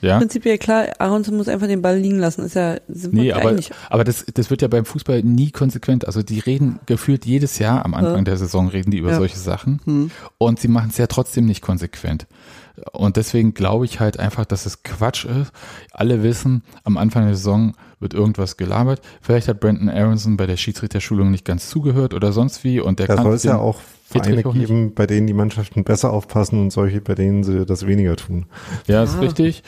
ja? 0.04 0.18
prinzipiell 0.18 0.58
klar, 0.58 0.88
Aronson 1.00 1.38
muss 1.38 1.48
einfach 1.48 1.68
den 1.68 1.82
Ball 1.82 1.98
liegen 1.98 2.20
lassen. 2.20 2.46
Ist 2.46 2.56
ja, 2.56 2.78
sind 2.88 3.13
nee, 3.13 3.32
aber, 3.32 3.56
aber 3.89 4.04
das, 4.04 4.26
das 4.34 4.50
wird 4.50 4.62
ja 4.62 4.68
beim 4.68 4.86
Fußball 4.86 5.24
nie 5.24 5.52
konsequent. 5.52 6.06
Also 6.06 6.22
die 6.22 6.39
reden 6.39 6.80
gefühlt 6.86 7.26
jedes 7.26 7.60
Jahr 7.60 7.86
am 7.86 7.94
Anfang 7.94 8.18
ja. 8.18 8.22
der 8.24 8.38
Saison 8.38 8.68
reden 8.68 8.92
die 8.92 9.00
über 9.00 9.12
ja. 9.12 9.18
solche 9.18 9.38
Sachen. 9.38 9.82
Hm. 9.86 10.12
Und 10.38 10.60
sie 10.60 10.68
machen 10.68 10.89
es 10.89 10.98
ja 10.98 11.08
trotzdem 11.08 11.46
nicht 11.46 11.62
konsequent. 11.62 12.28
Und 12.92 13.18
deswegen 13.18 13.54
glaube 13.54 13.86
ich 13.86 14.00
halt 14.00 14.20
einfach, 14.20 14.46
dass 14.46 14.66
es 14.66 14.84
Quatsch 14.84 15.26
ist. 15.26 15.52
Alle 15.92 16.24
wissen, 16.24 16.63
am 16.84 16.98
Anfang 16.98 17.26
der 17.26 17.36
Saison 17.36 17.76
wird 18.00 18.13
irgendwas 18.13 18.58
gelabert. 18.58 19.02
Vielleicht 19.22 19.48
hat 19.48 19.60
Brandon 19.60 19.89
Aronson 19.89 20.38
bei 20.38 20.48
der 20.48 20.58
Schiedsrichterschulung 20.58 21.30
nicht 21.30 21.46
ganz 21.46 21.70
zugehört 21.70 22.13
oder 22.13 22.32
sonst 22.32 22.63
wie. 22.63 22.80
Und 22.80 23.00
der 23.00 23.08
da 23.08 23.22
soll 23.22 23.36
es 23.36 23.44
ja 23.44 23.58
auch 23.58 23.80
Vereine 24.13 24.43
geben, 24.43 24.86
nicht. 24.86 24.95
bei 24.95 25.06
denen 25.06 25.28
die 25.28 25.34
Mannschaften 25.34 25.84
besser 25.84 26.12
aufpassen 26.12 26.60
und 26.60 26.71
solche, 26.71 27.02
bei 27.02 27.15
denen 27.15 27.43
sie 27.43 27.65
das 27.65 27.86
weniger 27.86 28.15
tun. 28.15 28.45
Ja, 28.88 29.04
ist 29.04 29.19
richtig. 29.19 29.63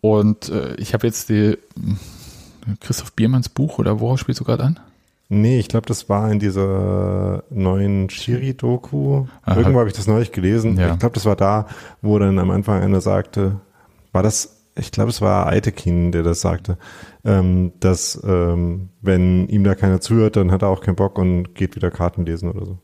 Und 0.00 0.48
äh, 0.48 0.74
ich 0.76 0.94
habe 0.94 1.06
jetzt 1.06 1.28
die 1.28 1.58
Christoph 2.80 3.12
Biermanns 3.12 3.48
Buch 3.48 3.78
oder 3.78 4.00
worauf 4.00 4.18
spielst 4.18 4.40
du 4.40 4.44
gerade 4.44 4.64
an? 4.64 4.80
Nee, 5.28 5.58
ich 5.58 5.68
glaube, 5.68 5.86
das 5.86 6.10
war 6.10 6.30
in 6.30 6.40
dieser 6.40 7.44
neuen 7.48 8.10
Shiri-Doku. 8.10 9.24
Irgendwo 9.46 9.78
habe 9.78 9.88
ich 9.88 9.94
das 9.96 10.06
neulich 10.06 10.30
gelesen. 10.30 10.76
Ja. 10.76 10.92
Ich 10.92 10.98
glaube, 10.98 11.14
das 11.14 11.24
war 11.24 11.36
da, 11.36 11.66
wo 12.02 12.18
dann 12.18 12.38
am 12.38 12.50
Anfang 12.50 12.82
einer 12.82 13.00
sagte, 13.00 13.60
war 14.12 14.22
das, 14.22 14.66
ich 14.76 14.92
glaube, 14.92 15.08
es 15.08 15.22
war 15.22 15.46
Aitekin, 15.46 16.12
der 16.12 16.22
das 16.22 16.42
sagte, 16.42 16.76
ähm, 17.24 17.72
dass 17.80 18.20
ähm, 18.24 18.90
wenn 19.00 19.48
ihm 19.48 19.64
da 19.64 19.74
keiner 19.74 20.02
zuhört, 20.02 20.36
dann 20.36 20.52
hat 20.52 20.60
er 20.60 20.68
auch 20.68 20.82
keinen 20.82 20.96
Bock 20.96 21.18
und 21.18 21.54
geht 21.54 21.76
wieder 21.76 21.90
Karten 21.90 22.26
lesen 22.26 22.50
oder 22.50 22.66
so. 22.66 22.78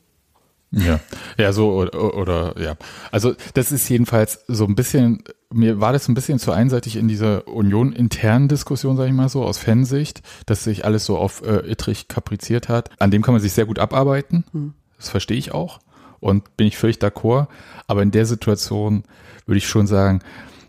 Ja, 0.70 1.00
ja, 1.38 1.52
so 1.52 1.72
oder, 1.72 2.14
oder 2.14 2.60
ja. 2.60 2.76
Also 3.10 3.34
das 3.54 3.72
ist 3.72 3.88
jedenfalls 3.88 4.44
so 4.48 4.64
ein 4.64 4.74
bisschen, 4.74 5.22
mir 5.50 5.80
war 5.80 5.92
das 5.92 6.08
ein 6.08 6.14
bisschen 6.14 6.38
zu 6.38 6.52
einseitig 6.52 6.96
in 6.96 7.08
dieser 7.08 7.48
Union-internen 7.48 8.48
Diskussion, 8.48 8.96
sage 8.96 9.08
ich 9.08 9.14
mal 9.14 9.30
so, 9.30 9.44
aus 9.44 9.58
Fansicht, 9.58 10.22
dass 10.44 10.64
sich 10.64 10.84
alles 10.84 11.06
so 11.06 11.16
auf 11.16 11.42
äh, 11.42 11.70
Ittrich 11.70 12.08
kapriziert 12.08 12.68
hat. 12.68 12.90
An 12.98 13.10
dem 13.10 13.22
kann 13.22 13.32
man 13.32 13.40
sich 13.40 13.52
sehr 13.52 13.66
gut 13.66 13.78
abarbeiten. 13.78 14.44
Hm. 14.52 14.74
Das 14.98 15.08
verstehe 15.08 15.38
ich 15.38 15.52
auch 15.52 15.78
und 16.20 16.56
bin 16.56 16.66
ich 16.66 16.76
völlig 16.76 16.98
d'accord. 16.98 17.46
Aber 17.86 18.02
in 18.02 18.10
der 18.10 18.26
Situation 18.26 19.04
würde 19.46 19.58
ich 19.58 19.68
schon 19.68 19.86
sagen, 19.86 20.20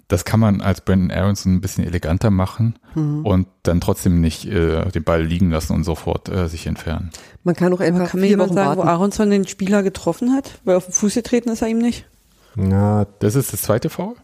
das 0.09 0.25
kann 0.25 0.39
man 0.39 0.59
als 0.59 0.81
Brandon 0.81 1.11
Aronson 1.11 1.53
ein 1.53 1.61
bisschen 1.61 1.85
eleganter 1.85 2.31
machen 2.31 2.77
mhm. 2.95 3.25
und 3.25 3.47
dann 3.63 3.79
trotzdem 3.79 4.19
nicht 4.19 4.45
äh, 4.45 4.89
den 4.89 5.03
Ball 5.03 5.23
liegen 5.23 5.51
lassen 5.51 5.73
und 5.73 5.83
sofort 5.83 6.27
äh, 6.29 6.49
sich 6.49 6.65
entfernen. 6.65 7.11
Man 7.43 7.55
kann 7.55 7.71
auch 7.71 7.79
einfach 7.79 8.09
kann 8.09 8.19
mir 8.19 8.27
jemand 8.27 8.53
sagen, 8.53 8.69
warten. 8.69 8.81
wo 8.81 8.85
Aronson 8.85 9.29
den 9.29 9.47
Spieler 9.47 9.83
getroffen 9.83 10.33
hat, 10.33 10.59
weil 10.65 10.75
auf 10.75 10.85
den 10.85 10.93
Fuß 10.93 11.13
getreten 11.13 11.49
ist 11.49 11.61
er 11.61 11.69
ihm 11.69 11.77
nicht. 11.77 12.05
Ja, 12.57 13.05
das 13.19 13.35
ist 13.35 13.53
das 13.53 13.61
zweite 13.61 13.89
Foul. 13.89 14.15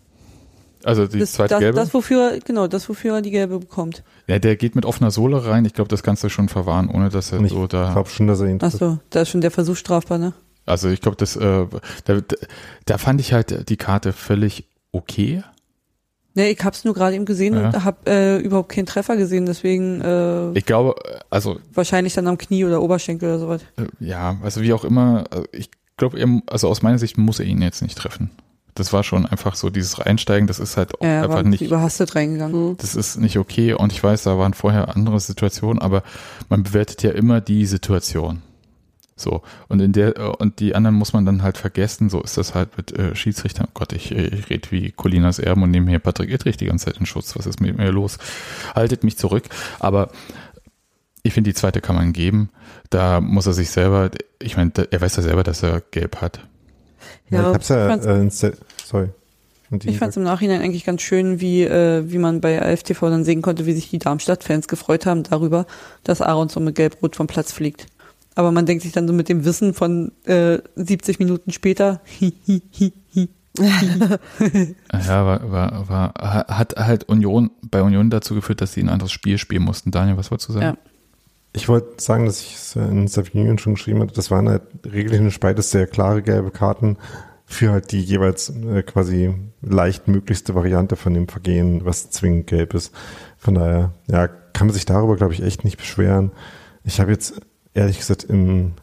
Also 0.83 1.05
die 1.07 1.19
das, 1.19 1.33
zweite 1.33 1.49
das, 1.53 1.59
gelbe. 1.59 1.79
Das 1.79 1.93
wofür 1.93 2.39
genau, 2.43 2.67
das 2.67 2.89
wofür 2.89 3.15
er 3.15 3.21
die 3.21 3.31
gelbe 3.31 3.59
bekommt. 3.59 4.03
Ja, 4.27 4.39
der 4.39 4.55
geht 4.55 4.75
mit 4.75 4.85
offener 4.85 5.11
Sohle 5.11 5.45
rein. 5.45 5.65
Ich 5.65 5.73
glaube, 5.73 5.87
das 5.87 6.01
kannst 6.01 6.23
du 6.23 6.29
schon 6.29 6.49
verwahren, 6.49 6.89
ohne 6.89 7.09
dass 7.09 7.31
er 7.31 7.41
ich 7.41 7.51
so 7.51 7.67
da. 7.67 7.87
Ich 7.87 7.93
glaube 7.93 8.09
schon, 8.09 8.27
dass 8.27 8.39
er 8.39 8.47
ihn. 8.47 8.59
Ach 8.61 8.71
so, 8.71 8.97
da 9.11 9.21
ist 9.21 9.29
schon 9.29 9.41
der 9.41 9.51
Versuch 9.51 9.75
strafbar, 9.77 10.17
ne? 10.17 10.33
Also 10.65 10.89
ich 10.89 11.01
glaube, 11.01 11.17
das 11.17 11.35
äh, 11.35 11.65
da, 12.05 12.21
da 12.85 12.97
fand 12.97 13.21
ich 13.21 13.33
halt 13.33 13.69
die 13.69 13.77
Karte 13.77 14.13
völlig 14.13 14.67
okay. 14.91 15.43
Nee, 16.35 16.49
ich 16.49 16.63
hab's 16.63 16.83
nur 16.83 16.93
gerade 16.93 17.15
eben 17.15 17.25
gesehen 17.25 17.55
ja. 17.55 17.67
und 17.67 17.85
hab 17.85 18.07
äh, 18.07 18.37
überhaupt 18.37 18.69
keinen 18.69 18.85
Treffer 18.85 19.15
gesehen, 19.15 19.45
deswegen 19.45 20.01
äh, 20.01 20.51
Ich 20.51 20.65
glaube, 20.65 20.95
also 21.29 21.59
wahrscheinlich 21.73 22.13
dann 22.13 22.27
am 22.27 22.37
Knie 22.37 22.65
oder 22.65 22.81
Oberschenkel 22.81 23.29
oder 23.29 23.39
sowas. 23.39 23.61
Äh, 23.77 23.85
ja, 23.99 24.37
also 24.43 24.61
wie 24.61 24.73
auch 24.73 24.83
immer, 24.83 25.23
also 25.31 25.45
ich 25.53 25.69
glaube, 25.95 26.41
also 26.47 26.67
aus 26.67 26.81
meiner 26.81 26.99
Sicht 26.99 27.17
muss 27.17 27.39
er 27.39 27.45
ihn 27.45 27.61
jetzt 27.61 27.81
nicht 27.81 27.97
treffen. 27.97 28.31
Das 28.73 28.91
war 28.91 29.05
schon 29.05 29.25
einfach 29.25 29.55
so 29.55 29.69
dieses 29.69 30.05
Reinsteigen, 30.05 30.47
das 30.47 30.59
ist 30.59 30.75
halt 30.75 30.99
auch 30.99 31.05
ja, 31.05 31.23
einfach 31.23 31.43
nicht 31.43 31.61
überhastet 31.61 32.13
reingegangen. 32.15 32.71
Mhm. 32.71 32.77
Das 32.77 32.95
ist 32.95 33.17
nicht 33.17 33.37
okay 33.37 33.73
und 33.73 33.93
ich 33.93 34.03
weiß, 34.03 34.23
da 34.23 34.37
waren 34.37 34.53
vorher 34.53 34.93
andere 34.93 35.21
Situationen, 35.21 35.81
aber 35.81 36.03
man 36.49 36.63
bewertet 36.63 37.01
ja 37.01 37.11
immer 37.11 37.39
die 37.39 37.65
Situation. 37.65 38.41
So, 39.17 39.41
und 39.69 39.81
in 39.81 39.93
der, 39.93 40.17
äh, 40.17 40.23
und 40.23 40.59
die 40.59 40.75
anderen 40.75 40.95
muss 40.95 41.13
man 41.13 41.25
dann 41.25 41.41
halt 41.41 41.57
vergessen, 41.57 42.09
so 42.09 42.21
ist 42.21 42.37
das 42.37 42.53
halt 42.53 42.75
mit 42.77 42.91
äh, 42.91 43.15
Schiedsrichtern. 43.15 43.67
Oh 43.69 43.71
Gott, 43.73 43.93
ich, 43.93 44.11
ich 44.11 44.49
rede 44.49 44.71
wie 44.71 44.91
Colinas 44.91 45.39
Erben 45.39 45.63
und 45.63 45.71
nehme 45.71 45.89
hier 45.89 45.99
Patrick 45.99 46.29
Ittrich 46.29 46.57
die 46.57 46.65
ganze 46.65 46.85
Zeit 46.85 46.97
in 46.97 47.05
Schutz. 47.05 47.35
Was 47.37 47.45
ist 47.45 47.61
mit 47.61 47.77
mir 47.77 47.91
los? 47.91 48.17
Haltet 48.73 49.05
mich 49.05 49.17
zurück. 49.17 49.45
Aber 49.79 50.09
ich 51.23 51.33
finde, 51.33 51.49
die 51.49 51.55
zweite 51.55 51.79
kann 51.79 51.95
man 51.95 52.11
geben. 52.11 52.49
Da 52.89 53.21
muss 53.21 53.47
er 53.47 53.53
sich 53.53 53.69
selber, 53.69 54.11
ich 54.39 54.57
meine, 54.57 54.71
er 54.91 54.99
weiß 55.01 55.15
ja 55.15 55.23
selber, 55.23 55.43
dass 55.43 55.63
er 55.63 55.81
gelb 55.91 56.21
hat. 56.21 56.41
Ja, 57.29 57.41
ja 57.41 57.49
ich 57.49 57.55
hab's 57.55 57.69
ja, 57.69 57.95
äh, 57.95 58.29
sorry. 58.29 59.09
Ich 59.83 59.97
fand 59.97 60.11
es 60.11 60.17
im 60.17 60.23
Nachhinein 60.23 60.61
eigentlich 60.61 60.85
ganz 60.85 61.01
schön, 61.01 61.41
wie, 61.41 61.63
äh, 61.63 62.03
wie 62.05 62.19
man 62.19 62.41
bei 62.41 62.61
AFTV 62.61 62.99
dann 63.01 63.23
sehen 63.23 63.41
konnte, 63.41 63.65
wie 63.65 63.73
sich 63.73 63.89
die 63.89 63.97
Darmstadt-Fans 63.97 64.67
gefreut 64.67 65.05
haben 65.05 65.23
darüber, 65.23 65.65
dass 66.03 66.21
Aaron 66.21 66.49
so 66.49 66.59
mit 66.59 66.75
Gelb-Rot 66.75 67.15
vom 67.15 67.27
Platz 67.27 67.51
fliegt. 67.51 67.87
Aber 68.35 68.51
man 68.51 68.65
denkt 68.65 68.83
sich 68.83 68.91
dann 68.91 69.07
so 69.07 69.13
mit 69.13 69.29
dem 69.29 69.45
Wissen 69.45 69.73
von 69.73 70.11
äh, 70.25 70.59
70 70.75 71.19
Minuten 71.19 71.51
später, 71.51 72.01
hi, 72.19 72.33
hi, 72.45 72.61
hi, 72.77 72.93
hi. 73.13 73.29
ja, 74.91 75.25
war, 75.25 75.49
war, 75.49 75.89
war, 75.89 76.13
hat 76.49 76.75
halt 76.75 77.05
Union 77.05 77.51
bei 77.61 77.81
Union 77.81 78.09
dazu 78.09 78.35
geführt, 78.35 78.59
dass 78.59 78.73
sie 78.73 78.81
ein 78.81 78.89
anderes 78.89 79.13
Spiel 79.13 79.37
spielen 79.37 79.63
mussten. 79.63 79.91
Daniel, 79.91 80.17
was 80.17 80.29
wolltest 80.29 80.49
du 80.49 80.53
sagen? 80.53 80.65
Ja. 80.65 80.91
Ich 81.53 81.69
wollte 81.69 82.03
sagen, 82.03 82.25
dass 82.25 82.41
ich 82.41 82.55
es 82.55 82.75
in 82.75 83.07
Savignon 83.07 83.57
schon 83.57 83.75
geschrieben 83.75 84.01
hatte, 84.01 84.13
das 84.13 84.29
waren 84.29 84.49
halt 84.49 84.63
regeltechnisch 84.85 85.39
beides 85.39 85.71
sehr 85.71 85.87
klare 85.87 86.21
gelbe 86.21 86.51
Karten 86.51 86.97
für 87.45 87.71
halt 87.71 87.91
die 87.91 88.01
jeweils 88.01 88.49
äh, 88.49 88.83
quasi 88.83 89.33
leicht 89.61 90.07
möglichste 90.09 90.55
Variante 90.55 90.97
von 90.97 91.13
dem 91.13 91.29
Vergehen, 91.29 91.85
was 91.85 92.09
zwingend 92.09 92.47
gelb 92.47 92.73
ist. 92.73 92.93
Von 93.37 93.55
daher, 93.55 93.93
ja, 94.07 94.27
kann 94.27 94.67
man 94.67 94.73
sich 94.73 94.85
darüber, 94.85 95.15
glaube 95.15 95.33
ich, 95.33 95.43
echt 95.43 95.63
nicht 95.63 95.77
beschweren. 95.77 96.31
Ich 96.83 96.99
habe 96.99 97.11
jetzt 97.11 97.39
ehrlich 97.75 97.99
gesagt 97.99 98.23
im, 98.23 98.73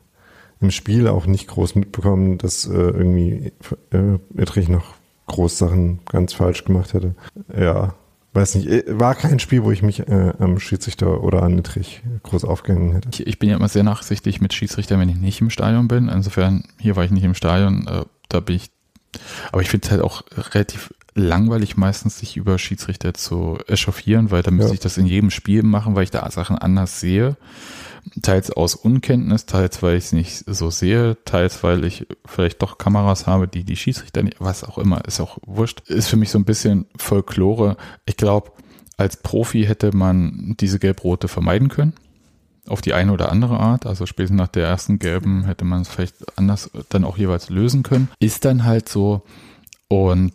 im 0.60 0.70
Spiel 0.70 1.08
auch 1.08 1.26
nicht 1.26 1.48
groß 1.48 1.74
mitbekommen, 1.74 2.38
dass 2.38 2.66
äh, 2.66 2.70
irgendwie 2.70 3.52
äh, 3.90 4.18
Ittrich 4.40 4.68
noch 4.68 4.94
Großsachen 5.26 6.00
ganz 6.08 6.34
falsch 6.34 6.64
gemacht 6.64 6.94
hätte. 6.94 7.14
Ja, 7.58 7.94
weiß 8.34 8.54
nicht, 8.54 8.68
äh, 8.68 8.84
war 8.86 9.14
kein 9.14 9.38
Spiel, 9.38 9.64
wo 9.64 9.70
ich 9.72 9.82
mich 9.82 10.00
äh, 10.00 10.32
am 10.38 10.58
Schiedsrichter 10.60 11.22
oder 11.22 11.42
an 11.42 11.56
Nittrich 11.56 12.02
groß 12.22 12.44
aufgehängt 12.44 12.94
hätte. 12.94 13.08
Ich, 13.12 13.26
ich, 13.26 13.38
bin 13.38 13.48
ja 13.50 13.56
immer 13.56 13.68
sehr 13.68 13.82
nachsichtig 13.82 14.40
mit 14.40 14.52
Schiedsrichtern, 14.52 15.00
wenn 15.00 15.08
ich 15.08 15.16
nicht 15.16 15.40
im 15.40 15.50
Stadion 15.50 15.88
bin. 15.88 16.08
Insofern, 16.08 16.64
hier 16.78 16.96
war 16.96 17.04
ich 17.04 17.10
nicht 17.10 17.24
im 17.24 17.34
Stadion, 17.34 17.86
äh, 17.86 18.04
da 18.28 18.40
bin 18.40 18.56
ich. 18.56 18.70
Aber 19.50 19.60
ich 19.60 19.68
finde 19.68 19.86
es 19.86 19.90
halt 19.90 20.02
auch 20.02 20.22
relativ 20.54 20.94
langweilig, 21.14 21.76
meistens 21.76 22.18
sich 22.18 22.38
über 22.38 22.58
Schiedsrichter 22.58 23.12
zu 23.12 23.58
echauffieren, 23.66 24.30
weil 24.30 24.42
da 24.42 24.50
müsste 24.50 24.70
ja. 24.70 24.74
ich 24.74 24.80
das 24.80 24.96
in 24.96 25.06
jedem 25.06 25.30
Spiel 25.30 25.62
machen, 25.62 25.94
weil 25.94 26.04
ich 26.04 26.10
da 26.10 26.30
Sachen 26.30 26.56
anders 26.56 27.00
sehe. 27.00 27.36
Teils 28.20 28.50
aus 28.50 28.74
Unkenntnis, 28.74 29.46
teils 29.46 29.82
weil 29.82 29.96
ich 29.96 30.04
es 30.06 30.12
nicht 30.12 30.44
so 30.46 30.70
sehe, 30.70 31.16
teils 31.24 31.62
weil 31.62 31.84
ich 31.84 32.06
vielleicht 32.26 32.60
doch 32.62 32.78
Kameras 32.78 33.26
habe, 33.26 33.48
die 33.48 33.64
die 33.64 33.76
Schiedsrichter, 33.76 34.22
nicht, 34.22 34.36
was 34.40 34.64
auch 34.64 34.78
immer, 34.78 35.04
ist 35.04 35.20
auch 35.20 35.38
wurscht. 35.46 35.88
Ist 35.88 36.08
für 36.08 36.16
mich 36.16 36.30
so 36.30 36.38
ein 36.38 36.44
bisschen 36.44 36.86
Folklore. 36.96 37.76
Ich 38.04 38.16
glaube, 38.16 38.52
als 38.96 39.16
Profi 39.16 39.64
hätte 39.64 39.96
man 39.96 40.56
diese 40.60 40.78
Gelb-Rote 40.78 41.28
vermeiden 41.28 41.68
können. 41.68 41.94
Auf 42.68 42.80
die 42.80 42.94
eine 42.94 43.12
oder 43.12 43.32
andere 43.32 43.58
Art. 43.58 43.86
Also 43.86 44.06
spätestens 44.06 44.38
nach 44.38 44.48
der 44.48 44.66
ersten 44.66 44.98
gelben 44.98 45.44
hätte 45.44 45.64
man 45.64 45.82
es 45.82 45.88
vielleicht 45.88 46.38
anders 46.38 46.70
dann 46.90 47.04
auch 47.04 47.18
jeweils 47.18 47.50
lösen 47.50 47.82
können. 47.82 48.08
Ist 48.20 48.44
dann 48.44 48.64
halt 48.64 48.88
so. 48.88 49.22
Und 49.88 50.32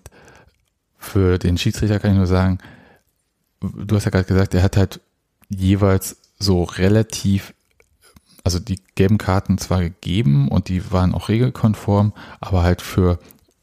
für 0.97 1.37
den 1.37 1.57
Schiedsrichter 1.57 1.99
kann 1.99 2.11
ich 2.11 2.17
nur 2.17 2.27
sagen, 2.27 2.59
du 3.61 3.95
hast 3.95 4.05
ja 4.05 4.11
gerade 4.11 4.25
gesagt, 4.25 4.53
er 4.53 4.63
hat 4.63 4.77
halt 4.77 4.99
jeweils 5.49 6.17
so 6.39 6.63
relativ 6.63 7.53
also 8.47 8.59
die 8.59 8.79
gelben 8.95 9.17
Karten 9.17 9.57
zwar 9.57 9.81
gegeben 9.81 10.47
und 10.47 10.69
die 10.69 10.93
waren 10.93 11.13
auch 11.13 11.27
regelkonform, 11.27 12.13
aber 12.39 12.63
halt 12.63 12.81
für, 12.81 13.19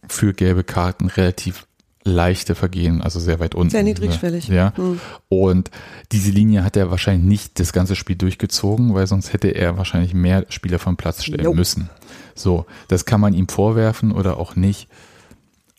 für 0.08 0.34
gelbe 0.34 0.62
Karten 0.62 1.06
relativ 1.06 1.66
leichte 2.04 2.54
Vergehen, 2.54 3.00
also 3.00 3.18
sehr 3.18 3.40
weit 3.40 3.54
unten. 3.54 3.70
Sehr 3.70 3.82
niedrigschwellig. 3.82 4.48
Ja. 4.48 4.74
Mhm. 4.76 5.00
Und 5.30 5.70
diese 6.12 6.30
Linie 6.30 6.64
hat 6.64 6.76
er 6.76 6.90
wahrscheinlich 6.90 7.24
nicht 7.24 7.60
das 7.60 7.72
ganze 7.72 7.96
Spiel 7.96 8.16
durchgezogen, 8.16 8.92
weil 8.92 9.06
sonst 9.06 9.32
hätte 9.32 9.48
er 9.48 9.78
wahrscheinlich 9.78 10.12
mehr 10.12 10.44
Spieler 10.50 10.78
vom 10.78 10.98
Platz 10.98 11.24
stellen 11.24 11.44
nope. 11.44 11.56
müssen. 11.56 11.88
So, 12.34 12.66
das 12.88 13.06
kann 13.06 13.22
man 13.22 13.32
ihm 13.32 13.48
vorwerfen 13.48 14.12
oder 14.12 14.36
auch 14.36 14.54
nicht. 14.54 14.88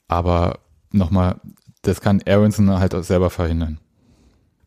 Aber 0.07 0.61
nochmal, 0.91 1.39
das 1.83 2.01
kann 2.01 2.23
Aronson 2.25 2.71
halt 2.79 2.95
auch 2.95 3.03
selber 3.03 3.29
verhindern. 3.29 3.77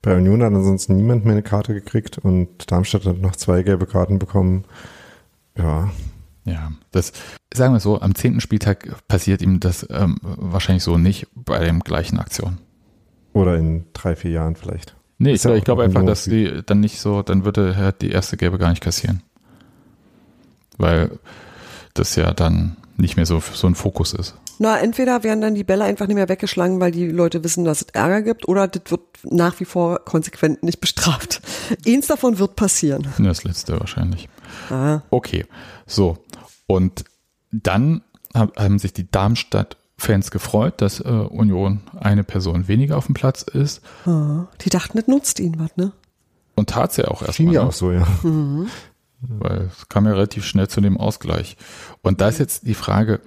Bei 0.09 0.17
Union 0.17 0.43
hat 0.43 0.55
ansonsten 0.55 0.97
niemand 0.97 1.27
mehr 1.27 1.33
eine 1.33 1.43
Karte 1.43 1.75
gekriegt 1.75 2.17
und 2.17 2.73
Darmstadt 2.73 3.05
hat 3.05 3.19
noch 3.19 3.37
zwei 3.37 3.63
gelbe 3.63 3.85
Karten 3.85 4.19
bekommen. 4.19 4.65
Ja. 5.55 5.91
Ja, 6.47 6.73
das 6.93 7.13
sagen 7.53 7.75
wir 7.75 7.81
so, 7.81 8.01
am 8.01 8.15
zehnten 8.15 8.41
Spieltag 8.41 8.89
passiert 9.07 9.43
ihm 9.43 9.61
das 9.61 9.87
ähm, 9.91 10.17
wahrscheinlich 10.23 10.83
so 10.83 10.97
nicht 10.97 11.27
bei 11.35 11.63
dem 11.63 11.81
gleichen 11.81 12.19
Aktion. 12.19 12.57
Oder 13.35 13.59
in 13.59 13.85
drei, 13.93 14.17
vier 14.17 14.31
Jahren 14.31 14.57
vielleicht. 14.57 14.97
Nee, 15.19 15.33
ich, 15.33 15.45
ich 15.45 15.65
glaube 15.65 15.83
einfach, 15.83 16.07
dass 16.07 16.25
die 16.25 16.63
dann 16.65 16.81
nicht 16.81 17.01
so, 17.01 17.21
dann 17.21 17.45
würde 17.45 17.75
er 17.79 17.93
die 17.93 18.11
erste 18.11 18.39
Gelbe 18.39 18.57
gar 18.57 18.71
nicht 18.71 18.83
kassieren. 18.83 19.23
Weil 20.79 21.11
das 21.93 22.17
ja 22.17 22.33
dann 22.33 22.79
nicht 22.97 23.17
mehr 23.17 23.27
so, 23.27 23.41
so 23.41 23.67
ein 23.67 23.75
Fokus 23.75 24.15
ist. 24.15 24.39
Na, 24.59 24.79
entweder 24.79 25.23
werden 25.23 25.41
dann 25.41 25.55
die 25.55 25.65
Bälle 25.65 25.85
einfach 25.85 26.07
nicht 26.07 26.17
mehr 26.17 26.29
weggeschlagen, 26.29 26.81
weil 26.81 26.91
die 26.91 27.07
Leute 27.07 27.45
wissen, 27.45 27.65
dass 27.65 27.83
es 27.83 27.89
Ärger 27.93 28.23
gibt, 28.23 28.49
oder 28.49 28.67
das 28.67 28.91
wird 28.91 29.03
nach 29.23 29.59
wie 29.61 29.65
vor 29.65 30.05
konsequent 30.05 30.63
nicht 30.63 30.81
bestraft. 30.81 31.41
Eins 31.87 32.09
davon 32.09 32.39
wird 32.39 32.57
passieren. 32.57 33.07
Das 33.19 33.45
letzte 33.45 33.79
wahrscheinlich. 33.79 34.29
Ah. 34.71 35.01
Okay, 35.11 35.47
so. 35.87 36.19
Und 36.67 37.05
dann 37.51 38.03
haben 38.35 38.79
sich 38.79 38.93
die 38.93 39.11
Darmstadt-Fans 39.11 40.31
gefreut, 40.31 40.83
dass 40.83 41.01
äh, 41.01 41.05
Union 41.05 41.81
eine 41.99 42.25
Person 42.25 42.69
weniger 42.69 42.97
auf 42.97 43.07
dem 43.07 43.15
Platz 43.15 43.43
ist. 43.43 43.81
Ah. 44.07 44.47
Die 44.61 44.71
dachten, 44.71 44.99
das 44.99 45.07
nutzt 45.07 45.41
ihnen 45.41 45.59
was, 45.59 45.77
ne? 45.77 45.93
Und 46.57 46.71
tat 46.71 46.93
sie 46.93 47.03
ja 47.03 47.09
auch 47.09 47.23
erstmal. 47.23 47.35
Schien 47.35 47.51
ja 47.53 47.63
ne? 47.63 47.69
auch 47.69 47.73
so, 47.73 47.93
ja. 47.93 48.07
Mhm. 48.23 48.69
Weil 49.21 49.71
es 49.73 49.89
kam 49.89 50.07
ja 50.07 50.13
relativ 50.13 50.45
schnell 50.45 50.69
zu 50.69 50.81
dem 50.81 50.97
Ausgleich. 50.97 51.57
Und 52.03 52.21
da 52.21 52.29
ist 52.29 52.39
jetzt 52.39 52.67
die 52.67 52.75
Frage, 52.75 53.21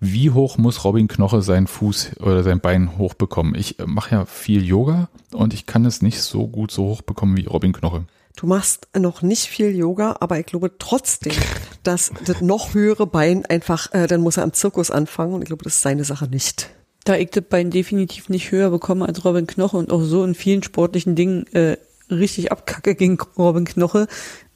wie 0.00 0.30
hoch 0.30 0.58
muss 0.58 0.84
Robin 0.84 1.08
Knoche 1.08 1.42
seinen 1.42 1.66
Fuß 1.66 2.18
oder 2.20 2.42
sein 2.42 2.60
Bein 2.60 2.98
hochbekommen? 2.98 3.54
Ich 3.54 3.78
äh, 3.78 3.86
mache 3.86 4.14
ja 4.14 4.24
viel 4.26 4.64
Yoga 4.64 5.08
und 5.32 5.54
ich 5.54 5.66
kann 5.66 5.84
es 5.84 6.02
nicht 6.02 6.20
so 6.20 6.46
gut 6.46 6.70
so 6.70 6.84
hoch 6.86 7.02
bekommen 7.02 7.36
wie 7.36 7.46
Robin 7.46 7.72
Knoche. 7.72 8.04
Du 8.36 8.46
machst 8.46 8.88
noch 8.96 9.22
nicht 9.22 9.46
viel 9.46 9.76
Yoga, 9.76 10.16
aber 10.20 10.38
ich 10.38 10.46
glaube 10.46 10.72
trotzdem, 10.78 11.34
dass 11.82 12.12
das 12.24 12.40
noch 12.40 12.74
höhere 12.74 13.06
Bein 13.06 13.44
einfach, 13.46 13.92
äh, 13.92 14.06
dann 14.06 14.20
muss 14.20 14.36
er 14.36 14.44
am 14.44 14.52
Zirkus 14.52 14.90
anfangen 14.90 15.34
und 15.34 15.42
ich 15.42 15.48
glaube, 15.48 15.64
das 15.64 15.74
ist 15.74 15.82
seine 15.82 16.04
Sache 16.04 16.26
nicht. 16.26 16.70
Da 17.04 17.16
ich 17.16 17.30
das 17.30 17.44
Bein 17.44 17.70
definitiv 17.70 18.28
nicht 18.28 18.50
höher 18.50 18.70
bekomme 18.70 19.06
als 19.06 19.24
Robin 19.24 19.46
Knoche 19.46 19.76
und 19.76 19.90
auch 19.90 20.02
so 20.02 20.22
in 20.22 20.34
vielen 20.34 20.62
sportlichen 20.62 21.14
Dingen 21.16 21.46
äh, 21.54 21.76
richtig 22.10 22.52
abkacke 22.52 22.94
gegen 22.94 23.18
Robin 23.38 23.64
Knoche, 23.64 24.06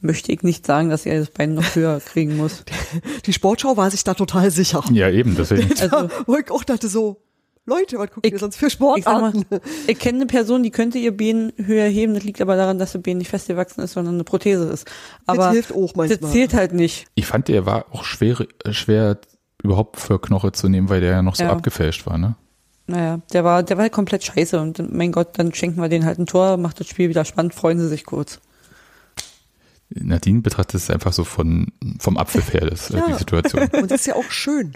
möchte 0.05 0.31
ich 0.31 0.43
nicht 0.43 0.67
sagen, 0.67 0.91
dass 0.91 1.07
er 1.07 1.19
das 1.19 1.31
Bein 1.31 1.55
noch 1.55 1.75
höher 1.75 2.01
kriegen 2.05 2.37
muss. 2.37 2.65
Die 3.27 3.33
Sportschau 3.33 3.77
war 3.77 3.91
sich 3.91 4.05
da 4.05 4.15
total 4.15 4.51
sicher. 4.51 4.85
Ja, 4.93 5.09
eben, 5.11 5.35
deswegen. 5.37 5.71
Also, 5.81 6.09
wo 6.27 6.37
ich 6.37 6.51
auch 6.51 6.65
dachte 6.65 6.89
so, 6.89 7.21
Leute, 7.67 7.99
was 7.99 8.11
guckt 8.11 8.27
ich, 8.27 8.33
ihr 8.33 8.39
sonst 8.39 8.57
für 8.57 8.69
Sportarten? 8.69 9.47
Ich, 9.51 9.89
ich 9.89 9.99
kenne 9.99 10.19
eine 10.19 10.27
Person, 10.27 10.63
die 10.63 10.71
könnte 10.71 10.99
ihr 10.99 11.17
Bein 11.17 11.53
höher 11.57 11.87
heben, 11.87 12.15
das 12.15 12.23
liegt 12.23 12.41
aber 12.41 12.57
daran, 12.57 12.79
dass 12.79 12.93
das 12.93 13.03
Bein 13.03 13.19
nicht 13.19 13.31
festgewachsen 13.31 13.83
ist, 13.83 13.93
sondern 13.93 14.15
eine 14.15 14.25
Prothese 14.25 14.65
ist. 14.65 14.87
Aber 15.27 15.45
das 15.45 15.53
hilft 15.53 15.73
auch 15.73 15.95
manchmal. 15.95 16.19
Das 16.19 16.31
zählt 16.31 16.53
halt 16.53 16.75
nicht. 16.75 17.07
Ich 17.15 17.27
fand, 17.27 17.49
der 17.49 17.65
war 17.65 17.87
auch 17.91 18.05
schwer, 18.05 18.47
schwer 18.71 19.19
überhaupt 19.63 19.99
für 19.99 20.21
Knoche 20.21 20.53
zu 20.53 20.69
nehmen, 20.69 20.91
weil 20.91 21.01
der 21.01 21.13
ja 21.13 21.23
noch 21.23 21.37
so 21.37 21.45
ja. 21.45 21.51
abgefälscht 21.51 22.07
war, 22.07 22.19
ne? 22.19 22.37
Naja, 22.87 23.21
der 23.33 23.45
war, 23.45 23.63
der 23.63 23.79
war 23.79 23.85
halt 23.85 23.93
komplett 23.93 24.25
scheiße 24.25 24.61
und 24.61 24.93
mein 24.93 25.11
Gott, 25.11 25.39
dann 25.39 25.55
schenken 25.55 25.81
wir 25.81 25.89
denen 25.89 26.05
halt 26.05 26.19
ein 26.19 26.27
Tor, 26.27 26.59
macht 26.59 26.81
das 26.81 26.87
Spiel 26.87 27.09
wieder 27.09 27.25
spannend, 27.25 27.55
freuen 27.55 27.79
sie 27.79 27.89
sich 27.89 28.05
kurz. 28.05 28.41
Nadine 29.95 30.41
betrachtet 30.41 30.77
es 30.77 30.91
einfach 30.91 31.13
so 31.13 31.25
von, 31.25 31.69
vom 31.99 32.17
Apfelpferdes, 32.17 32.91
ja. 32.91 33.07
die 33.07 33.15
Situation. 33.15 33.69
Und 33.73 33.91
das 33.91 34.01
ist 34.01 34.07
ja 34.07 34.17
auch 34.17 34.31
schön. 34.31 34.75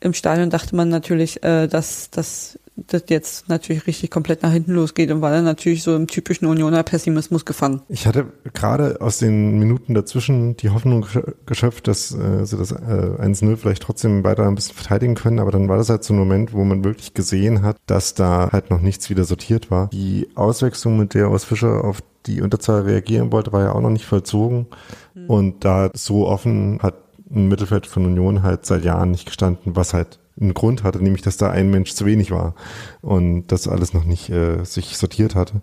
Im 0.00 0.14
Stadion 0.14 0.50
dachte 0.50 0.76
man 0.76 0.88
natürlich, 0.88 1.42
äh, 1.42 1.66
dass, 1.66 2.10
dass 2.10 2.58
das 2.76 3.04
jetzt 3.08 3.48
natürlich 3.48 3.86
richtig 3.86 4.10
komplett 4.10 4.42
nach 4.42 4.52
hinten 4.52 4.72
losgeht 4.72 5.10
und 5.10 5.20
war 5.20 5.30
dann 5.30 5.44
natürlich 5.44 5.82
so 5.82 5.94
im 5.94 6.08
typischen 6.08 6.46
Unioner 6.46 6.82
Pessimismus 6.82 7.44
gefangen. 7.44 7.82
Ich 7.88 8.06
hatte 8.06 8.26
gerade 8.52 9.00
aus 9.00 9.18
den 9.18 9.58
Minuten 9.58 9.94
dazwischen 9.94 10.56
die 10.56 10.70
Hoffnung 10.70 11.06
geschöpft, 11.46 11.86
dass 11.86 12.12
äh, 12.12 12.44
sie 12.44 12.56
das 12.56 12.72
äh, 12.72 12.74
1-0 12.74 13.56
vielleicht 13.56 13.82
trotzdem 13.82 14.24
weiter 14.24 14.46
ein 14.46 14.56
bisschen 14.56 14.74
verteidigen 14.74 15.14
können, 15.14 15.38
aber 15.38 15.52
dann 15.52 15.68
war 15.68 15.76
das 15.76 15.88
halt 15.88 16.02
so 16.02 16.14
ein 16.14 16.18
Moment, 16.18 16.52
wo 16.52 16.64
man 16.64 16.84
wirklich 16.84 17.14
gesehen 17.14 17.62
hat, 17.62 17.76
dass 17.86 18.14
da 18.14 18.50
halt 18.50 18.70
noch 18.70 18.80
nichts 18.80 19.08
wieder 19.08 19.24
sortiert 19.24 19.70
war. 19.70 19.88
Die 19.90 20.28
Auswechslung, 20.34 20.98
mit 20.98 21.14
der 21.14 21.28
aus 21.28 21.44
Fischer 21.44 21.84
auf 21.84 22.02
die 22.26 22.42
Unterzahl 22.42 22.82
reagieren 22.82 23.32
wollte, 23.32 23.52
war 23.52 23.62
ja 23.62 23.72
auch 23.72 23.80
noch 23.80 23.90
nicht 23.90 24.06
vollzogen. 24.06 24.66
Mhm. 25.14 25.26
Und 25.30 25.64
da 25.64 25.90
so 25.94 26.26
offen 26.26 26.80
hat 26.82 26.94
ein 27.30 27.48
Mittelfeld 27.48 27.86
von 27.86 28.04
Union 28.04 28.42
halt 28.42 28.66
seit 28.66 28.84
Jahren 28.84 29.10
nicht 29.10 29.26
gestanden, 29.26 29.76
was 29.76 29.94
halt 29.94 30.18
einen 30.40 30.54
Grund 30.54 30.82
hatte, 30.82 31.02
nämlich 31.02 31.22
dass 31.22 31.36
da 31.36 31.50
ein 31.50 31.70
Mensch 31.70 31.92
zu 31.92 32.06
wenig 32.06 32.30
war 32.32 32.54
und 33.02 33.46
das 33.48 33.68
alles 33.68 33.94
noch 33.94 34.04
nicht 34.04 34.30
äh, 34.30 34.64
sich 34.64 34.96
sortiert 34.96 35.34
hatte. 35.34 35.62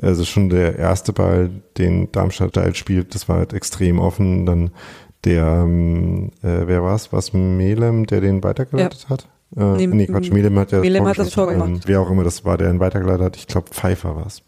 Also 0.00 0.24
schon 0.24 0.48
der 0.48 0.78
erste 0.78 1.12
Ball, 1.12 1.50
den 1.76 2.12
Darmstadt 2.12 2.56
da 2.56 2.72
spielt, 2.74 3.14
das 3.14 3.28
war 3.28 3.38
halt 3.38 3.52
extrem 3.52 3.98
offen. 3.98 4.46
Dann 4.46 4.70
der, 5.24 5.62
ähm, 5.64 6.30
äh, 6.42 6.66
wer 6.66 6.82
war 6.82 6.94
es? 6.94 7.12
Was 7.12 7.32
Melem, 7.32 8.06
der 8.06 8.20
den 8.20 8.42
weitergeleitet 8.42 9.04
ja. 9.04 9.10
hat? 9.10 9.28
Äh, 9.56 9.76
nee, 9.76 9.86
nee, 9.86 10.06
Quatsch, 10.06 10.30
Melem 10.30 10.58
hat 10.58 10.72
ja 10.72 10.80
Melem 10.80 11.06
hat 11.06 11.18
das 11.18 11.30
Tor 11.30 11.48
gemacht. 11.48 11.68
Ähm, 11.68 11.80
wer 11.84 12.00
auch 12.00 12.10
immer 12.10 12.24
das 12.24 12.44
war, 12.44 12.56
der 12.56 12.70
ihn 12.70 12.80
weitergeleitet 12.80 13.24
hat. 13.26 13.36
Ich 13.36 13.46
glaube, 13.46 13.68
Pfeiffer 13.70 14.16
war 14.16 14.26
es 14.26 14.42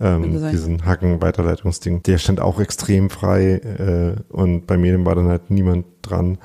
ähm, 0.00 0.50
diesen 0.50 0.84
Hacken-Weiterleitungsding. 0.84 2.02
Der 2.02 2.18
stand 2.18 2.40
auch 2.40 2.60
extrem 2.60 3.10
frei 3.10 3.54
äh, 3.54 4.16
und 4.32 4.66
bei 4.66 4.76
mir 4.76 5.04
war 5.04 5.14
dann 5.14 5.28
halt 5.28 5.50
niemand 5.50 5.86
dran. 6.02 6.38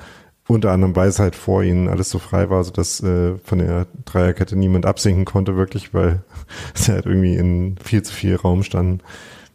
Unter 0.47 0.71
anderem, 0.71 0.95
weil 0.95 1.07
es 1.07 1.19
halt 1.19 1.35
vor 1.35 1.63
ihnen 1.63 1.87
alles 1.87 2.09
so 2.09 2.19
frei 2.19 2.49
war, 2.49 2.63
sodass 2.63 3.01
äh, 3.01 3.37
von 3.37 3.59
der 3.59 3.87
Dreierkette 4.03 4.57
niemand 4.57 4.85
absinken 4.85 5.23
konnte, 5.23 5.55
wirklich, 5.55 5.93
weil 5.93 6.23
es 6.75 6.89
halt 6.89 7.05
irgendwie 7.05 7.35
in 7.35 7.77
viel 7.77 8.03
zu 8.03 8.13
viel 8.13 8.35
Raum 8.35 8.63
standen. 8.63 8.99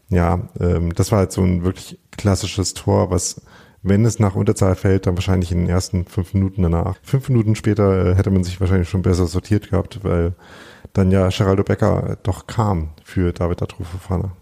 Ja, 0.08 0.48
ähm, 0.58 0.94
das 0.94 1.12
war 1.12 1.18
halt 1.18 1.32
so 1.32 1.42
ein 1.42 1.64
wirklich 1.64 1.98
klassisches 2.12 2.72
Tor, 2.72 3.10
was 3.10 3.42
wenn 3.82 4.04
es 4.04 4.18
nach 4.18 4.34
Unterzahl 4.34 4.74
fällt, 4.74 5.06
dann 5.06 5.16
wahrscheinlich 5.16 5.52
in 5.52 5.58
den 5.58 5.68
ersten 5.68 6.04
fünf 6.04 6.34
Minuten 6.34 6.62
danach. 6.62 6.96
Fünf 7.02 7.28
Minuten 7.28 7.54
später 7.54 8.06
äh, 8.06 8.14
hätte 8.14 8.30
man 8.30 8.42
sich 8.44 8.60
wahrscheinlich 8.60 8.88
schon 8.88 9.02
besser 9.02 9.26
sortiert 9.26 9.70
gehabt, 9.70 10.00
weil 10.02 10.34
dann 10.92 11.10
ja 11.10 11.28
Geraldo 11.28 11.64
Becker 11.64 12.16
doch 12.22 12.46
kam 12.46 12.90
für 13.04 13.32
David 13.32 13.62
Atrufo-Fana. 13.62 14.32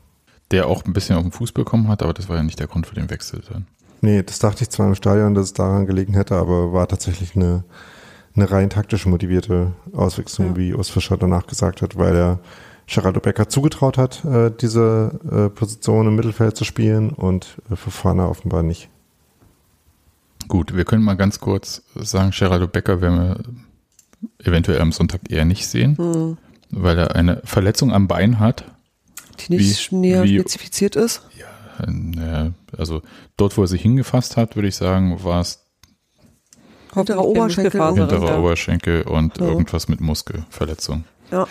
Der 0.51 0.69
auch 0.69 0.85
ein 0.85 0.93
bisschen 0.93 1.17
auf 1.17 1.23
den 1.23 1.33
Fuß 1.33 1.53
bekommen 1.53 1.89
hat, 1.89 2.03
aber 2.03 2.15
das 2.15 2.29
war 2.29 2.37
ja 2.37 2.43
nicht 2.43 2.61
der 2.61 2.69
Grund 2.69 2.87
für 2.87 2.95
den 2.95 3.11
Wechsel 3.11 3.43
dann. 3.51 3.67
Nee, 4.01 4.23
das 4.23 4.39
dachte 4.39 4.63
ich 4.63 4.71
zwar 4.71 4.87
im 4.87 4.95
Stadion, 4.95 5.35
dass 5.35 5.47
es 5.47 5.53
daran 5.53 5.87
gelegen 5.87 6.15
hätte, 6.15 6.37
aber 6.37 6.73
war 6.73 6.87
tatsächlich 6.87 7.35
eine, 7.35 7.65
eine 8.35 8.51
rein 8.51 8.71
taktisch 8.71 9.07
motivierte 9.07 9.73
Auswechslung, 9.93 10.49
ja. 10.49 10.57
wie 10.57 10.75
Urs 10.75 10.91
Fischer 10.91 11.17
danach 11.17 11.47
gesagt 11.47 11.83
hat, 11.83 11.97
weil 11.97 12.15
er 12.15 12.39
Geraldo 12.87 13.21
Becker 13.21 13.49
zugetraut 13.49 13.99
hat, 13.99 14.25
äh, 14.25 14.51
diese 14.51 15.19
äh, 15.31 15.49
Position 15.49 16.07
im 16.07 16.15
Mittelfeld 16.15 16.57
zu 16.57 16.65
spielen 16.65 17.11
und 17.11 17.57
äh, 17.71 17.77
für 17.77 17.91
Fana 17.91 18.29
offenbar 18.29 18.63
nicht. 18.63 18.89
Gut, 20.49 20.77
wir 20.77 20.85
können 20.85 21.03
mal 21.03 21.17
ganz 21.17 21.41
kurz 21.41 21.83
sagen, 21.97 22.31
Geraldo 22.31 22.69
Becker, 22.69 23.01
wer 23.01 23.11
mir 23.11 23.41
eventuell 24.43 24.81
am 24.81 24.93
Sonntag 24.93 25.21
eher 25.31 25.45
nicht 25.45 25.67
sehen, 25.67 25.97
Hm. 25.99 26.39
weil 26.71 26.99
er 26.99 27.15
eine 27.17 27.41
Verletzung 27.45 27.93
am 27.93 28.09
Bein 28.09 28.39
hat. 28.41 28.65
Die 29.41 29.57
nicht 29.57 29.91
Wie- 29.93 29.97
näher 29.97 30.25
wie- 30.25 30.39
spezifiziert 30.39 30.97
ist. 30.97 31.23
Äh, 31.79 31.91
naja, 31.91 32.53
also 32.79 33.03
dort, 33.37 33.57
wo 33.59 33.63
er 33.63 33.67
sich 33.69 33.83
hingefasst 33.83 34.37
hat, 34.39 34.57
würde 34.57 34.69
ich 34.69 34.77
sagen, 34.77 35.23
war 35.25 35.41
es 35.41 35.63
Hinterer 36.95 37.27
Oberschenkel. 37.27 37.83
Hinterer 37.95 38.27
ja. 38.31 38.39
Oberschenkel 38.39 39.03
und 39.03 39.37
Ja. 39.39 39.47
irgendwas 39.49 39.87
mit 39.89 40.01
Muskelverletzung. 40.01 41.05
Ja. 41.31 41.47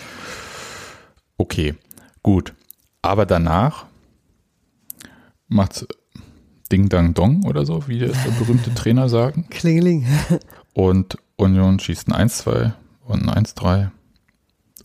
Okay, 1.38 1.74
gut. 2.24 2.52
Aber 3.02 3.26
danach 3.26 3.86
macht's 5.48 5.86
Ding 6.72 6.88
Dang 6.88 7.14
Dong 7.14 7.44
oder 7.44 7.64
so, 7.64 7.86
wie 7.86 8.00
der 8.00 8.08
berühmte 8.40 8.74
Trainer 8.74 9.08
sagen. 9.08 9.46
Klingeling. 9.50 10.06
Und 10.74 11.16
Union 11.36 11.78
schießt 11.78 12.08
ein 12.08 12.28
1-2 12.28 12.72
und 13.06 13.28
ein 13.28 13.44
1-3. 13.44 13.90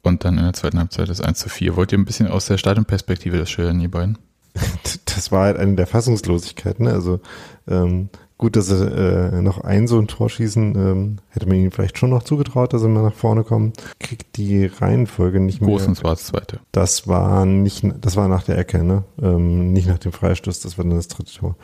Und 0.03 0.25
dann 0.25 0.37
in 0.37 0.43
der 0.43 0.53
zweiten 0.53 0.79
Halbzeit 0.79 1.09
das 1.09 1.21
1 1.21 1.39
zu 1.39 1.49
4. 1.49 1.75
Wollt 1.75 1.91
ihr 1.91 1.97
ein 1.97 2.05
bisschen 2.05 2.27
aus 2.27 2.47
der 2.47 2.57
Stadionperspektive 2.57 3.37
das 3.37 3.49
schildern, 3.49 3.79
ihr 3.79 3.91
beiden? 3.91 4.17
Das 5.05 5.31
war 5.31 5.43
halt 5.43 5.57
eine 5.57 5.75
der 5.75 5.87
Fassungslosigkeiten. 5.87 6.85
Ne? 6.85 6.93
Also 6.93 7.19
ähm, 7.67 8.09
gut, 8.37 8.55
dass 8.55 8.67
sie 8.67 8.83
äh, 8.83 9.41
noch 9.41 9.61
ein 9.63 9.87
so 9.87 9.99
ein 9.99 10.07
Tor 10.07 10.29
schießen, 10.29 10.75
ähm, 10.75 11.17
hätte 11.29 11.47
man 11.47 11.57
ihnen 11.57 11.71
vielleicht 11.71 11.97
schon 11.97 12.09
noch 12.09 12.23
zugetraut, 12.23 12.73
dass 12.73 12.81
sie 12.81 12.87
mal 12.87 13.03
nach 13.03 13.13
vorne 13.13 13.43
kommen. 13.43 13.73
Kriegt 13.99 14.37
die 14.37 14.65
Reihenfolge 14.65 15.41
nicht 15.41 15.61
mehr. 15.61 15.69
Großens 15.69 16.03
war 16.03 16.11
das 16.11 16.23
zweite. 16.25 16.59
Das 16.71 17.07
war 17.09 17.45
nicht, 17.45 17.85
das 17.99 18.15
war 18.15 18.29
nach 18.29 18.43
der 18.43 18.57
Ecke, 18.57 18.83
ne? 18.83 19.03
Ähm, 19.21 19.73
nicht 19.73 19.87
nach 19.87 19.99
dem 19.99 20.13
Freistoß, 20.13 20.61
das 20.61 20.77
war 20.77 20.85
dann 20.85 20.95
das 20.95 21.09
dritte 21.09 21.33
Tor. 21.33 21.55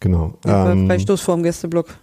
Genau. 0.00 0.34
Ja, 0.44 0.72
Ähm, 0.72 0.88
Freistoß 0.88 1.20
vorm 1.20 1.42
Gästeblock. 1.44 1.94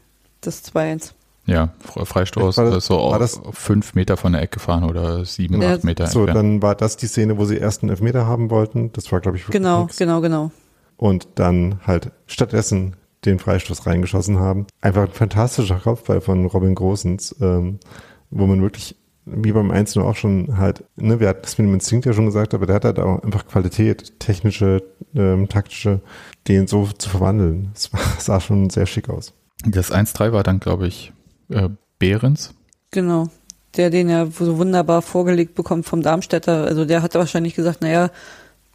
Das 0.41 0.63
2-1. 0.73 1.11
Ja, 1.47 1.69
Fre- 1.83 2.05
Freistoß 2.05 2.57
War 2.57 2.65
das- 2.65 2.75
äh, 2.75 2.81
so 2.81 2.95
war 2.95 3.01
auf 3.03 3.17
das- 3.19 3.39
fünf 3.51 3.95
Meter 3.95 4.17
von 4.17 4.33
der 4.33 4.41
Ecke 4.41 4.59
fahren 4.59 4.83
oder 4.83 5.25
sieben, 5.25 5.61
Ja, 5.61 5.73
acht 5.75 5.83
Meter 5.83 6.05
so, 6.07 6.19
entfernt. 6.25 6.37
dann 6.37 6.61
war 6.61 6.75
das 6.75 6.97
die 6.97 7.07
Szene, 7.07 7.37
wo 7.37 7.45
sie 7.45 7.57
erst 7.57 7.81
einen 7.83 7.89
Elfmeter 7.89 8.27
haben 8.27 8.49
wollten. 8.51 8.91
Das 8.93 9.11
war, 9.11 9.21
glaube 9.21 9.37
ich, 9.37 9.43
wirklich 9.47 9.61
Genau, 9.61 9.83
nix. 9.83 9.97
genau, 9.97 10.21
genau. 10.21 10.51
Und 10.97 11.27
dann 11.35 11.79
halt 11.87 12.11
stattdessen 12.27 12.95
den 13.25 13.39
Freistoß 13.39 13.85
reingeschossen 13.87 14.39
haben. 14.39 14.67
Einfach 14.81 15.03
ein 15.03 15.11
fantastischer 15.11 15.79
Kopfball 15.79 16.21
von 16.21 16.45
Robin 16.45 16.75
Großens, 16.75 17.35
ähm, 17.41 17.79
wo 18.29 18.45
man 18.45 18.61
wirklich, 18.61 18.95
wie 19.25 19.51
beim 19.51 19.71
1 19.71 19.97
auch 19.97 20.15
schon 20.15 20.57
halt, 20.57 20.83
ne, 20.97 21.19
wir 21.19 21.29
hatten 21.29 21.41
das 21.43 21.57
mit 21.57 21.67
dem 21.67 21.73
Instinkt 21.73 22.05
ja 22.05 22.13
schon 22.13 22.25
gesagt, 22.25 22.53
aber 22.53 22.65
der 22.65 22.75
hat 22.75 22.85
halt 22.85 22.99
auch 22.99 23.23
einfach 23.23 23.47
Qualität, 23.47 24.19
technische, 24.19 24.83
ähm, 25.15 25.47
taktische, 25.49 26.01
den 26.47 26.67
so 26.67 26.87
zu 26.97 27.09
verwandeln. 27.09 27.69
Das 27.73 27.91
war, 27.93 27.99
sah 28.19 28.39
schon 28.41 28.69
sehr 28.69 28.85
schick 28.85 29.09
aus. 29.09 29.33
Das 29.65 29.91
1-3 29.91 30.31
war 30.33 30.43
dann, 30.43 30.59
glaube 30.59 30.87
ich, 30.87 31.11
äh, 31.49 31.69
Behrens. 31.99 32.53
Genau. 32.91 33.29
Der 33.75 33.89
den 33.89 34.09
ja 34.09 34.25
so 34.27 34.57
wunderbar 34.57 35.01
vorgelegt 35.01 35.55
bekommt 35.55 35.85
vom 35.85 36.01
Darmstädter. 36.01 36.65
Also 36.65 36.85
der 36.85 37.01
hat 37.01 37.15
wahrscheinlich 37.15 37.53
gesagt, 37.53 37.81
naja, 37.81 38.09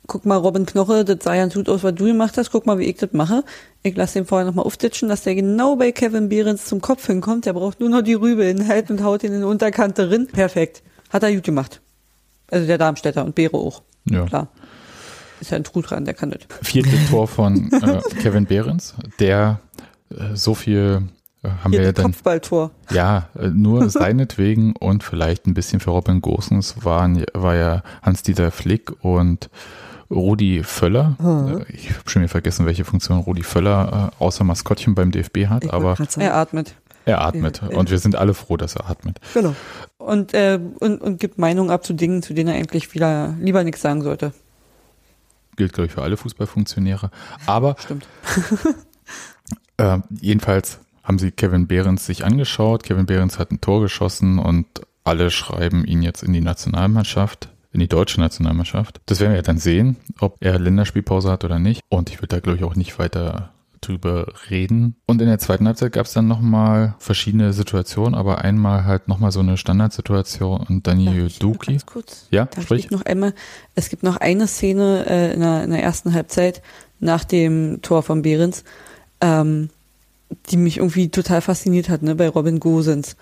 guck 0.07 0.27
mal, 0.27 0.37
Robin 0.37 0.67
Knoche, 0.67 1.05
das 1.05 1.19
sah 1.23 1.35
ganz 1.35 1.55
gut 1.55 1.69
aus, 1.69 1.83
was 1.83 1.95
du 1.95 2.07
gemacht 2.07 2.37
hast. 2.37 2.51
Guck 2.51 2.67
mal, 2.67 2.79
wie 2.79 2.85
ich 2.85 2.97
das 2.97 3.13
mache. 3.13 3.45
Ich 3.83 3.97
lasse 3.97 4.15
den 4.15 4.27
vorher 4.27 4.47
nochmal 4.47 4.65
aufditschen, 4.65 5.09
dass 5.09 5.23
der 5.23 5.35
genau 5.35 5.77
bei 5.77 5.93
Kevin 5.93 6.29
Behrens 6.29 6.67
zum 6.67 6.81
Kopf 6.81 7.07
hinkommt. 7.07 7.47
Der 7.47 7.53
braucht 7.53 7.81
nur 7.81 7.89
noch 7.89 8.03
die 8.03 8.15
Rübe 8.15 8.45
hinhalten 8.45 8.99
und 8.99 9.05
haut 9.05 9.25
ihn 9.25 9.33
in 9.33 9.41
die 9.41 9.47
Unterkante 9.47 10.09
drin. 10.09 10.29
Perfekt. 10.29 10.83
Hat 11.11 11.23
er 11.23 11.33
gut 11.33 11.45
gemacht. 11.45 11.81
Also 12.51 12.67
der 12.67 12.79
Darmstädter 12.79 13.25
und 13.25 13.35
Beere 13.35 13.57
auch. 13.57 13.83
Ja. 14.05 14.27
Klar. 14.27 14.49
Ist 15.41 15.51
ja 15.51 15.57
ein 15.57 15.65
Trut 15.65 15.91
dran, 15.91 16.05
der 16.05 16.15
kann 16.15 16.31
das. 16.31 16.43
Vierte 16.63 16.97
Tor 17.11 17.27
von 17.27 17.71
äh, 17.73 18.01
Kevin 18.23 18.47
Behrens, 18.47 18.95
der 19.19 19.61
äh, 20.11 20.35
so 20.35 20.55
viel 20.55 21.09
haben 21.51 21.73
wir 21.73 21.81
Hier 21.81 21.87
ja 21.89 21.93
das 21.93 22.03
dann 22.03 22.13
Kopfballtor. 22.13 22.71
Ja, 22.91 23.29
äh, 23.39 23.49
nur 23.49 23.89
seinetwegen 23.91 24.75
und 24.77 25.03
vielleicht 25.03 25.47
ein 25.47 25.55
bisschen 25.55 25.81
für 25.81 25.91
Robin 25.91 26.21
Gosens 26.21 26.85
waren, 26.85 27.25
war 27.35 27.57
ja 27.57 27.83
Hans-Dieter 28.03 28.51
Flick 28.51 28.93
und 29.05 29.51
Rudi 30.11 30.63
Völler. 30.63 31.17
Äh, 31.69 31.73
Ich 31.73 31.91
habe 31.91 32.09
schon 32.09 32.23
wieder 32.23 32.29
vergessen, 32.31 32.67
welche 32.67 32.85
Funktion 32.85 33.19
Rudi 33.19 33.43
Völler 33.43 34.13
äh, 34.21 34.23
außer 34.23 34.45
Maskottchen 34.45 34.95
beim 34.95 35.11
DFB 35.11 35.47
hat, 35.49 35.65
Ich 35.65 35.73
aber. 35.73 35.97
Er 36.17 36.35
atmet. 36.37 36.75
er 37.07 37.21
atmet. 37.23 37.63
Ja. 37.69 37.77
Und 37.77 37.91
wir 37.91 37.99
sind 37.99 38.15
alle 38.15 38.35
froh, 38.35 38.57
dass 38.57 38.77
er 38.77 38.89
atmet. 38.89 39.19
Genau. 39.35 39.55
Und, 39.99 40.35
äh, 40.35 40.61
und, 40.81 41.01
und 41.01 41.19
gibt 41.19 41.39
Meinung 41.39 41.71
ab 41.71 41.85
zu 41.85 41.93
Dingen, 41.95 42.23
zu 42.23 42.35
denen 42.35 42.51
er 42.51 42.57
eigentlich 42.57 42.95
wieder 42.95 43.35
lieber 43.41 43.65
nichts 43.65 43.81
sagen 43.81 44.03
sollte. 44.03 44.33
Gilt, 45.57 45.73
glaube 45.73 45.87
ich, 45.87 45.93
für 45.93 46.03
alle 46.03 46.17
Fußballfunktionäre. 46.17 47.11
Aber 47.47 47.77
Stimmt. 47.79 48.07
Äh, 49.79 50.01
jedenfalls 50.21 50.79
haben 51.03 51.19
sie 51.19 51.31
Kevin 51.31 51.67
Behrens 51.67 52.07
sich 52.07 52.25
angeschaut. 52.25 52.85
Kevin 52.85 53.07
Behrens 53.07 53.39
hat 53.39 53.51
ein 53.51 53.61
Tor 53.61 53.81
geschossen 53.81 54.39
und 54.39 54.67
alle 55.05 55.31
schreiben 55.31 55.85
ihn 55.85 56.03
jetzt 56.03 56.23
in 56.23 56.33
die 56.33 56.41
Nationalmannschaft, 56.41 57.49
in 57.73 57.81
die 57.81 57.89
deutsche 57.89 58.21
Nationalmannschaft. 58.21 59.01
Das 59.07 59.21
werden 59.21 59.33
wir 59.33 59.37
ja 59.37 59.43
dann 59.43 59.59
sehen, 59.59 59.97
ob 60.21 60.37
er 60.41 60.59
Länderspielpause 60.59 61.31
hat 61.31 61.45
oder 61.45 61.59
nicht. 61.59 61.81
Und 61.89 62.11
ich 62.11 62.19
würde 62.19 62.29
da, 62.29 62.41
glaube 62.41 62.59
ich, 62.59 62.65
auch 62.65 62.77
nicht 62.77 62.99
weiter 62.99 63.53
drüber 63.83 64.33
reden. 64.49 64.97
Und 65.07 65.21
in 65.21 65.27
der 65.29 65.39
zweiten 65.39 65.67
Halbzeit 65.67 65.93
gab 65.93 66.07
es 66.07 66.13
dann 66.13 66.29
nochmal 66.29 66.95
verschiedene 66.99 67.53
Situationen, 67.53 68.15
aber 68.15 68.43
einmal 68.43 68.85
halt 68.85 69.09
nochmal 69.09 69.33
so 69.33 69.41
eine 69.41 69.57
Standardsituation 69.57 70.65
und 70.69 70.87
Dani 70.87 71.07
Darf 71.07 71.17
ich 71.17 71.41
noch 71.43 71.53
Duki. 71.53 71.79
Kurz. 71.85 72.29
Ja, 72.31 72.47
Darf 72.47 72.65
sprich. 72.65 72.85
ich 72.85 72.91
noch 72.91 73.05
einmal? 73.05 73.35
Es 73.75 73.89
gibt 73.89 74.05
noch 74.05 74.17
eine 74.17 74.47
Szene 74.47 75.05
äh, 75.09 75.35
in, 75.35 75.41
der, 75.41 75.65
in 75.65 75.71
der 75.71 75.83
ersten 75.83 76.15
Halbzeit 76.15 76.63
nach 77.01 77.25
dem 77.25 77.83
Tor 77.83 78.03
von 78.03 78.23
Behrens, 78.23 78.63
ähm, 79.21 79.69
die 80.47 80.57
mich 80.57 80.79
irgendwie 80.79 81.09
total 81.09 81.41
fasziniert 81.41 81.89
hat, 81.89 82.03
ne, 82.03 82.15
bei 82.15 82.29
Robin 82.29 82.61
Gosens. 82.61 83.17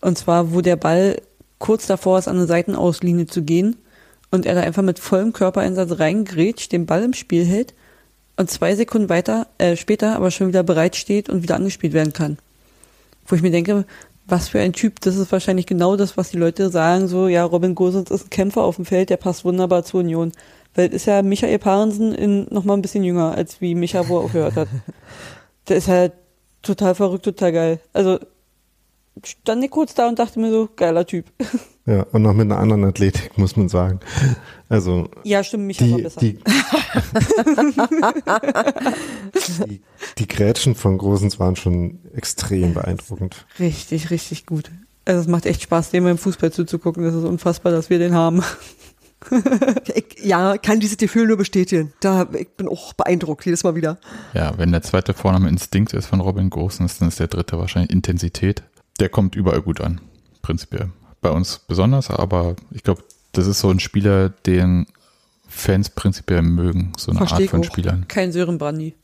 Und 0.00 0.18
zwar, 0.18 0.52
wo 0.52 0.60
der 0.60 0.76
Ball 0.76 1.20
kurz 1.58 1.86
davor 1.86 2.18
ist, 2.18 2.28
an 2.28 2.36
eine 2.36 2.46
Seitenauslinie 2.46 3.26
zu 3.26 3.42
gehen 3.42 3.76
und 4.30 4.46
er 4.46 4.54
da 4.54 4.60
einfach 4.60 4.82
mit 4.82 4.98
vollem 4.98 5.32
Körpereinsatz 5.32 5.98
reingrätscht, 5.98 6.72
den 6.72 6.86
Ball 6.86 7.02
im 7.04 7.14
Spiel 7.14 7.44
hält 7.44 7.74
und 8.36 8.50
zwei 8.50 8.74
Sekunden 8.74 9.08
weiter, 9.08 9.46
äh, 9.58 9.76
später 9.76 10.16
aber 10.16 10.30
schon 10.30 10.48
wieder 10.48 10.62
bereit 10.62 10.96
steht 10.96 11.28
und 11.28 11.42
wieder 11.42 11.54
angespielt 11.54 11.92
werden 11.92 12.12
kann. 12.12 12.38
Wo 13.26 13.36
ich 13.36 13.42
mir 13.42 13.50
denke, 13.50 13.86
was 14.26 14.48
für 14.48 14.60
ein 14.60 14.72
Typ, 14.72 15.00
das 15.00 15.16
ist 15.16 15.32
wahrscheinlich 15.32 15.66
genau 15.66 15.96
das, 15.96 16.16
was 16.16 16.30
die 16.30 16.38
Leute 16.38 16.70
sagen, 16.70 17.08
so, 17.08 17.28
ja, 17.28 17.44
Robin 17.44 17.74
Gosens 17.74 18.10
ist 18.10 18.26
ein 18.26 18.30
Kämpfer 18.30 18.62
auf 18.62 18.76
dem 18.76 18.86
Feld, 18.86 19.10
der 19.10 19.16
passt 19.18 19.44
wunderbar 19.44 19.84
zur 19.84 20.00
Union. 20.00 20.32
Weil 20.74 20.88
es 20.88 20.94
ist 20.94 21.06
ja 21.06 21.22
Michael 21.22 21.58
Parensen 21.58 22.14
in 22.14 22.46
noch 22.50 22.64
mal 22.64 22.74
ein 22.74 22.82
bisschen 22.82 23.04
jünger, 23.04 23.34
als 23.34 23.60
wie 23.60 23.74
Micha, 23.74 24.08
wo 24.08 24.18
er 24.18 24.24
aufgehört 24.24 24.56
hat. 24.56 24.68
Der 25.68 25.76
ist 25.76 25.88
halt 25.88 26.12
total 26.64 26.94
verrückt, 26.94 27.24
total 27.24 27.52
geil. 27.52 27.80
Also, 27.92 28.18
stand 29.24 29.64
ich 29.64 29.70
kurz 29.70 29.94
da 29.94 30.08
und 30.08 30.18
dachte 30.18 30.40
mir 30.40 30.50
so, 30.50 30.68
geiler 30.76 31.06
Typ. 31.06 31.26
Ja, 31.86 32.04
und 32.12 32.22
noch 32.22 32.32
mit 32.32 32.50
einer 32.50 32.58
anderen 32.58 32.82
Athletik, 32.84 33.36
muss 33.36 33.56
man 33.56 33.68
sagen. 33.68 34.00
Also 34.70 35.10
Ja, 35.22 35.44
stimmt, 35.44 35.66
Micha 35.66 35.84
war 35.84 35.98
die, 35.98 36.02
besser. 36.02 36.18
die, 36.18 36.38
die, 39.68 39.82
die 40.18 40.26
Grätschen 40.26 40.74
von 40.74 40.96
Großens 40.98 41.38
waren 41.38 41.56
schon 41.56 41.98
extrem 42.14 42.72
beeindruckend. 42.72 43.44
Richtig, 43.58 44.10
richtig 44.10 44.46
gut. 44.46 44.70
Also 45.04 45.20
es 45.20 45.26
macht 45.26 45.44
echt 45.44 45.60
Spaß, 45.62 45.90
dem 45.90 46.04
beim 46.04 46.16
Fußball 46.16 46.52
zuzugucken. 46.52 47.04
Das 47.04 47.14
ist 47.14 47.24
unfassbar, 47.24 47.70
dass 47.72 47.90
wir 47.90 47.98
den 47.98 48.14
haben. 48.14 48.42
Ich, 49.94 50.24
ja, 50.24 50.56
kann 50.58 50.80
dieses 50.80 50.96
Gefühl 50.96 51.26
nur 51.26 51.36
bestätigen. 51.36 51.92
Da, 52.00 52.26
ich 52.32 52.48
bin 52.50 52.68
auch 52.68 52.92
beeindruckt, 52.94 53.44
jedes 53.44 53.64
Mal 53.64 53.74
wieder. 53.74 53.98
Ja, 54.32 54.56
wenn 54.56 54.72
der 54.72 54.82
zweite 54.82 55.14
Vorname 55.14 55.48
Instinkt 55.48 55.92
ist 55.92 56.06
von 56.06 56.20
Robin 56.20 56.50
Gosens, 56.50 56.98
dann 56.98 57.08
ist 57.08 57.20
der 57.20 57.28
dritte 57.28 57.58
wahrscheinlich 57.58 57.90
Intensität. 57.90 58.62
Der 59.00 59.08
kommt 59.08 59.34
überall 59.34 59.62
gut 59.62 59.80
an, 59.80 60.00
prinzipiell. 60.42 60.90
Bei 61.20 61.30
uns 61.30 61.60
besonders, 61.66 62.10
aber 62.10 62.56
ich 62.70 62.82
glaube, 62.82 63.02
das 63.32 63.46
ist 63.46 63.60
so 63.60 63.70
ein 63.70 63.80
Spieler, 63.80 64.28
den 64.28 64.86
Fans 65.48 65.90
prinzipiell 65.90 66.42
mögen, 66.42 66.92
so 66.96 67.10
eine 67.10 67.18
Versteh 67.18 67.44
Art 67.44 67.50
von 67.50 67.60
auch. 67.60 67.64
Spielern. 67.64 68.06
Kein 68.08 68.32
Sören 68.32 68.58
Brandy. 68.58 68.94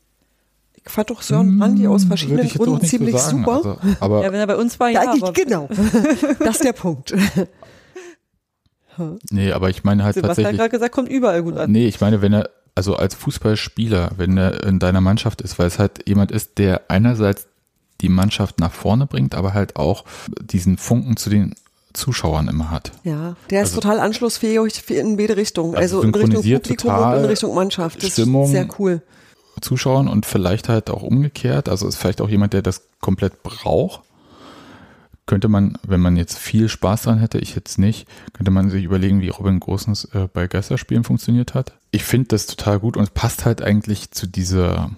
Ich 0.83 0.91
fand 0.91 1.09
doch 1.09 1.21
Sören 1.21 1.59
Brandy 1.59 1.87
aus 1.87 2.05
verschiedenen 2.05 2.49
Gründen 2.49 2.81
so 2.81 2.87
ziemlich 2.87 3.15
sagen, 3.15 3.39
super. 3.39 3.55
Also, 3.57 3.77
aber 3.99 4.23
Ja, 4.23 4.31
wenn 4.31 4.39
er 4.39 4.47
bei 4.47 4.55
uns 4.55 4.79
war, 4.79 4.89
ja. 4.89 5.03
Ja, 5.03 5.11
aber 5.13 5.31
genau. 5.33 5.69
das 6.39 6.55
ist 6.55 6.63
der 6.63 6.73
Punkt. 6.73 7.13
Nee, 9.29 9.51
aber 9.51 9.69
ich 9.69 9.83
meine 9.83 10.03
halt 10.03 10.15
Sebastian 10.15 10.29
hat 10.31 10.35
tatsächlich. 10.37 10.57
gerade 10.59 10.69
gesagt, 10.71 10.93
kommt 10.93 11.09
überall 11.09 11.43
gut 11.43 11.57
an. 11.57 11.71
Nee, 11.71 11.87
ich 11.87 12.01
meine, 12.01 12.21
wenn 12.21 12.33
er, 12.33 12.49
also 12.75 12.95
als 12.95 13.15
Fußballspieler, 13.15 14.11
wenn 14.17 14.37
er 14.37 14.63
in 14.63 14.79
deiner 14.79 15.01
Mannschaft 15.01 15.41
ist, 15.41 15.59
weil 15.59 15.67
es 15.67 15.79
halt 15.79 16.07
jemand 16.07 16.31
ist, 16.31 16.57
der 16.57 16.83
einerseits 16.89 17.47
die 18.01 18.09
Mannschaft 18.09 18.59
nach 18.59 18.71
vorne 18.71 19.05
bringt, 19.05 19.35
aber 19.35 19.53
halt 19.53 19.75
auch 19.75 20.05
diesen 20.41 20.77
Funken 20.77 21.17
zu 21.17 21.29
den 21.29 21.53
Zuschauern 21.93 22.47
immer 22.47 22.71
hat. 22.71 22.91
Ja, 23.03 23.35
der 23.49 23.61
ist 23.63 23.69
Also- 23.69 23.81
total 23.81 23.99
anschlussfähig 23.99 24.89
in 24.89 25.17
beide 25.17 25.35
Richtungen. 25.37 25.75
Also 25.75 25.97
Also, 25.97 26.07
in 26.07 26.15
Richtung 26.15 26.41
Publikum 26.41 26.77
total 26.77 27.17
und 27.17 27.23
in 27.23 27.29
Richtung 27.29 27.53
Mannschaft. 27.55 28.01
Das 28.01 28.11
Stimmung. 28.13 28.45
ist 28.45 28.51
sehr 28.51 28.67
cool. 28.79 29.01
Zuschauern 29.59 30.07
und 30.07 30.25
vielleicht 30.25 30.69
halt 30.69 30.89
auch 30.89 31.03
umgekehrt. 31.03 31.67
Also 31.69 31.87
ist 31.87 31.97
vielleicht 31.97 32.21
auch 32.21 32.29
jemand, 32.29 32.53
der 32.53 32.61
das 32.61 32.83
komplett 33.01 33.43
braucht. 33.43 34.01
Könnte 35.25 35.47
man, 35.47 35.77
wenn 35.85 36.01
man 36.01 36.17
jetzt 36.17 36.37
viel 36.37 36.67
Spaß 36.67 37.03
dran 37.03 37.19
hätte, 37.19 37.37
ich 37.37 37.55
jetzt 37.55 37.77
nicht, 37.77 38.07
könnte 38.33 38.51
man 38.51 38.69
sich 38.69 38.83
überlegen, 38.83 39.21
wie 39.21 39.29
Robin 39.29 39.59
Gosens 39.59 40.05
äh, 40.05 40.27
bei 40.31 40.47
Geisterspielen 40.47 41.03
funktioniert 41.03 41.53
hat. 41.53 41.73
Ich 41.91 42.03
finde 42.03 42.29
das 42.29 42.47
total 42.47 42.79
gut 42.79 42.97
und 42.97 43.03
es 43.03 43.11
passt 43.11 43.45
halt 43.45 43.61
eigentlich 43.61 44.11
zu 44.11 44.27
dieser 44.27 44.91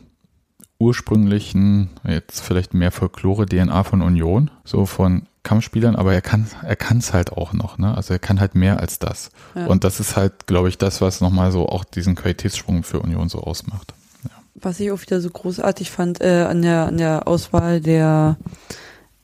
ursprünglichen, 0.80 1.90
jetzt 2.08 2.42
vielleicht 2.42 2.74
mehr 2.74 2.92
Folklore-DNA 2.92 3.84
von 3.84 4.02
Union, 4.02 4.52
so 4.66 4.86
von 4.86 5.28
Kampfspielern, 5.44 5.96
aber 5.96 6.14
er 6.14 6.22
kann 6.22 6.48
er 6.64 6.76
kann 6.76 6.98
es 6.98 7.14
halt 7.14 7.34
auch 7.34 7.54
noch, 7.54 7.78
ne? 7.78 7.96
Also 7.96 8.14
er 8.14 8.20
kann 8.20 8.40
halt 8.40 8.56
mehr 8.56 8.80
als 8.80 9.00
das. 9.00 9.30
Ja. 9.56 9.68
Und 9.68 9.84
das 9.84 10.00
ist 10.00 10.16
halt, 10.16 10.48
glaube 10.48 10.70
ich, 10.70 10.78
das, 10.78 11.02
was 11.02 11.22
nochmal 11.22 11.52
so 11.52 11.68
auch 11.68 11.84
diesen 11.84 12.16
Qualitätssprung 12.16 12.84
für 12.84 13.00
Union 13.00 13.28
so 13.28 13.40
ausmacht. 13.40 13.94
Ja. 14.24 14.30
Was 14.56 14.80
ich 14.80 14.92
auch 14.92 15.02
wieder 15.02 15.20
so 15.20 15.30
großartig 15.30 15.92
fand 15.92 16.22
äh, 16.22 16.46
an 16.48 16.62
der 16.62 16.88
an 16.88 16.98
der 16.98 17.28
Auswahl 17.28 17.82
der 17.82 18.38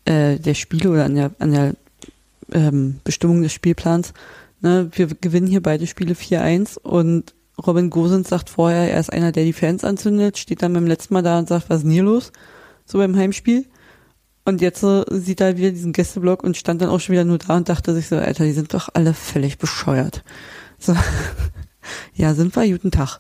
äh, 0.06 0.38
der 0.38 0.54
Spiele 0.54 0.90
oder 0.90 1.06
an 1.06 1.16
der 1.16 1.32
an 1.40 1.52
der 1.52 1.74
ähm, 2.52 3.00
Bestimmung 3.04 3.42
des 3.42 3.54
Spielplans. 3.54 4.14
Ne? 4.62 4.90
Wir 4.94 5.08
gewinnen 5.08 5.48
hier 5.48 5.62
beide 5.62 5.88
Spiele 5.88 6.14
4-1 6.14 6.80
und 6.80 7.34
Robin 7.66 7.90
Gosens 7.90 8.30
sagt 8.30 8.50
vorher, 8.50 8.92
er 8.92 9.00
ist 9.00 9.12
einer, 9.12 9.32
der 9.32 9.44
die 9.44 9.54
Fans 9.54 9.84
anzündet, 9.84 10.38
steht 10.38 10.62
dann 10.62 10.74
beim 10.74 10.88
letzten 10.88 11.14
Mal 11.14 11.24
da 11.24 11.40
und 11.40 11.50
sagt, 11.50 11.70
was 11.70 11.78
ist 11.78 11.84
denn 11.84 11.92
hier 11.92 12.04
los? 12.04 12.32
So 12.86 12.98
beim 12.98 13.16
Heimspiel. 13.16 13.66
Und 14.46 14.62
jetzt 14.62 14.82
äh, 14.84 15.04
sieht 15.10 15.42
er 15.42 15.58
wieder 15.58 15.72
diesen 15.72 15.94
Gästeblock 15.94 16.44
und 16.44 16.58
stand 16.58 16.82
dann 16.82 16.90
auch 16.90 17.00
schon 17.00 17.14
wieder 17.14 17.26
nur 17.26 17.38
da 17.38 17.58
und 17.58 17.70
dachte 17.70 17.94
sich 17.94 18.08
so, 18.08 18.18
Alter, 18.18 18.46
die 18.46 18.54
sind 18.54 18.74
doch 18.74 18.90
alle 18.94 19.14
völlig 19.14 19.58
bescheuert. 19.58 20.24
So. 20.80 20.96
ja, 22.16 22.34
sind 22.34 22.56
wir, 22.56 22.68
guten 22.70 22.92
Tag. 22.92 23.20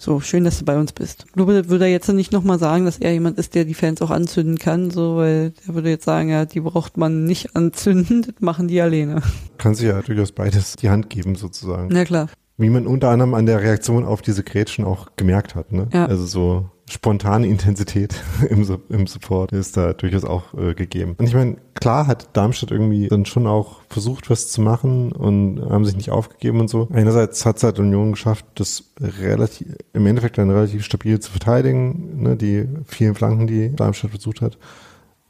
So, 0.00 0.20
schön, 0.20 0.44
dass 0.44 0.60
du 0.60 0.64
bei 0.64 0.78
uns 0.78 0.92
bist. 0.92 1.26
Glaube, 1.32 1.68
würde 1.68 1.86
jetzt 1.86 2.08
nicht 2.08 2.32
nochmal 2.32 2.60
sagen, 2.60 2.84
dass 2.84 2.98
er 2.98 3.12
jemand 3.12 3.36
ist, 3.36 3.56
der 3.56 3.64
die 3.64 3.74
Fans 3.74 4.00
auch 4.00 4.10
anzünden 4.10 4.56
kann, 4.56 4.92
so, 4.92 5.16
weil 5.16 5.52
er 5.66 5.74
würde 5.74 5.90
jetzt 5.90 6.04
sagen, 6.04 6.28
ja, 6.28 6.44
die 6.44 6.60
braucht 6.60 6.96
man 6.96 7.24
nicht 7.24 7.56
anzünden, 7.56 8.22
das 8.22 8.36
machen 8.40 8.68
die 8.68 8.80
alleine. 8.80 9.22
Kann 9.58 9.74
sich 9.74 9.88
ja 9.88 10.00
durchaus 10.00 10.30
beides 10.30 10.76
die 10.76 10.88
Hand 10.88 11.10
geben, 11.10 11.34
sozusagen. 11.34 11.88
Na 11.90 12.04
klar. 12.04 12.28
Wie 12.56 12.70
man 12.70 12.86
unter 12.86 13.10
anderem 13.10 13.34
an 13.34 13.46
der 13.46 13.60
Reaktion 13.60 14.04
auf 14.04 14.22
diese 14.22 14.44
Grätschen 14.44 14.84
auch 14.84 15.08
gemerkt 15.16 15.56
hat, 15.56 15.72
ne? 15.72 15.88
Ja. 15.92 16.06
Also 16.06 16.26
so 16.26 16.70
spontane 16.90 17.46
Intensität 17.46 18.22
im, 18.48 18.66
im 18.88 19.06
Support 19.06 19.52
ist 19.52 19.76
da 19.76 19.92
durchaus 19.92 20.24
auch 20.24 20.54
äh, 20.54 20.74
gegeben. 20.74 21.14
Und 21.18 21.26
ich 21.26 21.34
meine, 21.34 21.56
klar 21.74 22.06
hat 22.06 22.36
Darmstadt 22.36 22.70
irgendwie 22.70 23.08
dann 23.08 23.24
schon 23.24 23.46
auch 23.46 23.80
versucht, 23.88 24.30
was 24.30 24.48
zu 24.48 24.60
machen 24.60 25.12
und 25.12 25.60
haben 25.60 25.84
sich 25.84 25.96
nicht 25.96 26.10
aufgegeben 26.10 26.60
und 26.60 26.68
so. 26.68 26.88
Einerseits 26.92 27.44
hat 27.46 27.58
es 27.58 27.62
halt 27.62 27.78
Union 27.78 28.12
geschafft, 28.12 28.44
das 28.54 28.84
relativ, 29.00 29.68
im 29.92 30.06
Endeffekt 30.06 30.38
dann 30.38 30.50
relativ 30.50 30.84
stabil 30.84 31.20
zu 31.20 31.30
verteidigen, 31.30 32.22
ne, 32.22 32.36
die 32.36 32.68
vielen 32.86 33.14
Flanken, 33.14 33.46
die 33.46 33.74
Darmstadt 33.74 34.10
versucht 34.10 34.40
hat. 34.40 34.58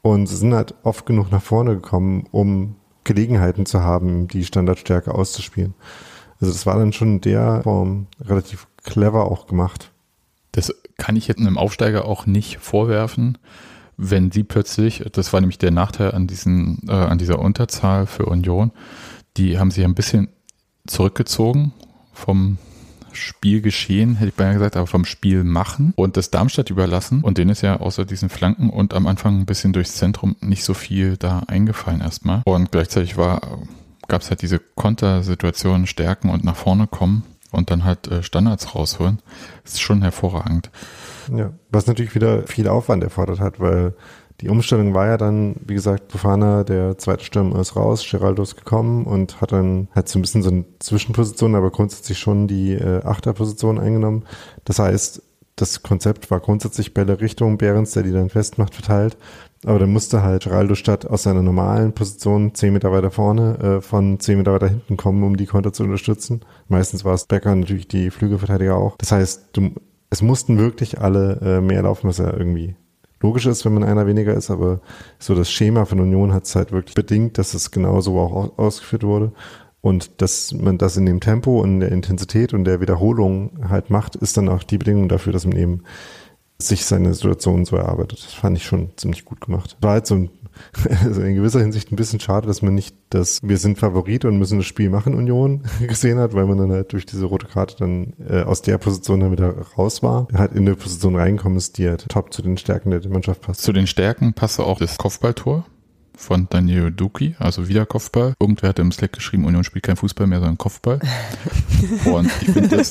Und 0.01 0.27
sie 0.27 0.37
sind 0.37 0.53
halt 0.53 0.75
oft 0.83 1.05
genug 1.05 1.31
nach 1.31 1.41
vorne 1.41 1.75
gekommen, 1.75 2.25
um 2.31 2.75
Gelegenheiten 3.03 3.65
zu 3.65 3.81
haben, 3.81 4.27
die 4.27 4.45
Standardstärke 4.45 5.13
auszuspielen. 5.13 5.73
Also 6.39 6.53
das 6.53 6.65
war 6.65 6.77
dann 6.77 6.93
schon 6.93 7.15
in 7.15 7.21
der 7.21 7.61
Form 7.63 8.07
relativ 8.21 8.67
clever 8.83 9.29
auch 9.29 9.47
gemacht. 9.47 9.91
Das 10.51 10.73
kann 10.99 11.15
ich 11.15 11.27
jetzt 11.27 11.39
einem 11.39 11.57
Aufsteiger 11.57 12.05
auch 12.05 12.27
nicht 12.27 12.59
vorwerfen, 12.59 13.39
wenn 13.97 14.31
sie 14.31 14.43
plötzlich, 14.43 15.03
das 15.11 15.33
war 15.33 15.41
nämlich 15.41 15.57
der 15.57 15.71
Nachteil 15.71 16.11
an 16.11 16.27
diesen, 16.27 16.79
äh, 16.87 16.91
an 16.91 17.17
dieser 17.17 17.39
Unterzahl 17.39 18.05
für 18.05 18.25
Union, 18.27 18.71
die 19.37 19.57
haben 19.57 19.71
sich 19.71 19.83
ein 19.83 19.95
bisschen 19.95 20.29
zurückgezogen 20.85 21.73
vom 22.13 22.57
Spielgeschehen, 23.11 24.15
hätte 24.15 24.29
ich 24.29 24.35
beinahe 24.35 24.53
gesagt, 24.53 24.77
aber 24.77 24.87
vom 24.87 25.03
Spiel 25.03 25.43
machen 25.43 25.93
und 25.95 26.15
das 26.15 26.29
Darmstadt 26.29 26.69
überlassen. 26.69 27.21
Und 27.21 27.37
denen 27.37 27.49
ist 27.49 27.61
ja 27.61 27.79
außer 27.79 28.05
diesen 28.05 28.29
Flanken 28.29 28.69
und 28.69 28.93
am 28.93 29.07
Anfang 29.07 29.39
ein 29.39 29.45
bisschen 29.45 29.73
durchs 29.73 29.95
Zentrum 29.95 30.35
nicht 30.41 30.63
so 30.63 30.73
viel 30.73 31.17
da 31.17 31.43
eingefallen 31.47 32.01
erstmal. 32.01 32.41
Und 32.45 32.71
gleichzeitig 32.71 33.15
gab 33.15 34.21
es 34.21 34.29
halt 34.29 34.41
diese 34.41 34.59
Kontersituationen, 34.59 35.87
Stärken 35.87 36.29
und 36.29 36.43
nach 36.43 36.55
vorne 36.55 36.87
kommen 36.87 37.23
und 37.51 37.71
dann 37.71 37.83
halt 37.83 38.07
äh, 38.07 38.23
Standards 38.23 38.75
rausholen. 38.75 39.21
Ist 39.63 39.81
schon 39.81 40.01
hervorragend. 40.01 40.69
Ja, 41.35 41.51
was 41.69 41.87
natürlich 41.87 42.15
wieder 42.15 42.43
viel 42.47 42.67
Aufwand 42.67 43.03
erfordert 43.03 43.39
hat, 43.39 43.59
weil 43.59 43.93
die 44.41 44.49
Umstellung 44.49 44.93
war 44.93 45.07
ja 45.07 45.17
dann, 45.17 45.55
wie 45.65 45.73
gesagt, 45.73 46.07
Bufana, 46.07 46.63
der 46.63 46.97
zweite 46.97 47.25
Stürmer 47.25 47.59
ist 47.59 47.75
raus, 47.75 48.07
Geraldo 48.09 48.41
ist 48.41 48.55
gekommen 48.55 49.05
und 49.05 49.41
hat 49.41 49.51
dann 49.51 49.89
halt 49.93 50.07
so 50.07 50.17
ein 50.17 50.21
bisschen 50.21 50.43
so 50.43 50.49
eine 50.49 50.65
Zwischenposition, 50.79 51.55
aber 51.55 51.71
grundsätzlich 51.71 52.17
schon 52.17 52.47
die 52.47 52.73
äh, 52.73 53.03
Achterposition 53.03 53.79
eingenommen. 53.79 54.23
Das 54.63 54.79
heißt, 54.79 55.21
das 55.57 55.83
Konzept 55.83 56.31
war 56.31 56.39
grundsätzlich 56.39 56.93
Bälle 56.93 57.19
Richtung 57.19 57.57
Behrens, 57.57 57.91
der 57.91 58.03
die 58.03 58.13
dann 58.13 58.29
festmacht, 58.29 58.73
verteilt. 58.75 59.17
Aber 59.65 59.77
dann 59.77 59.91
musste 59.91 60.21
halt 60.23 60.45
Geraldo 60.45 60.75
statt 60.75 61.05
aus 61.05 61.23
seiner 61.23 61.41
normalen 61.41 61.91
Position 61.91 62.55
zehn 62.55 62.71
Meter 62.71 62.91
weiter 62.93 63.11
vorne 63.11 63.57
äh, 63.59 63.81
von 63.81 64.19
zehn 64.19 64.37
Meter 64.37 64.53
weiter 64.53 64.69
hinten 64.69 64.95
kommen, 64.95 65.23
um 65.23 65.35
die 65.35 65.47
Konter 65.47 65.73
zu 65.73 65.83
unterstützen. 65.83 66.41
Meistens 66.69 67.03
war 67.03 67.13
es 67.13 67.25
Becker 67.25 67.53
natürlich 67.53 67.87
die 67.87 68.09
Flügelverteidiger 68.09 68.75
auch. 68.75 68.95
Das 68.97 69.11
heißt, 69.11 69.49
du, 69.53 69.71
es 70.09 70.21
mussten 70.21 70.57
wirklich 70.57 71.01
alle 71.01 71.39
äh, 71.41 71.61
mehr 71.61 71.81
laufen, 71.81 72.07
was 72.07 72.19
ja 72.19 72.31
irgendwie 72.31 72.75
logisch 73.19 73.45
ist, 73.45 73.65
wenn 73.65 73.73
man 73.73 73.83
einer 73.83 74.07
weniger 74.07 74.33
ist, 74.33 74.49
aber 74.49 74.79
so 75.19 75.35
das 75.35 75.51
Schema 75.51 75.83
von 75.83 75.99
Union 75.99 76.33
hat 76.33 76.45
es 76.45 76.55
halt 76.55 76.71
wirklich 76.71 76.95
bedingt, 76.95 77.37
dass 77.37 77.53
es 77.53 77.71
genau 77.71 77.99
so 77.99 78.17
auch 78.17 78.57
ausgeführt 78.57 79.03
wurde. 79.03 79.33
Und 79.81 80.21
dass 80.21 80.53
man 80.53 80.77
das 80.77 80.97
in 80.97 81.05
dem 81.05 81.21
Tempo 81.21 81.61
und 81.61 81.79
der 81.79 81.91
Intensität 81.91 82.53
und 82.53 82.65
der 82.65 82.81
Wiederholung 82.81 83.51
halt 83.69 83.89
macht, 83.89 84.17
ist 84.17 84.35
dann 84.35 84.49
auch 84.49 84.63
die 84.63 84.77
Bedingung 84.77 85.07
dafür, 85.07 85.31
dass 85.31 85.45
man 85.45 85.57
eben 85.57 85.83
sich 86.61 86.85
seine 86.85 87.13
Situation 87.13 87.65
so 87.65 87.75
erarbeitet. 87.77 88.23
Das 88.23 88.33
fand 88.33 88.57
ich 88.57 88.65
schon 88.65 88.89
ziemlich 88.97 89.25
gut 89.25 89.41
gemacht. 89.41 89.77
War 89.81 89.93
halt 89.93 90.07
so 90.07 90.15
ein, 90.15 90.29
also 91.03 91.21
in 91.21 91.35
gewisser 91.35 91.61
Hinsicht 91.61 91.91
ein 91.91 91.95
bisschen 91.95 92.19
schade, 92.19 92.47
dass 92.47 92.61
man 92.61 92.75
nicht 92.75 92.95
das 93.09 93.39
Wir 93.41 93.57
sind 93.57 93.79
Favorit 93.79 94.25
und 94.25 94.37
müssen 94.37 94.57
das 94.57 94.65
Spiel 94.65 94.89
machen 94.89 95.15
Union 95.15 95.63
gesehen 95.87 96.19
hat, 96.19 96.33
weil 96.33 96.45
man 96.45 96.57
dann 96.57 96.71
halt 96.71 96.91
durch 96.91 97.05
diese 97.05 97.25
rote 97.25 97.47
Karte 97.47 97.75
dann 97.77 98.13
äh, 98.27 98.43
aus 98.43 98.61
der 98.61 98.77
Position 98.77 99.21
dann 99.21 99.31
wieder 99.31 99.55
raus 99.77 100.03
war. 100.03 100.27
Halt 100.33 100.51
in 100.51 100.67
eine 100.67 100.75
Position 100.75 101.15
reinkommen 101.15 101.57
ist, 101.57 101.77
die 101.77 101.87
halt 101.87 102.07
top 102.09 102.33
zu 102.33 102.41
den 102.41 102.57
Stärken 102.57 102.91
der 102.91 103.07
Mannschaft 103.09 103.41
passt. 103.41 103.61
Zu 103.61 103.71
den 103.71 103.87
Stärken 103.87 104.33
passt 104.33 104.59
auch 104.59 104.79
das 104.79 104.97
Kopfballtor 104.97 105.65
von 106.19 106.47
Daniel 106.49 106.91
Duki, 106.91 107.35
also 107.39 107.67
wieder 107.69 107.85
Kopfball. 107.85 108.33
Irgendwer 108.39 108.69
hat 108.69 108.79
im 108.79 108.91
Slack 108.91 109.13
geschrieben, 109.13 109.45
Union 109.45 109.63
spielt 109.63 109.85
kein 109.85 109.95
Fußball 109.95 110.27
mehr, 110.27 110.39
sondern 110.39 110.57
Kopfball. 110.57 110.99
und 112.05 112.29
ich 112.41 112.51
finde 112.51 112.77
das 112.77 112.89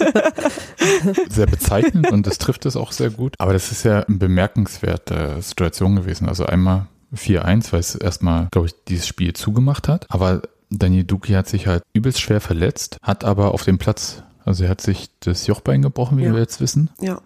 sehr 1.28 1.46
bezeichnend 1.46 2.10
und 2.10 2.26
das 2.26 2.38
trifft 2.38 2.64
es 2.66 2.74
auch 2.74 2.90
sehr 2.90 3.10
gut. 3.10 3.34
Aber 3.38 3.52
das 3.52 3.70
ist 3.70 3.84
ja 3.84 4.00
eine 4.00 4.16
bemerkenswerte 4.16 5.40
Situation 5.42 5.94
gewesen. 5.94 6.28
Also 6.28 6.46
einmal 6.46 6.86
4-1, 7.14 7.72
weil 7.72 7.80
es 7.80 7.94
erstmal, 7.94 8.48
glaube 8.50 8.68
ich, 8.68 8.74
dieses 8.88 9.06
Spiel 9.06 9.34
zugemacht 9.34 9.88
hat. 9.88 10.06
Aber 10.08 10.42
Daniel 10.70 11.04
Duki 11.04 11.32
hat 11.32 11.48
sich 11.48 11.66
halt 11.66 11.82
übelst 11.92 12.20
schwer 12.20 12.40
verletzt, 12.40 12.98
hat 13.02 13.24
aber 13.24 13.52
auf 13.52 13.62
dem 13.62 13.78
Platz, 13.78 14.22
also 14.44 14.64
er 14.64 14.70
hat 14.70 14.80
sich 14.80 15.10
das 15.20 15.46
Jochbein 15.46 15.82
gebrochen, 15.82 16.18
wie 16.18 16.24
ja. 16.24 16.32
wir 16.32 16.40
jetzt 16.40 16.60
wissen. 16.60 16.90
Ja. 17.00 17.20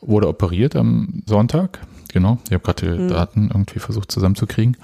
Wurde 0.00 0.28
operiert 0.28 0.76
am 0.76 1.22
Sonntag. 1.26 1.80
Genau. 2.12 2.38
Ich 2.46 2.54
habe 2.54 2.64
gerade 2.64 2.96
die 2.96 3.02
mhm. 3.02 3.08
Daten 3.08 3.48
irgendwie 3.52 3.80
versucht 3.80 4.10
zusammenzukriegen 4.10 4.76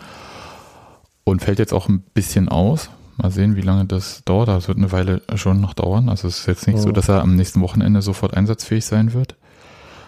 und 1.24 1.42
fällt 1.42 1.58
jetzt 1.58 1.72
auch 1.72 1.88
ein 1.88 2.00
bisschen 2.00 2.48
aus. 2.48 2.90
Mal 3.16 3.30
sehen, 3.30 3.56
wie 3.56 3.62
lange 3.62 3.84
das 3.86 4.22
dauert. 4.24 4.48
Das 4.48 4.68
wird 4.68 4.78
eine 4.78 4.92
Weile 4.92 5.22
schon 5.36 5.60
noch 5.60 5.74
dauern. 5.74 6.08
Also 6.08 6.28
es 6.28 6.40
ist 6.40 6.46
jetzt 6.46 6.66
nicht 6.66 6.76
ja. 6.76 6.82
so, 6.82 6.92
dass 6.92 7.08
er 7.08 7.22
am 7.22 7.36
nächsten 7.36 7.60
Wochenende 7.60 8.02
sofort 8.02 8.34
einsatzfähig 8.34 8.84
sein 8.84 9.12
wird. 9.12 9.36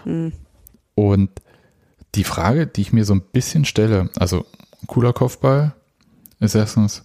Mhm. 0.04 0.32
Und 0.94 1.30
die 2.14 2.24
Frage, 2.24 2.66
die 2.66 2.80
ich 2.80 2.92
mir 2.92 3.04
so 3.04 3.14
ein 3.14 3.20
bisschen 3.20 3.64
stelle, 3.64 4.10
also 4.18 4.44
cooler 4.86 5.12
Kopfball 5.12 5.74
ist 6.40 6.54
erstens, 6.54 7.04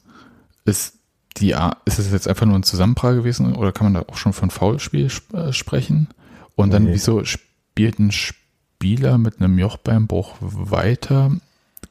ist 0.66 0.96
die 1.38 1.56
ist 1.86 2.00
es 2.00 2.12
jetzt 2.12 2.28
einfach 2.28 2.46
nur 2.46 2.58
ein 2.58 2.64
Zusammenprall 2.64 3.16
gewesen 3.16 3.56
oder 3.56 3.72
kann 3.72 3.86
man 3.86 3.94
da 3.94 4.10
auch 4.12 4.18
schon 4.18 4.34
von 4.34 4.50
Foulspiel 4.50 5.06
sp 5.08 5.32
äh, 5.36 5.54
sprechen? 5.54 6.08
Und 6.56 6.72
dann, 6.74 6.84
nee. 6.84 6.94
wieso 6.94 7.24
spielt 7.24 8.00
ein 8.00 8.12
Spieler 8.12 9.18
mit 9.18 9.40
einem 9.40 9.58
Jochbeinbruch 9.58 10.36
weiter? 10.42 11.32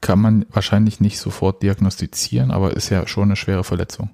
Kann 0.01 0.20
man 0.20 0.46
wahrscheinlich 0.51 1.01
nicht 1.01 1.18
sofort 1.18 1.62
diagnostizieren, 1.62 2.51
aber 2.51 2.74
ist 2.74 2.90
ja 2.90 3.07
schon 3.07 3.24
eine 3.24 3.36
schwere 3.36 3.64
Verletzung. 3.64 4.11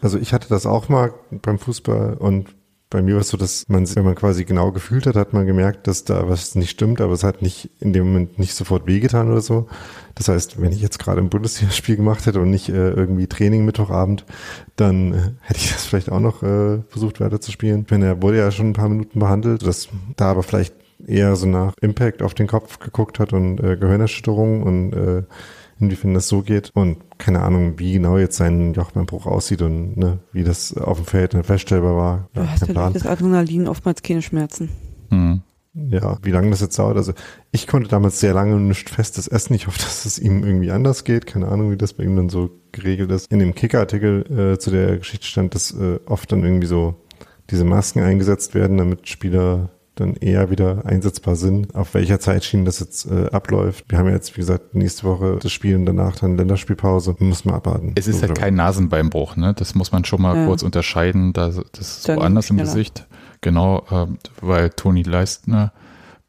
Also 0.00 0.18
ich 0.18 0.32
hatte 0.32 0.48
das 0.48 0.66
auch 0.66 0.88
mal 0.88 1.14
beim 1.30 1.58
Fußball 1.58 2.14
und 2.14 2.54
bei 2.92 3.00
mir 3.00 3.14
war 3.14 3.22
es 3.22 3.28
so, 3.28 3.38
dass 3.38 3.68
man, 3.68 3.88
wenn 3.96 4.04
man 4.04 4.14
quasi 4.14 4.44
genau 4.44 4.70
gefühlt 4.70 5.06
hat, 5.06 5.16
hat 5.16 5.32
man 5.32 5.46
gemerkt, 5.46 5.86
dass 5.86 6.04
da 6.04 6.28
was 6.28 6.54
nicht 6.54 6.68
stimmt, 6.68 7.00
aber 7.00 7.14
es 7.14 7.24
hat 7.24 7.40
nicht 7.40 7.70
in 7.80 7.94
dem 7.94 8.08
Moment 8.08 8.38
nicht 8.38 8.54
sofort 8.54 8.86
wehgetan 8.86 9.30
oder 9.30 9.40
so. 9.40 9.66
Das 10.14 10.28
heißt, 10.28 10.60
wenn 10.60 10.72
ich 10.72 10.82
jetzt 10.82 10.98
gerade 10.98 11.22
ein 11.22 11.30
Bundesligaspiel 11.30 11.96
gemacht 11.96 12.26
hätte 12.26 12.40
und 12.40 12.50
nicht 12.50 12.68
äh, 12.68 12.90
irgendwie 12.90 13.26
Training 13.28 13.64
Mittwochabend, 13.64 14.26
dann 14.76 15.14
äh, 15.14 15.30
hätte 15.40 15.60
ich 15.60 15.72
das 15.72 15.86
vielleicht 15.86 16.12
auch 16.12 16.20
noch 16.20 16.42
äh, 16.42 16.82
versucht 16.88 17.20
weiter 17.20 17.40
zu 17.40 17.50
spielen. 17.50 17.86
Wenn 17.88 18.02
er 18.02 18.20
wurde 18.20 18.36
ja 18.36 18.50
schon 18.50 18.68
ein 18.68 18.74
paar 18.74 18.90
Minuten 18.90 19.18
behandelt, 19.18 19.66
dass 19.66 19.88
da 20.16 20.30
aber 20.30 20.42
vielleicht 20.42 20.74
eher 21.06 21.36
so 21.36 21.46
nach 21.46 21.74
Impact 21.80 22.22
auf 22.22 22.34
den 22.34 22.46
Kopf 22.46 22.78
geguckt 22.78 23.18
hat 23.18 23.32
und 23.32 23.58
äh, 23.60 23.76
Gehirnerschütterung 23.76 24.62
und 24.62 24.92
äh, 24.92 25.22
inwiefern 25.80 26.14
das 26.14 26.28
so 26.28 26.42
geht 26.42 26.70
und 26.74 26.98
keine 27.18 27.40
Ahnung, 27.42 27.78
wie 27.78 27.94
genau 27.94 28.18
jetzt 28.18 28.36
sein 28.36 28.72
Jochbeinbruch 28.72 29.26
aussieht 29.26 29.62
und 29.62 29.96
ne, 29.96 30.20
wie 30.32 30.44
das 30.44 30.76
auf 30.76 30.98
dem 30.98 31.06
Feld 31.06 31.36
feststellbar 31.44 31.96
war. 31.96 32.28
Ja, 32.34 32.42
du 32.42 32.48
hast 32.48 32.68
ja 32.68 32.90
das 32.90 33.06
Adrenalin 33.06 33.68
oftmals 33.68 34.02
keine 34.02 34.22
Schmerzen. 34.22 34.70
Mhm. 35.10 35.42
Ja, 35.74 36.18
wie 36.22 36.30
lange 36.30 36.50
das 36.50 36.60
jetzt 36.60 36.78
dauert. 36.78 36.98
Also 36.98 37.14
ich 37.50 37.66
konnte 37.66 37.88
damals 37.88 38.20
sehr 38.20 38.34
lange 38.34 38.56
nicht 38.56 38.90
festes 38.90 39.26
Essen. 39.26 39.54
Ich 39.54 39.66
hoffe, 39.66 39.78
dass 39.82 40.04
es 40.04 40.18
ihm 40.18 40.44
irgendwie 40.44 40.70
anders 40.70 41.04
geht. 41.04 41.26
Keine 41.26 41.48
Ahnung, 41.48 41.70
wie 41.70 41.76
das 41.76 41.94
bei 41.94 42.04
ihm 42.04 42.16
dann 42.16 42.28
so 42.28 42.50
geregelt 42.72 43.10
ist. 43.10 43.32
In 43.32 43.38
dem 43.38 43.54
Kicker-Artikel 43.54 44.52
äh, 44.54 44.58
zu 44.58 44.70
der 44.70 44.98
Geschichte 44.98 45.26
stand, 45.26 45.54
dass 45.54 45.72
äh, 45.72 45.98
oft 46.06 46.30
dann 46.30 46.44
irgendwie 46.44 46.66
so 46.66 46.94
diese 47.50 47.64
Masken 47.64 48.00
eingesetzt 48.00 48.54
werden, 48.54 48.78
damit 48.78 49.08
Spieler 49.08 49.70
dann 49.94 50.14
eher 50.14 50.50
wieder 50.50 50.86
einsetzbar 50.86 51.36
sind. 51.36 51.74
Auf 51.74 51.92
welcher 51.94 52.18
Zeitschiene 52.18 52.64
das 52.64 52.80
jetzt 52.80 53.04
äh, 53.10 53.26
abläuft. 53.30 53.84
Wir 53.88 53.98
haben 53.98 54.06
ja 54.08 54.14
jetzt, 54.14 54.34
wie 54.36 54.40
gesagt, 54.40 54.74
nächste 54.74 55.04
Woche 55.04 55.38
das 55.42 55.52
Spiel 55.52 55.76
und 55.76 55.84
danach 55.86 56.16
dann 56.16 56.36
Länderspielpause. 56.36 57.14
Muss 57.18 57.44
man 57.44 57.54
abwarten. 57.56 57.92
Es 57.96 58.06
ist 58.06 58.22
halt 58.22 58.34
kein 58.36 58.54
Nasenbeinbruch, 58.54 59.36
ne? 59.36 59.52
Das 59.54 59.74
muss 59.74 59.92
man 59.92 60.04
schon 60.04 60.22
mal 60.22 60.36
Ja. 60.36 60.46
kurz 60.46 60.62
unterscheiden. 60.62 61.32
Da, 61.34 61.48
das 61.48 61.64
ist 61.98 62.08
Dann 62.08 62.18
woanders 62.18 62.48
im. 62.50 62.56
Gesicht. 62.56 63.06
Genau, 63.42 63.84
äh, 63.90 64.06
weil 64.40 64.70
Toni 64.70 65.02
Leistner 65.02 65.72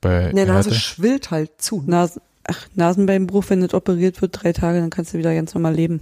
bei 0.01 0.31
der 0.33 0.45
Nase 0.47 0.71
Hertha- 0.71 0.79
schwillt 0.79 1.31
halt 1.31 1.51
zu. 1.59 1.83
Nasen, 1.85 2.21
ach, 2.43 2.67
Nasenbeinbruch, 2.75 3.45
wenn 3.49 3.61
das 3.61 3.73
operiert 3.73 4.21
wird, 4.21 4.43
drei 4.43 4.51
Tage, 4.51 4.79
dann 4.81 4.89
kannst 4.89 5.13
du 5.13 5.17
wieder 5.19 5.33
ganz 5.33 5.53
normal 5.53 5.73
leben. 5.75 6.01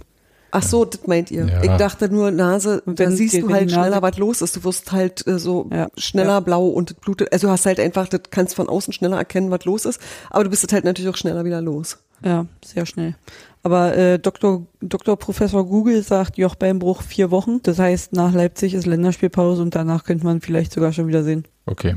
Ach 0.54 0.62
so, 0.62 0.84
das 0.84 1.06
meint 1.06 1.30
ihr. 1.30 1.46
Ja. 1.46 1.62
Ich 1.62 1.70
dachte 1.78 2.08
nur 2.10 2.30
Nase, 2.30 2.82
da 2.86 3.10
siehst 3.10 3.40
du 3.40 3.48
halt 3.50 3.70
schneller, 3.72 4.02
was 4.02 4.18
los 4.18 4.42
ist. 4.42 4.54
Du 4.54 4.64
wirst 4.64 4.92
halt 4.92 5.26
äh, 5.26 5.38
so 5.38 5.68
Ja. 5.72 5.88
schneller 5.96 6.34
Ja. 6.34 6.40
blau 6.40 6.66
und 6.68 6.90
das 6.90 6.96
blutet. 6.98 7.32
Also 7.32 7.46
du 7.48 7.52
hast 7.52 7.64
halt 7.66 7.80
einfach, 7.80 8.06
das 8.08 8.20
kannst 8.30 8.54
von 8.54 8.68
außen 8.68 8.92
schneller 8.92 9.16
erkennen, 9.16 9.50
was 9.50 9.64
los 9.64 9.84
ist. 9.86 10.00
Aber 10.30 10.44
du 10.44 10.50
bist 10.50 10.70
halt 10.72 10.84
natürlich 10.84 11.10
auch 11.10 11.16
schneller 11.16 11.44
wieder 11.44 11.60
los. 11.62 11.98
Ja, 12.24 12.46
sehr 12.64 12.86
schnell. 12.86 13.16
Aber 13.64 13.96
äh, 13.96 14.18
Dr. 14.18 14.66
Dr. 14.80 15.16
Professor 15.16 15.64
Google 15.66 16.02
sagt 16.02 16.36
Jochbeinbruch 16.36 17.02
vier 17.02 17.30
Wochen. 17.30 17.60
Das 17.62 17.78
heißt, 17.78 18.12
nach 18.12 18.32
Leipzig 18.34 18.74
ist 18.74 18.86
Länderspielpause 18.86 19.62
und 19.62 19.74
danach 19.74 20.04
könnte 20.04 20.24
man 20.26 20.40
vielleicht 20.40 20.72
sogar 20.72 20.92
schon 20.92 21.08
wieder 21.08 21.24
sehen. 21.24 21.46
Okay. 21.66 21.96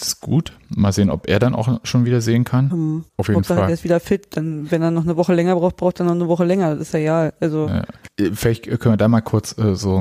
Das 0.00 0.08
ist 0.08 0.20
gut. 0.20 0.56
Mal 0.74 0.92
sehen, 0.92 1.10
ob 1.10 1.28
er 1.28 1.38
dann 1.38 1.54
auch 1.54 1.80
schon 1.84 2.06
wieder 2.06 2.22
sehen 2.22 2.44
kann. 2.44 2.70
Hm. 2.70 3.04
Auf 3.18 3.28
jeden 3.28 3.42
der 3.42 3.56
Fall. 3.56 3.70
ist 3.70 3.84
wieder 3.84 4.00
fit. 4.00 4.28
Dann, 4.30 4.70
wenn 4.70 4.80
er 4.80 4.90
noch 4.90 5.04
eine 5.04 5.18
Woche 5.18 5.34
länger 5.34 5.54
braucht, 5.56 5.76
braucht 5.76 6.00
er 6.00 6.06
noch 6.06 6.14
eine 6.14 6.26
Woche 6.26 6.44
länger. 6.44 6.70
Das 6.70 6.88
ist 6.88 6.94
ja 6.94 7.00
ja. 7.00 7.32
Also 7.38 7.68
Ja. 7.68 7.84
Vielleicht 8.32 8.64
können 8.64 8.94
wir 8.94 8.96
da 8.96 9.08
mal 9.08 9.20
kurz 9.20 9.56
äh, 9.58 9.74
so 9.74 9.98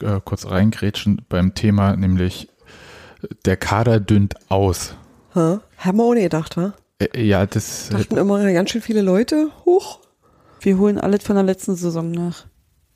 äh, 0.00 0.20
kurz 0.24 0.46
reingrätschen 0.46 1.22
beim 1.28 1.54
Thema, 1.54 1.96
nämlich 1.96 2.48
der 3.44 3.58
Kader 3.58 4.00
dünnt 4.00 4.36
aus. 4.50 4.94
Hä? 5.34 5.58
Haben 5.76 5.98
wir 5.98 6.04
auch 6.04 6.14
nicht 6.14 6.24
gedacht, 6.24 6.56
wa? 6.56 6.72
Äh, 6.98 7.22
ja, 7.22 7.44
das 7.44 7.90
Dachten 7.90 8.16
immer 8.16 8.50
ganz 8.52 8.70
schön 8.70 8.82
viele 8.82 9.02
Leute 9.02 9.50
hoch. 9.66 10.00
wir 10.60 10.78
holen 10.78 10.98
alles 10.98 11.24
von 11.24 11.36
der 11.36 11.44
letzten 11.44 11.76
Saison 11.76 12.10
nach. 12.10 12.46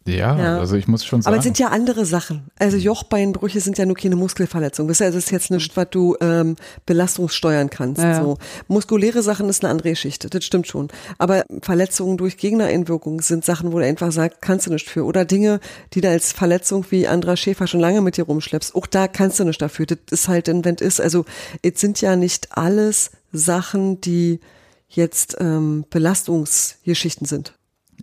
Ja, 0.07 0.39
Ja. 0.39 0.59
also 0.59 0.77
ich 0.77 0.87
muss 0.89 1.05
schon 1.05 1.23
sagen. 1.23 1.33
Aber 1.33 1.39
es 1.39 1.45
sind 1.45 1.59
ja 1.59 1.69
andere 1.69 2.07
Sachen. 2.07 2.49
Also 2.59 2.77
Jochbeinbrüche 2.77 3.61
sind 3.61 3.79
ja 3.79 3.87
nur 3.87 3.97
keine 3.97 4.17
Muskelverletzung. 4.17 4.89
Das 4.89 4.97
ist 4.97 5.01
ja 5.01 5.07
das 5.07 5.25
ist 5.25 5.31
jetzt 5.31 5.51
nicht, 5.51 5.77
was 5.77 5.89
du 5.91 6.17
ähm, 6.21 6.57
belastungssteuern 6.87 7.71
kannst. 7.71 8.01
Ja, 8.03 8.11
ja. 8.13 8.23
So. 8.23 8.39
Muskuläre 8.69 9.23
Sachen 9.23 9.49
ist 9.49 9.65
eine 9.65 9.71
andere 9.71 9.91
Geschichte, 9.91 10.31
das 10.31 10.45
stimmt 10.45 10.67
schon. 10.67 10.89
Aber 11.19 11.45
Verletzungen 11.63 12.17
durch 12.17 12.37
Gegnereinwirkung 12.37 13.21
sind 13.21 13.45
Sachen, 13.45 13.73
wo 13.73 13.79
du 13.79 13.85
einfach 13.85 14.13
sagst, 14.13 14.41
kannst 14.41 14.67
du 14.67 14.73
nicht 14.73 14.89
für. 14.89 15.05
Oder 15.05 15.25
Dinge, 15.25 15.61
die 15.95 16.01
du 16.01 16.09
als 16.09 16.33
Verletzung 16.33 16.85
wie 16.91 17.09
Andra 17.09 17.37
Schäfer 17.37 17.67
schon 17.67 17.81
lange 17.81 18.01
mit 18.01 18.17
dir 18.17 18.25
rumschleppst, 18.25 18.75
auch 18.75 18.87
da 18.87 19.09
kannst 19.09 19.41
du 19.41 19.45
nicht 19.45 19.61
dafür. 19.61 19.87
Das 19.87 19.99
ist 20.11 20.29
halt 20.29 20.49
ein 20.49 20.65
Wenn 20.65 20.77
ist. 20.77 21.01
Also 21.01 21.25
es 21.63 21.81
sind 21.81 22.01
ja 22.01 22.17
nicht 22.17 22.57
alles 22.57 23.11
Sachen, 23.33 24.01
die 24.01 24.41
jetzt 24.89 25.37
ähm, 25.41 25.85
Belastungsgeschichten 25.91 27.27
sind. 27.27 27.55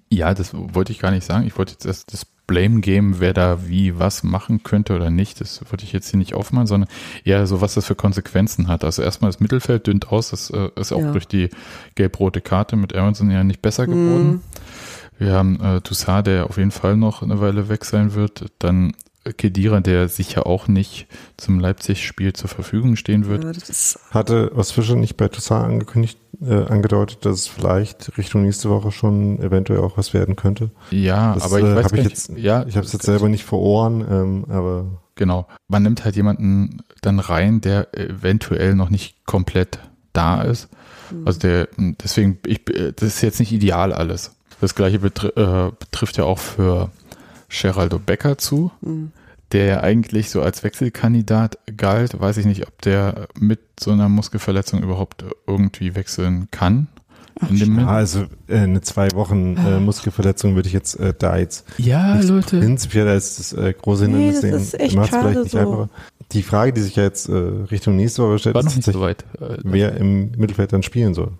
Ja, 0.09 0.33
das 0.33 0.51
wollte 0.53 0.91
ich 0.91 0.99
gar 0.99 1.11
nicht 1.11 1.25
sagen. 1.25 1.45
Ich 1.47 1.57
wollte 1.57 1.73
jetzt 1.73 1.85
das, 1.85 2.05
das 2.05 2.25
Blame 2.45 2.81
Game, 2.81 3.19
wer 3.19 3.33
da 3.33 3.67
wie 3.67 3.97
was 3.97 4.21
machen 4.23 4.63
könnte 4.63 4.95
oder 4.95 5.09
nicht, 5.09 5.39
das 5.39 5.61
wollte 5.71 5.85
ich 5.85 5.93
jetzt 5.93 6.09
hier 6.09 6.17
nicht 6.17 6.33
aufmachen, 6.33 6.67
sondern 6.67 6.89
eher 7.23 7.47
so, 7.47 7.61
was 7.61 7.73
das 7.75 7.85
für 7.85 7.95
Konsequenzen 7.95 8.67
hat. 8.67 8.83
Also 8.83 9.01
erstmal 9.01 9.29
das 9.31 9.39
Mittelfeld 9.39 9.87
dünnt 9.87 10.09
aus, 10.11 10.29
das 10.31 10.49
äh, 10.49 10.69
ist 10.75 10.91
auch 10.91 10.99
Ja. 10.99 11.11
durch 11.13 11.27
die 11.27 11.49
gelb-rote 11.95 12.41
Karte 12.41 12.75
mit 12.75 12.93
Aronson 12.95 13.31
ja 13.31 13.43
nicht 13.45 13.61
besser 13.61 13.87
geworden. 13.87 14.41
Wir 15.17 15.31
haben 15.31 15.59
äh, 15.61 15.79
Toussaint, 15.81 16.27
der 16.27 16.45
auf 16.45 16.57
jeden 16.57 16.71
Fall 16.71 16.97
noch 16.97 17.21
eine 17.21 17.39
Weile 17.39 17.69
weg 17.69 17.85
sein 17.85 18.13
wird. 18.13 18.45
Dann 18.59 18.93
Kedira, 19.37 19.79
der 19.79 20.09
sicher 20.09 20.45
auch 20.45 20.67
nicht 20.67 21.07
zum 21.37 21.59
Leipzig-Spiel 21.59 22.33
zur 22.33 22.49
Verfügung 22.49 22.95
stehen 22.95 23.25
wird. 23.27 23.45
Hatte 24.11 24.51
Ostfischer 24.55 24.95
nicht 24.95 25.15
bei 25.17 25.27
Toussaint 25.29 25.65
angekündigt, 25.65 26.17
äh, 26.41 26.53
angedeutet, 26.65 27.25
dass 27.25 27.39
es 27.39 27.47
vielleicht 27.47 28.17
Richtung 28.17 28.43
nächste 28.43 28.69
Woche 28.69 28.91
schon 28.91 29.39
eventuell 29.39 29.79
auch 29.79 29.97
was 29.97 30.13
werden 30.13 30.35
könnte? 30.35 30.71
Ja, 30.91 31.33
Das 31.35 31.43
aber 31.43 31.59
ich 31.59 31.65
äh, 31.65 31.75
weiß 31.75 31.85
hab 31.85 31.93
ich 31.93 32.03
nicht. 32.03 32.09
jetzt, 32.09 32.37
ja, 32.37 32.65
ich 32.67 32.75
habe 32.75 32.85
es 32.85 32.93
jetzt 32.93 33.05
selber 33.05 33.29
nicht 33.29 33.45
vor 33.45 33.59
Ohren, 33.59 34.01
ähm, 34.09 34.45
aber 34.49 34.85
Genau. 35.15 35.47
Man 35.67 35.83
nimmt 35.83 36.05
halt 36.05 36.15
jemanden 36.15 36.81
dann 37.01 37.19
rein, 37.19 37.61
der 37.61 37.95
eventuell 37.95 38.73
noch 38.73 38.89
nicht 38.89 39.25
komplett 39.25 39.77
da 40.11 40.41
ist. 40.41 40.69
Also 41.25 41.39
der, 41.39 41.67
deswegen, 41.77 42.39
ich, 42.47 42.61
das 42.65 43.07
ist 43.07 43.21
jetzt 43.21 43.39
nicht 43.39 43.51
ideal 43.51 43.93
alles. 43.93 44.35
Das 44.61 44.73
gleiche 44.73 44.99
betri 44.99 45.27
äh, 45.35 45.71
betrifft 45.77 46.17
ja 46.17 46.23
auch 46.23 46.39
für 46.39 46.89
Geraldo 47.61 47.99
Becker 47.99 48.37
zu, 48.37 48.71
der 49.51 49.65
ja 49.65 49.79
eigentlich 49.81 50.29
so 50.29 50.41
als 50.41 50.63
Wechselkandidat 50.63 51.57
galt. 51.77 52.19
Weiß 52.19 52.37
ich 52.37 52.45
nicht, 52.45 52.67
ob 52.67 52.81
der 52.81 53.27
mit 53.39 53.59
so 53.79 53.91
einer 53.91 54.09
Muskelverletzung 54.09 54.81
überhaupt 54.81 55.23
irgendwie 55.47 55.95
wechseln 55.95 56.47
kann. 56.51 56.87
In 57.49 57.57
dem 57.57 57.79
ja, 57.79 57.87
also 57.87 58.25
äh, 58.47 58.59
eine 58.59 58.81
zwei 58.81 59.11
Wochen 59.13 59.57
äh, 59.57 59.79
Muskelverletzung 59.79 60.53
würde 60.53 60.67
ich 60.67 60.73
jetzt 60.73 60.99
äh, 60.99 61.13
da 61.17 61.37
jetzt 61.37 61.65
ja, 61.79 62.15
nicht 62.15 62.29
Leute. 62.29 62.59
prinzipiell 62.59 63.07
als 63.07 63.37
das 63.37 63.53
äh, 63.53 63.73
große 63.73 64.07
Nee, 64.07 64.31
Hindernis 64.31 64.33
das 64.35 64.41
sehen. 64.41 64.53
ist 64.59 64.79
echt 64.79 64.95
Macht's 64.95 65.09
schade 65.09 65.23
vielleicht 65.29 65.43
nicht 65.43 65.51
so. 65.51 65.57
einfacher. 65.57 65.89
Die 66.31 66.43
Frage, 66.43 66.73
die 66.73 66.81
sich 66.81 66.95
ja 66.95 67.03
jetzt 67.03 67.27
äh, 67.29 67.33
Richtung 67.33 67.95
nächste 67.95 68.21
Woche 68.23 68.37
stellt, 68.39 68.53
War 68.55 68.61
ist 68.61 68.65
noch 68.67 68.75
nicht 68.75 68.85
so 68.85 69.01
weit. 69.01 69.23
Äh, 69.41 69.57
wer 69.63 69.95
im 69.97 70.31
Mittelfeld 70.37 70.73
dann 70.73 70.83
spielen 70.83 71.15
soll. 71.15 71.31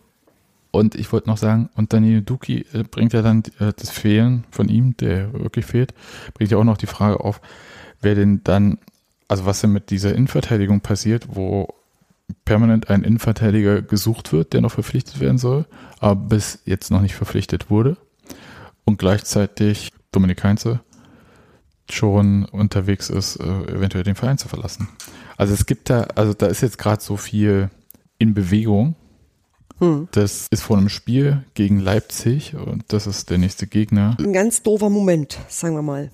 Und 0.76 0.96
ich 0.96 1.12
wollte 1.14 1.30
noch 1.30 1.38
sagen, 1.38 1.70
und 1.76 1.94
Daniel 1.94 2.24
Duki 2.24 2.66
äh, 2.74 2.82
bringt 2.82 3.14
ja 3.14 3.22
dann 3.22 3.44
äh, 3.60 3.74
das 3.78 3.92
Fehlen 3.92 4.44
von 4.50 4.70
ihm, 4.70 4.98
der 4.98 5.32
wirklich 5.32 5.68
fehlt, 5.68 5.94
bringt 6.34 6.50
ja 6.50 6.58
auch 6.58 6.64
noch 6.64 6.78
die 6.78 6.88
Frage 6.88 7.20
auf, 7.20 7.42
wer 8.02 8.16
denn 8.16 8.42
dann, 8.44 8.80
also 9.28 9.46
was 9.46 9.62
denn 9.62 9.72
mit 9.72 9.92
dieser 9.92 10.16
Innenverteidigung 10.16 10.82
passiert, 10.82 11.28
wo 11.30 11.76
permanent 12.44 12.90
ein 12.90 13.04
Innenverteidiger 13.04 13.84
gesucht 13.84 14.34
wird, 14.34 14.54
der 14.54 14.62
noch 14.62 14.72
verpflichtet 14.72 15.20
werden 15.20 15.38
soll, 15.38 15.68
aber 16.00 16.16
bis 16.16 16.64
jetzt 16.66 16.90
noch 16.90 17.02
nicht 17.02 17.14
verpflichtet 17.14 17.70
wurde. 17.70 17.96
Und 18.84 18.98
gleichzeitig 18.98 19.92
Dominik 20.12 20.44
Heinze 20.44 20.80
schon 21.88 22.46
unterwegs 22.46 23.12
ist, 23.12 23.36
äh, 23.36 23.76
eventuell 23.76 24.04
den 24.04 24.16
Verein 24.16 24.40
zu 24.40 24.48
verlassen. 24.48 24.90
Also 25.38 25.54
es 25.54 25.68
gibt 25.68 25.92
da, 25.92 26.02
also 26.16 26.34
da 26.34 26.48
ist 26.48 26.62
jetzt 26.62 26.80
gerade 26.80 27.04
so 27.04 27.16
viel 27.16 27.70
in 28.18 28.34
Bewegung. 28.34 28.96
Hm. 29.84 30.08
Das 30.12 30.48
ist 30.50 30.64
vor 30.64 30.78
einem 30.78 30.90
Spiel 30.90 31.44
gegen 31.54 31.80
Leipzig 31.80 32.56
und 32.56 32.84
das 32.88 33.08
ist 33.08 33.30
der 33.30 33.38
nächste 33.38 33.68
Gegner. 33.68 34.16
ein 34.20 34.34
ganz 34.34 34.62
doofer 34.64 34.90
Moment, 34.90 35.38
sagen 35.48 35.76
wir 35.76 35.82
mal. 35.82 36.10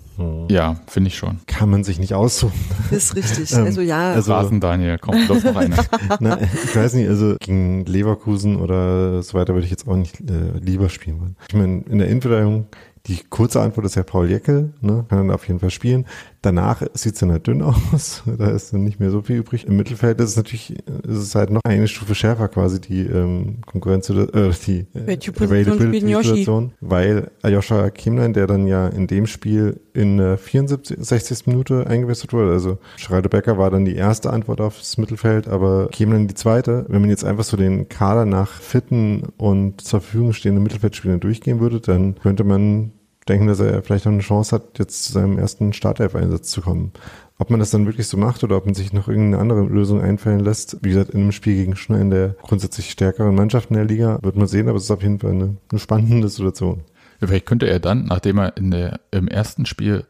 Ja, 0.50 0.82
finde 0.88 1.08
ich 1.08 1.18
schon. 1.18 1.40
Kann 1.48 1.70
man 1.70 1.86
sich 1.86 1.98
nicht 1.98 2.14
aussuchen. 2.14 2.60
Das 2.92 3.04
ist 3.12 3.16
richtig. 3.16 3.54
Ähm, 3.54 3.64
also 3.66 3.80
ja, 3.82 4.12
also- 4.14 4.34
Rasen, 4.34 4.60
Daniel, 4.60 4.98
komm, 5.00 5.16
lauf 5.30 5.44
noch 5.44 5.56
eine. 5.56 5.78
Na, 6.20 6.38
ich 6.42 6.76
weiß 6.76 6.94
nicht, 6.96 7.08
also 7.08 7.36
gegen 7.40 7.86
Leverkusen 7.86 8.58
oder 8.58 9.24
so 9.24 9.36
weiter 9.38 9.54
würde 9.54 9.64
ich 9.66 9.72
jetzt 9.72 9.88
auch 9.88 9.96
nicht 9.96 10.20
äh, 10.20 10.58
lieber 10.60 10.90
spielen 10.90 11.22
wollen. 11.22 11.36
Ich 11.48 11.56
meine, 11.56 11.84
in 11.90 12.00
der 12.00 12.10
Innenverteidigung, 12.10 12.68
die 13.08 13.20
kurze 13.30 13.62
Antwort 13.62 13.86
ist 13.86 13.96
ja 13.96 14.04
Paul 14.04 14.30
Jeckel, 14.30 14.74
ne? 14.82 15.06
kann 15.08 15.20
dann 15.20 15.32
auf 15.32 15.48
jeden 15.48 15.62
Fall 15.62 15.70
spielen. 15.72 16.06
Danach 16.42 16.82
sieht 16.94 17.16
es 17.16 17.20
dann 17.20 17.32
halt 17.32 17.48
dünn 17.48 17.62
aus, 17.62 18.24
da 18.38 18.50
ist 18.50 18.74
dann 18.74 18.84
nicht 18.84 19.00
mehr 19.00 19.12
so 19.12 19.22
viel 19.22 19.38
übrig. 19.38 19.68
Im 19.68 19.76
Mittelfeld 19.76 20.20
ist 20.22 20.32
es 20.32 20.38
natürlich, 20.38 20.72
ist 21.04 21.18
es 21.18 21.36
halt 21.36 21.50
noch 21.50 21.62
eine 21.66 21.88
Stufe 21.88 22.16
schärfer 22.16 22.48
quasi 22.48 22.80
die 22.80 23.02
ähm, 23.02 23.58
Konkurrenz 23.66 24.10
oder 24.10 24.34
äh, 24.34 24.52
die 24.66 24.80
äh, 24.94 25.08
Welche 25.08 25.34
Position 25.34 25.76
spielt 25.76 26.02
denn 26.02 26.10
Yoshi? 26.10 26.28
Situation, 26.30 26.72
weil 26.80 27.32
Aljoscha 27.42 27.90
Kiemlein, 27.90 28.34
der 28.34 28.48
dann 28.48 28.68
ja 28.68 28.88
in 28.88 29.08
dem 29.08 29.28
Spiel 29.28 29.82
in 29.94 30.18
der 30.18 30.38
74, 30.38 30.98
60. 31.00 31.48
Minute 31.48 31.88
eingewechselt 31.88 32.32
wurde, 32.32 32.52
also 32.52 32.78
Schreider 32.96 33.28
Becker 33.28 33.58
war 33.58 33.70
dann 33.70 33.84
die 33.84 33.96
erste 33.96 34.32
Antwort 34.32 34.62
aufs 34.62 34.98
Mittelfeld, 34.98 35.48
aber 35.50 35.90
Kiemlein 35.90 36.28
die 36.28 36.36
zweite. 36.36 36.86
Wenn 36.88 37.02
man 37.02 37.10
jetzt 37.10 37.26
einfach 37.26 37.44
so 37.44 37.58
den 37.58 37.90
Kader 37.90 38.26
nach 38.26 38.52
fitten 38.62 39.24
und 39.38 39.82
zur 39.82 40.00
Verfügung 40.00 40.32
stehenden 40.32 40.64
Mittelfeldspielern 40.64 41.20
durchgehen 41.20 41.60
würde, 41.60 41.82
dann 41.82 42.16
könnte 42.16 42.46
man 42.46 42.94
denken, 43.30 43.48
dass 43.48 43.60
er 43.60 43.82
vielleicht 43.84 44.06
noch 44.06 44.12
eine 44.12 44.22
Chance 44.22 44.56
hat, 44.56 44.80
jetzt 44.80 45.04
zu 45.06 45.14
seinem 45.14 45.38
ersten 45.38 45.74
Startelf-Einsatz 45.74 46.50
zu 46.50 46.62
kommen. 46.62 46.92
Ob 47.38 47.50
man 47.50 47.60
das 47.60 47.70
dann 47.70 47.86
wirklich 47.86 48.08
so 48.08 48.18
macht 48.18 48.44
oder 48.44 48.58
ob 48.58 48.66
man 48.66 48.76
sich 48.76 48.92
noch 48.92 49.08
irgendeine 49.08 49.42
andere 49.42 49.64
Lösung 49.64 50.02
einfallen 50.02 50.42
lässt, 50.42 50.78
wie 50.82 50.90
gesagt, 50.90 51.12
in 51.12 51.22
einem 51.22 51.32
Spiel 51.32 51.56
gegen 51.56 51.76
schon 51.76 51.96
eine 51.96 52.10
der 52.10 52.36
grundsätzlich 52.42 52.92
stärkeren 52.92 53.36
Mannschaften 53.36 53.76
der 53.76 53.86
Liga, 53.86 54.20
wird 54.22 54.36
man 54.36 54.48
sehen, 54.48 54.68
aber 54.68 54.78
es 54.78 54.86
ist 54.86 54.92
auf 54.92 55.02
jeden 55.02 55.20
Fall 55.20 55.32
eine, 55.32 55.56
eine 55.70 55.80
spannende 55.80 56.28
Situation. 56.28 56.82
Vielleicht 57.20 57.46
könnte 57.46 57.68
er 57.68 57.80
dann, 57.80 58.06
nachdem 58.06 58.40
er 58.40 58.58
in 58.58 58.72
der, 58.72 59.00
im 59.12 59.28
ersten 59.28 59.66
Spiel 59.66 60.06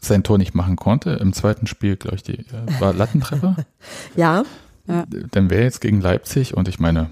sein 0.00 0.22
Tor 0.22 0.38
nicht 0.38 0.54
machen 0.54 0.76
konnte, 0.76 1.10
im 1.10 1.32
zweiten 1.32 1.66
Spiel, 1.66 1.96
glaube 1.96 2.16
ich, 2.16 2.22
die, 2.22 2.38
äh, 2.38 2.80
war 2.80 2.92
Lattentreffer, 2.92 3.56
ja. 4.16 4.44
dann 4.86 5.50
wäre 5.50 5.62
jetzt 5.62 5.80
gegen 5.80 6.00
Leipzig 6.00 6.56
und 6.56 6.68
ich 6.68 6.78
meine, 6.78 7.10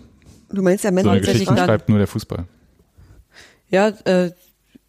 Du 0.54 0.62
meinst 0.62 0.84
ja 0.84 0.90
so 0.90 0.94
Männer 0.94 1.10
eine 1.10 1.20
und 1.20 1.26
Geschichte 1.26 1.56
schreibt 1.56 1.88
nur 1.88 1.98
der 1.98 2.06
Fußball. 2.06 2.44
Ja, 3.70 3.88
äh, 4.04 4.30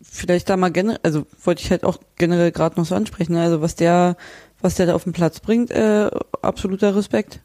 vielleicht 0.09 0.49
da 0.49 0.57
mal 0.57 0.71
generell, 0.71 0.99
also 1.03 1.25
wollte 1.43 1.61
ich 1.63 1.71
halt 1.71 1.83
auch 1.83 1.97
generell 2.17 2.51
gerade 2.51 2.79
noch 2.79 2.85
so 2.85 2.95
ansprechen, 2.95 3.33
ne? 3.33 3.41
also 3.41 3.61
was 3.61 3.75
der, 3.75 4.15
was 4.61 4.75
der 4.75 4.85
da 4.87 4.95
auf 4.95 5.03
den 5.03 5.13
Platz 5.13 5.39
bringt, 5.39 5.71
äh, 5.71 6.09
absoluter 6.41 6.95
Respekt. 6.95 7.41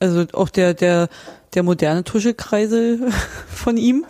Also 0.00 0.24
auch 0.32 0.48
der, 0.48 0.74
der, 0.74 1.08
der 1.54 1.62
moderne 1.62 2.04
Tuschekreisel 2.04 3.00
von 3.48 3.76
ihm 3.76 4.04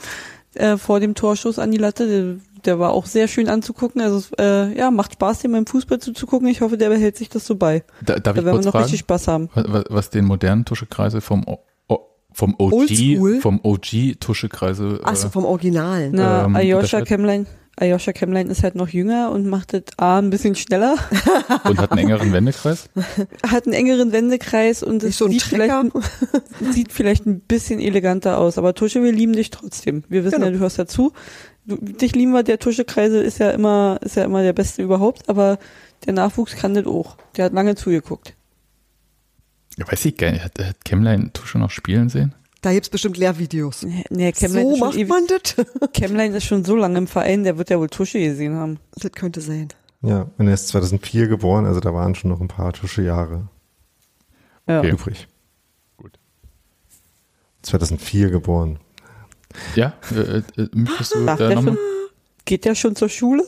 äh, 0.55 0.77
vor 0.77 1.01
dem 1.01 1.15
Torschuss 1.15 1.59
an 1.59 1.71
die 1.71 1.79
Latte, 1.79 2.07
der, 2.09 2.37
der 2.65 2.79
war 2.79 2.93
auch 2.93 3.07
sehr 3.07 3.29
schön 3.29 3.49
anzugucken. 3.49 4.01
Also 4.01 4.35
äh, 4.39 4.77
ja, 4.77 4.91
macht 4.91 5.13
Spaß, 5.15 5.41
dem 5.41 5.53
beim 5.53 5.67
Fußball 5.67 5.99
zuzugucken. 5.99 6.49
Ich 6.49 6.63
hoffe, 6.63 6.79
der 6.79 6.89
behält 6.89 7.17
sich 7.17 7.29
das 7.29 7.47
so 7.47 7.57
bei. 7.57 7.85
Da, 8.05 8.19
darf 8.19 8.23
Da 8.23 8.31
ich 8.31 8.37
werden 8.37 8.47
wir 8.47 8.53
kurz 8.53 8.65
noch 8.65 8.73
fragen, 8.73 8.85
richtig 8.85 9.01
Spaß 9.01 9.29
haben. 9.29 9.51
was, 9.55 9.85
was 9.91 10.11
den 10.11 10.25
modernen 10.25 10.65
Tuschekreisel 10.65 11.21
vom, 11.21 11.45
O- 11.47 11.59
vom 12.33 12.55
OG, 12.59 13.41
vom 13.41 13.61
OG 13.63 14.17
Tuschekreisel 14.19 15.01
Ach 15.05 15.15
so, 15.15 15.29
äh, 15.29 15.31
vom 15.31 15.45
Originalen. 15.45 16.13
Na, 16.15 16.47
ähm, 16.47 16.57
Ayosha 16.57 17.03
Kemlein, 17.03 17.47
Ayosha 17.77 18.13
Kemlein 18.13 18.49
ist 18.49 18.63
halt 18.63 18.77
noch 18.77 18.89
jünger 18.89 19.31
und 19.33 19.47
macht 19.47 19.73
das 19.73 19.83
A 19.97 20.19
ein 20.19 20.31
bisschen 20.31 20.55
schneller, 20.55 20.97
und 21.65 21.79
hat 21.79 21.91
einen 21.91 22.01
engeren 22.01 22.33
Wendekreis. 22.33 22.89
hat 23.47 23.67
einen 23.67 23.75
engeren 23.75 24.13
Wendekreis 24.13 24.83
und 24.83 25.03
es 25.03 25.19
so 25.19 25.29
sieht, 25.29 25.43
vielleicht, 25.43 25.73
Trecker. 25.73 26.01
sieht 26.73 26.93
vielleicht 26.93 27.27
ein 27.27 27.41
bisschen 27.41 27.81
eleganter 27.81 28.39
aus. 28.39 28.59
Aber 28.59 28.75
Tusche, 28.75 29.03
wir 29.03 29.13
lieben 29.13 29.33
dich 29.33 29.51
trotzdem. 29.51 30.05
Wir 30.09 30.25
wissen 30.25 30.37
Genau. 30.37 30.47
ja, 30.47 30.53
du 30.53 30.59
hörst 30.61 30.79
dazu. 30.79 31.13
Du, 31.67 31.77
dich 31.77 32.15
lieben 32.15 32.33
wir, 32.33 32.43
der 32.43 32.59
Tuschekreisel 32.59 33.23
ist 33.23 33.39
ja 33.39 33.51
immer, 33.51 33.99
ist 34.03 34.17
ja 34.17 34.25
immer 34.25 34.43
der 34.43 34.53
Beste 34.53 34.83
überhaupt, 34.83 35.29
aber 35.29 35.59
der 36.07 36.13
Nachwuchs 36.13 36.55
kann 36.57 36.75
das 36.75 36.87
auch. 36.87 37.17
Der 37.37 37.47
hat 37.47 37.53
lange 37.55 37.75
zugeguckt. 37.75 38.35
Ja, 39.79 39.91
weiß 39.91 40.05
ich 40.05 40.17
gar 40.17 40.31
nicht, 40.31 40.45
hat, 40.45 40.59
hat 40.59 40.85
Kemmlein 40.85 41.33
Tusche 41.33 41.59
noch 41.59 41.71
spielen 41.71 42.09
sehen? 42.09 42.35
Da 42.65 42.73
gibt's 42.73 42.89
bestimmt 42.89 43.19
Lehrvideos. 43.19 43.83
Nee, 43.83 44.05
nee 44.09 44.33
Kemlein, 44.33 44.65
So 44.65 44.73
ist 44.73 44.79
schon 44.79 44.89
macht 44.89 44.97
ewig, 44.97 45.09
man 45.11 45.27
das? 45.27 45.55
Kemlein 45.93 46.33
ist 46.33 46.45
schon 46.45 46.65
so 46.65 46.75
lange 46.75 46.97
im 46.97 47.07
Verein, 47.07 47.45
der 47.45 47.59
wird 47.59 47.69
ja 47.69 47.79
wohl 47.79 47.91
Tusche 47.91 48.19
gesehen 48.19 48.55
haben. 48.55 48.79
Das 48.95 49.13
könnte 49.13 49.43
sein. 49.43 49.69
Ja, 50.01 50.31
und 50.39 50.49
er 50.49 50.55
ist 50.55 50.69
2004 50.69 51.29
geboren, 51.29 51.67
also 51.67 51.81
da 51.81 51.93
waren 51.93 52.15
schon 52.15 52.31
noch 52.31 52.41
ein 52.41 52.49
paar 52.49 52.73
Tusche-Jahre 52.73 53.49
Ja. 54.67 54.79
Okay. 54.79 54.93
übrig. 54.93 55.29
Gut. 55.99 56.19
2004 57.61 58.31
geboren. 58.31 58.79
Ja, 59.75 59.93
äh, 60.11 60.39
äh, 60.39 60.43
möchtest 60.73 61.17
du 61.17 61.23
Sagt 61.23 61.43
da 61.43 61.55
nochmal? 61.55 61.77
geht 62.47 62.65
der 62.65 62.75
schon 62.75 62.97
zur 62.97 63.11
Schule? 63.11 63.45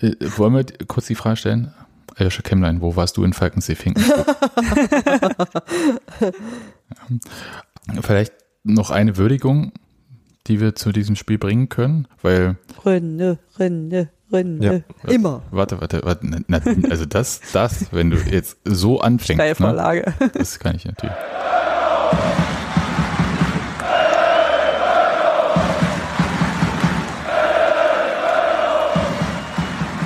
Äh, 0.00 0.16
wollen 0.36 0.54
wir 0.54 0.64
kurz 0.88 1.06
die 1.06 1.14
Frage 1.14 1.36
stellen? 1.36 1.72
Ayosha 2.16 2.42
Kemmlein, 2.42 2.80
wo 2.80 2.96
warst 2.96 3.16
du 3.16 3.22
in 3.22 3.32
Falkensee-Finken? 3.32 4.04
ja. 6.20 6.32
Vielleicht 8.02 8.32
noch 8.64 8.90
eine 8.90 9.16
Würdigung, 9.16 9.72
die 10.46 10.60
wir 10.60 10.74
zu 10.74 10.92
diesem 10.92 11.16
Spiel 11.16 11.38
bringen 11.38 11.68
können, 11.68 12.06
weil 12.22 12.56
Rönne, 12.84 13.38
Rönne, 13.58 14.10
Rönne. 14.32 14.84
Ja. 15.04 15.10
Immer. 15.10 15.42
Warte, 15.50 15.80
warte, 15.80 16.02
warte. 16.04 16.26
Na, 16.26 16.38
na, 16.48 16.60
also 16.90 17.06
das, 17.06 17.40
das, 17.52 17.92
wenn 17.92 18.10
du 18.10 18.16
jetzt 18.18 18.58
so 18.64 19.00
anfängst, 19.00 19.38
ne, 19.38 19.54
Steilvorlage. 19.54 20.12
das 20.34 20.58
kann 20.58 20.76
ich 20.76 20.84
natürlich. 20.84 21.14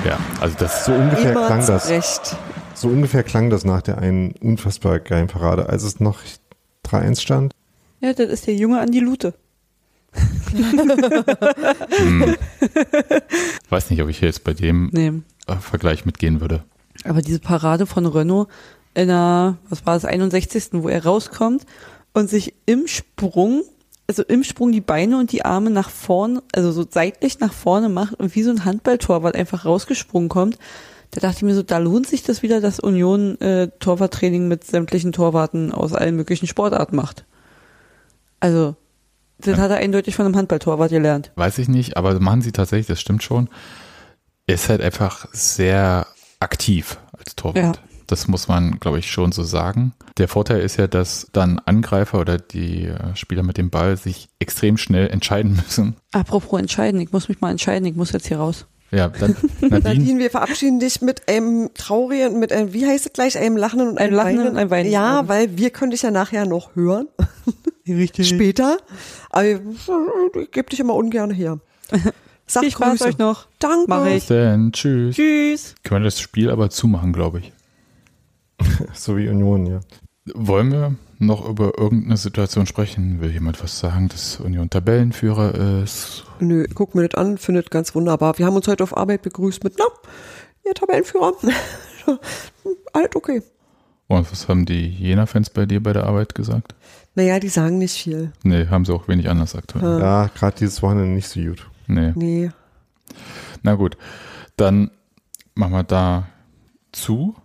Ja, 0.05 0.17
also 0.41 0.55
das 0.59 0.85
So 0.85 0.93
ungefähr 0.93 1.31
Immer 1.31 1.47
klang 1.47 1.65
das. 1.65 1.89
recht. 1.89 2.35
So 2.73 2.89
ungefähr 2.89 3.23
klang 3.23 3.49
das 3.49 3.63
nach 3.63 3.81
der 3.81 3.99
einen 3.99 4.33
unfassbar 4.41 4.99
geilen 4.99 5.27
Parade, 5.27 5.69
als 5.69 5.83
es 5.83 5.99
noch 5.99 6.19
3-1 6.85 7.21
stand. 7.21 7.52
Ja, 8.03 8.11
das 8.11 8.29
ist 8.29 8.47
der 8.47 8.55
Junge 8.55 8.81
an 8.81 8.91
die 8.91 8.99
Lute. 8.99 9.33
hm, 10.53 12.35
weiß 13.69 13.89
nicht, 13.89 14.01
ob 14.01 14.09
ich 14.09 14.19
jetzt 14.21 14.43
bei 14.43 14.53
dem 14.53 14.89
Nee. 14.91 15.13
äh, 15.47 15.55
Vergleich 15.55 16.05
mitgehen 16.05 16.41
würde. 16.41 16.63
Aber 17.05 17.21
diese 17.21 17.39
Parade 17.39 17.85
von 17.85 18.05
Renault 18.05 18.49
in 18.93 19.07
der, 19.07 19.57
was 19.69 19.85
war 19.85 19.93
das, 19.95 20.03
61. 20.05 20.83
wo 20.83 20.89
er 20.89 21.05
rauskommt 21.05 21.65
und 22.13 22.29
sich 22.29 22.53
im 22.65 22.87
Sprung, 22.87 23.63
also 24.05 24.21
im 24.23 24.43
Sprung 24.43 24.71
die 24.73 24.81
Beine 24.81 25.17
und 25.17 25.31
die 25.31 25.45
Arme 25.45 25.69
nach 25.71 25.89
vorne, 25.89 26.43
also 26.53 26.71
so 26.73 26.85
seitlich 26.87 27.39
nach 27.39 27.53
vorne 27.53 27.87
macht 27.89 28.15
und 28.15 28.35
wie 28.35 28.43
so 28.43 28.51
ein 28.51 28.65
Handballtorwart 28.65 29.35
einfach 29.35 29.63
rausgesprungen 29.65 30.29
kommt. 30.29 30.59
Da 31.11 31.21
dachte 31.21 31.37
ich 31.37 31.43
mir 31.43 31.55
so, 31.55 31.63
da 31.63 31.77
lohnt 31.77 32.05
sich 32.07 32.21
das 32.23 32.43
wieder, 32.43 32.59
dass 32.59 32.79
Union 32.81 33.39
äh, 33.39 33.69
Torwarttraining 33.79 34.47
mit 34.47 34.65
sämtlichen 34.65 35.13
Torwarten 35.13 35.71
aus 35.71 35.93
allen 35.93 36.15
möglichen 36.17 36.47
Sportarten 36.47 36.95
macht. 36.97 37.25
Also, 38.43 38.75
das 39.39 39.57
Ja. 39.57 39.63
hat 39.63 39.71
er 39.71 39.77
eindeutig 39.77 40.15
von 40.15 40.25
einem 40.25 40.35
Handballtorwart 40.35 40.91
gelernt. 40.91 41.31
Weiß 41.35 41.57
ich 41.59 41.69
nicht, 41.69 41.95
aber 41.95 42.19
machen 42.19 42.41
sie 42.41 42.51
tatsächlich, 42.51 42.87
das 42.87 42.99
stimmt 42.99 43.23
schon. 43.23 43.49
Er 44.47 44.55
ist 44.55 44.67
halt 44.67 44.81
einfach 44.81 45.27
sehr 45.31 46.05
aktiv 46.41 46.99
als 47.17 47.35
Torwart. 47.37 47.77
Ja. 47.77 47.83
Das 48.07 48.27
muss 48.27 48.49
man, 48.49 48.79
glaube 48.81 48.99
ich, 48.99 49.09
schon 49.09 49.31
so 49.31 49.43
sagen. 49.43 49.93
Der 50.17 50.27
Vorteil 50.27 50.59
ist 50.59 50.75
ja, 50.75 50.87
dass 50.87 51.29
dann 51.31 51.59
Angreifer 51.59 52.19
oder 52.19 52.37
die 52.37 52.83
äh, 52.85 53.15
Spieler 53.15 53.43
mit 53.43 53.57
dem 53.57 53.69
Ball 53.69 53.95
sich 53.95 54.27
extrem 54.39 54.77
schnell 54.77 55.07
entscheiden 55.09 55.55
müssen. 55.65 55.95
Apropos 56.11 56.59
entscheiden, 56.59 56.99
ich 56.99 57.13
muss 57.13 57.29
mich 57.29 57.39
mal 57.39 57.49
entscheiden, 57.51 57.85
ich 57.87 57.95
muss 57.95 58.11
jetzt 58.11 58.27
hier 58.27 58.37
raus. 58.39 58.65
Ja, 58.93 59.07
dann 59.07 59.35
Nadine, 59.61 59.79
Nadine, 59.79 60.19
wir 60.19 60.29
verabschieden 60.29 60.79
dich 60.79 61.01
mit 61.01 61.27
einem 61.27 61.71
traurigen, 61.73 62.39
mit 62.39 62.53
einem, 62.53 62.73
wie 62.73 62.85
heißt 62.85 63.07
es 63.07 63.13
gleich, 63.13 63.37
einem 63.37 63.57
lachenden 63.57 63.89
und 63.89 63.97
Ein 63.97 64.09
einem 64.09 64.15
lachenden 64.15 64.47
und 64.49 64.57
ein 64.57 64.69
weinenden 64.69 64.93
Ja, 64.93 65.27
weil 65.27 65.57
wir 65.57 65.71
können 65.71 65.91
dich 65.91 66.03
ja 66.03 66.11
nachher 66.11 66.45
noch 66.45 66.75
hören. 66.75 67.07
Richtig. 67.87 68.29
Später. 68.29 68.77
Aber 69.31 69.45
ich 69.45 69.57
gebe 70.51 70.69
dich 70.69 70.79
immer 70.79 70.93
ungern 70.93 71.31
her. 71.31 71.59
Sag 72.45 72.65
Spaß 72.65 72.99
Grüße. 72.99 73.05
euch 73.05 73.17
noch. 73.17 73.47
Danke. 73.57 73.85
Mach 73.87 74.05
ich. 74.05 74.27
dann 74.27 74.71
tschüss. 74.73 75.15
Tschüss. 75.15 75.75
Können 75.83 76.01
wir 76.03 76.05
das 76.05 76.19
Spiel 76.19 76.51
aber 76.51 76.69
zumachen, 76.69 77.13
glaube 77.13 77.39
ich. 77.39 77.51
So 78.93 79.17
wie 79.17 79.27
Union, 79.27 79.65
ja. 79.65 79.79
Wollen 80.35 80.71
wir 80.71 80.95
noch 81.25 81.47
über 81.47 81.77
irgendeine 81.77 82.17
Situation 82.17 82.65
sprechen? 82.65 83.21
Will 83.21 83.31
jemand 83.31 83.61
was 83.63 83.79
sagen, 83.79 84.09
dass 84.09 84.39
Union 84.39 84.69
Tabellenführer 84.69 85.81
ist? 85.83 86.25
Nö, 86.39 86.65
guck 86.73 86.95
mir 86.95 87.07
das 87.07 87.19
an, 87.19 87.37
findet 87.37 87.71
ganz 87.71 87.95
wunderbar. 87.95 88.37
Wir 88.37 88.45
haben 88.45 88.55
uns 88.55 88.67
heute 88.67 88.83
auf 88.83 88.95
Arbeit 88.95 89.21
begrüßt 89.21 89.63
mit, 89.63 89.75
na, 89.77 89.85
ihr 90.65 90.73
Tabellenführer. 90.73 91.33
Alles 92.93 93.15
okay. 93.15 93.41
Und 94.07 94.31
was 94.31 94.47
haben 94.47 94.65
die 94.65 94.87
Jena-Fans 94.87 95.49
bei 95.49 95.65
dir 95.65 95.81
bei 95.81 95.93
der 95.93 96.05
Arbeit 96.05 96.35
gesagt? 96.35 96.75
Naja, 97.15 97.39
die 97.39 97.49
sagen 97.49 97.77
nicht 97.77 97.95
viel. 97.95 98.31
Nee, 98.43 98.67
haben 98.67 98.85
sie 98.85 98.93
auch 98.93 99.07
wenig 99.07 99.29
anders 99.29 99.55
aktuell. 99.55 99.99
Ja, 99.99 100.27
gerade 100.27 100.57
dieses 100.57 100.81
Wochenende 100.81 101.11
nicht 101.13 101.27
so 101.27 101.39
gut. 101.39 101.69
Nee. 101.87 102.11
Nee. 102.15 102.51
Na 103.61 103.75
gut, 103.75 103.97
dann 104.57 104.91
machen 105.55 105.73
wir 105.73 105.83
da 105.83 106.27
zu 106.91 107.35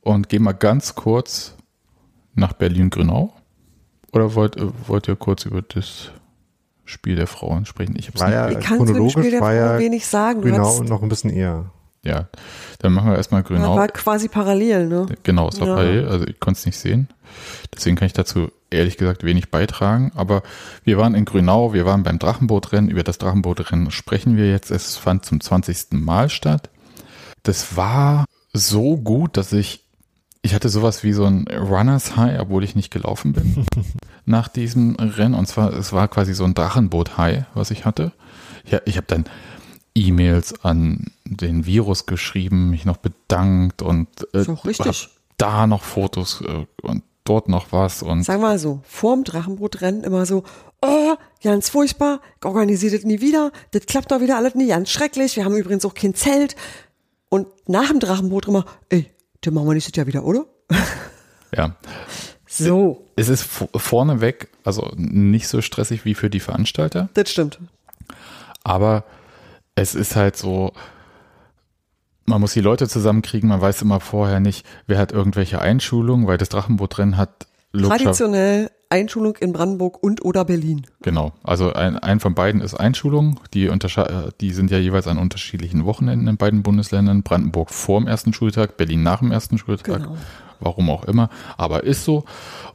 und 0.00 0.28
gehen 0.28 0.42
mal 0.42 0.52
ganz 0.52 0.94
kurz 0.94 1.54
nach 2.38 2.52
Berlin-Grünau. 2.54 3.32
Oder 4.12 4.34
wollt, 4.34 4.56
äh, 4.56 4.66
wollt 4.86 5.08
ihr 5.08 5.16
kurz 5.16 5.44
über 5.44 5.62
das 5.62 6.10
Spiel 6.84 7.16
der 7.16 7.26
Frauen 7.26 7.66
sprechen? 7.66 7.96
Ich 7.98 8.08
hab's 8.08 8.20
War 8.20 8.28
nicht. 8.28 8.36
ja 8.36 8.46
im 8.48 8.60
chronologisch 8.60 9.12
Spiel 9.12 9.30
der 9.30 9.40
war 9.40 9.52
ja 9.54 9.78
wenig 9.78 10.06
sagen? 10.06 10.40
Grünau 10.42 10.82
noch 10.84 11.02
ein 11.02 11.08
bisschen 11.08 11.30
eher. 11.30 11.70
Ja, 12.04 12.28
dann 12.78 12.92
machen 12.92 13.10
wir 13.10 13.16
erstmal 13.16 13.42
Grünau. 13.42 13.76
war 13.76 13.88
quasi 13.88 14.28
parallel, 14.28 14.86
ne? 14.88 15.06
Genau, 15.24 15.48
es 15.48 15.60
war 15.60 15.66
Ja. 15.68 15.74
parallel, 15.74 16.08
also 16.08 16.26
ich 16.26 16.38
konnte 16.40 16.58
es 16.60 16.66
nicht 16.66 16.78
sehen. 16.78 17.08
Deswegen 17.74 17.96
kann 17.96 18.06
ich 18.06 18.12
dazu 18.14 18.50
ehrlich 18.70 18.96
gesagt 18.96 19.24
wenig 19.24 19.50
beitragen. 19.50 20.12
Aber 20.14 20.42
wir 20.84 20.96
waren 20.96 21.14
in 21.14 21.24
Grünau, 21.24 21.74
wir 21.74 21.84
waren 21.84 22.04
beim 22.04 22.18
Drachenbootrennen. 22.18 22.88
Über 22.90 23.02
das 23.02 23.18
Drachenbootrennen 23.18 23.90
sprechen 23.90 24.36
wir 24.36 24.48
jetzt. 24.48 24.70
Es 24.70 24.96
fand 24.96 25.26
zum 25.26 25.40
20. 25.40 25.88
Mal 25.92 26.30
statt. 26.30 26.70
Das 27.42 27.76
war 27.76 28.24
so 28.52 28.96
gut, 28.96 29.36
dass 29.36 29.52
ich, 29.52 29.84
ich 30.42 30.54
hatte 30.54 30.68
sowas 30.68 31.02
wie 31.02 31.12
so 31.12 31.24
ein 31.24 31.46
Runners 31.48 32.16
High, 32.16 32.40
obwohl 32.40 32.64
ich 32.64 32.76
nicht 32.76 32.90
gelaufen 32.90 33.32
bin 33.32 33.66
nach 34.24 34.48
diesem 34.48 34.96
Rennen. 34.96 35.34
Und 35.34 35.46
zwar, 35.46 35.72
es 35.72 35.92
war 35.92 36.08
quasi 36.08 36.34
so 36.34 36.44
ein 36.44 36.54
Drachenboot 36.54 37.16
High, 37.16 37.44
was 37.54 37.70
ich 37.70 37.84
hatte. 37.84 38.12
Ja, 38.64 38.80
ich 38.84 38.96
habe 38.96 39.06
dann 39.06 39.24
E-Mails 39.94 40.64
an 40.64 41.10
den 41.24 41.66
Virus 41.66 42.06
geschrieben, 42.06 42.70
mich 42.70 42.84
noch 42.84 42.98
bedankt 42.98 43.82
und 43.82 44.08
äh, 44.32 44.44
da 45.36 45.66
noch 45.66 45.82
Fotos 45.82 46.42
äh, 46.42 46.66
und 46.82 47.02
dort 47.24 47.48
noch 47.48 47.72
was 47.72 48.02
und 48.02 48.22
Sag 48.22 48.40
mal 48.40 48.58
so, 48.58 48.80
vorm 48.84 49.24
Drachenbootrennen 49.24 50.04
immer 50.04 50.24
so, 50.24 50.44
oh, 50.80 51.14
ganz 51.42 51.68
furchtbar, 51.68 52.20
ich 52.38 52.46
organisiere 52.46 52.96
das 52.96 53.04
nie 53.04 53.20
wieder, 53.20 53.52
das 53.72 53.86
klappt 53.86 54.10
doch 54.10 54.20
wieder 54.20 54.36
alles 54.36 54.54
nie, 54.54 54.68
ganz 54.68 54.90
schrecklich, 54.90 55.36
wir 55.36 55.44
haben 55.44 55.56
übrigens 55.56 55.84
auch 55.84 55.94
kein 55.94 56.14
Zelt. 56.14 56.56
Und 57.28 57.46
nach 57.66 57.88
dem 57.88 58.00
Drachenboot 58.00 58.48
immer, 58.48 58.64
ey, 58.88 59.10
den 59.44 59.54
machen 59.54 59.66
wir 59.66 59.74
nächstes 59.74 59.94
Jahr 59.96 60.06
wieder, 60.06 60.24
oder? 60.24 60.46
ja. 61.56 61.76
So, 62.46 63.06
Es 63.16 63.28
ist 63.28 63.42
vorneweg, 63.76 64.48
also 64.64 64.90
nicht 64.96 65.48
so 65.48 65.60
stressig 65.60 66.04
wie 66.04 66.14
für 66.14 66.30
die 66.30 66.40
Veranstalter, 66.40 67.08
das 67.14 67.30
stimmt. 67.30 67.58
aber 68.64 69.04
es 69.74 69.94
ist 69.94 70.16
halt 70.16 70.36
so, 70.36 70.72
man 72.24 72.40
muss 72.40 72.54
die 72.54 72.60
Leute 72.60 72.88
zusammenkriegen, 72.88 73.48
man 73.48 73.60
weiß 73.60 73.82
immer 73.82 74.00
vorher 74.00 74.40
nicht, 74.40 74.66
wer 74.86 74.98
hat 74.98 75.12
irgendwelche 75.12 75.60
Einschulungen, 75.60 76.26
weil 76.26 76.38
das 76.38 76.48
Drachenbootrennen 76.48 77.16
hat 77.16 77.30
logischer- 77.38 77.57
Traditionell 77.72 78.70
Einschulung 78.90 79.36
in 79.36 79.52
Brandenburg 79.52 80.02
und 80.02 80.24
oder 80.24 80.44
Berlin. 80.44 80.86
Genau. 81.02 81.32
Also 81.42 81.72
ein, 81.72 81.98
ein 81.98 82.20
von 82.20 82.34
beiden 82.34 82.60
ist 82.60 82.74
Einschulung. 82.74 83.40
Die, 83.52 83.70
die 84.40 84.50
sind 84.50 84.70
ja 84.70 84.78
jeweils 84.78 85.06
an 85.06 85.18
unterschiedlichen 85.18 85.84
Wochenenden 85.84 86.26
in 86.26 86.36
beiden 86.36 86.62
Bundesländern. 86.62 87.22
Brandenburg 87.22 87.70
vor 87.70 88.00
dem 88.00 88.08
ersten 88.08 88.32
Schultag, 88.32 88.76
Berlin 88.76 89.02
nach 89.02 89.18
dem 89.18 89.30
ersten 89.30 89.58
Schultag. 89.58 90.02
Genau. 90.02 90.16
Warum 90.60 90.90
auch 90.90 91.04
immer. 91.04 91.28
Aber 91.56 91.84
ist 91.84 92.04
so. 92.04 92.24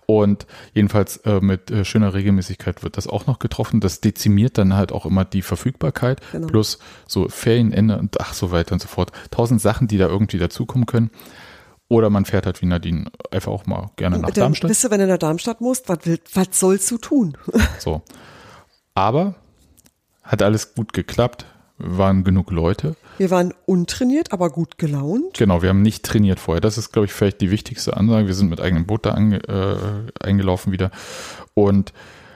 Und 0.05 0.45
jedenfalls 0.73 1.17
äh, 1.17 1.41
mit 1.41 1.69
äh, 1.69 1.83
schöner 1.83 2.13
Regelmäßigkeit 2.13 2.83
wird 2.83 2.95
das 2.95 3.07
auch 3.07 3.25
noch 3.25 3.39
getroffen. 3.39 3.81
Das 3.81 3.99
dezimiert 3.99 4.57
dann 4.57 4.75
halt 4.75 4.91
auch 4.91 5.05
immer 5.05 5.25
die 5.25 5.41
Verfügbarkeit. 5.41 6.21
Genau. 6.31 6.47
Plus 6.47 6.79
so 7.07 7.27
Ferienende 7.27 7.97
und 7.97 8.21
ach 8.21 8.33
so 8.33 8.51
weiter 8.51 8.73
und 8.73 8.81
so 8.81 8.87
fort. 8.87 9.11
Tausend 9.31 9.59
Sachen, 9.59 9.87
die 9.87 9.97
da 9.97 10.07
irgendwie 10.07 10.37
dazukommen 10.37 10.85
können. 10.85 11.09
Oder 11.93 12.09
man 12.09 12.25
fährt 12.25 12.47
halt 12.47 12.59
wie 12.63 12.65
Nadine 12.65 13.05
einfach 13.29 13.51
auch 13.51 13.67
mal 13.67 13.91
gerne 13.97 14.17
nach 14.17 14.31
Dann 14.31 14.45
Darmstadt. 14.45 14.71
Wisst 14.71 14.83
ihr, 14.83 14.89
wenn 14.89 14.99
du 14.99 15.05
nach 15.05 15.19
Darmstadt 15.19 15.61
musst, 15.61 15.89
was, 15.89 15.99
was 16.33 16.47
sollst 16.59 16.89
du 16.89 16.97
tun? 16.97 17.37
So. 17.79 18.01
Aber 18.95 19.35
hat 20.23 20.41
alles 20.41 20.73
gut 20.73 20.93
geklappt. 20.93 21.45
Waren 21.77 22.23
genug 22.23 22.49
Leute. 22.51 22.95
Wir 23.17 23.29
waren 23.29 23.53
untrainiert, 23.65 24.31
aber 24.31 24.49
gut 24.49 24.77
gelaunt. 24.77 25.37
Genau, 25.37 25.61
wir 25.61 25.69
haben 25.69 25.81
nicht 25.81 26.03
trainiert 26.03 26.39
vorher. 26.39 26.61
Das 26.61 26.77
ist, 26.77 26.91
glaube 26.91 27.05
ich, 27.05 27.13
vielleicht 27.13 27.41
die 27.41 27.51
wichtigste 27.51 27.95
Ansage. 27.95 28.27
Wir 28.27 28.33
sind 28.33 28.49
mit 28.49 28.61
eigenem 28.61 28.85
Boot 28.85 29.05
da 29.05 29.11
ange, 29.11 29.37
äh, 29.47 30.25
eingelaufen 30.25 30.71
wieder 30.71 30.91
und 31.53 31.93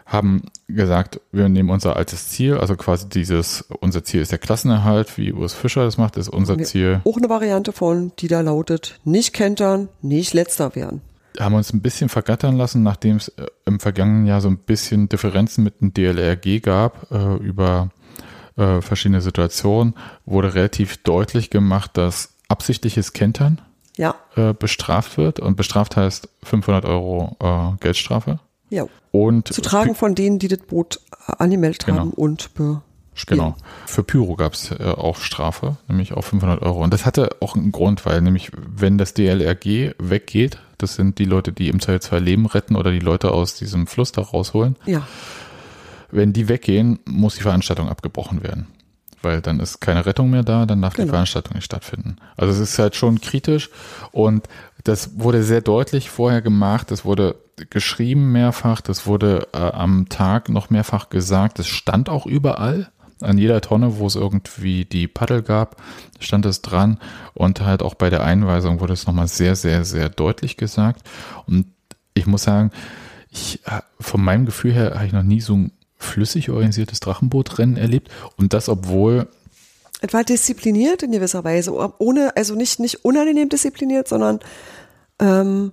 haben 0.08 0.44
gesagt, 0.68 1.20
wir 1.32 1.50
nehmen 1.50 1.70
unser 1.70 1.98
altes 1.98 2.30
Ziel, 2.30 2.58
also 2.58 2.76
quasi 2.78 3.10
dieses, 3.10 3.62
unser 3.82 4.04
Ziel 4.06 4.22
ist 4.22 4.32
der 4.32 4.40
Klassenerhalt, 4.40 5.18
wie 5.18 5.34
Urs 5.34 5.54
Fischer 5.54 5.84
das 5.84 5.98
macht, 5.98 6.16
ist 6.16 6.30
unser 6.30 6.58
Ziel. 6.60 7.02
Auch 7.04 7.18
eine 7.18 7.30
Variante 7.30 7.74
von, 7.74 8.14
die 8.18 8.30
da 8.30 8.40
lautet, 8.40 9.00
nicht 9.04 9.34
kentern, 9.34 9.90
nicht 10.02 10.34
letzter 10.34 10.76
werden. 10.76 11.02
haben 11.38 11.56
uns 11.56 11.74
ein 11.74 11.82
bisschen 11.82 12.08
vergattern 12.08 12.56
lassen, 12.58 12.84
nachdem 12.84 13.18
es 13.18 13.28
äh, 13.30 13.48
im 13.66 13.82
vergangenen 13.82 14.26
Jahr 14.26 14.40
so 14.40 14.48
ein 14.48 14.58
bisschen 14.58 15.10
Differenzen 15.10 15.64
mit 15.66 15.82
dem 15.82 15.94
DLRG 15.94 16.62
gab 16.62 17.12
äh, 17.12 17.36
über 17.36 17.90
äh, 18.56 18.82
verschiedene 18.82 19.20
Situationen, 19.20 19.94
wurde 20.26 20.56
relativ 20.56 21.04
deutlich 21.04 21.50
gemacht, 21.50 21.92
dass 21.96 22.34
absichtliches 22.48 23.12
Kentern 23.12 23.60
Ja, 23.98 24.16
äh, 24.38 24.54
bestraft 24.54 25.18
wird 25.18 25.42
und 25.42 25.58
bestraft 25.58 25.98
heißt 25.98 26.30
500 26.44 26.86
Euro 26.86 27.36
äh, 27.42 27.78
Geldstrafe 27.82 28.40
ja. 28.70 28.86
Und 29.26 29.54
Zu 29.54 29.62
tragen 29.62 29.96
von 29.96 30.16
denen, 30.16 30.40
die 30.40 30.48
das 30.48 30.60
Boot 30.60 31.00
äh, 31.28 31.34
angemeldet 31.38 31.86
Genau. 31.86 32.00
haben 32.00 32.12
und 32.12 32.54
be 32.54 32.82
Genau. 33.26 33.56
Für 33.88 34.04
Pyro 34.04 34.36
gab 34.36 34.54
es 34.54 34.70
äh, 34.70 34.84
auch 34.84 35.18
Strafe, 35.18 35.78
nämlich 35.88 36.14
auch 36.14 36.22
500 36.24 36.62
Euro. 36.62 36.84
Und 36.84 36.94
das 36.94 37.04
hatte 37.04 37.30
auch 37.40 37.56
einen 37.56 37.72
Grund, 37.72 38.06
weil 38.06 38.22
nämlich, 38.22 38.52
wenn 38.56 39.00
das 39.00 39.16
DLRG 39.16 39.96
weggeht, 39.98 40.60
das 40.78 40.94
sind 40.94 41.18
die 41.18 41.26
Leute, 41.26 41.52
die 41.52 41.70
im 41.70 41.80
Zweifelsfall 41.80 42.22
Leben 42.24 42.46
retten 42.46 42.76
oder 42.76 42.92
die 42.92 43.00
Leute 43.00 43.32
aus 43.32 43.56
diesem 43.56 43.88
Fluss 43.88 44.12
da 44.12 44.22
rausholen, 44.22 44.76
Ja, 44.86 45.02
wenn 46.12 46.32
die 46.32 46.48
weggehen, 46.48 47.00
muss 47.06 47.36
die 47.36 47.42
Veranstaltung 47.42 47.90
abgebrochen 47.90 48.44
werden. 48.44 48.68
Weil 49.24 49.42
dann 49.42 49.60
ist 49.60 49.80
keine 49.82 50.06
Rettung 50.06 50.30
mehr 50.30 50.44
da, 50.44 50.68
dann 50.68 50.84
darf 50.84 50.94
die 50.94 51.02
Genau. 51.02 51.14
Veranstaltung 51.14 51.56
nicht 51.56 51.66
stattfinden. 51.66 52.18
Also 52.38 52.54
es 52.54 52.60
ist 52.60 52.78
halt 52.78 52.96
schon 52.96 53.20
kritisch 53.20 53.72
und 54.12 54.48
das 54.84 55.20
wurde 55.20 55.42
sehr 55.42 55.62
deutlich 55.62 56.12
vorher 56.12 56.44
gemacht, 56.44 56.92
das 56.92 57.04
wurde 57.04 57.36
geschrieben 57.70 58.32
mehrfach, 58.32 58.82
das 58.82 59.06
wurde 59.06 59.48
äh, 59.54 59.58
am 59.58 60.10
Tag 60.10 60.50
noch 60.50 60.70
mehrfach 60.70 61.10
gesagt, 61.10 61.60
es 61.60 61.68
stand 61.68 62.10
auch 62.10 62.26
überall. 62.26 62.92
An 63.20 63.40
jeder 63.40 63.62
Tonne, 63.62 63.98
wo 63.98 64.06
es 64.06 64.16
irgendwie 64.16 64.86
die 64.86 65.08
Paddel 65.08 65.42
gab, 65.42 65.82
stand 66.20 66.46
es 66.46 66.62
dran. 66.62 67.00
Und 67.34 67.62
halt 67.62 67.82
auch 67.82 67.96
bei 67.96 68.12
der 68.12 68.24
Einweisung 68.24 68.80
wurde 68.80 68.94
es 68.94 69.08
nochmal 69.08 69.28
sehr, 69.28 69.56
sehr, 69.56 69.86
sehr 69.86 70.10
deutlich 70.10 70.56
gesagt. 70.56 71.02
Und 71.48 71.66
ich 72.14 72.28
muss 72.28 72.44
sagen, 72.44 72.72
ich, 73.32 73.60
äh, 73.66 73.82
von 74.00 74.24
meinem 74.24 74.46
Gefühl 74.46 74.74
her 74.74 74.94
habe 74.94 75.08
ich 75.08 75.14
noch 75.14 75.24
nie 75.24 75.42
so 75.42 75.56
ein 75.56 75.72
flüssig 75.98 76.52
organisiertes 76.52 77.00
Drachenbootrennen 77.00 77.76
erlebt. 77.76 78.12
Und 78.38 78.54
das, 78.54 78.70
obwohl 78.70 79.28
es 80.00 80.14
war 80.14 80.24
diszipliniert 80.24 81.02
in 81.02 81.12
gewisser 81.12 81.44
Weise, 81.44 81.74
ohne, 82.00 82.36
also 82.36 82.54
nicht, 82.54 82.80
nicht 82.80 83.04
unangenehm 83.04 83.50
diszipliniert, 83.50 84.08
sondern 84.08 84.40
ähm, 85.20 85.72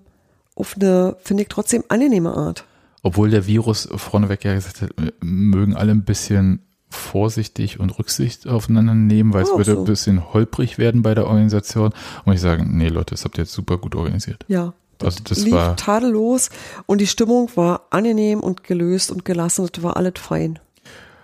auf 0.55 0.77
eine, 0.77 1.17
finde 1.23 1.43
ich, 1.43 1.49
trotzdem 1.49 1.85
angenehme 1.89 2.35
Art. 2.35 2.65
obwohl 3.03 3.31
der 3.31 3.47
Virus 3.47 3.89
vorneweg 3.95 4.45
ja 4.45 4.55
gesagt 4.55 4.83
hat, 4.83 4.91
mögen 5.21 5.77
alle 5.77 5.93
ein 5.93 6.05
bisschen 6.05 6.61
vorsichtig 6.89 7.81
und 7.81 7.91
Rücksicht 7.99 8.47
aufeinander 8.47 8.95
nehmen, 8.95 9.33
weil 9.33 9.43
es 9.43 9.51
würde 9.51 9.73
so. 9.73 9.79
ein 9.81 9.85
bisschen 9.85 10.33
holprig 10.33 10.79
werden 10.79 11.03
bei 11.03 11.15
der 11.15 11.27
Organisation. 11.27 11.93
Und 12.25 12.33
ich 12.33 12.41
sage, 12.41 12.65
nee 12.65 12.89
Leute, 12.89 13.15
das 13.15 13.25
habt 13.25 13.37
ihr 13.37 13.43
jetzt 13.45 13.53
super 13.53 13.79
gut 13.79 13.95
organisiert. 13.97 14.45
Ja. 14.49 14.73
Also 15.03 15.21
das 15.25 15.41
lief 15.41 15.53
war, 15.53 15.77
tadellos 15.77 16.51
und 16.87 17.01
die 17.01 17.07
Stimmung 17.09 17.51
war 17.57 17.89
angenehm 17.91 18.41
und 18.41 18.63
gelöst 18.65 19.11
und 19.11 19.25
gelassen. 19.25 19.69
Das 19.71 19.83
war 19.83 19.97
alles 19.97 20.15
fein. 20.17 20.61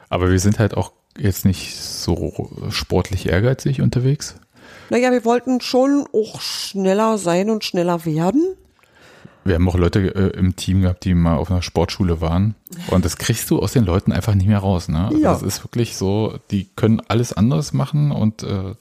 aber 0.08 0.30
wir 0.30 0.40
sind 0.40 0.58
halt 0.58 0.76
auch 0.76 0.92
jetzt 1.16 1.44
nicht 1.44 1.76
so 1.76 2.50
sportlich 2.70 3.28
ehrgeizig 3.28 3.80
unterwegs. 3.80 4.34
Naja, 4.90 5.12
wir 5.12 5.24
wollten 5.24 5.60
schon 5.60 6.06
auch 6.12 6.40
schneller 6.40 7.16
sein 7.16 7.48
und 7.48 7.64
schneller 7.64 8.04
werden. 8.04 8.56
Wir 9.50 9.56
haben 9.56 9.68
auch 9.68 9.74
Leute 9.74 10.14
äh, 10.14 10.38
im 10.38 10.54
Team 10.54 10.82
gehabt, 10.82 11.04
die 11.04 11.12
mal 11.12 11.34
auf 11.36 11.50
einer 11.50 11.60
Sportschule 11.60 12.20
waren. 12.20 12.54
Und 12.86 13.04
das 13.04 13.16
kriegst 13.16 13.50
du 13.50 13.58
aus 13.58 13.72
den 13.72 13.84
Leuten 13.84 14.12
einfach 14.12 14.32
nicht 14.32 14.46
mehr 14.46 14.60
raus. 14.60 14.88
Ne? 14.88 15.06
Also 15.06 15.18
Ja. 15.18 15.32
Das 15.32 15.42
ist 15.42 15.64
wirklich 15.64 15.96
so, 15.96 16.38
die 16.52 16.68
können 16.76 17.02
alles 17.08 17.32
anderes 17.32 17.72
machen 17.72 18.12
und 18.12 18.44
äh, 18.44 18.74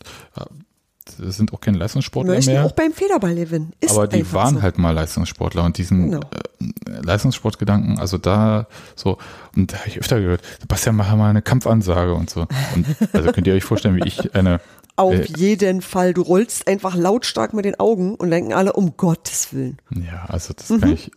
sind 1.17 1.53
auch 1.53 1.59
keine 1.59 1.80
Leistungssportler 1.80 2.36
Möchten 2.36 2.51
mehr. 2.51 2.65
auch 2.65 2.74
beim 2.74 2.93
Federball 2.93 3.34
gewinnen. 3.34 3.74
Ist 3.80 3.93
aber 3.93 4.07
die 4.07 4.32
waren 4.32 4.57
so. 4.57 4.61
halt 4.61 4.78
mal 4.78 4.91
Leistungssportler 4.91 5.63
und 5.63 5.80
diesen 5.80 6.11
Genau. 6.11 6.20
äh, 6.20 7.01
Leistungssportgedanken, 7.01 7.97
also 7.97 8.20
da 8.20 8.67
so, 8.95 9.17
und 9.55 9.74
da 9.74 9.80
habe 9.80 9.89
ich 9.89 9.99
öfter 9.99 10.20
gehört, 10.22 10.41
Sebastian, 10.61 10.95
mach 10.97 11.15
mal 11.15 11.32
eine 11.32 11.41
Kampfansage 11.41 12.13
und 12.13 12.30
so. 12.30 12.41
Und 12.76 12.86
also 13.11 13.32
könnt 13.32 13.47
ihr 13.47 13.55
euch 13.55 13.63
vorstellen, 13.63 13.95
wie 13.95 14.07
ich 14.07 14.36
eine 14.36 14.61
Auf 15.00 15.14
äh, 15.16 15.26
jeden 15.38 15.82
Fall. 15.82 16.14
Du 16.14 16.22
rollst 16.22 16.68
einfach 16.68 16.95
lautstark 16.95 17.54
mit 17.54 17.66
den 17.66 17.80
Augen 17.80 18.16
und 18.16 18.30
denken 18.32 18.54
alle, 18.54 18.74
um 18.74 18.95
Gottes 18.97 19.54
Willen. 19.54 19.78
Ja, 19.91 20.26
also 20.28 20.54
das 20.54 20.70
Mhm. 20.70 20.82
kann 20.82 20.93
ich. 20.93 21.12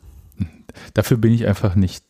Dafür 0.95 1.17
bin 1.19 1.33
ich 1.33 1.47
einfach 1.47 1.75
nicht 1.75 2.05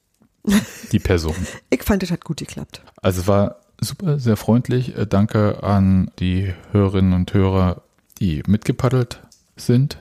die 0.92 0.98
Person. 0.98 1.34
Ich 1.70 1.82
fand, 1.82 2.02
es 2.02 2.10
hat 2.10 2.24
gut 2.24 2.38
geklappt. 2.38 2.82
Also 3.00 3.22
es 3.22 3.26
war 3.26 3.60
super, 3.80 4.18
sehr 4.18 4.36
freundlich. 4.36 4.96
Äh, 4.96 5.06
Danke 5.06 5.62
an 5.62 6.10
die 6.18 6.52
Hörerinnen 6.72 7.12
und 7.14 7.32
Hörer, 7.34 7.82
die 8.18 8.42
mitgepaddelt 8.46 9.22
sind. 9.56 9.98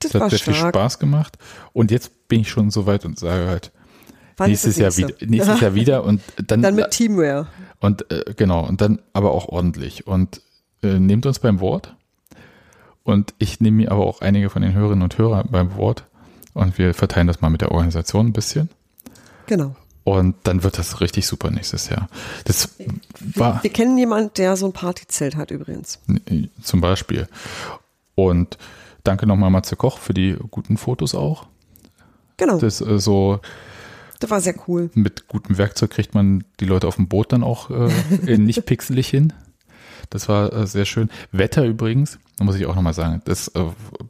Das 0.00 0.14
Es 0.14 0.20
hat 0.20 0.30
sehr 0.30 0.38
viel 0.38 0.54
stark. 0.54 0.74
Spaß 0.74 0.98
gemacht. 0.98 1.36
Und 1.72 1.90
jetzt 1.90 2.28
bin 2.28 2.40
ich 2.40 2.48
schon 2.50 2.70
so 2.70 2.86
weit 2.86 3.04
und 3.04 3.18
sage 3.18 3.46
halt, 3.48 3.70
nächstes 4.38 4.76
das 4.78 4.96
Jahr 4.96 5.08
wieder, 5.08 5.26
nächstes 5.26 5.60
Jahr 5.60 5.74
wieder 5.74 6.04
und 6.04 6.22
dann, 6.46 6.62
Dann 6.62 6.74
mit 6.74 6.90
Teamwear. 6.90 7.48
und 7.80 8.10
äh, 8.10 8.32
genau 8.36 8.66
und 8.66 8.80
dann 8.80 9.00
aber 9.12 9.32
auch 9.32 9.46
ordentlich 9.48 10.06
und 10.06 10.40
äh, 10.82 10.98
nehmt 10.98 11.26
uns 11.26 11.38
beim 11.38 11.60
Wort 11.60 11.94
und 13.04 13.34
ich 13.38 13.60
nehme 13.60 13.78
mir 13.78 13.92
aber 13.92 14.06
auch 14.06 14.20
einige 14.20 14.50
von 14.50 14.62
den 14.62 14.72
Hörerinnen 14.74 15.02
und 15.02 15.18
Hörern 15.18 15.48
beim 15.50 15.76
Wort 15.76 16.04
und 16.54 16.78
wir 16.78 16.94
verteilen 16.94 17.26
das 17.26 17.40
mal 17.40 17.50
mit 17.50 17.60
der 17.60 17.70
Organisation 17.72 18.26
ein 18.28 18.32
bisschen 18.32 18.68
Genau. 19.46 19.74
und 20.04 20.36
dann 20.44 20.62
wird 20.62 20.78
das 20.78 21.00
richtig 21.00 21.26
super 21.26 21.50
nächstes 21.50 21.88
Jahr. 21.88 22.08
Das 22.44 22.70
war 23.34 23.62
Wir 23.62 23.72
kennen 23.72 23.98
jemanden, 23.98 24.30
der 24.36 24.56
so 24.56 24.66
ein 24.66 24.72
Partyzelt 24.72 25.36
hat 25.36 25.50
übrigens. 25.50 25.98
zum 26.62 26.80
Beispiel 26.80 27.26
und 28.14 28.58
danke 29.04 29.26
nochmal 29.26 29.50
Matze 29.50 29.76
Koch 29.76 29.98
für 29.98 30.14
die 30.14 30.36
guten 30.50 30.76
Fotos 30.76 31.14
auch. 31.14 31.46
Genau. 32.36 32.58
Das, 32.58 32.78
Das 32.78 32.88
äh, 32.88 32.98
so 32.98 33.40
war 34.28 34.40
sehr 34.40 34.54
cool. 34.68 34.90
mit 34.94 35.28
gutem 35.28 35.56
Werkzeug 35.58 35.90
kriegt 35.90 36.14
man 36.14 36.44
die 36.60 36.66
Leute 36.66 36.86
auf 36.86 36.96
dem 36.96 37.08
Boot 37.08 37.32
dann 37.32 37.42
auch 37.42 37.70
äh, 37.70 38.36
nicht 38.36 38.66
pixelig 38.66 39.08
hin. 39.08 39.32
Das 40.08 40.28
war 40.28 40.52
äh, 40.52 40.66
sehr 40.66 40.84
schön. 40.86 41.10
Wetter 41.32 41.64
übrigens, 41.64 42.18
da 42.38 42.44
muss 42.44 42.56
ich 42.56 42.66
auch 42.66 42.74
nochmal 42.74 42.94
sagen, 42.94 43.20
das 43.26 43.48
äh, 43.48 43.64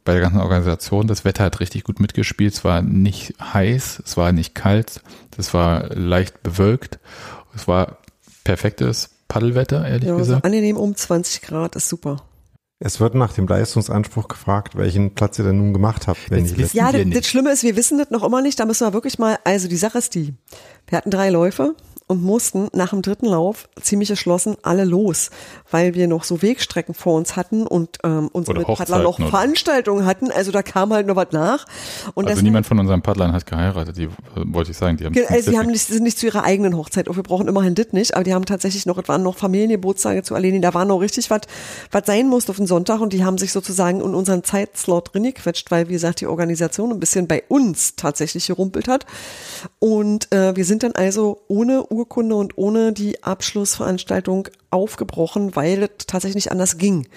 bei 0.05 0.13
der 0.13 0.21
ganzen 0.21 0.39
Organisation, 0.39 1.07
das 1.07 1.25
Wetter 1.25 1.43
hat 1.43 1.59
richtig 1.59 1.83
gut 1.83 1.99
mitgespielt. 1.99 2.53
Es 2.53 2.63
war 2.63 2.81
nicht 2.81 3.33
heiß, 3.41 4.01
es 4.05 4.15
war 4.15 4.31
nicht 4.31 4.55
kalt, 4.55 5.01
das 5.35 5.53
war 5.53 5.93
leicht 5.93 6.43
bewölkt. 6.43 6.99
Es 7.53 7.67
war 7.67 7.97
perfektes 8.43 9.09
Paddelwetter, 9.27 9.87
ehrlich 9.87 10.07
Ja, 10.07 10.13
so 10.13 10.19
gesagt. 10.19 10.45
angenehm 10.45 10.77
um 10.77 10.95
20 10.95 11.41
Grad 11.41 11.75
ist 11.75 11.89
super. 11.89 12.17
Es 12.83 12.99
wird 12.99 13.13
nach 13.13 13.33
dem 13.33 13.47
Leistungsanspruch 13.47 14.27
gefragt, 14.27 14.75
welchen 14.75 15.13
Platz 15.13 15.37
ihr 15.37 15.45
denn 15.45 15.57
nun 15.57 15.71
gemacht 15.71 16.07
habt, 16.07 16.31
wenn 16.31 16.45
die 16.45 16.57
wissen 16.57 16.75
Ja, 16.75 16.91
das, 16.91 17.03
das 17.11 17.27
Schlimme 17.27 17.51
ist, 17.51 17.61
wir 17.61 17.75
wissen 17.75 17.99
das 17.99 18.09
noch 18.09 18.23
immer 18.23 18.41
nicht. 18.41 18.59
Da 18.59 18.65
müssen 18.65 18.87
wir 18.87 18.93
wirklich 18.93 19.19
mal, 19.19 19.37
also 19.43 19.67
die 19.67 19.77
Sache 19.77 19.99
ist 19.99 20.15
die, 20.15 20.33
wir 20.87 20.97
hatten 20.97 21.11
drei 21.11 21.29
Läufe 21.29 21.75
und 22.11 22.21
mussten 22.21 22.67
nach 22.73 22.89
dem 22.89 23.01
dritten 23.01 23.25
Lauf 23.25 23.69
ziemlich 23.81 24.09
entschlossen 24.09 24.57
alle 24.63 24.83
los, 24.83 25.29
weil 25.71 25.93
wir 25.93 26.09
noch 26.09 26.25
so 26.25 26.41
Wegstrecken 26.41 26.93
vor 26.93 27.15
uns 27.15 27.37
hatten 27.37 27.65
und 27.65 27.99
ähm, 28.03 28.29
unsere 28.33 28.65
Paddler 28.65 29.01
noch 29.01 29.17
Veranstaltungen 29.17 30.05
hatten. 30.05 30.29
Also 30.29 30.51
da 30.51 30.61
kam 30.61 30.91
halt 30.91 31.07
noch 31.07 31.15
was 31.15 31.31
nach. 31.31 31.65
Und 32.13 32.27
Also 32.27 32.41
niemand 32.41 32.65
von 32.65 32.77
unseren 32.79 33.01
Paddlern 33.01 33.31
hat 33.31 33.45
geheiratet, 33.45 33.95
die 33.95 34.03
äh, 34.03 34.09
wollte 34.35 34.71
ich 34.71 34.77
sagen. 34.77 34.97
Die 34.97 35.05
haben 35.05 35.15
Also 35.29 35.51
sie 35.51 35.57
haben 35.57 35.67
nicht, 35.67 35.87
sind 35.87 36.03
nicht 36.03 36.19
zu 36.19 36.25
ihrer 36.25 36.43
eigenen 36.43 36.75
Hochzeit. 36.75 37.07
Oh, 37.07 37.15
wir 37.15 37.23
brauchen 37.23 37.47
immerhin 37.47 37.75
das 37.75 37.93
nicht, 37.93 38.13
aber 38.13 38.25
die 38.25 38.33
haben 38.33 38.43
tatsächlich 38.43 38.85
noch, 38.85 38.97
es 38.97 39.07
waren 39.07 39.23
noch 39.23 39.37
Familiengeburtstage 39.37 40.21
zu 40.21 40.35
erledigen. 40.35 40.61
Da 40.61 40.73
war 40.73 40.83
noch 40.83 40.97
richtig 40.97 41.29
was, 41.29 41.41
was 41.91 42.05
sein 42.05 42.27
musste 42.27 42.51
auf 42.51 42.57
den 42.57 42.67
Sonntag 42.67 42.99
und 42.99 43.13
die 43.13 43.23
haben 43.23 43.37
sich 43.37 43.53
sozusagen 43.53 44.01
in 44.01 44.13
unseren 44.13 44.43
Zeitslot 44.43 45.13
drin 45.13 45.23
gequetscht, 45.23 45.71
weil, 45.71 45.87
wie 45.87 45.93
gesagt, 45.93 46.19
die 46.19 46.27
Organisation 46.27 46.91
ein 46.91 46.99
bisschen 46.99 47.27
bei 47.27 47.43
uns 47.47 47.95
tatsächlich 47.95 48.47
gerumpelt 48.47 48.89
hat. 48.89 49.05
Und 49.79 50.29
äh, 50.33 50.53
wir 50.57 50.65
sind 50.65 50.83
dann 50.83 50.91
also 50.91 51.43
ohne 51.47 51.83
Urkunde 52.01 52.35
und 52.35 52.57
ohne 52.57 52.93
die 52.93 53.23
Abschlussveranstaltung 53.23 54.47
aufgebrochen, 54.69 55.55
weil 55.55 55.83
es 55.83 56.05
tatsächlich 56.07 56.35
nicht 56.45 56.51
anders 56.51 56.77
ging. 56.77 57.07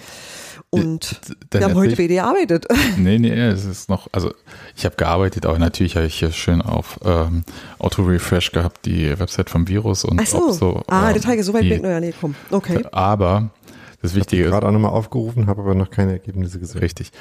Und 0.69 1.21
dann 1.51 1.61
wir 1.61 1.67
haben 1.69 1.75
heute 1.75 1.97
wieder 1.97 2.15
gearbeitet. 2.15 2.65
Nee, 2.97 3.17
nee, 3.19 3.29
es 3.31 3.65
ist 3.65 3.87
noch, 3.89 4.07
also 4.11 4.33
ich 4.75 4.83
habe 4.85 4.95
gearbeitet, 4.95 5.45
aber 5.45 5.57
natürlich 5.59 5.95
habe 5.95 6.05
ich 6.07 6.15
hier 6.19 6.31
schön 6.31 6.61
auf 6.61 6.99
ähm, 7.05 7.43
Auto-Refresh 7.79 8.51
gehabt, 8.51 8.85
die 8.85 9.17
Website 9.19 9.49
vom 9.49 9.67
Virus 9.67 10.03
und 10.05 10.19
Ach 10.21 10.25
so. 10.25 10.37
ob 10.49 10.51
so. 10.53 10.83
ah, 10.87 11.07
ähm, 11.07 11.13
der 11.13 11.21
Teil, 11.21 11.41
so 11.43 11.53
weit 11.53 11.63
die- 11.63 11.69
bin 11.69 11.77
ich 11.77 11.83
noch 11.83 11.89
ja 11.89 11.99
nie 11.99 12.11
gekommen. 12.11 12.35
Okay. 12.51 12.83
Aber 12.91 13.49
das 14.01 14.15
Wichtige 14.15 14.43
ist, 14.45 14.51
Gerade 14.51 14.67
auch 14.67 14.71
nochmal 14.71 14.91
aufgerufen, 14.91 15.47
habe 15.47 15.61
aber 15.61 15.75
noch 15.75 15.89
keine 15.91 16.13
Ergebnisse 16.13 16.59
gesehen. 16.59 16.79
Richtig. 16.79 17.11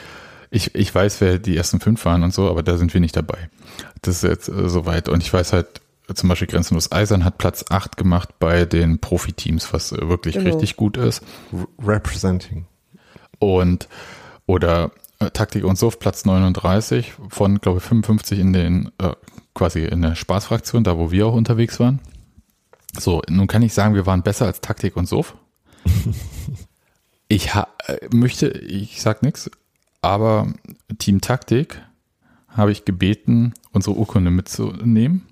Ich, 0.50 0.74
ich 0.74 0.94
weiß, 0.94 1.20
wer 1.20 1.38
die 1.38 1.56
ersten 1.56 1.80
fünf 1.80 2.04
waren 2.04 2.22
und 2.22 2.32
so, 2.34 2.48
aber 2.48 2.62
da 2.62 2.76
sind 2.76 2.92
wir 2.94 3.00
nicht 3.00 3.16
dabei. 3.16 3.38
Das 4.02 4.16
ist 4.16 4.22
jetzt 4.28 4.48
äh, 4.48 4.68
soweit. 4.68 5.08
Und 5.08 5.22
ich 5.22 5.32
weiß 5.32 5.52
halt, 5.52 5.66
äh, 5.78 5.80
zum 6.12 6.28
Beispiel 6.28 6.48
Grenzenlos 6.48 6.92
Eisern 6.92 7.24
hat 7.24 7.38
Platz 7.38 7.64
8 7.70 7.96
gemacht 7.96 8.38
bei 8.38 8.64
den 8.66 8.98
Profiteams, 8.98 9.72
was 9.72 9.92
wirklich 9.92 10.34
Genau. 10.34 10.50
richtig 10.50 10.76
gut 10.76 10.96
ist. 10.96 11.22
Representing. 11.82 12.66
Und 13.38 13.88
oder 14.46 14.90
äh, 15.18 15.30
Taktik 15.30 15.64
und 15.64 15.78
Soft 15.78 16.00
Platz 16.00 16.24
39 16.26 17.14
von, 17.28 17.60
glaube 17.60 17.78
ich, 17.78 17.84
55 17.84 18.38
in 18.38 18.52
den, 18.52 18.90
äh, 18.98 19.14
quasi 19.54 19.84
in 19.84 20.02
der 20.02 20.14
Spaßfraktion, 20.14 20.84
da 20.84 20.98
wo 20.98 21.10
wir 21.10 21.26
auch 21.26 21.34
unterwegs 21.34 21.80
waren. 21.80 22.00
So, 22.98 23.22
nun 23.28 23.46
kann 23.46 23.62
ich 23.62 23.72
sagen, 23.72 23.94
wir 23.94 24.06
waren 24.06 24.22
besser 24.22 24.46
als 24.46 24.60
Taktik 24.60 24.96
und 24.96 25.06
Sof. 25.08 25.34
ich 27.28 27.54
ha 27.54 27.66
äh, 27.86 28.08
möchte, 28.12 28.48
ich 28.48 29.00
sag 29.00 29.22
nichts, 29.22 29.50
aber 30.02 30.52
Team 30.98 31.20
Taktik 31.20 31.80
habe 32.48 32.70
ich 32.72 32.84
gebeten, 32.84 33.54
unsere 33.72 33.96
Urkunde 33.96 34.30
mitzunehmen 34.30 35.26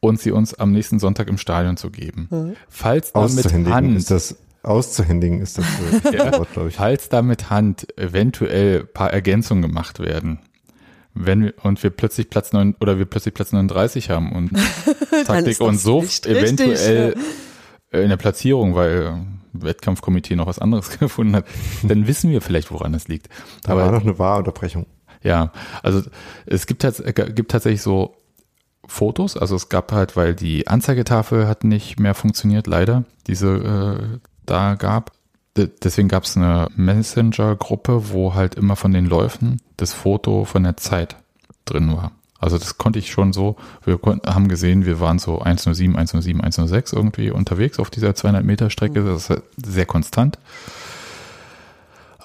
und 0.00 0.20
sie 0.20 0.30
uns 0.30 0.54
am 0.54 0.72
nächsten 0.72 0.98
Sonntag 0.98 1.28
im 1.28 1.38
Stadion 1.38 1.76
zu 1.76 1.90
geben. 1.90 2.56
Falls 2.68 3.12
da 3.12 3.20
mit 3.20 3.30
Auszuhändigen 3.30 3.74
Hand 3.74 3.96
ist 3.96 4.10
das, 4.10 4.36
auszuhändigen 4.62 5.40
ist 5.40 5.58
das 5.58 5.64
äh, 6.04 6.16
Ja. 6.16 6.38
Wort, 6.38 6.52
glaube 6.52 6.68
ich. 6.68 6.76
Falls 6.76 7.08
da 7.08 7.22
mit 7.22 7.50
Hand 7.50 7.86
eventuell 7.98 8.80
ein 8.80 8.92
paar 8.92 9.12
Ergänzungen 9.12 9.62
gemacht 9.62 10.00
werden, 10.00 10.40
wenn 11.14 11.44
wir, 11.44 11.54
und 11.62 11.82
wir 11.82 11.90
plötzlich 11.90 12.28
Platz 12.28 12.52
9 12.52 12.76
oder 12.80 12.98
wir 12.98 13.06
plötzlich 13.06 13.32
Platz 13.32 13.52
39 13.52 14.10
haben 14.10 14.32
und 14.32 14.50
Taktik 15.26 15.60
und 15.60 15.80
so 15.80 16.02
nicht 16.02 16.26
richtig, 16.26 16.36
eventuell 16.36 17.16
in 17.90 18.08
der 18.08 18.16
Platzierung, 18.16 18.74
weil 18.74 19.02
äh, 19.02 19.62
Wettkampfkomitee 19.64 20.36
noch 20.36 20.46
was 20.46 20.58
anderes 20.58 20.90
gefunden 20.98 21.36
hat, 21.36 21.46
dann 21.82 22.06
wissen 22.06 22.30
wir 22.30 22.42
vielleicht, 22.42 22.70
woran 22.70 22.92
es 22.94 23.08
liegt. 23.08 23.28
Da 23.62 23.76
war 23.76 23.90
noch 23.90 24.02
eine 24.02 24.18
Wahrunterbrechung. 24.18 24.86
Ja, 25.22 25.52
also 25.82 26.02
es 26.44 26.66
gibt, 26.66 26.84
äh, 26.84 27.12
gibt 27.12 27.50
tatsächlich 27.50 27.82
so 27.82 28.14
Fotos, 28.88 29.36
also 29.36 29.56
es 29.56 29.68
gab 29.68 29.92
halt, 29.92 30.16
weil 30.16 30.34
die 30.34 30.68
Anzeigetafel 30.68 31.48
hat 31.48 31.64
nicht 31.64 31.98
mehr 31.98 32.14
funktioniert, 32.14 32.66
leider, 32.66 33.04
diese 33.26 33.48
äh, 33.48 34.18
da 34.44 34.74
gab. 34.74 35.12
D- 35.56 35.68
Deswegen 35.82 36.08
gab 36.08 36.24
es 36.24 36.36
eine 36.36 36.68
Messenger-Gruppe, 36.76 38.10
wo 38.10 38.34
halt 38.34 38.54
immer 38.54 38.76
von 38.76 38.92
den 38.92 39.06
Läufen 39.06 39.60
das 39.76 39.92
Foto 39.92 40.44
von 40.44 40.62
der 40.62 40.76
Zeit 40.76 41.16
drin 41.64 41.96
war. 41.96 42.12
Also 42.38 42.58
das 42.58 42.76
konnte 42.78 42.98
ich 42.98 43.10
schon 43.10 43.32
so, 43.32 43.56
wir 43.84 43.96
konnten, 43.98 44.32
haben 44.32 44.48
gesehen, 44.48 44.84
wir 44.84 45.00
waren 45.00 45.18
so 45.18 45.40
107, 45.40 45.96
107, 45.96 46.40
106 46.40 46.92
irgendwie 46.92 47.30
unterwegs 47.30 47.78
auf 47.78 47.88
dieser 47.90 48.14
200 48.14 48.44
Meter 48.44 48.68
Strecke. 48.70 49.02
Das 49.02 49.22
ist 49.22 49.30
halt 49.30 49.42
sehr 49.64 49.86
konstant. 49.86 50.38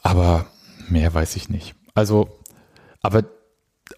Aber 0.04 0.46
mehr 0.90 1.14
weiß 1.14 1.36
ich 1.36 1.50
nicht. 1.50 1.76
Also, 1.94 2.30
aber 3.02 3.24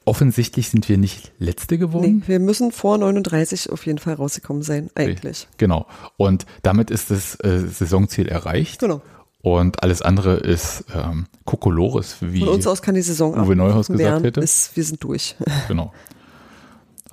offensichtlich 0.06 0.70
sind 0.70 0.90
wir 0.90 0.98
nicht 0.98 1.32
Letzte 1.40 1.78
geworden. 1.78 2.20
Nee, 2.20 2.28
wir 2.28 2.40
müssen 2.40 2.72
vor 2.72 2.98
39 2.98 3.72
auf 3.72 3.86
jeden 3.86 4.00
Fall 4.00 4.16
rausgekommen 4.16 4.64
sein, 4.64 4.90
eigentlich. 4.96 5.48
Genau. 5.58 5.88
Und 6.18 6.46
damit 6.62 6.92
ist 6.92 7.12
das 7.12 7.36
äh, 7.42 7.60
Saisonziel 7.60 8.28
erreicht. 8.28 8.80
Genau. 8.80 9.02
Und 9.42 9.84
alles 9.84 10.02
andere 10.02 10.36
ist 10.36 10.86
ähm, 10.96 11.26
Kokolores, 11.44 12.18
wie 12.22 12.40
Von 12.40 12.50
uns 12.50 12.66
aus 12.66 12.82
kann 12.82 12.96
die 12.96 13.02
Saison 13.02 13.34
Uwe 13.38 13.58
Neuhaus 13.58 13.88
gesagt 13.88 14.00
werden, 14.00 14.24
hätte. 14.24 14.40
Bis 14.40 14.72
wir 14.74 14.84
sind 14.84 15.04
durch. 15.04 15.36
Genau. 15.68 15.94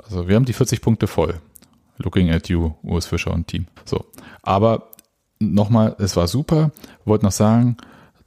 Also 0.04 0.28
wir 0.28 0.36
haben 0.36 0.44
die 0.44 0.52
40 0.52 0.80
Punkte 0.80 1.06
voll. 1.06 1.40
Looking 1.98 2.30
at 2.30 2.48
you, 2.48 2.72
Urs 2.82 3.06
Fischer 3.06 3.32
und 3.32 3.48
Team. 3.48 3.66
So. 3.84 4.06
Aber 4.42 4.90
nochmal, 5.40 5.96
es 5.98 6.16
war 6.16 6.28
super. 6.28 6.70
Wollte 7.04 7.24
noch 7.24 7.32
sagen, 7.32 7.76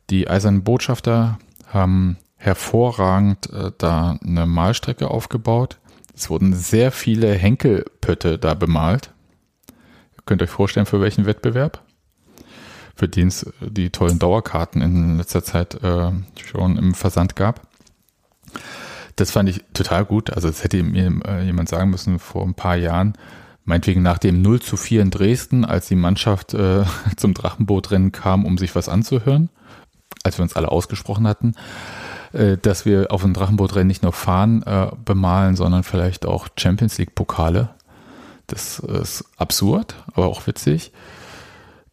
die 0.10 0.28
Eisernen 0.28 0.64
Botschafter 0.64 1.40
haben 1.68 2.18
hervorragend 2.44 3.50
äh, 3.54 3.72
da 3.78 4.18
eine 4.22 4.46
Malstrecke 4.46 5.10
aufgebaut. 5.10 5.80
Es 6.14 6.30
wurden 6.30 6.54
sehr 6.54 6.92
viele 6.92 7.34
Henkelpötte 7.34 8.38
da 8.38 8.54
bemalt. 8.54 9.12
Ihr 9.70 10.24
könnt 10.26 10.42
euch 10.42 10.50
vorstellen, 10.50 10.86
für 10.86 11.00
welchen 11.00 11.26
Wettbewerb? 11.26 11.82
Für 12.96 13.08
den 13.08 13.30
es 13.30 13.52
die 13.62 13.90
tollen 13.90 14.20
Dauerkarten 14.20 14.82
in 14.82 15.18
letzter 15.18 15.44
Zeit 15.44 15.82
äh, 15.84 16.12
schon 16.46 16.78
im 16.78 16.94
Versand 16.94 17.36
gab. 17.36 17.62
Das 19.16 19.32
fand 19.32 19.48
ich 19.48 19.64
total 19.74 20.04
gut. 20.04 20.32
Also 20.32 20.50
das 20.50 20.64
hätte 20.66 20.84
mir 20.84 21.22
äh, 21.26 21.46
jemand 21.46 21.70
sagen 21.70 21.92
müssen 21.92 22.20
vor 22.20 22.44
ein 22.44 22.56
paar 22.56 22.76
Jahren. 22.76 23.14
Meinetwegen 23.64 24.02
nach 24.02 24.18
dem 24.18 24.42
0 24.42 24.62
zu 24.62 24.76
4 24.76 25.02
in 25.02 25.12
Dresden, 25.12 25.64
als 25.64 25.88
die 25.88 25.96
Mannschaft 25.96 26.54
äh, 26.54 26.84
zum 27.16 27.34
Drachenbootrennen 27.34 28.12
kam, 28.12 28.46
um 28.46 28.58
sich 28.58 28.76
was 28.76 28.90
anzuhören, 28.90 29.50
als 30.24 30.38
wir 30.38 30.44
uns 30.44 30.58
alle 30.58 30.70
ausgesprochen 30.70 31.26
hatten, 31.26 31.56
äh, 32.34 32.58
dass 32.58 32.86
wir 32.86 33.12
auf 33.12 33.22
dem 33.22 33.34
Drachenbootrennen 33.34 33.88
nicht 33.88 34.04
nur 34.04 34.14
Fahnen 34.14 34.64
äh, 34.64 34.88
bemalen, 35.06 35.56
sondern 35.56 35.84
vielleicht 35.84 36.26
auch 36.26 36.48
Champions 36.58 36.98
League 36.98 37.16
Pokale. 37.16 37.70
Das 38.48 38.80
ist 38.80 39.26
absurd, 39.38 39.96
aber 40.14 40.28
auch 40.28 40.46
witzig. 40.48 40.92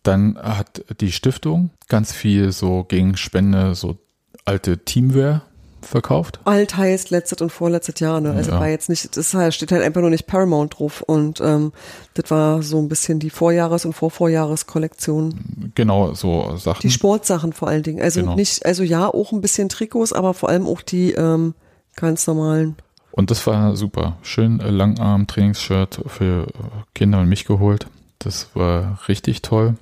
Dann 0.02 0.38
hat 0.38 0.84
die 1.00 1.12
Stiftung 1.12 1.70
ganz 1.88 2.12
viel 2.12 2.52
so 2.52 2.84
gegen 2.84 3.16
Spende 3.16 3.74
so 3.74 3.98
alte 4.44 4.78
Teamwear 4.78 5.42
verkauft. 5.82 6.40
Alt 6.44 6.76
heißt 6.76 7.10
letztes 7.10 7.40
und 7.40 7.50
vorletztes 7.50 7.98
Jahr, 8.00 8.20
ne? 8.20 8.32
Also 8.32 8.50
Ja. 8.52 8.60
war 8.60 8.68
jetzt 8.68 8.88
nicht, 8.88 9.16
das 9.16 9.32
heißt, 9.34 9.56
steht 9.56 9.72
halt 9.72 9.82
einfach 9.82 10.00
nur 10.00 10.10
nicht 10.10 10.26
Paramount 10.26 10.78
drauf. 10.78 11.02
Und 11.02 11.40
ähm, 11.40 11.72
das 12.14 12.30
war 12.30 12.62
so 12.62 12.78
ein 12.78 12.88
bisschen 12.88 13.18
die 13.18 13.30
Vorjahres- 13.30 13.84
und 13.86 13.92
Vorvorjahreskollektion. 13.94 15.72
Genau, 15.74 16.14
so 16.14 16.56
Sachen. 16.56 16.80
Die 16.82 16.90
Sportsachen 16.90 17.52
vor 17.52 17.68
allen 17.68 17.82
Dingen. 17.82 18.00
Also 18.02 18.20
Genau. 18.20 18.34
nicht, 18.36 18.64
also 18.66 18.82
ja, 18.82 19.06
auch 19.08 19.32
ein 19.32 19.40
bisschen 19.40 19.68
Trikots, 19.68 20.12
aber 20.12 20.34
vor 20.34 20.48
allem 20.48 20.66
auch 20.66 20.82
die 20.82 21.12
ähm, 21.12 21.54
ganz 21.96 22.26
normalen. 22.26 22.76
Und 23.12 23.30
das 23.30 23.46
war 23.46 23.76
super. 23.76 24.16
Schön 24.22 24.60
äh, 24.60 24.70
Langarm-Trainingsshirt 24.70 26.02
für 26.06 26.46
äh, 26.46 26.52
Kinder 26.94 27.20
und 27.20 27.28
mich 27.28 27.44
geholt. 27.44 27.86
Das 28.18 28.48
war 28.54 28.98
richtig 29.08 29.42
toll. 29.42 29.76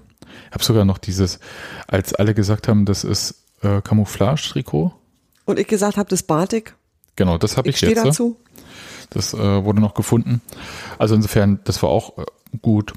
Ich 0.48 0.52
habe 0.54 0.64
sogar 0.64 0.84
noch 0.84 0.98
dieses, 0.98 1.40
als 1.88 2.14
alle 2.14 2.32
gesagt 2.34 2.68
haben, 2.68 2.84
das 2.86 3.04
ist 3.04 3.34
äh, 3.62 3.80
Camouflage-Trikot. 3.82 4.92
Und 5.48 5.58
ich 5.58 5.66
gesagt 5.66 5.96
habe, 5.96 6.08
das 6.08 6.22
Batik, 6.22 6.74
Genau, 7.16 7.36
das 7.36 7.56
habe 7.56 7.68
ich 7.68 7.82
ich, 7.82 7.88
jetzt. 7.88 8.04
dazu. 8.04 8.36
Das 9.10 9.34
äh, 9.34 9.64
wurde 9.64 9.80
noch 9.80 9.94
gefunden. 9.94 10.40
Also 10.98 11.16
insofern, 11.16 11.58
das 11.64 11.82
war 11.82 11.88
auch 11.90 12.16
äh, 12.18 12.24
gut. 12.62 12.92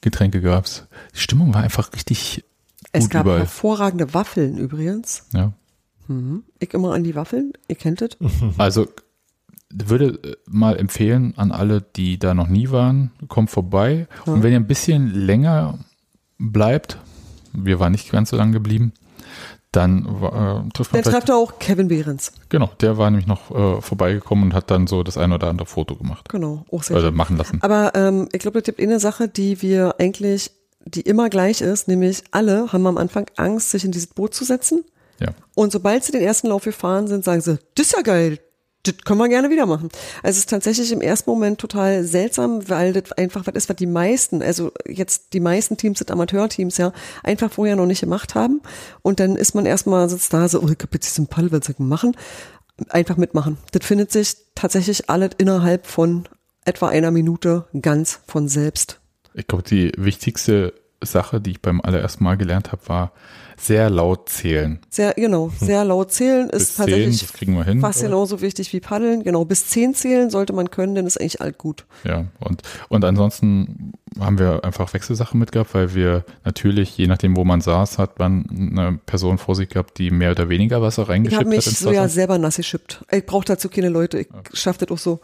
Getränke 0.00 0.40
gab's. 0.40 0.86
Die 1.14 1.18
Stimmung 1.20 1.54
war 1.54 1.62
einfach 1.62 1.92
richtig 1.94 2.44
Es 2.92 3.04
gut 3.04 3.10
gab 3.10 3.24
überall. 3.24 3.40
hervorragende 3.40 4.14
Waffeln 4.14 4.58
übrigens. 4.58 5.26
Ja. 5.32 5.52
Ich 6.58 6.74
immer 6.74 6.92
an 6.92 7.02
die 7.02 7.14
Waffeln, 7.14 7.54
ihr 7.66 7.76
kennt 7.76 8.02
es. 8.02 8.10
Also 8.58 8.86
würde 9.72 10.20
äh, 10.22 10.36
mal 10.46 10.76
empfehlen 10.76 11.32
an 11.36 11.50
alle, 11.50 11.80
die 11.80 12.18
da 12.18 12.34
noch 12.34 12.46
nie 12.48 12.70
waren, 12.70 13.10
kommt 13.28 13.50
vorbei. 13.50 14.06
Und 14.26 14.42
wenn 14.42 14.52
ihr 14.52 14.60
ein 14.60 14.66
bisschen 14.66 15.12
länger 15.12 15.78
bleibt, 16.38 16.98
wir 17.52 17.80
waren 17.80 17.92
nicht 17.92 18.12
ganz 18.12 18.30
so 18.30 18.36
lang 18.36 18.52
geblieben, 18.52 18.92
dann 19.76 20.04
äh, 20.06 20.72
trifft 20.72 20.92
man 20.92 21.02
Dann 21.02 21.12
trefft 21.12 21.28
er 21.28 21.36
auch 21.36 21.58
Kevin 21.58 21.88
Behrens. 21.88 22.32
genau, 22.48 22.70
der 22.80 22.96
war 22.98 23.10
nämlich 23.10 23.26
noch 23.26 23.50
äh, 23.50 23.80
vorbeigekommen 23.80 24.44
und 24.44 24.54
hat 24.54 24.70
dann 24.70 24.86
so 24.86 25.02
das 25.02 25.16
ein 25.16 25.32
oder 25.32 25.48
andere 25.48 25.66
Foto 25.66 25.96
gemacht. 25.96 26.28
Genau, 26.28 26.64
auch 26.70 26.82
sehr 26.82 26.96
Also 26.96 27.10
machen 27.10 27.36
lassen. 27.36 27.58
Aber 27.62 27.92
ähm, 27.94 28.28
ich 28.32 28.40
glaube, 28.40 28.58
es 28.58 28.64
gibt 28.64 28.80
eine 28.80 29.00
Sache, 29.00 29.28
die 29.28 29.62
wir 29.62 29.96
eigentlich, 29.98 30.50
die 30.84 31.00
immer 31.00 31.28
gleich 31.28 31.60
ist, 31.60 31.88
nämlich 31.88 32.22
alle 32.30 32.72
haben 32.72 32.86
am 32.86 32.98
Anfang 32.98 33.26
Angst, 33.36 33.70
sich 33.70 33.84
in 33.84 33.92
dieses 33.92 34.08
Boot 34.08 34.34
zu 34.34 34.44
setzen. 34.44 34.84
Ja. 35.20 35.28
Und 35.54 35.72
sobald 35.72 36.04
sie 36.04 36.12
den 36.12 36.22
ersten 36.22 36.48
Lauf 36.48 36.64
gefahren 36.64 37.06
sind, 37.06 37.24
sagen 37.24 37.40
sie, 37.40 37.58
das 37.74 37.86
ist 37.86 37.96
ja 37.96 38.02
geil, 38.02 38.38
das 38.84 38.96
können 39.04 39.18
wir 39.18 39.28
gerne 39.28 39.50
wieder 39.50 39.66
machen. 39.66 39.88
Also 40.22 40.36
es 40.36 40.38
ist 40.38 40.50
tatsächlich 40.50 40.92
im 40.92 41.00
ersten 41.00 41.28
Moment 41.30 41.58
total 41.58 42.04
seltsam, 42.04 42.68
weil 42.68 42.92
das 42.92 43.12
einfach 43.12 43.46
was 43.46 43.54
ist, 43.54 43.68
was 43.68 43.76
die 43.76 43.86
meisten, 43.86 44.42
also 44.42 44.72
jetzt 44.86 45.32
die 45.32 45.40
meisten 45.40 45.76
Teams 45.76 45.98
sind 45.98 46.10
Amateurteams, 46.10 46.76
ja, 46.76 46.92
einfach 47.22 47.50
vorher 47.50 47.76
noch 47.76 47.86
nicht 47.86 48.00
gemacht 48.00 48.34
haben. 48.34 48.60
Und 49.02 49.20
dann 49.20 49.36
ist 49.36 49.54
man 49.54 49.66
erstmal 49.66 50.08
sitzt 50.08 50.32
da 50.32 50.48
so, 50.48 50.60
oh, 50.60 50.68
ich 50.68 50.78
hab 50.80 50.92
jetzt 50.92 51.06
diesen 51.06 51.26
Paddel, 51.26 51.50
was 51.50 51.66
soll 51.66 51.74
ich 51.78 51.78
machen? 51.78 52.16
Einfach 52.90 53.16
mitmachen. 53.16 53.56
Das 53.72 53.86
findet 53.86 54.12
sich 54.12 54.36
tatsächlich 54.54 55.08
alles 55.08 55.30
innerhalb 55.38 55.86
von 55.86 56.28
etwa 56.64 56.88
einer 56.88 57.10
Minute 57.10 57.66
ganz 57.80 58.20
von 58.26 58.48
selbst. 58.48 59.00
Ich 59.32 59.46
glaube, 59.46 59.64
die 59.64 59.92
wichtigste 59.96 60.74
Sache, 61.02 61.40
die 61.40 61.52
ich 61.52 61.62
beim 61.62 61.80
allerersten 61.80 62.24
Mal 62.24 62.36
gelernt 62.36 62.72
habe, 62.72 62.88
war 62.88 63.12
sehr 63.56 63.90
laut 63.90 64.28
zählen. 64.28 64.78
Sehr, 64.90 65.14
genau, 65.14 65.50
sehr 65.60 65.84
laut 65.84 66.12
zählen 66.12 66.48
ist 66.50 66.58
Bis 66.58 66.74
zehn, 66.74 66.86
tatsächlich 66.86 67.20
das 67.20 67.32
kriegen 67.32 67.54
wir 67.54 67.64
hin. 67.64 67.80
fast 67.80 68.02
genauso 68.02 68.40
wichtig 68.40 68.72
wie 68.72 68.80
paddeln. 68.80 69.22
Genau, 69.22 69.44
bis 69.44 69.68
zehn 69.68 69.94
zählen 69.94 70.30
sollte 70.30 70.52
man 70.52 70.70
können, 70.70 70.94
denn 70.94 71.06
ist 71.06 71.20
eigentlich 71.20 71.40
alt 71.40 71.58
gut. 71.58 71.86
Ja, 72.04 72.26
und, 72.40 72.62
und 72.88 73.04
ansonsten 73.04 73.92
haben 74.18 74.38
wir 74.38 74.64
einfach 74.64 74.92
Wechselsachen 74.94 75.40
mitgehabt, 75.40 75.74
weil 75.74 75.94
wir 75.94 76.24
natürlich, 76.44 76.96
je 76.96 77.06
nachdem, 77.06 77.36
wo 77.36 77.44
man 77.44 77.60
saß, 77.60 77.98
hat 77.98 78.18
man 78.18 78.46
eine 78.50 78.98
Person 79.06 79.38
vor 79.38 79.54
sich 79.54 79.68
gehabt, 79.68 79.98
die 79.98 80.10
mehr 80.10 80.30
oder 80.30 80.48
weniger 80.48 80.82
Wasser 80.82 81.02
Ich 81.02 81.08
reingeschippt 81.08 81.40
habe 81.40 81.48
mich 81.48 81.58
hat 81.58 81.66
ins 81.66 81.80
so 81.80 81.90
ja 81.90 82.08
selber 82.08 82.38
nass 82.38 82.56
geschippt. 82.56 83.04
Ich 83.10 83.26
brauche 83.26 83.44
dazu 83.44 83.68
keine 83.68 83.88
Leute, 83.88 84.20
ich 84.20 84.28
schaff 84.52 84.78
das 84.78 84.90
auch 84.90 84.98
so. 84.98 85.20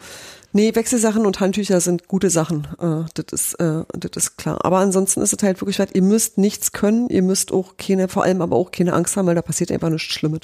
Nee, 0.52 0.74
Wechselsachen 0.74 1.26
und 1.26 1.38
Handtücher 1.38 1.80
sind 1.80 2.08
gute 2.08 2.28
Sachen. 2.28 2.66
Äh, 2.80 3.04
das 3.14 3.26
ist, 3.32 3.54
äh, 3.54 3.84
das 3.92 4.10
ist 4.24 4.36
klar. 4.36 4.64
Aber 4.64 4.78
ansonsten 4.78 5.20
ist 5.22 5.32
es 5.32 5.42
halt 5.42 5.60
wirklich 5.60 5.78
weit, 5.78 5.94
ihr 5.94 6.02
müsst 6.02 6.38
nichts 6.38 6.72
können, 6.72 7.08
ihr 7.08 7.22
müsst 7.22 7.52
auch 7.52 7.76
keine, 7.76 8.08
vor 8.08 8.24
allem 8.24 8.42
aber 8.42 8.56
auch 8.56 8.70
keine 8.72 8.92
Angst 8.92 9.16
haben, 9.16 9.26
weil 9.26 9.36
da 9.36 9.42
passiert 9.42 9.70
einfach 9.70 9.90
nichts 9.90 10.12
Schlimmes. 10.12 10.40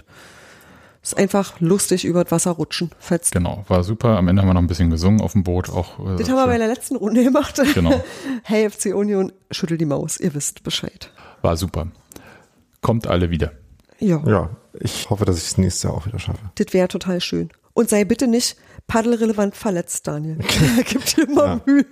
Es 1.02 1.12
ist 1.12 1.18
einfach 1.18 1.60
lustig 1.60 2.04
über 2.04 2.24
das 2.24 2.32
Wasser 2.32 2.52
rutschen. 2.52 2.90
Fetzt. 2.98 3.32
Genau, 3.32 3.64
war 3.68 3.84
super. 3.84 4.16
Am 4.16 4.26
Ende 4.28 4.42
haben 4.42 4.48
wir 4.48 4.54
noch 4.54 4.60
ein 4.60 4.66
bisschen 4.66 4.90
gesungen 4.90 5.20
auf 5.20 5.32
dem 5.32 5.44
Boot. 5.44 5.70
Auch, 5.70 5.98
äh, 6.00 6.16
Das 6.18 6.28
haben 6.28 6.36
wir 6.36 6.46
bei 6.46 6.58
der 6.58 6.66
letzten 6.68 6.96
Runde 6.96 7.22
gemacht. 7.24 7.60
Genau. 7.74 8.02
Hey 8.42 8.68
FC 8.70 8.86
Union, 8.94 9.32
schüttel 9.50 9.78
die 9.78 9.84
Maus, 9.86 10.18
ihr 10.18 10.34
wisst 10.34 10.62
Bescheid. 10.62 11.10
war 11.42 11.56
super. 11.56 11.88
Kommt 12.80 13.06
alle 13.08 13.30
wieder. 13.30 13.52
Ja, 13.98 14.22
Ja, 14.26 14.50
ich 14.78 15.08
hoffe, 15.10 15.24
dass 15.24 15.38
ich 15.38 15.44
es 15.44 15.58
nächstes 15.58 15.84
Jahr 15.84 15.94
auch 15.94 16.06
wieder 16.06 16.18
schaffe. 16.18 16.38
das 16.56 16.72
wäre 16.72 16.86
total 16.88 17.20
schön. 17.20 17.50
Und 17.76 17.90
sei 17.90 18.04
bitte 18.04 18.26
nicht 18.26 18.56
paddelrelevant 18.86 19.54
verletzt, 19.54 20.06
Daniel. 20.06 20.38
Gib 20.88 21.04
dir 21.04 21.28
mal 21.28 21.60
Mühe. 21.66 21.84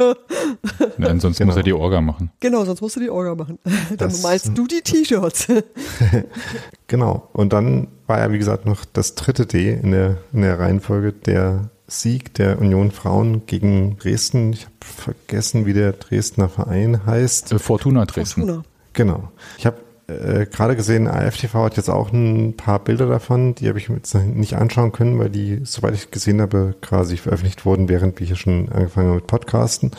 Ja, 0.97 1.09
ansonsten 1.09 1.45
muss 1.47 1.57
er 1.57 1.63
die 1.63 1.73
Orga 1.75 2.01
machen. 2.01 2.31
Genau, 2.41 2.65
sonst 2.65 2.81
musst 2.81 2.97
du 2.97 3.01
die 3.01 3.11
Orga 3.11 3.35
machen. 3.35 3.59
Dann 3.91 3.99
Das- 3.99 4.23
malst 4.23 4.57
du 4.57 4.67
die 4.67 4.81
T-Shirts. 4.81 5.49
Genau. 6.87 7.29
Und 7.33 7.53
dann 7.53 7.89
war 8.07 8.19
ja, 8.21 8.31
wie 8.33 8.39
gesagt, 8.39 8.67
noch 8.67 8.85
das 8.85 9.15
dritte 9.15 9.47
D 9.47 9.73
in 9.73 9.91
der, 9.91 10.19
in 10.33 10.43
der 10.43 10.59
Reihenfolge, 10.59 11.13
der 11.13 11.71
Sieg 11.87 12.35
der 12.35 12.59
Union 12.61 12.91
Frauen 12.91 13.47
gegen 13.47 13.97
Dresden. 13.99 14.53
Ich 14.53 14.65
habe 14.65 14.75
vergessen, 14.81 15.67
wie 15.67 15.73
der 15.73 15.93
Dresdner 15.93 16.49
Verein 16.49 17.05
heißt. 17.07 17.53
Äh, 17.53 17.59
Fortuna 17.59 18.05
Dresden. 18.07 18.43
Fortuna. 18.43 18.65
Genau. 18.93 19.31
Ich 19.59 19.67
habe 19.67 19.79
äh, 20.07 20.47
gerade 20.47 20.77
gesehen, 20.77 21.09
AFTV 21.09 21.55
hat 21.55 21.77
jetzt 21.77 21.89
auch 21.89 22.13
ein 22.13 22.55
paar 22.57 22.79
Bilder 22.79 23.07
davon. 23.07 23.55
Die 23.55 23.69
habe 23.69 23.79
ich 23.79 23.89
mir 23.89 23.97
jetzt 23.97 24.15
nicht 24.15 24.55
anschauen 24.55 24.93
können, 24.93 25.19
weil 25.19 25.31
die, 25.31 25.61
soweit 25.65 25.95
ich 25.95 26.11
gesehen 26.11 26.41
habe, 26.41 26.75
quasi 26.81 27.17
veröffentlicht 27.17 27.65
wurden, 27.65 27.89
während 27.89 28.21
wir 28.21 28.27
hier 28.27 28.37
schon 28.37 28.69
angefangen 28.71 29.09
haben 29.09 29.17
mit 29.17 29.27
Podcasten. 29.27 29.93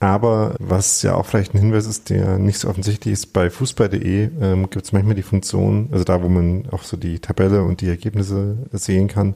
Aber 0.00 0.54
was 0.58 1.02
ja 1.02 1.14
auch 1.14 1.24
vielleicht 1.24 1.54
ein 1.54 1.60
Hinweis 1.60 1.86
ist, 1.86 2.10
der 2.10 2.38
nicht 2.38 2.58
so 2.58 2.68
offensichtlich 2.68 3.12
ist, 3.12 3.32
bei 3.32 3.48
fußball.de 3.48 4.28
ähm, 4.40 4.68
gibt 4.68 4.84
es 4.84 4.92
manchmal 4.92 5.14
die 5.14 5.22
Funktion, 5.22 5.88
also 5.92 6.04
da, 6.04 6.22
wo 6.22 6.28
man 6.28 6.64
auch 6.70 6.82
so 6.82 6.96
die 6.96 7.20
Tabelle 7.20 7.62
und 7.62 7.80
die 7.80 7.88
Ergebnisse 7.88 8.58
sehen 8.72 9.08
kann, 9.08 9.34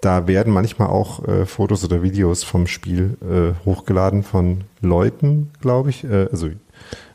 da 0.00 0.26
werden 0.26 0.52
manchmal 0.52 0.88
auch 0.88 1.26
äh, 1.28 1.46
Fotos 1.46 1.84
oder 1.84 2.02
Videos 2.02 2.42
vom 2.42 2.66
Spiel 2.66 3.16
äh, 3.22 3.64
hochgeladen 3.64 4.24
von 4.24 4.64
Leuten, 4.80 5.50
glaube 5.60 5.90
ich, 5.90 6.02
äh, 6.02 6.28
also 6.32 6.48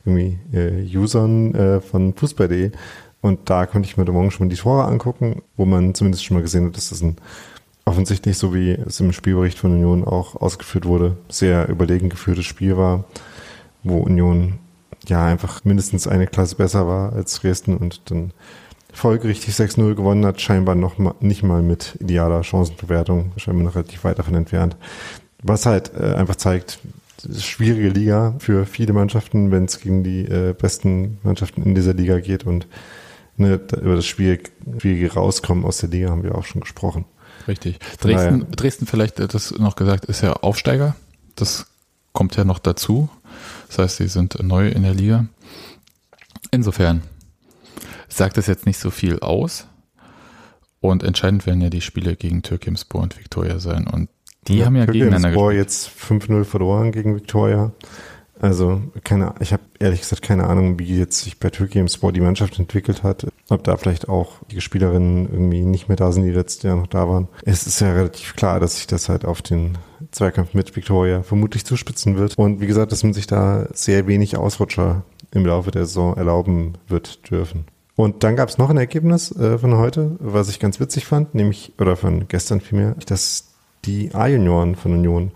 irgendwie 0.07 0.39
äh, 0.53 0.97
Usern 0.97 1.53
äh, 1.53 1.81
von 1.81 2.13
Fußball.de. 2.13 2.71
Und 3.21 3.49
da 3.49 3.65
konnte 3.65 3.87
ich 3.87 3.97
mir 3.97 4.09
Morgen 4.09 4.31
schon 4.31 4.47
mal 4.47 4.53
die 4.53 4.59
Tore 4.59 4.85
angucken, 4.85 5.41
wo 5.55 5.65
man 5.65 5.93
zumindest 5.93 6.23
schon 6.23 6.37
mal 6.37 6.41
gesehen 6.41 6.67
hat, 6.67 6.77
dass 6.77 6.89
das 6.89 7.01
ein 7.01 7.17
offensichtlich, 7.85 8.37
so 8.37 8.53
wie 8.53 8.71
es 8.71 8.99
im 8.99 9.13
Spielbericht 9.13 9.57
von 9.57 9.71
Union 9.71 10.03
auch 10.03 10.35
ausgeführt 10.35 10.85
wurde, 10.85 11.17
sehr 11.29 11.69
überlegen 11.69 12.09
geführtes 12.09 12.45
Spiel 12.45 12.77
war, 12.77 13.05
wo 13.83 13.97
Union 13.99 14.59
ja 15.07 15.25
einfach 15.25 15.63
mindestens 15.63 16.07
eine 16.07 16.27
Klasse 16.27 16.55
besser 16.55 16.85
war 16.87 17.13
als 17.13 17.39
Dresden 17.39 17.77
und 17.77 18.11
dann 18.11 18.31
folgerichtig 18.93 19.53
6-0 19.53 19.95
gewonnen 19.95 20.25
hat, 20.25 20.41
scheinbar 20.41 20.75
noch 20.75 20.97
mal, 20.97 21.15
nicht 21.21 21.43
mal 21.43 21.61
mit 21.61 21.97
idealer 21.99 22.43
Chancenbewertung, 22.43 23.31
scheinbar 23.37 23.65
noch 23.65 23.75
relativ 23.75 24.03
weit 24.03 24.19
davon 24.19 24.35
entfernt. 24.35 24.75
Was 25.43 25.65
halt 25.65 25.91
äh, 25.97 26.15
einfach 26.15 26.35
zeigt, 26.35 26.79
schwierige 27.39 27.89
Liga 27.89 28.35
für 28.39 28.65
viele 28.65 28.93
Mannschaften, 28.93 29.51
wenn 29.51 29.65
es 29.65 29.79
gegen 29.79 30.03
die 30.03 30.21
äh, 30.25 30.53
besten 30.53 31.19
Mannschaften 31.23 31.63
in 31.63 31.75
dieser 31.75 31.93
Liga 31.93 32.19
geht 32.19 32.45
und 32.45 32.67
ne, 33.37 33.59
über 33.81 33.95
das 33.95 34.05
schwierige, 34.05 34.49
schwierige 34.79 35.13
Rauskommen 35.13 35.65
aus 35.65 35.77
der 35.79 35.89
Liga 35.89 36.09
haben 36.09 36.23
wir 36.23 36.35
auch 36.35 36.45
schon 36.45 36.61
gesprochen. 36.61 37.05
Richtig. 37.47 37.79
Von 37.99 38.11
Dresden, 38.11 38.39
daher- 38.41 38.55
Dresden 38.55 38.85
vielleicht, 38.87 39.19
äh, 39.19 39.27
das 39.27 39.51
noch 39.51 39.75
gesagt, 39.75 40.05
ist 40.05 40.21
ja 40.21 40.33
Aufsteiger. 40.33 40.95
Das 41.35 41.67
kommt 42.13 42.35
ja 42.35 42.43
noch 42.43 42.59
dazu. 42.59 43.09
Das 43.67 43.77
heißt, 43.79 43.97
sie 43.97 44.07
sind 44.07 44.41
neu 44.41 44.69
in 44.69 44.83
der 44.83 44.93
Liga. 44.93 45.25
Insofern 46.51 47.01
sagt 48.07 48.37
es 48.37 48.47
jetzt 48.47 48.65
nicht 48.65 48.79
so 48.79 48.89
viel 48.89 49.19
aus. 49.19 49.67
Und 50.79 51.03
entscheidend 51.03 51.45
werden 51.45 51.61
ja 51.61 51.69
die 51.69 51.81
Spiele 51.81 52.15
gegen 52.15 52.43
Türkimspor 52.43 53.01
und 53.01 53.17
Viktoria 53.17 53.59
sein. 53.59 53.87
Und 53.87 54.09
die 54.47 54.65
haben 54.65 54.75
ja 54.75 54.85
gegeneinander 54.85 55.31
Spor 55.31 55.53
gespielt. 55.53 55.65
jetzt 55.65 55.89
5-0 55.89 56.43
verloren 56.43 56.91
gegen 56.91 57.15
Victoria. 57.15 57.71
Also 58.39 58.81
keine, 59.03 59.33
ich 59.39 59.51
habe 59.51 59.63
ehrlich 59.79 60.01
gesagt 60.01 60.21
keine 60.21 60.45
Ahnung, 60.45 60.77
wie 60.77 60.97
jetzt 60.97 61.21
sich 61.21 61.39
bei 61.39 61.49
Türkei 61.49 61.85
Sport 61.87 62.15
die 62.15 62.21
Mannschaft 62.21 62.59
entwickelt 62.59 63.03
hat. 63.03 63.27
Ob 63.49 63.63
da 63.63 63.77
vielleicht 63.77 64.09
auch 64.09 64.33
die 64.51 64.61
Spielerinnen 64.61 65.27
irgendwie 65.31 65.65
nicht 65.65 65.87
mehr 65.87 65.97
da 65.97 66.11
sind, 66.11 66.23
die 66.23 66.31
letztes 66.31 66.63
Jahr 66.63 66.75
noch 66.75 66.87
da 66.87 67.07
waren. 67.07 67.27
Es 67.43 67.65
ist 67.65 67.79
ja 67.79 67.93
relativ 67.93 68.35
klar, 68.35 68.59
dass 68.59 68.77
sich 68.77 68.87
das 68.87 69.09
halt 69.09 69.25
auf 69.25 69.41
den 69.41 69.77
Zweikampf 70.11 70.53
mit 70.53 70.75
Victoria 70.75 71.23
vermutlich 71.23 71.65
zuspitzen 71.65 72.17
wird. 72.17 72.37
Und 72.37 72.61
wie 72.61 72.67
gesagt, 72.67 72.91
dass 72.91 73.03
man 73.03 73.13
sich 73.13 73.27
da 73.27 73.67
sehr 73.73 74.07
wenig 74.07 74.37
Ausrutscher 74.37 75.03
im 75.31 75.45
Laufe 75.45 75.71
der 75.71 75.85
Saison 75.85 76.15
erlauben 76.15 76.73
wird 76.87 77.29
dürfen. 77.31 77.65
Und 77.95 78.23
dann 78.23 78.35
gab 78.35 78.47
es 78.47 78.59
noch 78.59 78.69
ein 78.69 78.77
Ergebnis 78.77 79.31
äh, 79.35 79.57
von 79.57 79.75
heute, 79.75 80.15
was 80.19 80.49
ich 80.49 80.59
ganz 80.59 80.79
witzig 80.79 81.05
fand, 81.07 81.33
nämlich, 81.33 81.73
oder 81.79 81.95
von 81.95 82.27
gestern 82.27 82.61
vielmehr, 82.61 82.95
dass 83.07 83.47
die 83.85 84.13
A-Junioren 84.13 84.75
von 84.75 84.93
Union 84.93 85.31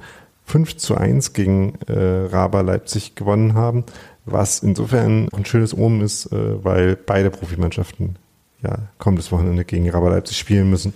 5 0.45 0.77
zu 0.77 0.95
1 0.95 1.33
gegen 1.33 1.75
äh, 1.87 2.25
Raba 2.25 2.61
Leipzig 2.61 3.15
gewonnen 3.15 3.53
haben, 3.53 3.85
was 4.25 4.59
insofern 4.59 5.29
ein 5.33 5.45
schönes 5.45 5.75
Omen 5.77 6.01
ist, 6.01 6.31
äh, 6.31 6.63
weil 6.63 6.95
beide 6.95 7.29
Profimannschaften 7.29 8.17
ja 8.61 8.77
kommendes 8.97 9.31
Wochenende 9.31 9.65
gegen 9.65 9.89
Raba 9.89 10.09
Leipzig 10.09 10.37
spielen 10.37 10.69
müssen. 10.69 10.93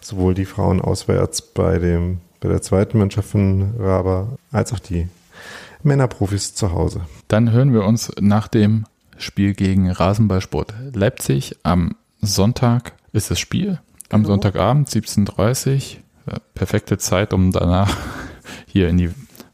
Sowohl 0.00 0.34
die 0.34 0.44
Frauen 0.44 0.80
auswärts 0.80 1.42
bei 1.42 1.78
dem 1.78 2.18
bei 2.40 2.48
der 2.48 2.62
zweiten 2.62 2.98
Mannschaft 2.98 3.28
von 3.28 3.74
Raba 3.78 4.38
als 4.50 4.72
auch 4.72 4.78
die 4.78 5.08
Männerprofis 5.82 6.54
zu 6.54 6.72
Hause. 6.72 7.02
Dann 7.28 7.52
hören 7.52 7.72
wir 7.72 7.84
uns 7.84 8.10
nach 8.20 8.48
dem 8.48 8.86
Spiel 9.18 9.54
gegen 9.54 9.90
Rasenballsport 9.90 10.74
Leipzig. 10.94 11.56
Am 11.62 11.96
Sonntag 12.20 12.92
ist 13.12 13.30
das 13.30 13.38
Spiel. 13.38 13.80
Am. 14.08 14.24
Sonntagabend 14.24 14.88
17.30 14.88 15.96
Uhr. 15.96 16.02
Äh, 16.30 16.40
Perfekte 16.54 16.98
Zeit, 16.98 17.32
um 17.32 17.52
danach 17.52 17.96
hier 18.66 18.88
in 18.88 18.98
die 18.98 19.10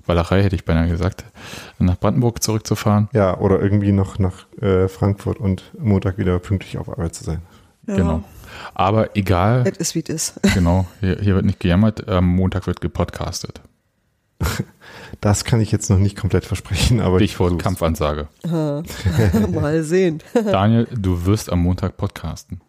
Wallerei, 0.06 0.42
hätte 0.42 0.54
ich 0.54 0.64
beinahe 0.64 0.88
gesagt, 0.88 1.24
nach 1.78 1.98
Brandenburg 1.98 2.42
zurückzufahren. 2.42 3.08
Ja, 3.12 3.36
oder 3.38 3.60
irgendwie 3.60 3.92
noch 3.92 4.18
nach 4.18 4.46
äh, 4.60 4.88
Frankfurt 4.88 5.38
und 5.38 5.64
Montag 5.78 6.18
wieder 6.18 6.38
pünktlich 6.38 6.78
auf 6.78 6.88
Arbeit 6.88 7.14
zu 7.14 7.24
sein. 7.24 7.42
Ja. 7.86 7.96
Genau. 7.96 8.24
Aber 8.74 9.16
egal, 9.16 9.64
Es 9.66 9.76
ist, 9.78 9.94
wie 9.94 10.00
es 10.00 10.08
ist. 10.08 10.42
genau, 10.54 10.86
hier, 11.00 11.18
hier 11.20 11.34
wird 11.34 11.44
nicht 11.44 11.60
gejammert, 11.60 12.08
am 12.08 12.26
Montag 12.26 12.66
wird 12.66 12.80
gepodcastet. 12.80 13.60
Das 15.20 15.44
kann 15.44 15.60
ich 15.60 15.72
jetzt 15.72 15.88
noch 15.88 15.98
nicht 15.98 16.16
komplett 16.16 16.44
versprechen, 16.44 17.00
aber 17.00 17.20
ich 17.20 17.30
Stichwort. 17.30 17.58
Kampfansage. 17.58 18.28
Mal 18.44 19.82
sehen. 19.82 20.22
Daniel, 20.34 20.86
du 20.92 21.24
wirst 21.24 21.50
am 21.50 21.60
Montag 21.60 21.96
podcasten. 21.96 22.60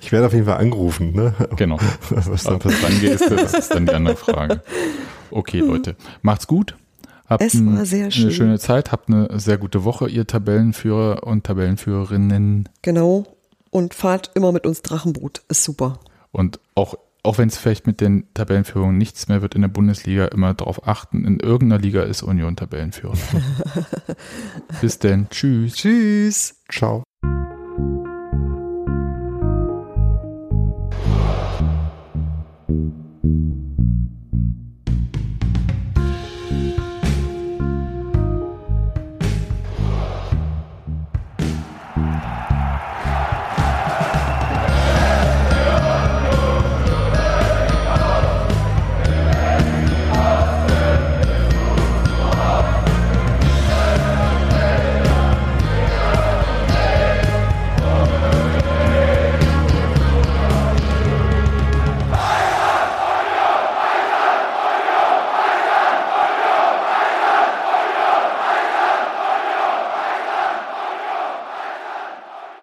Ich 0.00 0.12
werde 0.12 0.26
auf 0.26 0.32
jeden 0.32 0.46
Fall 0.46 0.58
angerufen, 0.58 1.12
ne? 1.12 1.34
Genau. 1.56 1.78
Was 2.10 2.44
dann 2.44 2.58
das 2.58 2.80
dann 2.80 3.00
geht, 3.00 3.12
ist, 3.12 3.30
das 3.30 3.54
ist 3.54 3.74
dann 3.74 3.86
die 3.86 3.92
andere 3.94 4.16
Frage. 4.16 4.62
Okay, 5.30 5.60
Leute. 5.60 5.96
Macht's 6.22 6.46
gut. 6.46 6.76
Habt 7.26 7.42
Es 7.42 7.64
war 7.64 7.86
sehr 7.86 8.10
schön. 8.10 8.24
eine 8.24 8.32
schöne 8.32 8.58
Zeit. 8.58 8.92
Habt 8.92 9.08
eine 9.08 9.28
sehr 9.38 9.56
gute 9.56 9.84
Woche, 9.84 10.08
ihr 10.08 10.26
Tabellenführer 10.26 11.26
und 11.26 11.44
Tabellenführerinnen. 11.44 12.68
Genau. 12.82 13.24
Und 13.70 13.94
fahrt 13.94 14.32
immer 14.34 14.52
mit 14.52 14.66
uns 14.66 14.82
Drachenboot. 14.82 15.42
Ist 15.48 15.64
super. 15.64 15.98
Und 16.30 16.60
auch, 16.74 16.94
auch 17.22 17.38
wenn 17.38 17.48
es 17.48 17.56
vielleicht 17.56 17.86
mit 17.86 18.00
den 18.02 18.26
Tabellenführungen 18.34 18.98
nichts 18.98 19.28
mehr 19.28 19.40
wird 19.40 19.54
in 19.54 19.62
der 19.62 19.68
Bundesliga, 19.68 20.26
immer 20.26 20.52
darauf 20.52 20.86
achten, 20.86 21.24
in 21.24 21.40
irgendeiner 21.40 21.80
Liga 21.80 22.02
ist 22.02 22.22
Union 22.22 22.56
Tabellenführer. 22.56 23.14
Bis 24.82 24.98
denn. 24.98 25.28
Tschüss. 25.30 25.74
Tschüss. 25.74 26.56
Ciao. 26.70 27.02